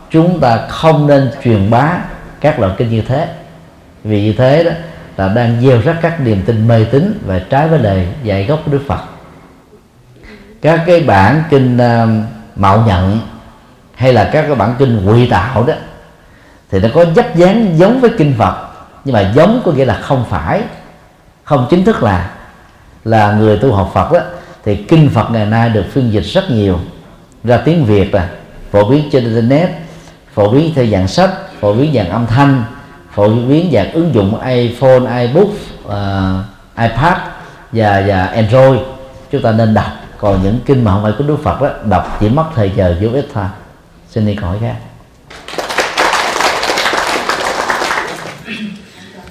chúng 0.09 0.39
ta 0.39 0.67
không 0.69 1.07
nên 1.07 1.31
truyền 1.43 1.69
bá 1.69 1.97
các 2.41 2.59
loại 2.59 2.73
kinh 2.77 2.89
như 2.89 3.01
thế. 3.01 3.27
Vì 4.03 4.23
như 4.23 4.33
thế 4.33 4.63
đó 4.63 4.71
là 5.17 5.27
đang 5.27 5.61
gieo 5.61 5.81
rắc 5.81 5.95
các 6.01 6.19
niềm 6.19 6.41
tin 6.45 6.67
mê 6.67 6.83
tín 6.83 7.23
và 7.25 7.39
trái 7.49 7.67
với 7.67 7.79
lời 7.79 8.07
dạy 8.23 8.45
gốc 8.45 8.59
của 8.65 8.71
Đức 8.71 8.81
Phật 8.87 8.99
các 10.61 10.83
cái 10.87 10.99
bản 10.99 11.43
kinh 11.49 11.77
uh, 11.77 12.09
mạo 12.55 12.83
nhận 12.87 13.19
hay 13.95 14.13
là 14.13 14.29
các 14.33 14.41
cái 14.41 14.55
bản 14.55 14.75
kinh 14.79 15.07
quỳ 15.07 15.29
tạo 15.29 15.63
đó 15.63 15.73
thì 16.71 16.79
nó 16.79 16.89
có 16.93 17.05
dấp 17.15 17.35
dáng 17.35 17.79
giống 17.79 17.99
với 17.99 18.11
kinh 18.17 18.35
Phật. 18.37 18.55
Nhưng 19.05 19.13
mà 19.13 19.31
giống 19.35 19.61
có 19.65 19.71
nghĩa 19.71 19.85
là 19.85 19.93
không 20.01 20.25
phải 20.29 20.61
không 21.43 21.67
chính 21.69 21.85
thức 21.85 22.03
là 22.03 22.29
là 23.05 23.31
người 23.31 23.57
tu 23.57 23.73
học 23.73 23.91
Phật 23.93 24.11
đó. 24.11 24.19
Thì 24.65 24.75
kinh 24.75 25.09
Phật 25.09 25.31
ngày 25.31 25.45
nay 25.45 25.69
được 25.69 25.85
phiên 25.91 26.13
dịch 26.13 26.23
rất 26.23 26.51
nhiều 26.51 26.79
ra 27.43 27.57
tiếng 27.57 27.85
Việt 27.85 28.13
là 28.13 28.29
phổ 28.71 28.89
biến 28.89 29.09
trên 29.11 29.23
internet 29.23 29.69
phổ 30.33 30.49
biến 30.49 30.71
theo 30.75 30.85
dạng 30.85 31.07
sách 31.07 31.29
phổ 31.59 31.73
biến 31.73 31.93
dạng 31.93 32.09
âm 32.09 32.27
thanh 32.27 32.63
phổ 33.11 33.29
biến 33.29 33.69
dạng 33.73 33.91
ứng 33.91 34.13
dụng 34.13 34.41
iPhone, 34.45 35.21
iBook, 35.21 35.47
uh, 35.85 35.93
iPad 36.77 37.17
và 37.71 38.03
và 38.07 38.25
Android. 38.25 38.79
Chúng 39.31 39.41
ta 39.41 39.51
nên 39.51 39.73
đọc 39.73 39.98
còn 40.21 40.43
những 40.43 40.59
kinh 40.65 40.83
mà 40.83 40.91
không 40.91 41.03
phải 41.03 41.13
của 41.17 41.23
Đức 41.23 41.37
Phật 41.43 41.61
đó 41.61 41.69
đọc 41.89 42.17
chỉ 42.19 42.29
mất 42.29 42.45
thời 42.55 42.71
giờ 42.75 42.97
vô 43.01 43.09
ích 43.13 43.27
thôi. 43.33 43.45
Xin 44.09 44.25
đi 44.25 44.35
câu 44.35 44.49
hỏi 44.49 44.57
khác. 44.61 44.75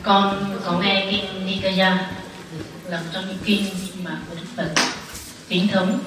Con 0.03 0.45
có 0.65 0.73
nghe 0.73 1.07
kinh 1.11 1.47
Nikaya 1.47 1.99
là 2.89 2.97
một 2.97 3.07
trong 3.13 3.29
những 3.29 3.39
kinh 3.45 3.65
mà 4.05 4.11
của 4.29 4.35
Đức 4.35 4.47
Phật 4.57 4.83
chính 5.49 5.69
thống. 5.69 5.99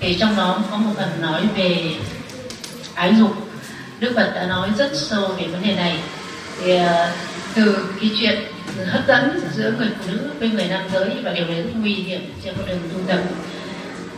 Thì 0.00 0.16
trong 0.20 0.36
đó 0.36 0.58
có 0.70 0.76
một 0.76 0.92
phần 0.96 1.20
nói 1.20 1.42
về 1.56 1.90
ái 2.94 3.14
dục. 3.18 3.30
Đức 4.00 4.12
Phật 4.16 4.32
đã 4.34 4.46
nói 4.46 4.68
rất 4.78 4.90
sâu 4.94 5.28
về 5.38 5.46
vấn 5.46 5.62
đề 5.62 5.74
này. 5.74 5.98
Thì 6.62 6.76
uh, 6.76 6.86
từ 7.54 7.88
cái 8.00 8.10
chuyện 8.20 8.38
hấp 8.86 9.06
dẫn 9.08 9.40
giữa 9.54 9.72
người 9.78 9.88
phụ 9.98 10.12
nữ 10.12 10.30
với 10.38 10.50
người 10.50 10.68
nam 10.68 10.82
giới 10.92 11.10
và 11.24 11.32
điều 11.32 11.46
đấy 11.46 11.62
rất 11.62 11.70
nguy 11.74 11.94
hiểm 11.94 12.34
trên 12.44 12.54
con 12.56 12.66
đường 12.66 12.80
tu 12.94 13.00
tập 13.08 13.20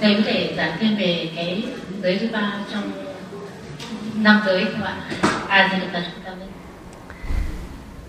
thầy 0.00 0.14
có 0.14 0.20
thể 0.24 0.54
giảng 0.56 0.72
thêm 0.80 0.96
về 0.96 1.28
cái 1.36 1.64
giới 2.02 2.18
thứ 2.18 2.28
ba 2.32 2.52
trong 2.72 2.82
năm 4.14 4.42
giới 4.46 4.64
không 4.64 4.82
ạ? 4.82 4.96
A 5.48 5.70
di 5.72 5.86
đà 5.92 6.00
phật 6.24 6.34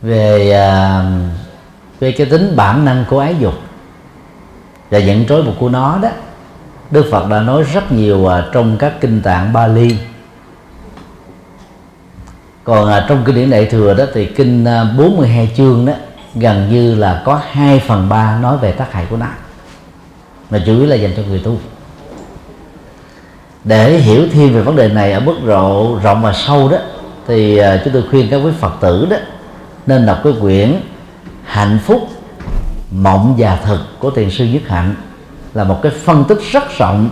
về 0.02 0.50
uh, 0.50 1.06
về 2.00 2.12
cái 2.12 2.28
tính 2.28 2.56
bản 2.56 2.86
năng 2.86 3.06
của 3.10 3.20
ái 3.20 3.36
dục 3.40 3.54
và 4.90 4.98
dẫn 4.98 5.26
trối 5.28 5.44
một 5.44 5.54
của 5.60 5.70
nó 5.70 6.00
đó 6.02 6.10
Đức 6.92 7.06
Phật 7.12 7.30
đã 7.30 7.42
nói 7.42 7.64
rất 7.74 7.92
nhiều 7.92 8.28
à, 8.28 8.44
trong 8.54 8.78
các 8.78 8.94
kinh 9.02 9.22
tạng 9.22 9.54
Bali. 9.54 9.98
Còn 12.64 12.90
à, 12.90 13.06
trong 13.10 13.24
kinh 13.26 13.36
điển 13.36 13.50
đại 13.50 13.66
thừa 13.66 13.94
đó 13.94 14.06
thì 14.14 14.26
kinh 14.26 14.66
42 14.98 15.52
chương 15.58 15.86
đó 15.86 15.94
gần 16.36 16.70
như 16.72 16.96
là 16.96 17.22
có 17.26 17.42
2 17.52 17.80
phần 17.80 18.10
3 18.10 18.38
nói 18.38 18.58
về 18.58 18.72
tác 18.72 18.94
hại 18.94 19.06
của 19.10 19.18
nó. 19.18 19.26
Mà 20.50 20.64
chủ 20.66 20.78
yếu 20.78 20.86
là 20.86 20.96
dành 20.96 21.12
cho 21.18 21.24
người 21.24 21.40
tu 21.40 21.60
để 23.64 23.98
hiểu 23.98 24.28
thêm 24.34 24.54
về 24.54 24.62
vấn 24.62 24.76
đề 24.76 24.88
này 24.88 25.12
ở 25.12 25.20
mức 25.20 25.36
độ 25.46 26.00
rộng 26.04 26.22
và 26.22 26.34
sâu 26.34 26.70
đó, 26.70 26.78
thì 27.28 27.58
à, 27.58 27.82
chúng 27.84 27.94
tôi 27.94 28.04
khuyên 28.10 28.28
các 28.32 28.38
quý 28.38 28.52
phật 28.60 28.74
tử 28.82 29.08
đó 29.10 29.18
nên 29.88 30.06
đọc 30.06 30.18
cái 30.24 30.34
quyển 30.42 30.82
hạnh 31.44 31.80
phúc, 31.86 32.08
mộng 32.92 33.36
và 33.38 33.56
thực 33.56 33.80
của 34.00 34.10
tiền 34.10 34.32
sư 34.32 34.46
nhất 34.46 34.62
hạnh. 34.68 34.96
Là 35.54 35.64
một 35.64 35.80
cái 35.84 35.92
phân 36.04 36.24
tích 36.24 36.38
rất 36.52 36.78
rộng 36.78 37.10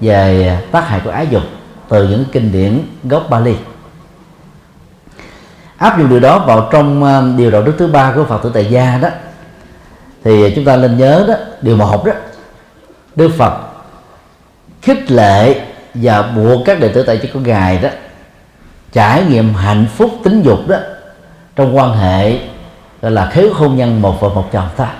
về 0.00 0.58
tác 0.72 0.88
hại 0.88 1.00
của 1.04 1.10
ái 1.10 1.26
dục 1.30 1.42
từ 1.88 2.08
những 2.08 2.24
kinh 2.32 2.52
điển 2.52 2.82
gốc 3.04 3.26
Bali. 3.30 3.54
Áp 5.76 5.98
dụng 5.98 6.08
điều 6.08 6.20
đó 6.20 6.38
vào 6.38 6.68
trong 6.72 7.04
à, 7.04 7.22
điều 7.36 7.50
đạo 7.50 7.62
đức 7.62 7.72
thứ 7.78 7.86
ba 7.86 8.12
của 8.12 8.24
Phật 8.24 8.42
tử 8.42 8.50
tại 8.54 8.66
gia 8.70 8.98
đó, 8.98 9.08
thì 10.24 10.52
chúng 10.56 10.64
ta 10.64 10.76
nên 10.76 10.98
nhớ 10.98 11.24
đó, 11.28 11.34
điều 11.62 11.76
một 11.76 12.06
đó, 12.06 12.12
Đức 13.16 13.30
Phật 13.38 13.52
khích 14.82 15.10
lệ 15.10 15.65
và 16.02 16.22
buộc 16.22 16.62
các 16.66 16.80
đệ 16.80 16.88
tử 16.88 17.02
tại 17.02 17.18
chức 17.22 17.32
của 17.32 17.40
ngài 17.40 17.78
đó 17.78 17.88
trải 18.92 19.24
nghiệm 19.24 19.54
hạnh 19.54 19.86
phúc 19.96 20.10
tính 20.24 20.42
dục 20.42 20.68
đó 20.68 20.76
trong 21.56 21.76
quan 21.76 21.96
hệ 21.96 22.38
gọi 23.02 23.12
là 23.12 23.30
khế 23.30 23.48
hôn 23.54 23.76
nhân 23.76 24.02
một 24.02 24.20
vợ 24.20 24.28
một 24.28 24.52
chồng 24.52 24.68
ta. 24.76 24.92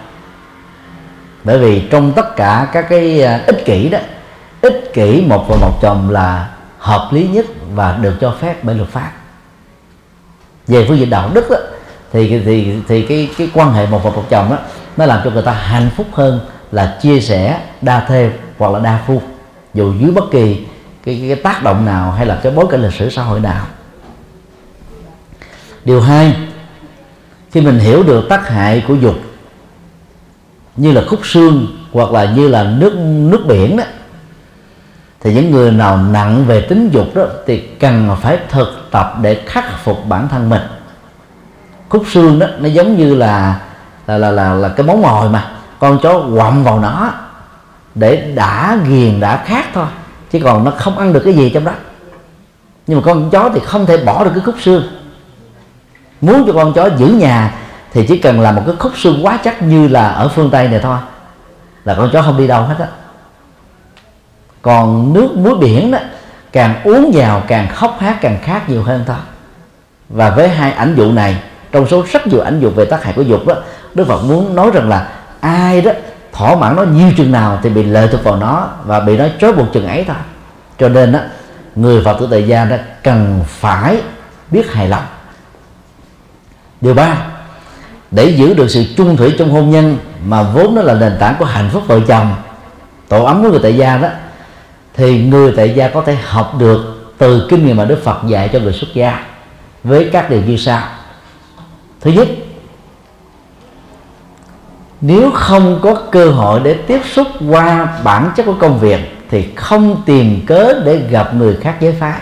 Bởi 1.44 1.58
vì 1.58 1.82
trong 1.90 2.12
tất 2.12 2.36
cả 2.36 2.68
các 2.72 2.86
cái 2.88 3.22
à, 3.22 3.42
ích 3.46 3.64
kỷ 3.64 3.88
đó 3.88 3.98
ích 4.60 4.90
kỷ 4.94 5.24
một 5.26 5.44
vợ 5.48 5.56
một 5.60 5.78
chồng 5.82 6.10
là 6.10 6.50
hợp 6.78 7.08
lý 7.12 7.28
nhất 7.28 7.46
và 7.74 7.98
được 8.02 8.14
cho 8.20 8.34
phép 8.40 8.64
bởi 8.64 8.74
luật 8.74 8.88
pháp. 8.88 9.12
Về 10.66 10.84
phương 10.88 10.98
diện 10.98 11.10
đạo 11.10 11.30
đức 11.34 11.50
đó, 11.50 11.56
thì 12.12 12.40
thì 12.44 12.74
thì 12.88 13.02
cái 13.02 13.30
cái 13.38 13.50
quan 13.54 13.72
hệ 13.72 13.86
một 13.86 14.04
vợ 14.04 14.10
một 14.10 14.24
chồng 14.30 14.50
đó 14.50 14.58
nó 14.96 15.06
làm 15.06 15.20
cho 15.24 15.30
người 15.30 15.42
ta 15.42 15.52
hạnh 15.52 15.90
phúc 15.96 16.06
hơn 16.12 16.40
là 16.72 16.98
chia 17.02 17.20
sẻ 17.20 17.60
đa 17.80 18.00
thê 18.00 18.30
hoặc 18.58 18.72
là 18.72 18.78
đa 18.78 19.00
phu. 19.06 19.22
Dù 19.74 19.94
dưới 20.00 20.10
bất 20.10 20.24
kỳ 20.30 20.66
cái, 21.06 21.18
cái, 21.20 21.28
cái 21.28 21.42
tác 21.42 21.62
động 21.62 21.84
nào 21.84 22.10
hay 22.10 22.26
là 22.26 22.40
cái 22.42 22.52
bối 22.52 22.66
cảnh 22.70 22.82
lịch 22.82 22.92
sử 22.92 23.10
xã 23.10 23.22
hội 23.22 23.40
nào. 23.40 23.66
Điều 25.84 26.00
hai 26.00 26.36
khi 27.50 27.60
mình 27.60 27.78
hiểu 27.78 28.02
được 28.02 28.28
tác 28.28 28.48
hại 28.48 28.84
của 28.88 28.94
dục 28.94 29.14
như 30.76 30.92
là 30.92 31.02
khúc 31.08 31.26
xương 31.26 31.66
hoặc 31.92 32.12
là 32.12 32.24
như 32.24 32.48
là 32.48 32.64
nước 32.64 32.94
nước 33.30 33.44
biển 33.46 33.76
đó 33.76 33.84
thì 35.20 35.34
những 35.34 35.50
người 35.50 35.72
nào 35.72 35.96
nặng 35.96 36.44
về 36.46 36.60
tính 36.60 36.90
dục 36.92 37.14
đó 37.14 37.24
thì 37.46 37.60
cần 37.60 38.16
phải 38.20 38.38
thực 38.48 38.88
tập 38.90 39.14
để 39.22 39.42
khắc 39.46 39.64
phục 39.84 40.06
bản 40.08 40.28
thân 40.28 40.48
mình. 40.48 40.62
Khúc 41.88 42.04
xương 42.12 42.38
đó 42.38 42.46
nó 42.58 42.68
giống 42.68 42.96
như 42.96 43.14
là 43.14 43.60
là 44.06 44.18
là 44.18 44.30
là, 44.30 44.54
là 44.54 44.68
cái 44.68 44.86
món 44.86 45.02
mồi 45.02 45.28
mà 45.28 45.50
con 45.78 45.98
chó 46.02 46.24
quặm 46.34 46.64
vào 46.64 46.80
nó 46.80 47.12
để 47.94 48.32
đã 48.34 48.78
ghiền 48.88 49.20
đã 49.20 49.44
khát 49.46 49.64
thôi 49.74 49.86
chứ 50.32 50.40
còn 50.44 50.64
nó 50.64 50.70
không 50.70 50.98
ăn 50.98 51.12
được 51.12 51.22
cái 51.24 51.34
gì 51.34 51.50
trong 51.50 51.64
đó. 51.64 51.72
Nhưng 52.86 52.98
mà 52.98 53.04
con 53.04 53.30
chó 53.30 53.50
thì 53.54 53.60
không 53.60 53.86
thể 53.86 53.96
bỏ 53.96 54.24
được 54.24 54.30
cái 54.34 54.42
khúc 54.44 54.54
xương. 54.60 54.82
Muốn 56.20 56.44
cho 56.46 56.52
con 56.52 56.72
chó 56.72 56.88
giữ 56.96 57.06
nhà 57.06 57.54
thì 57.92 58.06
chỉ 58.06 58.18
cần 58.18 58.40
là 58.40 58.52
một 58.52 58.62
cái 58.66 58.74
khúc 58.78 58.92
xương 58.96 59.20
quá 59.22 59.38
chắc 59.44 59.62
như 59.62 59.88
là 59.88 60.08
ở 60.08 60.28
phương 60.28 60.50
tây 60.50 60.68
này 60.68 60.80
thôi, 60.82 60.98
là 61.84 61.94
con 61.94 62.10
chó 62.12 62.22
không 62.22 62.38
đi 62.38 62.46
đâu 62.46 62.62
hết 62.62 62.76
á. 62.78 62.86
Còn 64.62 65.12
nước 65.12 65.36
muối 65.36 65.54
biển 65.54 65.90
đó, 65.90 65.98
càng 66.52 66.82
uống 66.84 67.10
vào 67.14 67.42
càng 67.46 67.68
khóc 67.74 67.96
hát 68.00 68.16
càng 68.20 68.38
khát 68.42 68.68
nhiều 68.68 68.82
hơn 68.82 69.04
thôi. 69.06 69.16
Và 70.08 70.30
với 70.30 70.48
hai 70.48 70.72
ảnh 70.72 70.94
dụ 70.96 71.12
này, 71.12 71.42
trong 71.72 71.88
số 71.88 72.04
rất 72.12 72.26
nhiều 72.26 72.40
ảnh 72.40 72.60
dụ 72.60 72.70
về 72.70 72.84
tác 72.84 73.04
hại 73.04 73.12
của 73.12 73.22
dục 73.22 73.46
đó, 73.46 73.54
đức 73.94 74.06
phật 74.06 74.22
muốn 74.22 74.54
nói 74.54 74.70
rằng 74.74 74.88
là 74.88 75.08
ai 75.40 75.80
đó 75.80 75.92
thỏa 76.36 76.56
mãn 76.56 76.76
nó 76.76 76.82
nhiều 76.82 77.08
chừng 77.16 77.32
nào 77.32 77.58
thì 77.62 77.68
bị 77.68 77.82
lệ 77.82 78.08
thuộc 78.12 78.24
vào 78.24 78.36
nó 78.36 78.68
và 78.84 79.00
bị 79.00 79.16
nó 79.16 79.24
trói 79.40 79.52
buộc 79.52 79.72
chừng 79.72 79.86
ấy 79.86 80.04
thôi. 80.06 80.16
Cho 80.78 80.88
nên 80.88 81.12
đó 81.12 81.18
người 81.74 82.04
phật 82.04 82.16
tử 82.20 82.28
tại 82.30 82.48
gia 82.48 82.64
đó 82.64 82.76
cần 83.02 83.44
phải 83.46 84.00
biết 84.50 84.72
hài 84.72 84.88
lòng. 84.88 85.04
Điều 86.80 86.94
ba, 86.94 87.16
để 88.10 88.24
giữ 88.24 88.54
được 88.54 88.68
sự 88.68 88.84
chung 88.96 89.16
thủy 89.16 89.34
trong 89.38 89.50
hôn 89.50 89.70
nhân 89.70 89.98
mà 90.24 90.42
vốn 90.42 90.74
đó 90.74 90.82
là 90.82 90.94
nền 90.94 91.16
tảng 91.20 91.34
của 91.38 91.44
hạnh 91.44 91.70
phúc 91.72 91.82
vợ 91.86 92.00
chồng, 92.08 92.34
tổ 93.08 93.24
ấm 93.24 93.42
của 93.42 93.50
người 93.50 93.60
tại 93.62 93.76
gia 93.76 93.96
đó, 93.96 94.08
thì 94.94 95.24
người 95.24 95.52
tại 95.56 95.74
gia 95.74 95.88
có 95.88 96.02
thể 96.02 96.14
học 96.14 96.54
được 96.58 97.12
từ 97.18 97.46
kinh 97.50 97.66
nghiệm 97.66 97.76
mà 97.76 97.84
Đức 97.84 98.04
Phật 98.04 98.18
dạy 98.26 98.50
cho 98.52 98.58
người 98.58 98.72
xuất 98.72 98.94
gia 98.94 99.24
với 99.84 100.08
các 100.12 100.30
điều 100.30 100.42
như 100.42 100.56
sau. 100.56 100.82
Thứ 102.00 102.10
nhất 102.10 102.28
nếu 105.06 105.30
không 105.34 105.78
có 105.82 105.94
cơ 105.94 106.30
hội 106.30 106.60
để 106.64 106.74
tiếp 106.74 107.00
xúc 107.12 107.26
qua 107.48 107.98
bản 108.04 108.30
chất 108.36 108.46
của 108.46 108.54
công 108.60 108.78
việc, 108.78 109.00
thì 109.30 109.48
không 109.56 110.02
tìm 110.06 110.46
cớ 110.46 110.80
để 110.84 110.96
gặp 111.10 111.34
người 111.34 111.56
khác 111.56 111.76
giới 111.80 111.92
phái. 111.92 112.20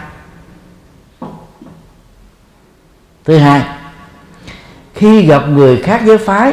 Thứ 3.24 3.36
hai, 3.36 3.62
khi 4.94 5.26
gặp 5.26 5.48
người 5.48 5.76
khác 5.76 6.02
giới 6.04 6.18
phái, 6.18 6.52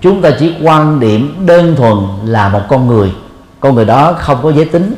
chúng 0.00 0.22
ta 0.22 0.30
chỉ 0.38 0.54
quan 0.62 1.00
điểm 1.00 1.46
đơn 1.46 1.76
thuần 1.76 1.96
là 2.24 2.48
một 2.48 2.62
con 2.68 2.86
người. 2.86 3.12
Con 3.60 3.74
người 3.74 3.84
đó 3.84 4.12
không 4.12 4.38
có 4.42 4.52
giới 4.52 4.64
tính, 4.64 4.94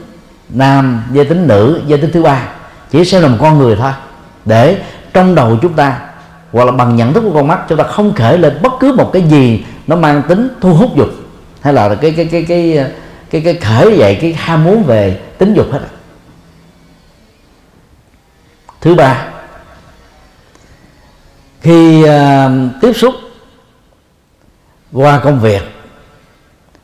nam, 0.48 1.02
giới 1.12 1.24
tính 1.24 1.46
nữ, 1.46 1.80
giới 1.86 1.98
tính 1.98 2.10
thứ 2.12 2.22
ba, 2.22 2.42
chỉ 2.90 3.04
xem 3.04 3.22
là 3.22 3.28
một 3.28 3.38
con 3.40 3.58
người 3.58 3.76
thôi. 3.76 3.92
Để 4.44 4.82
trong 5.12 5.34
đầu 5.34 5.58
chúng 5.62 5.72
ta 5.72 6.00
hoặc 6.52 6.64
là 6.64 6.72
bằng 6.72 6.96
nhận 6.96 7.12
thức 7.12 7.20
của 7.20 7.34
con 7.34 7.48
mắt, 7.48 7.60
chúng 7.68 7.78
ta 7.78 7.84
không 7.84 8.14
khởi 8.14 8.38
lên 8.38 8.58
bất 8.62 8.72
cứ 8.80 8.92
một 8.92 9.10
cái 9.12 9.22
gì 9.22 9.64
nó 9.86 9.96
mang 9.96 10.22
tính 10.28 10.48
thu 10.60 10.74
hút 10.74 10.96
dục 10.96 11.08
hay 11.60 11.72
là 11.72 11.94
cái 11.94 12.10
cái 12.10 12.28
cái 12.30 12.44
cái 12.48 12.90
cái 13.30 13.40
cái 13.40 13.54
khởi 13.54 13.98
dậy 13.98 14.18
cái 14.20 14.32
ham 14.32 14.64
muốn 14.64 14.82
về 14.82 15.20
tính 15.38 15.54
dục 15.54 15.66
hết 15.72 15.80
thứ 18.80 18.94
ba 18.94 19.26
khi 21.60 22.04
uh, 22.04 22.10
tiếp 22.80 22.92
xúc 22.92 23.14
qua 24.92 25.20
công 25.24 25.40
việc 25.40 25.62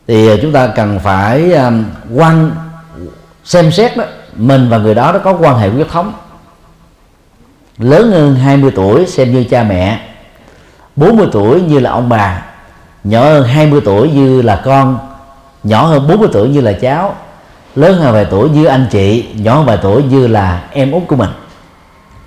thì 0.07 0.29
chúng 0.41 0.51
ta 0.51 0.67
cần 0.67 0.99
phải 0.99 1.53
um, 1.53 1.85
quan 2.15 2.51
xem 3.43 3.71
xét 3.71 3.97
đó 3.97 4.03
mình 4.35 4.69
và 4.69 4.77
người 4.77 4.95
đó 4.95 5.11
nó 5.11 5.19
có 5.19 5.33
quan 5.33 5.57
hệ 5.57 5.69
huyết 5.69 5.87
thống. 5.89 6.13
Lớn 7.77 8.11
hơn 8.11 8.35
20 8.35 8.71
tuổi 8.75 9.05
xem 9.05 9.31
như 9.31 9.43
cha 9.43 9.63
mẹ. 9.63 10.09
40 10.95 11.27
tuổi 11.31 11.61
như 11.61 11.79
là 11.79 11.91
ông 11.91 12.09
bà 12.09 12.45
nhỏ 13.03 13.23
hơn 13.23 13.43
20 13.43 13.81
tuổi 13.85 14.11
như 14.11 14.41
là 14.41 14.61
con, 14.65 14.97
nhỏ 15.63 15.85
hơn 15.85 16.07
40 16.07 16.29
tuổi 16.33 16.49
như 16.49 16.61
là 16.61 16.73
cháu. 16.73 17.15
Lớn 17.75 17.97
hơn 17.97 18.13
vài 18.13 18.25
tuổi 18.25 18.49
như 18.49 18.65
anh 18.65 18.87
chị, 18.91 19.25
nhỏ 19.35 19.55
hơn 19.55 19.65
vài 19.65 19.77
tuổi 19.81 20.03
như 20.03 20.27
là 20.27 20.63
em 20.71 20.91
út 20.91 21.03
của 21.07 21.15
mình. 21.15 21.29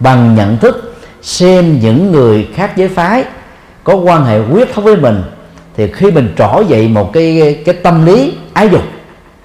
Bằng 0.00 0.34
nhận 0.34 0.58
thức, 0.58 0.96
xem 1.22 1.80
những 1.80 2.12
người 2.12 2.48
khác 2.54 2.76
giới 2.76 2.88
phái, 2.88 3.24
có 3.84 3.94
quan 3.94 4.24
hệ 4.24 4.38
huyết 4.38 4.68
thống 4.74 4.84
với 4.84 4.96
mình, 4.96 5.22
thì 5.76 5.92
khi 5.92 6.10
mình 6.10 6.34
trỏ 6.38 6.62
dậy 6.68 6.88
một 6.88 7.12
cái 7.12 7.62
cái 7.64 7.74
tâm 7.74 8.06
lý 8.06 8.34
ái 8.52 8.68
dục 8.68 8.82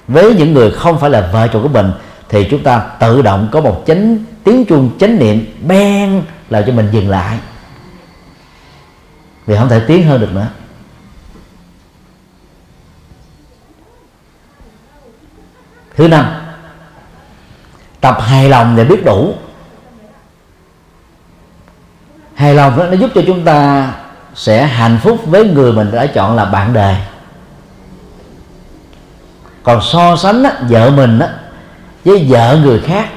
với 0.07 0.35
những 0.35 0.53
người 0.53 0.71
không 0.71 0.99
phải 0.99 1.09
là 1.09 1.29
vợ 1.33 1.47
chồng 1.47 1.63
của 1.63 1.69
mình, 1.69 1.91
thì 2.29 2.47
chúng 2.51 2.63
ta 2.63 2.79
tự 2.99 3.21
động 3.21 3.47
có 3.51 3.61
một 3.61 3.83
chánh, 3.87 4.17
tiếng 4.43 4.65
chuông 4.65 4.89
chánh 4.99 5.19
niệm 5.19 5.45
ben 5.61 6.21
làm 6.49 6.63
cho 6.67 6.73
mình 6.73 6.89
dừng 6.91 7.09
lại. 7.09 7.37
Vì 9.45 9.55
không 9.55 9.69
thể 9.69 9.79
tiến 9.87 10.07
hơn 10.07 10.21
được 10.21 10.33
nữa. 10.33 10.47
Thứ 15.99 16.07
năm 16.07 16.25
tập 18.01 18.17
hài 18.21 18.49
lòng 18.49 18.75
để 18.75 18.83
biết 18.83 19.05
đủ. 19.05 19.33
Hài 22.35 22.53
lòng 22.53 22.77
đó 22.77 22.85
nó 22.85 22.93
giúp 22.93 23.11
cho 23.15 23.21
chúng 23.27 23.45
ta 23.45 23.91
sẽ 24.35 24.65
hạnh 24.65 24.99
phúc 25.03 25.19
với 25.25 25.45
người 25.45 25.71
mình 25.71 25.91
đã 25.91 26.05
chọn 26.05 26.35
là 26.35 26.45
bạn 26.45 26.73
đời. 26.73 26.95
Còn 29.63 29.81
so 29.81 30.15
sánh 30.15 30.43
á, 30.43 30.53
vợ 30.69 30.89
mình 30.89 31.19
á, 31.19 31.29
với 32.05 32.25
vợ 32.29 32.59
người 32.63 32.81
khác 32.85 33.09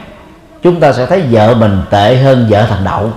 chúng 0.63 0.81
ta 0.81 0.93
sẽ 0.93 1.07
thấy 1.07 1.23
vợ 1.31 1.55
mình 1.55 1.83
tệ 1.91 2.17
hơn 2.17 2.47
vợ 2.51 2.67
thằng 2.69 2.85
đậu. 2.85 3.13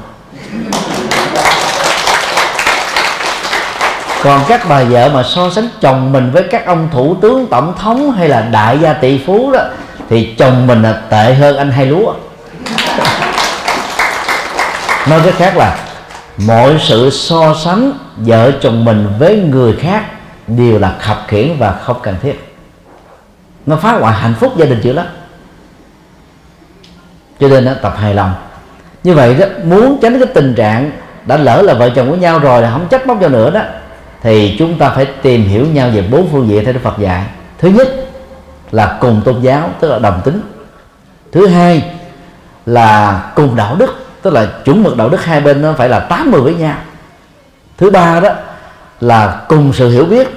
Còn 4.26 4.42
các 4.48 4.62
bà 4.70 4.84
vợ 4.84 5.10
mà 5.14 5.24
so 5.24 5.50
sánh 5.50 5.70
chồng 5.82 6.12
mình 6.12 6.32
với 6.32 6.44
các 6.44 6.66
ông 6.66 6.90
thủ 6.94 7.16
tướng 7.22 7.48
tổng 7.48 7.74
thống 7.80 8.12
hay 8.12 8.30
là 8.30 8.42
đại 8.42 8.80
gia 8.80 8.94
tỷ 8.94 9.22
phú 9.26 9.52
đó 9.52 9.60
thì 10.10 10.36
chồng 10.38 10.68
mình 10.68 10.82
là 10.82 11.02
tệ 11.10 11.34
hơn 11.34 11.58
anh 11.58 11.72
hai 11.72 11.86
lúa. 11.86 12.14
Nói 15.10 15.22
cách 15.26 15.34
khác 15.38 15.58
là 15.58 15.78
mọi 16.48 16.80
sự 16.80 17.10
so 17.10 17.56
sánh 17.64 17.92
vợ 18.18 18.52
chồng 18.62 18.86
mình 18.86 19.08
với 19.20 19.38
người 19.38 19.74
khác 19.74 20.04
đều 20.48 20.80
là 20.80 20.96
khập 21.00 21.24
khiển 21.28 21.58
và 21.60 21.72
không 21.84 21.98
cần 22.04 22.16
thiết. 22.22 22.56
Nó 23.66 23.76
phá 23.76 23.92
hoại 23.92 24.14
hạnh 24.14 24.34
phúc 24.40 24.54
gia 24.58 24.66
đình 24.66 24.82
chữ 24.84 24.94
lắm. 24.94 25.06
Cho 27.40 27.48
nên 27.48 27.66
đó, 27.66 27.72
tập 27.82 27.96
hài 28.00 28.14
lòng. 28.14 28.34
Như 29.04 29.14
vậy 29.14 29.36
đó 29.36 29.46
muốn 29.64 29.98
tránh 30.02 30.20
cái 30.20 30.28
tình 30.34 30.56
trạng 30.56 30.92
đã 31.26 31.38
lỡ 31.38 31.62
là 31.62 31.74
vợ 31.74 31.90
chồng 31.90 32.10
của 32.10 32.16
nhau 32.16 32.40
rồi 32.40 32.62
là 32.62 32.72
không 32.72 32.88
trách 32.90 33.08
móc 33.08 33.18
cho 33.22 33.30
nữa 33.30 33.50
đó 33.50 33.62
thì 34.26 34.56
chúng 34.60 34.78
ta 34.78 34.90
phải 34.90 35.06
tìm 35.06 35.48
hiểu 35.48 35.66
nhau 35.66 35.90
về 35.94 36.02
bốn 36.02 36.30
phương 36.32 36.48
diện 36.48 36.66
theo 36.66 36.74
Đức 36.74 36.80
Phật 36.84 37.00
dạy. 37.00 37.26
Thứ 37.58 37.68
nhất 37.68 37.88
là 38.72 38.98
cùng 39.02 39.22
tôn 39.26 39.42
giáo 39.42 39.70
tức 39.80 39.90
là 39.90 40.00
đồng 40.00 40.22
tính. 40.26 40.42
Thứ 41.32 41.48
hai 41.48 41.84
là 42.66 43.22
cùng 43.36 43.56
đạo 43.56 43.76
đức 43.76 44.06
tức 44.22 44.34
là 44.34 44.48
chuẩn 44.66 44.84
mực 44.84 44.98
đạo 44.98 45.10
đức 45.10 45.26
hai 45.26 45.42
bên 45.42 45.62
nó 45.62 45.74
phải 45.74 45.90
là 45.90 46.00
80 46.00 46.42
với 46.42 46.54
nhau. 46.56 46.76
Thứ 47.78 47.90
ba 47.90 48.20
đó 48.20 48.30
là 49.02 49.42
cùng 49.48 49.74
sự 49.74 49.90
hiểu 49.90 50.06
biết. 50.06 50.28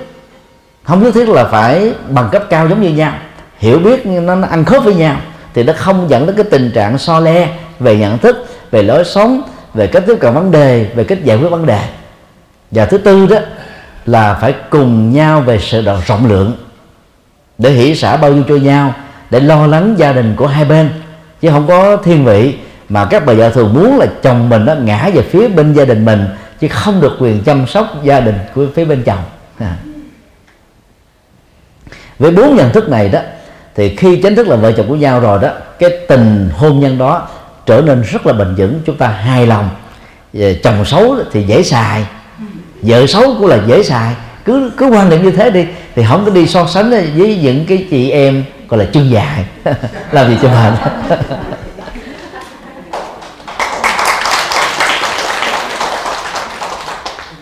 Không 0.84 1.02
nhất 1.02 1.14
thiết 1.14 1.28
là 1.28 1.44
phải 1.44 1.92
bằng 2.08 2.28
cấp 2.32 2.44
cao 2.50 2.68
giống 2.68 2.82
như 2.82 2.88
nhau. 2.88 3.12
Hiểu 3.58 3.78
biết 3.78 4.06
nó, 4.06 4.34
nó 4.34 4.48
ăn 4.48 4.64
khớp 4.64 4.84
với 4.84 4.94
nhau 4.94 5.16
thì 5.54 5.62
nó 5.62 5.72
không 5.76 6.10
dẫn 6.10 6.26
đến 6.26 6.36
cái 6.36 6.44
tình 6.50 6.70
trạng 6.74 6.98
so 6.98 7.20
le 7.20 7.48
về 7.80 7.96
nhận 7.96 8.18
thức 8.18 8.46
về 8.70 8.82
lối 8.82 9.04
sống 9.04 9.42
về 9.74 9.86
cách 9.86 10.02
tiếp 10.06 10.16
cận 10.20 10.34
vấn 10.34 10.50
đề 10.50 10.86
về 10.94 11.04
cách 11.04 11.24
giải 11.24 11.36
quyết 11.36 11.48
vấn 11.48 11.66
đề. 11.66 11.80
Và 12.70 12.86
thứ 12.86 12.98
tư 12.98 13.26
đó 13.26 13.36
là 14.08 14.34
phải 14.34 14.54
cùng 14.70 15.12
nhau 15.12 15.40
về 15.40 15.58
sự 15.58 15.82
độ 15.82 15.96
rộng 16.06 16.26
lượng, 16.26 16.52
để 17.58 17.70
hỷ 17.70 17.94
xả 17.94 18.16
bao 18.16 18.32
nhiêu 18.32 18.44
cho 18.48 18.56
nhau, 18.56 18.94
để 19.30 19.40
lo 19.40 19.66
lắng 19.66 19.94
gia 19.98 20.12
đình 20.12 20.36
của 20.36 20.46
hai 20.46 20.64
bên. 20.64 20.90
Chứ 21.40 21.50
không 21.50 21.66
có 21.66 21.96
thiên 21.96 22.24
vị, 22.24 22.54
mà 22.88 23.04
các 23.04 23.26
bà 23.26 23.32
vợ 23.32 23.50
thường 23.50 23.74
muốn 23.74 23.98
là 23.98 24.06
chồng 24.22 24.48
mình 24.48 24.64
nó 24.64 24.74
ngã 24.74 25.10
về 25.14 25.22
phía 25.22 25.48
bên 25.48 25.72
gia 25.72 25.84
đình 25.84 26.04
mình, 26.04 26.26
chứ 26.60 26.68
không 26.68 27.00
được 27.00 27.16
quyền 27.20 27.44
chăm 27.44 27.66
sóc 27.66 27.86
gia 28.02 28.20
đình 28.20 28.34
của 28.54 28.66
phía 28.74 28.84
bên 28.84 29.02
chồng. 29.02 29.22
À. 29.58 29.76
với 32.18 32.30
bốn 32.30 32.56
nhận 32.56 32.72
thức 32.72 32.88
này 32.88 33.08
đó, 33.08 33.20
thì 33.74 33.96
khi 33.96 34.22
chính 34.22 34.34
thức 34.34 34.48
là 34.48 34.56
vợ 34.56 34.72
chồng 34.72 34.88
của 34.88 34.96
nhau 34.96 35.20
rồi 35.20 35.38
đó, 35.42 35.48
cái 35.78 35.90
tình 36.08 36.50
hôn 36.56 36.80
nhân 36.80 36.98
đó 36.98 37.28
trở 37.66 37.80
nên 37.80 38.02
rất 38.02 38.26
là 38.26 38.32
bền 38.32 38.54
vững. 38.54 38.80
Chúng 38.86 38.96
ta 38.96 39.08
hài 39.08 39.46
lòng. 39.46 39.70
Chồng 40.62 40.84
xấu 40.84 41.16
thì 41.32 41.42
dễ 41.42 41.62
xài 41.62 42.06
vợ 42.82 43.06
xấu 43.06 43.34
cũng 43.38 43.46
là 43.46 43.58
dễ 43.66 43.82
xài. 43.82 44.14
Cứ 44.44 44.72
cứ 44.76 44.86
quan 44.86 45.08
niệm 45.08 45.22
như 45.22 45.30
thế 45.30 45.50
đi 45.50 45.66
thì 45.94 46.04
không 46.08 46.24
có 46.24 46.30
đi 46.30 46.46
so 46.46 46.66
sánh 46.66 46.90
với 46.90 47.38
những 47.42 47.66
cái 47.66 47.86
chị 47.90 48.10
em 48.10 48.44
gọi 48.68 48.78
là 48.78 48.84
chân 48.92 49.10
dài. 49.10 49.44
Làm 50.12 50.28
gì 50.28 50.38
cho 50.42 50.48
mệt. 50.48 50.72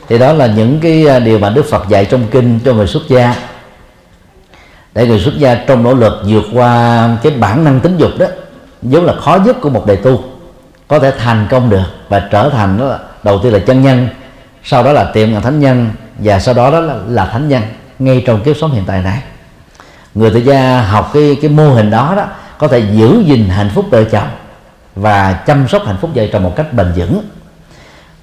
Thì 0.09 0.19
đó 0.19 0.33
là 0.33 0.47
những 0.47 0.81
cái 0.83 1.07
à, 1.07 1.19
điều 1.19 1.39
mà 1.39 1.51
Đức 1.51 1.71
Phật 1.71 1.89
dạy 1.89 2.05
trong 2.05 2.27
kinh 2.31 2.59
cho 2.65 2.73
người 2.73 2.87
xuất 2.87 3.03
gia. 3.09 3.35
Để 4.95 5.07
người 5.07 5.21
xuất 5.21 5.39
gia 5.39 5.55
trong 5.55 5.83
nỗ 5.83 5.95
lực 5.95 6.23
vượt 6.27 6.45
qua 6.55 7.09
cái 7.23 7.33
bản 7.33 7.65
năng 7.65 7.81
tính 7.81 7.97
dục 7.97 8.11
đó 8.19 8.27
vốn 8.83 9.05
là 9.05 9.15
khó 9.21 9.39
nhất 9.45 9.57
của 9.61 9.71
một 9.71 9.87
đề 9.87 9.97
tu 9.97 10.25
có 10.89 10.99
thể 10.99 11.13
thành 11.19 11.47
công 11.51 11.71
được 11.71 11.85
và 12.09 12.29
trở 12.31 12.51
thành 12.51 12.79
đó 12.79 12.85
là, 12.85 12.99
đầu 13.23 13.41
tiên 13.43 13.53
là 13.53 13.59
chân 13.59 13.83
nhân 13.83 14.09
sau 14.68 14.82
đó 14.82 14.93
là 14.93 15.05
tiệm 15.05 15.32
là 15.32 15.40
thánh 15.40 15.60
nhân 15.60 15.90
và 16.18 16.40
sau 16.40 16.55
đó 16.55 16.70
đó 16.70 16.80
là, 16.80 16.94
là 17.09 17.26
thánh 17.26 17.48
nhân 17.48 17.62
ngay 17.98 18.22
trong 18.26 18.43
kiếp 18.43 18.56
sống 18.56 18.72
hiện 18.72 18.84
tại 18.86 19.02
này. 19.02 19.22
Người 20.14 20.30
tại 20.30 20.43
gia 20.43 20.82
học 20.82 21.10
cái 21.14 21.38
cái 21.43 21.51
mô 21.51 21.70
hình 21.70 21.90
đó 21.90 22.14
đó 22.16 22.24
có 22.59 22.68
thể 22.68 22.78
giữ 22.78 23.22
gìn 23.26 23.48
hạnh 23.48 23.70
phúc 23.74 23.84
vợ 23.90 24.05
chồng 24.05 24.28
và 24.97 25.32
chăm 25.32 25.68
sóc 25.68 25.86
hạnh 25.86 25.97
phúc 26.01 26.10
vợ 26.14 26.26
chồng 26.32 26.43
một 26.43 26.56
cách 26.56 26.72
bền 26.72 26.93
vững. 26.97 27.22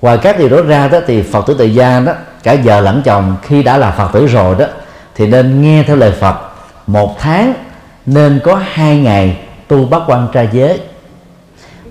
Ngoài 0.01 0.17
các 0.17 0.39
điều 0.39 0.49
đó 0.49 0.61
ra 0.61 0.87
đó 0.87 0.99
thì 1.07 1.21
phật 1.21 1.47
tử 1.47 1.55
tự 1.59 1.65
gia 1.65 1.99
đó 1.99 2.13
cả 2.43 2.55
vợ 2.63 2.81
lẫn 2.81 3.01
chồng 3.05 3.35
khi 3.43 3.63
đã 3.63 3.77
là 3.77 3.91
phật 3.91 4.11
tử 4.13 4.27
rồi 4.27 4.55
đó 4.59 4.65
thì 5.15 5.27
nên 5.27 5.61
nghe 5.61 5.83
theo 5.83 5.95
lời 5.95 6.11
phật. 6.11 6.35
Một 6.87 7.19
tháng 7.19 7.53
nên 8.05 8.39
có 8.43 8.61
hai 8.71 8.97
ngày 8.97 9.37
tu 9.67 9.85
bát 9.85 10.01
quan 10.07 10.27
trai 10.33 10.49
giới. 10.51 10.79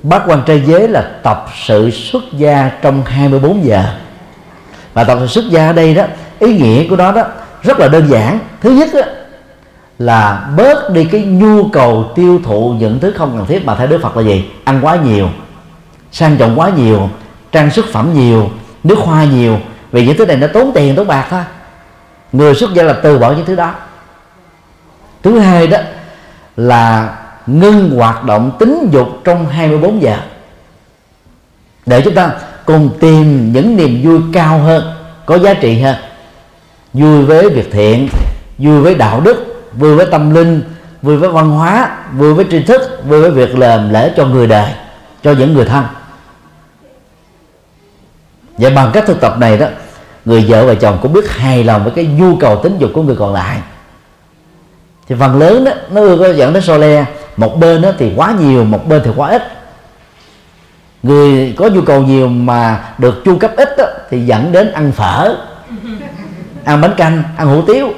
Bát 0.03 0.23
quan 0.27 0.43
trai 0.47 0.63
giới 0.67 0.89
là 0.89 1.11
tập 1.23 1.47
sự 1.67 1.91
xuất 1.91 2.23
gia 2.33 2.71
trong 2.83 3.05
24 3.05 3.65
giờ 3.65 3.85
và 4.95 5.05
tập 5.05 5.19
sự 5.21 5.27
xuất 5.27 5.51
gia 5.51 5.67
ở 5.67 5.73
đây 5.73 5.95
đó 5.95 6.05
ý 6.39 6.57
nghĩa 6.57 6.89
của 6.89 6.97
nó 6.97 7.13
đó 7.13 7.23
rất 7.63 7.81
là 7.81 7.89
đơn 7.89 8.09
giản. 8.09 8.39
Thứ 8.61 8.71
nhất 8.71 8.89
đó, 8.95 9.01
là 9.99 10.49
bớt 10.57 10.91
đi 10.93 11.05
cái 11.05 11.21
nhu 11.23 11.69
cầu 11.69 12.13
tiêu 12.15 12.41
thụ 12.45 12.75
những 12.79 13.01
thứ 13.01 13.13
không 13.17 13.37
cần 13.39 13.47
thiết 13.47 13.65
mà 13.65 13.75
theo 13.75 13.87
Đức 13.87 14.03
Phật 14.03 14.17
là 14.17 14.23
gì? 14.23 14.51
Ăn 14.65 14.79
quá 14.83 14.97
nhiều 14.97 15.29
sang 16.13 16.37
trọng 16.37 16.61
quá 16.61 16.71
nhiều 16.77 17.09
trang 17.53 17.71
sức 17.71 17.87
phẩm 17.93 18.11
nhiều 18.15 18.51
nước 18.85 18.99
hoa 18.99 19.25
nhiều. 19.25 19.59
Vì 19.93 20.07
những 20.07 20.17
thứ 20.17 20.27
này 20.27 20.37
nó 20.37 20.47
tốn 20.47 20.73
tiền 20.75 20.97
tốn 20.97 21.07
bạc 21.07 21.27
thôi. 21.31 21.43
Người 22.33 22.55
xuất 22.55 22.75
gia 22.75 22.83
là 22.83 22.93
từ 22.93 23.19
bỏ 23.19 23.33
những 23.33 23.47
thứ 23.47 23.55
đó. 23.55 23.75
Thứ 25.23 25.39
hai 25.39 25.67
đó 25.67 25.79
là 26.57 27.17
ngưng 27.47 27.91
hoạt 27.91 28.25
động 28.25 28.53
tính 28.59 28.89
dục 28.93 29.09
trong 29.25 29.47
24 29.47 30.03
giờ. 30.03 30.17
Để 31.87 32.01
chúng 32.01 32.15
ta 32.15 32.31
cùng 32.65 32.91
tìm 33.01 33.53
những 33.53 33.77
niềm 33.77 34.03
vui 34.05 34.21
cao 34.33 34.59
hơn, 34.59 34.95
có 35.27 35.39
giá 35.39 35.55
trị 35.55 35.81
hơn. 35.81 35.97
Vui 36.93 37.23
với 37.25 37.51
việc 37.51 37.73
thiện, 37.73 38.09
vui 38.59 38.81
với 38.81 38.95
đạo 38.95 39.21
đức, 39.21 39.65
vui 39.73 39.95
với 39.95 40.07
tâm 40.07 40.35
linh, 40.35 40.63
vui 41.03 41.17
với 41.17 41.31
văn 41.31 41.51
hóa, 41.51 41.97
vui 42.13 42.35
với 42.35 42.47
tri 42.51 42.63
thức, 42.63 43.03
vui 43.09 43.21
với 43.21 43.31
việc 43.31 43.59
làm 43.59 43.93
lễ 43.93 44.13
cho 44.17 44.27
người 44.27 44.47
đời, 44.47 44.73
cho 45.23 45.33
những 45.33 45.55
người 45.55 45.65
thân. 45.65 45.85
Và 48.59 48.71
bằng 48.71 48.91
cách 48.93 49.05
thực 49.07 49.21
tập 49.21 49.39
này 49.39 49.59
đó, 49.59 49.67
người 50.25 50.45
vợ 50.49 50.67
và 50.67 50.75
chồng 50.75 50.99
cũng 51.03 51.13
biết 51.13 51.31
hài 51.31 51.65
lòng 51.65 51.85
với 51.85 51.93
cái 51.97 52.07
nhu 52.07 52.37
cầu 52.37 52.57
tính 52.63 52.79
dục 52.79 52.91
của 52.95 53.03
người 53.03 53.17
còn 53.17 53.33
lại. 53.33 53.59
Thì 55.09 55.15
phần 55.21 55.39
lớn 55.39 55.65
đó, 55.65 55.73
nó 55.91 56.33
dẫn 56.33 56.53
đến 56.53 56.63
so 56.63 56.77
le. 56.77 57.05
Một 57.37 57.61
bên 57.61 57.83
đó 57.83 57.93
thì 57.99 58.13
quá 58.17 58.35
nhiều, 58.41 58.65
một 58.65 58.89
bên 58.89 59.03
thì 59.05 59.11
quá 59.17 59.29
ít 59.29 59.43
người 61.03 61.55
có 61.59 61.69
nhu 61.69 61.83
cầu 61.83 62.03
nhiều 62.03 62.29
mà 62.29 62.85
được 62.99 63.23
chu 63.25 63.39
cấp 63.39 63.53
ít 63.57 63.69
đó, 63.79 63.85
thì 64.11 64.27
dẫn 64.27 64.53
đến 64.53 64.73
ăn 64.73 64.93
phở. 64.93 65.37
Ăn 66.65 66.81
bánh 66.81 66.95
canh 66.97 67.23
ăn 67.37 67.49
hủ 67.49 67.63
tiếu. 67.67 67.89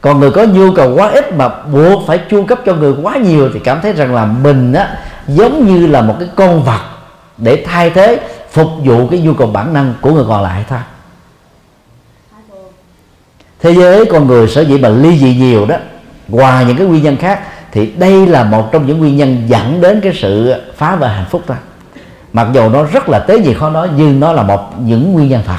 Còn 0.00 0.20
người 0.20 0.30
có 0.30 0.44
nhu 0.44 0.72
cầu 0.72 0.94
quá 0.94 1.08
ít 1.08 1.32
mà 1.32 1.48
buộc 1.48 2.06
phải 2.06 2.20
chu 2.30 2.44
cấp 2.44 2.58
cho 2.66 2.74
người 2.74 2.94
quá 3.02 3.16
nhiều 3.16 3.50
thì 3.54 3.60
cảm 3.64 3.80
thấy 3.80 3.92
rằng 3.92 4.14
là 4.14 4.24
mình 4.24 4.72
á 4.72 4.98
giống 5.28 5.66
như 5.66 5.86
là 5.86 6.02
một 6.02 6.14
cái 6.18 6.28
con 6.36 6.62
vật 6.62 6.80
để 7.36 7.64
thay 7.66 7.90
thế 7.90 8.20
phục 8.50 8.68
vụ 8.84 9.06
cái 9.08 9.20
nhu 9.20 9.34
cầu 9.34 9.46
bản 9.46 9.72
năng 9.72 9.94
của 10.00 10.12
người 10.12 10.24
còn 10.28 10.42
lại 10.42 10.64
thôi. 10.68 10.78
Thế 13.60 13.74
giới 13.74 14.04
con 14.04 14.26
người 14.26 14.48
sở 14.48 14.60
dĩ 14.60 14.78
mà 14.78 14.88
ly 14.88 15.18
dị 15.18 15.34
nhiều 15.34 15.66
đó 15.66 15.76
ngoài 16.28 16.64
những 16.64 16.76
cái 16.76 16.86
nguyên 16.86 17.02
nhân 17.02 17.16
khác 17.16 17.40
thì 17.76 17.86
đây 17.86 18.26
là 18.26 18.44
một 18.44 18.72
trong 18.72 18.86
những 18.86 18.98
nguyên 18.98 19.16
nhân 19.16 19.42
dẫn 19.46 19.80
đến 19.80 20.00
cái 20.00 20.12
sự 20.14 20.54
phá 20.76 20.96
vỡ 20.96 21.06
hạnh 21.06 21.26
phúc 21.30 21.42
ta 21.46 21.56
mặc 22.32 22.46
dù 22.52 22.68
nó 22.68 22.82
rất 22.82 23.08
là 23.08 23.18
tế 23.18 23.38
nhị 23.38 23.54
khó 23.54 23.70
nói, 23.70 23.88
nhưng 23.96 24.20
nó 24.20 24.32
là 24.32 24.42
một 24.42 24.80
những 24.80 25.12
nguyên 25.12 25.28
nhân 25.28 25.42
thật. 25.46 25.58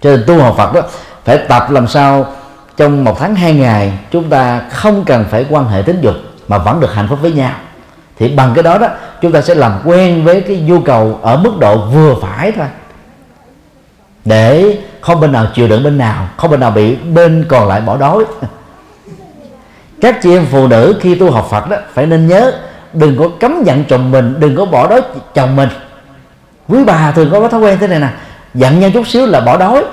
Cho 0.00 0.10
nên 0.10 0.24
tu 0.26 0.38
học 0.42 0.54
Phật 0.56 0.74
đó, 0.74 0.80
phải 1.24 1.38
tập 1.38 1.70
làm 1.70 1.88
sao 1.88 2.26
trong 2.76 3.04
một 3.04 3.18
tháng 3.18 3.34
hai 3.34 3.54
ngày 3.54 3.92
chúng 4.10 4.30
ta 4.30 4.60
không 4.70 5.04
cần 5.04 5.24
phải 5.30 5.46
quan 5.50 5.68
hệ 5.68 5.82
tính 5.82 6.00
dục 6.00 6.14
mà 6.48 6.58
vẫn 6.58 6.80
được 6.80 6.94
hạnh 6.94 7.08
phúc 7.08 7.18
với 7.22 7.32
nhau. 7.32 7.52
Thì 8.18 8.28
bằng 8.28 8.52
cái 8.54 8.62
đó 8.62 8.78
đó, 8.78 8.88
chúng 9.22 9.32
ta 9.32 9.40
sẽ 9.40 9.54
làm 9.54 9.80
quen 9.84 10.24
với 10.24 10.40
cái 10.40 10.56
nhu 10.56 10.80
cầu 10.80 11.18
ở 11.22 11.36
mức 11.36 11.58
độ 11.58 11.86
vừa 11.86 12.14
phải 12.22 12.52
thôi. 12.52 12.66
Để 14.24 14.78
không 15.00 15.20
bên 15.20 15.32
nào 15.32 15.46
chịu 15.54 15.68
đựng 15.68 15.84
bên 15.84 15.98
nào, 15.98 16.28
không 16.36 16.50
bên 16.50 16.60
nào 16.60 16.70
bị 16.70 16.96
bên 16.96 17.44
còn 17.48 17.68
lại 17.68 17.80
bỏ 17.80 17.96
đói. 17.96 18.24
các 20.00 20.22
chị 20.22 20.32
em 20.32 20.46
phụ 20.50 20.66
nữ 20.66 20.98
khi 21.00 21.14
tu 21.14 21.30
học 21.30 21.48
Phật 21.50 21.70
đó, 21.70 21.76
phải 21.94 22.06
nên 22.06 22.26
nhớ, 22.26 22.52
đừng 22.92 23.18
có 23.18 23.28
cấm 23.40 23.62
giận 23.64 23.84
chồng 23.88 24.10
mình, 24.10 24.34
đừng 24.40 24.56
có 24.56 24.64
bỏ 24.64 24.86
đói 24.86 25.02
chồng 25.34 25.56
mình. 25.56 25.68
Quý 26.68 26.84
bà 26.84 27.12
thường 27.12 27.28
có 27.32 27.40
cái 27.40 27.48
thói 27.48 27.60
quen 27.60 27.78
thế 27.80 27.86
này 27.86 28.00
nè, 28.00 28.08
giận 28.54 28.80
nhau 28.80 28.90
chút 28.94 29.06
xíu 29.06 29.26
là 29.26 29.40
bỏ 29.40 29.56
đói. 29.56 29.84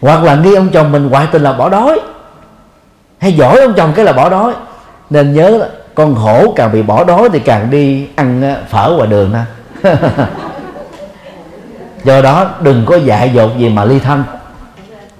Hoặc 0.00 0.22
là 0.24 0.34
nghi 0.34 0.54
ông 0.54 0.68
chồng 0.68 0.92
mình 0.92 1.08
ngoại 1.08 1.26
tình 1.32 1.42
là 1.42 1.52
bỏ 1.52 1.68
đói. 1.68 2.00
Hay 3.18 3.32
giỏi 3.32 3.60
ông 3.60 3.74
chồng 3.76 3.92
cái 3.96 4.04
là 4.04 4.12
bỏ 4.12 4.28
đói. 4.28 4.52
Nên 5.10 5.34
nhớ 5.34 5.50
là 5.50 5.66
con 5.94 6.14
hổ 6.14 6.52
càng 6.56 6.72
bị 6.72 6.82
bỏ 6.82 7.04
đói 7.04 7.28
thì 7.32 7.38
càng 7.38 7.70
đi 7.70 8.08
ăn 8.16 8.42
ờ, 8.42 8.56
phở 8.68 8.94
ngoài 8.96 9.08
đường 9.08 9.32
nè. 9.32 9.40
Do 12.04 12.22
đó 12.22 12.50
đừng 12.60 12.86
có 12.86 12.96
dại 12.96 13.30
dột 13.34 13.58
gì 13.58 13.68
mà 13.68 13.84
ly 13.84 13.98
thân 13.98 14.24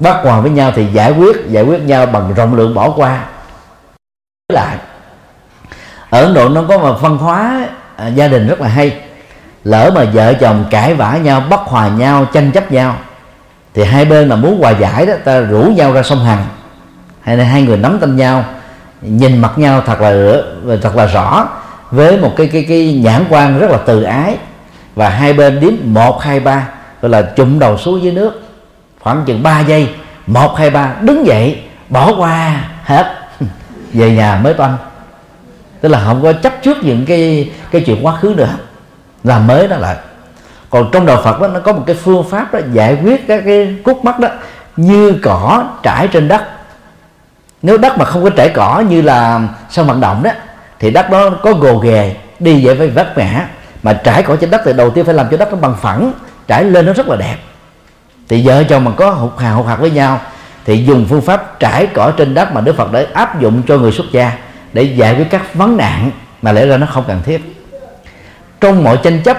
bắt 0.00 0.16
hòa 0.22 0.40
với 0.40 0.50
nhau 0.50 0.72
thì 0.74 0.86
giải 0.92 1.12
quyết 1.12 1.36
giải 1.48 1.64
quyết 1.64 1.80
nhau 1.80 2.06
bằng 2.06 2.34
rộng 2.34 2.54
lượng 2.54 2.74
bỏ 2.74 2.90
qua. 2.90 3.24
Lại 4.52 4.76
ở 6.10 6.24
ấn 6.24 6.34
độ 6.34 6.48
nó 6.48 6.62
có 6.68 6.78
một 6.78 6.98
văn 7.00 7.18
hóa 7.18 7.66
à, 7.96 8.06
gia 8.06 8.28
đình 8.28 8.48
rất 8.48 8.60
là 8.60 8.68
hay. 8.68 9.00
Lỡ 9.64 9.90
mà 9.94 10.04
vợ 10.12 10.34
chồng 10.34 10.64
cãi 10.70 10.94
vã 10.94 11.16
nhau 11.16 11.42
bất 11.50 11.60
hòa 11.60 11.88
nhau 11.88 12.24
tranh 12.32 12.52
chấp 12.52 12.72
nhau 12.72 12.96
thì 13.74 13.84
hai 13.84 14.04
bên 14.04 14.28
mà 14.28 14.36
muốn 14.36 14.60
hòa 14.60 14.70
giải 14.70 15.06
đó 15.06 15.12
ta 15.24 15.40
rủ 15.40 15.62
nhau 15.76 15.92
ra 15.92 16.02
sông 16.02 16.24
hằng. 16.24 16.44
Hay 17.20 17.36
là 17.36 17.44
hai 17.44 17.62
người 17.62 17.76
nắm 17.76 17.98
tay 18.00 18.10
nhau 18.10 18.44
nhìn 19.02 19.38
mặt 19.38 19.58
nhau 19.58 19.82
thật 19.86 20.00
là 20.00 20.76
thật 20.82 20.96
là 20.96 21.06
rõ 21.06 21.48
với 21.90 22.18
một 22.18 22.32
cái 22.36 22.46
cái 22.46 22.66
cái 22.68 23.00
nhãn 23.04 23.24
quan 23.28 23.58
rất 23.58 23.70
là 23.70 23.78
từ 23.86 24.02
ái. 24.02 24.36
Và 24.94 25.08
hai 25.08 25.32
bên 25.32 25.60
đếm 25.60 25.72
một 25.84 26.22
hai 26.22 26.40
ba 26.40 26.68
gọi 27.02 27.10
là 27.10 27.22
chụm 27.22 27.58
đầu 27.58 27.78
xuống 27.78 28.02
dưới 28.02 28.12
nước 28.12 28.49
khoảng 29.00 29.24
chừng 29.26 29.42
3 29.42 29.60
giây, 29.60 29.88
một 30.26 30.56
hai 30.56 30.70
ba, 30.70 30.94
đứng 31.00 31.26
dậy, 31.26 31.62
bỏ 31.88 32.14
qua, 32.16 32.64
hết. 32.84 33.14
Về 33.92 34.10
nhà 34.10 34.40
mới 34.42 34.54
toanh. 34.54 34.76
Tức 35.80 35.88
là 35.88 36.02
không 36.04 36.22
có 36.22 36.32
chấp 36.32 36.52
trước 36.62 36.76
những 36.82 37.06
cái 37.06 37.50
cái 37.70 37.82
chuyện 37.86 38.06
quá 38.06 38.16
khứ 38.16 38.34
nữa. 38.36 38.48
Làm 39.24 39.46
mới 39.46 39.68
đó 39.68 39.76
lại. 39.76 39.96
Còn 40.70 40.90
trong 40.92 41.06
đạo 41.06 41.20
Phật 41.24 41.40
đó, 41.40 41.48
nó 41.48 41.60
có 41.60 41.72
một 41.72 41.82
cái 41.86 41.96
phương 41.96 42.24
pháp 42.30 42.52
đó 42.52 42.60
giải 42.72 42.98
quyết 43.04 43.26
các 43.28 43.42
cái 43.46 43.76
cút 43.84 43.96
mắt 44.02 44.18
đó. 44.18 44.28
Như 44.76 45.18
cỏ 45.22 45.64
trải 45.82 46.08
trên 46.08 46.28
đất. 46.28 46.42
Nếu 47.62 47.78
đất 47.78 47.98
mà 47.98 48.04
không 48.04 48.24
có 48.24 48.30
trải 48.30 48.48
cỏ 48.48 48.82
như 48.88 49.02
là 49.02 49.40
sân 49.70 49.86
vận 49.86 50.00
động 50.00 50.22
đó, 50.22 50.30
thì 50.78 50.90
đất 50.90 51.10
đó 51.10 51.30
có 51.42 51.52
gồ 51.52 51.78
ghề, 51.78 52.16
đi 52.38 52.66
vậy 52.66 52.76
phải 52.78 52.88
vất 52.88 53.16
vả 53.16 53.46
mà 53.82 53.92
trải 53.92 54.22
cỏ 54.22 54.36
trên 54.36 54.50
đất 54.50 54.62
thì 54.64 54.72
đầu 54.72 54.90
tiên 54.90 55.04
phải 55.04 55.14
làm 55.14 55.26
cho 55.30 55.36
đất 55.36 55.52
nó 55.52 55.56
bằng 55.56 55.76
phẳng, 55.80 56.12
trải 56.46 56.64
lên 56.64 56.86
nó 56.86 56.92
rất 56.92 57.08
là 57.08 57.16
đẹp 57.16 57.36
thì 58.30 58.42
vợ 58.44 58.64
chồng 58.64 58.84
mà 58.84 58.90
có 58.96 59.10
hụt 59.10 59.38
hào 59.38 59.56
hụt 59.56 59.66
hạt 59.66 59.76
với 59.76 59.90
nhau 59.90 60.20
thì 60.64 60.84
dùng 60.84 61.06
phương 61.08 61.20
pháp 61.20 61.60
trải 61.60 61.86
cỏ 61.86 62.12
trên 62.16 62.34
đất 62.34 62.54
mà 62.54 62.60
Đức 62.60 62.76
Phật 62.76 62.92
đã 62.92 63.04
áp 63.14 63.40
dụng 63.40 63.62
cho 63.68 63.78
người 63.78 63.92
xuất 63.92 64.06
gia 64.12 64.32
để 64.72 64.82
giải 64.82 65.14
quyết 65.14 65.30
các 65.30 65.54
vấn 65.54 65.76
nạn 65.76 66.10
mà 66.42 66.52
lẽ 66.52 66.66
ra 66.66 66.76
nó 66.76 66.86
không 66.86 67.04
cần 67.08 67.20
thiết. 67.24 67.66
Trong 68.60 68.84
mọi 68.84 68.98
tranh 69.02 69.20
chấp, 69.22 69.36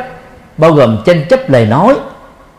bao 0.57 0.71
gồm 0.71 0.97
tranh 1.05 1.25
chấp 1.29 1.49
lời 1.49 1.65
nói, 1.65 1.95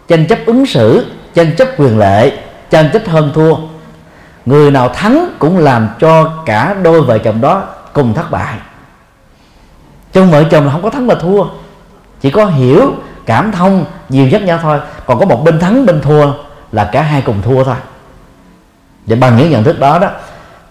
tranh 0.09 0.27
chấp 0.27 0.39
ứng 0.47 0.67
xử, 0.67 1.07
tranh 1.35 1.57
chấp 1.57 1.69
quyền 1.77 1.99
lệ, 1.99 2.39
tranh 2.71 2.91
chấp 2.93 3.03
hơn 3.09 3.31
thua, 3.35 3.57
người 4.47 4.71
nào 4.71 4.89
thắng 4.89 5.29
cũng 5.39 5.59
làm 5.59 5.89
cho 6.01 6.25
cả 6.47 6.77
đôi 6.83 7.03
vợ 7.03 7.19
chồng 7.19 7.41
đó 7.41 7.63
cùng 7.93 8.15
thất 8.15 8.31
bại. 8.31 8.55
Trong 10.13 10.31
vợ 10.31 10.45
chồng 10.51 10.65
là 10.67 10.73
không 10.73 10.83
có 10.83 10.91
thắng 10.91 11.07
mà 11.07 11.15
thua, 11.15 11.45
chỉ 12.21 12.31
có 12.31 12.47
hiểu, 12.47 12.95
cảm 13.27 13.53
thông 13.53 13.85
nhiều 14.09 14.29
dắt 14.29 14.43
nhau 14.43 14.59
thôi 14.63 14.81
còn 15.07 15.19
có 15.19 15.27
một 15.27 15.45
bên 15.45 15.59
thắng, 15.59 15.87
bên 15.87 16.01
thua 16.01 16.33
là 16.73 16.85
cả 16.85 17.03
hai 17.03 17.23
cùng 17.23 17.43
thua 17.43 17.65
thôi. 17.65 17.77
Và 19.07 19.17
bằng 19.21 19.37
những 19.37 19.51
nhận 19.51 19.65
thức 19.65 19.81
đó 19.81 19.99
đó, 19.99 20.09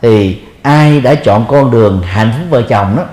thì 0.01 0.41
ai 0.61 1.01
đã 1.01 1.15
chọn 1.15 1.45
con 1.47 1.71
đường 1.71 2.01
hạnh 2.01 2.33
phúc 2.37 2.47
vợ 2.49 2.61
chồng 2.61 2.95
đó, 2.97 3.03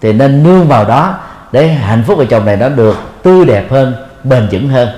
thì 0.00 0.12
nên 0.12 0.42
nương 0.42 0.68
vào 0.68 0.84
đó 0.84 1.14
để 1.52 1.68
hạnh 1.68 2.04
phúc 2.06 2.18
vợ 2.18 2.24
chồng 2.24 2.44
này 2.44 2.56
nó 2.56 2.68
được 2.68 2.96
tươi 3.22 3.44
đẹp 3.44 3.70
hơn, 3.70 3.94
bền 4.24 4.48
vững 4.52 4.68
hơn. 4.68 4.88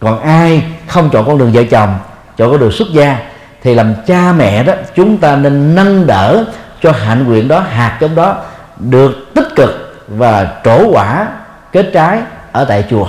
Còn 0.00 0.20
ai 0.20 0.62
không 0.86 1.10
chọn 1.10 1.26
con 1.26 1.38
đường 1.38 1.52
vợ 1.52 1.62
chồng, 1.70 1.98
chọn 2.36 2.50
con 2.50 2.60
đường 2.60 2.72
xuất 2.72 2.88
gia, 2.92 3.18
thì 3.62 3.74
làm 3.74 3.94
cha 4.06 4.32
mẹ 4.32 4.62
đó, 4.62 4.72
chúng 4.94 5.18
ta 5.18 5.36
nên 5.36 5.74
nâng 5.74 6.06
đỡ 6.06 6.44
cho 6.82 6.92
hạnh 6.92 7.24
nguyện 7.24 7.48
đó, 7.48 7.60
hạt 7.60 7.98
giống 8.00 8.14
đó 8.14 8.36
được 8.78 9.34
tích 9.34 9.48
cực 9.56 10.04
và 10.08 10.48
trổ 10.64 10.90
quả 10.92 11.28
kết 11.72 11.90
trái 11.94 12.20
ở 12.52 12.64
tại 12.64 12.84
chùa 12.90 13.08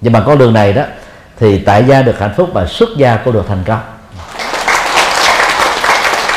và 0.00 0.12
bằng 0.12 0.22
con 0.26 0.38
đường 0.38 0.52
này 0.52 0.72
đó, 0.72 0.82
thì 1.38 1.58
tại 1.58 1.84
gia 1.84 2.02
được 2.02 2.18
hạnh 2.18 2.34
phúc 2.36 2.50
và 2.52 2.66
xuất 2.66 2.88
gia 2.96 3.16
cũng 3.16 3.34
được 3.34 3.44
thành 3.48 3.62
công. 3.66 3.80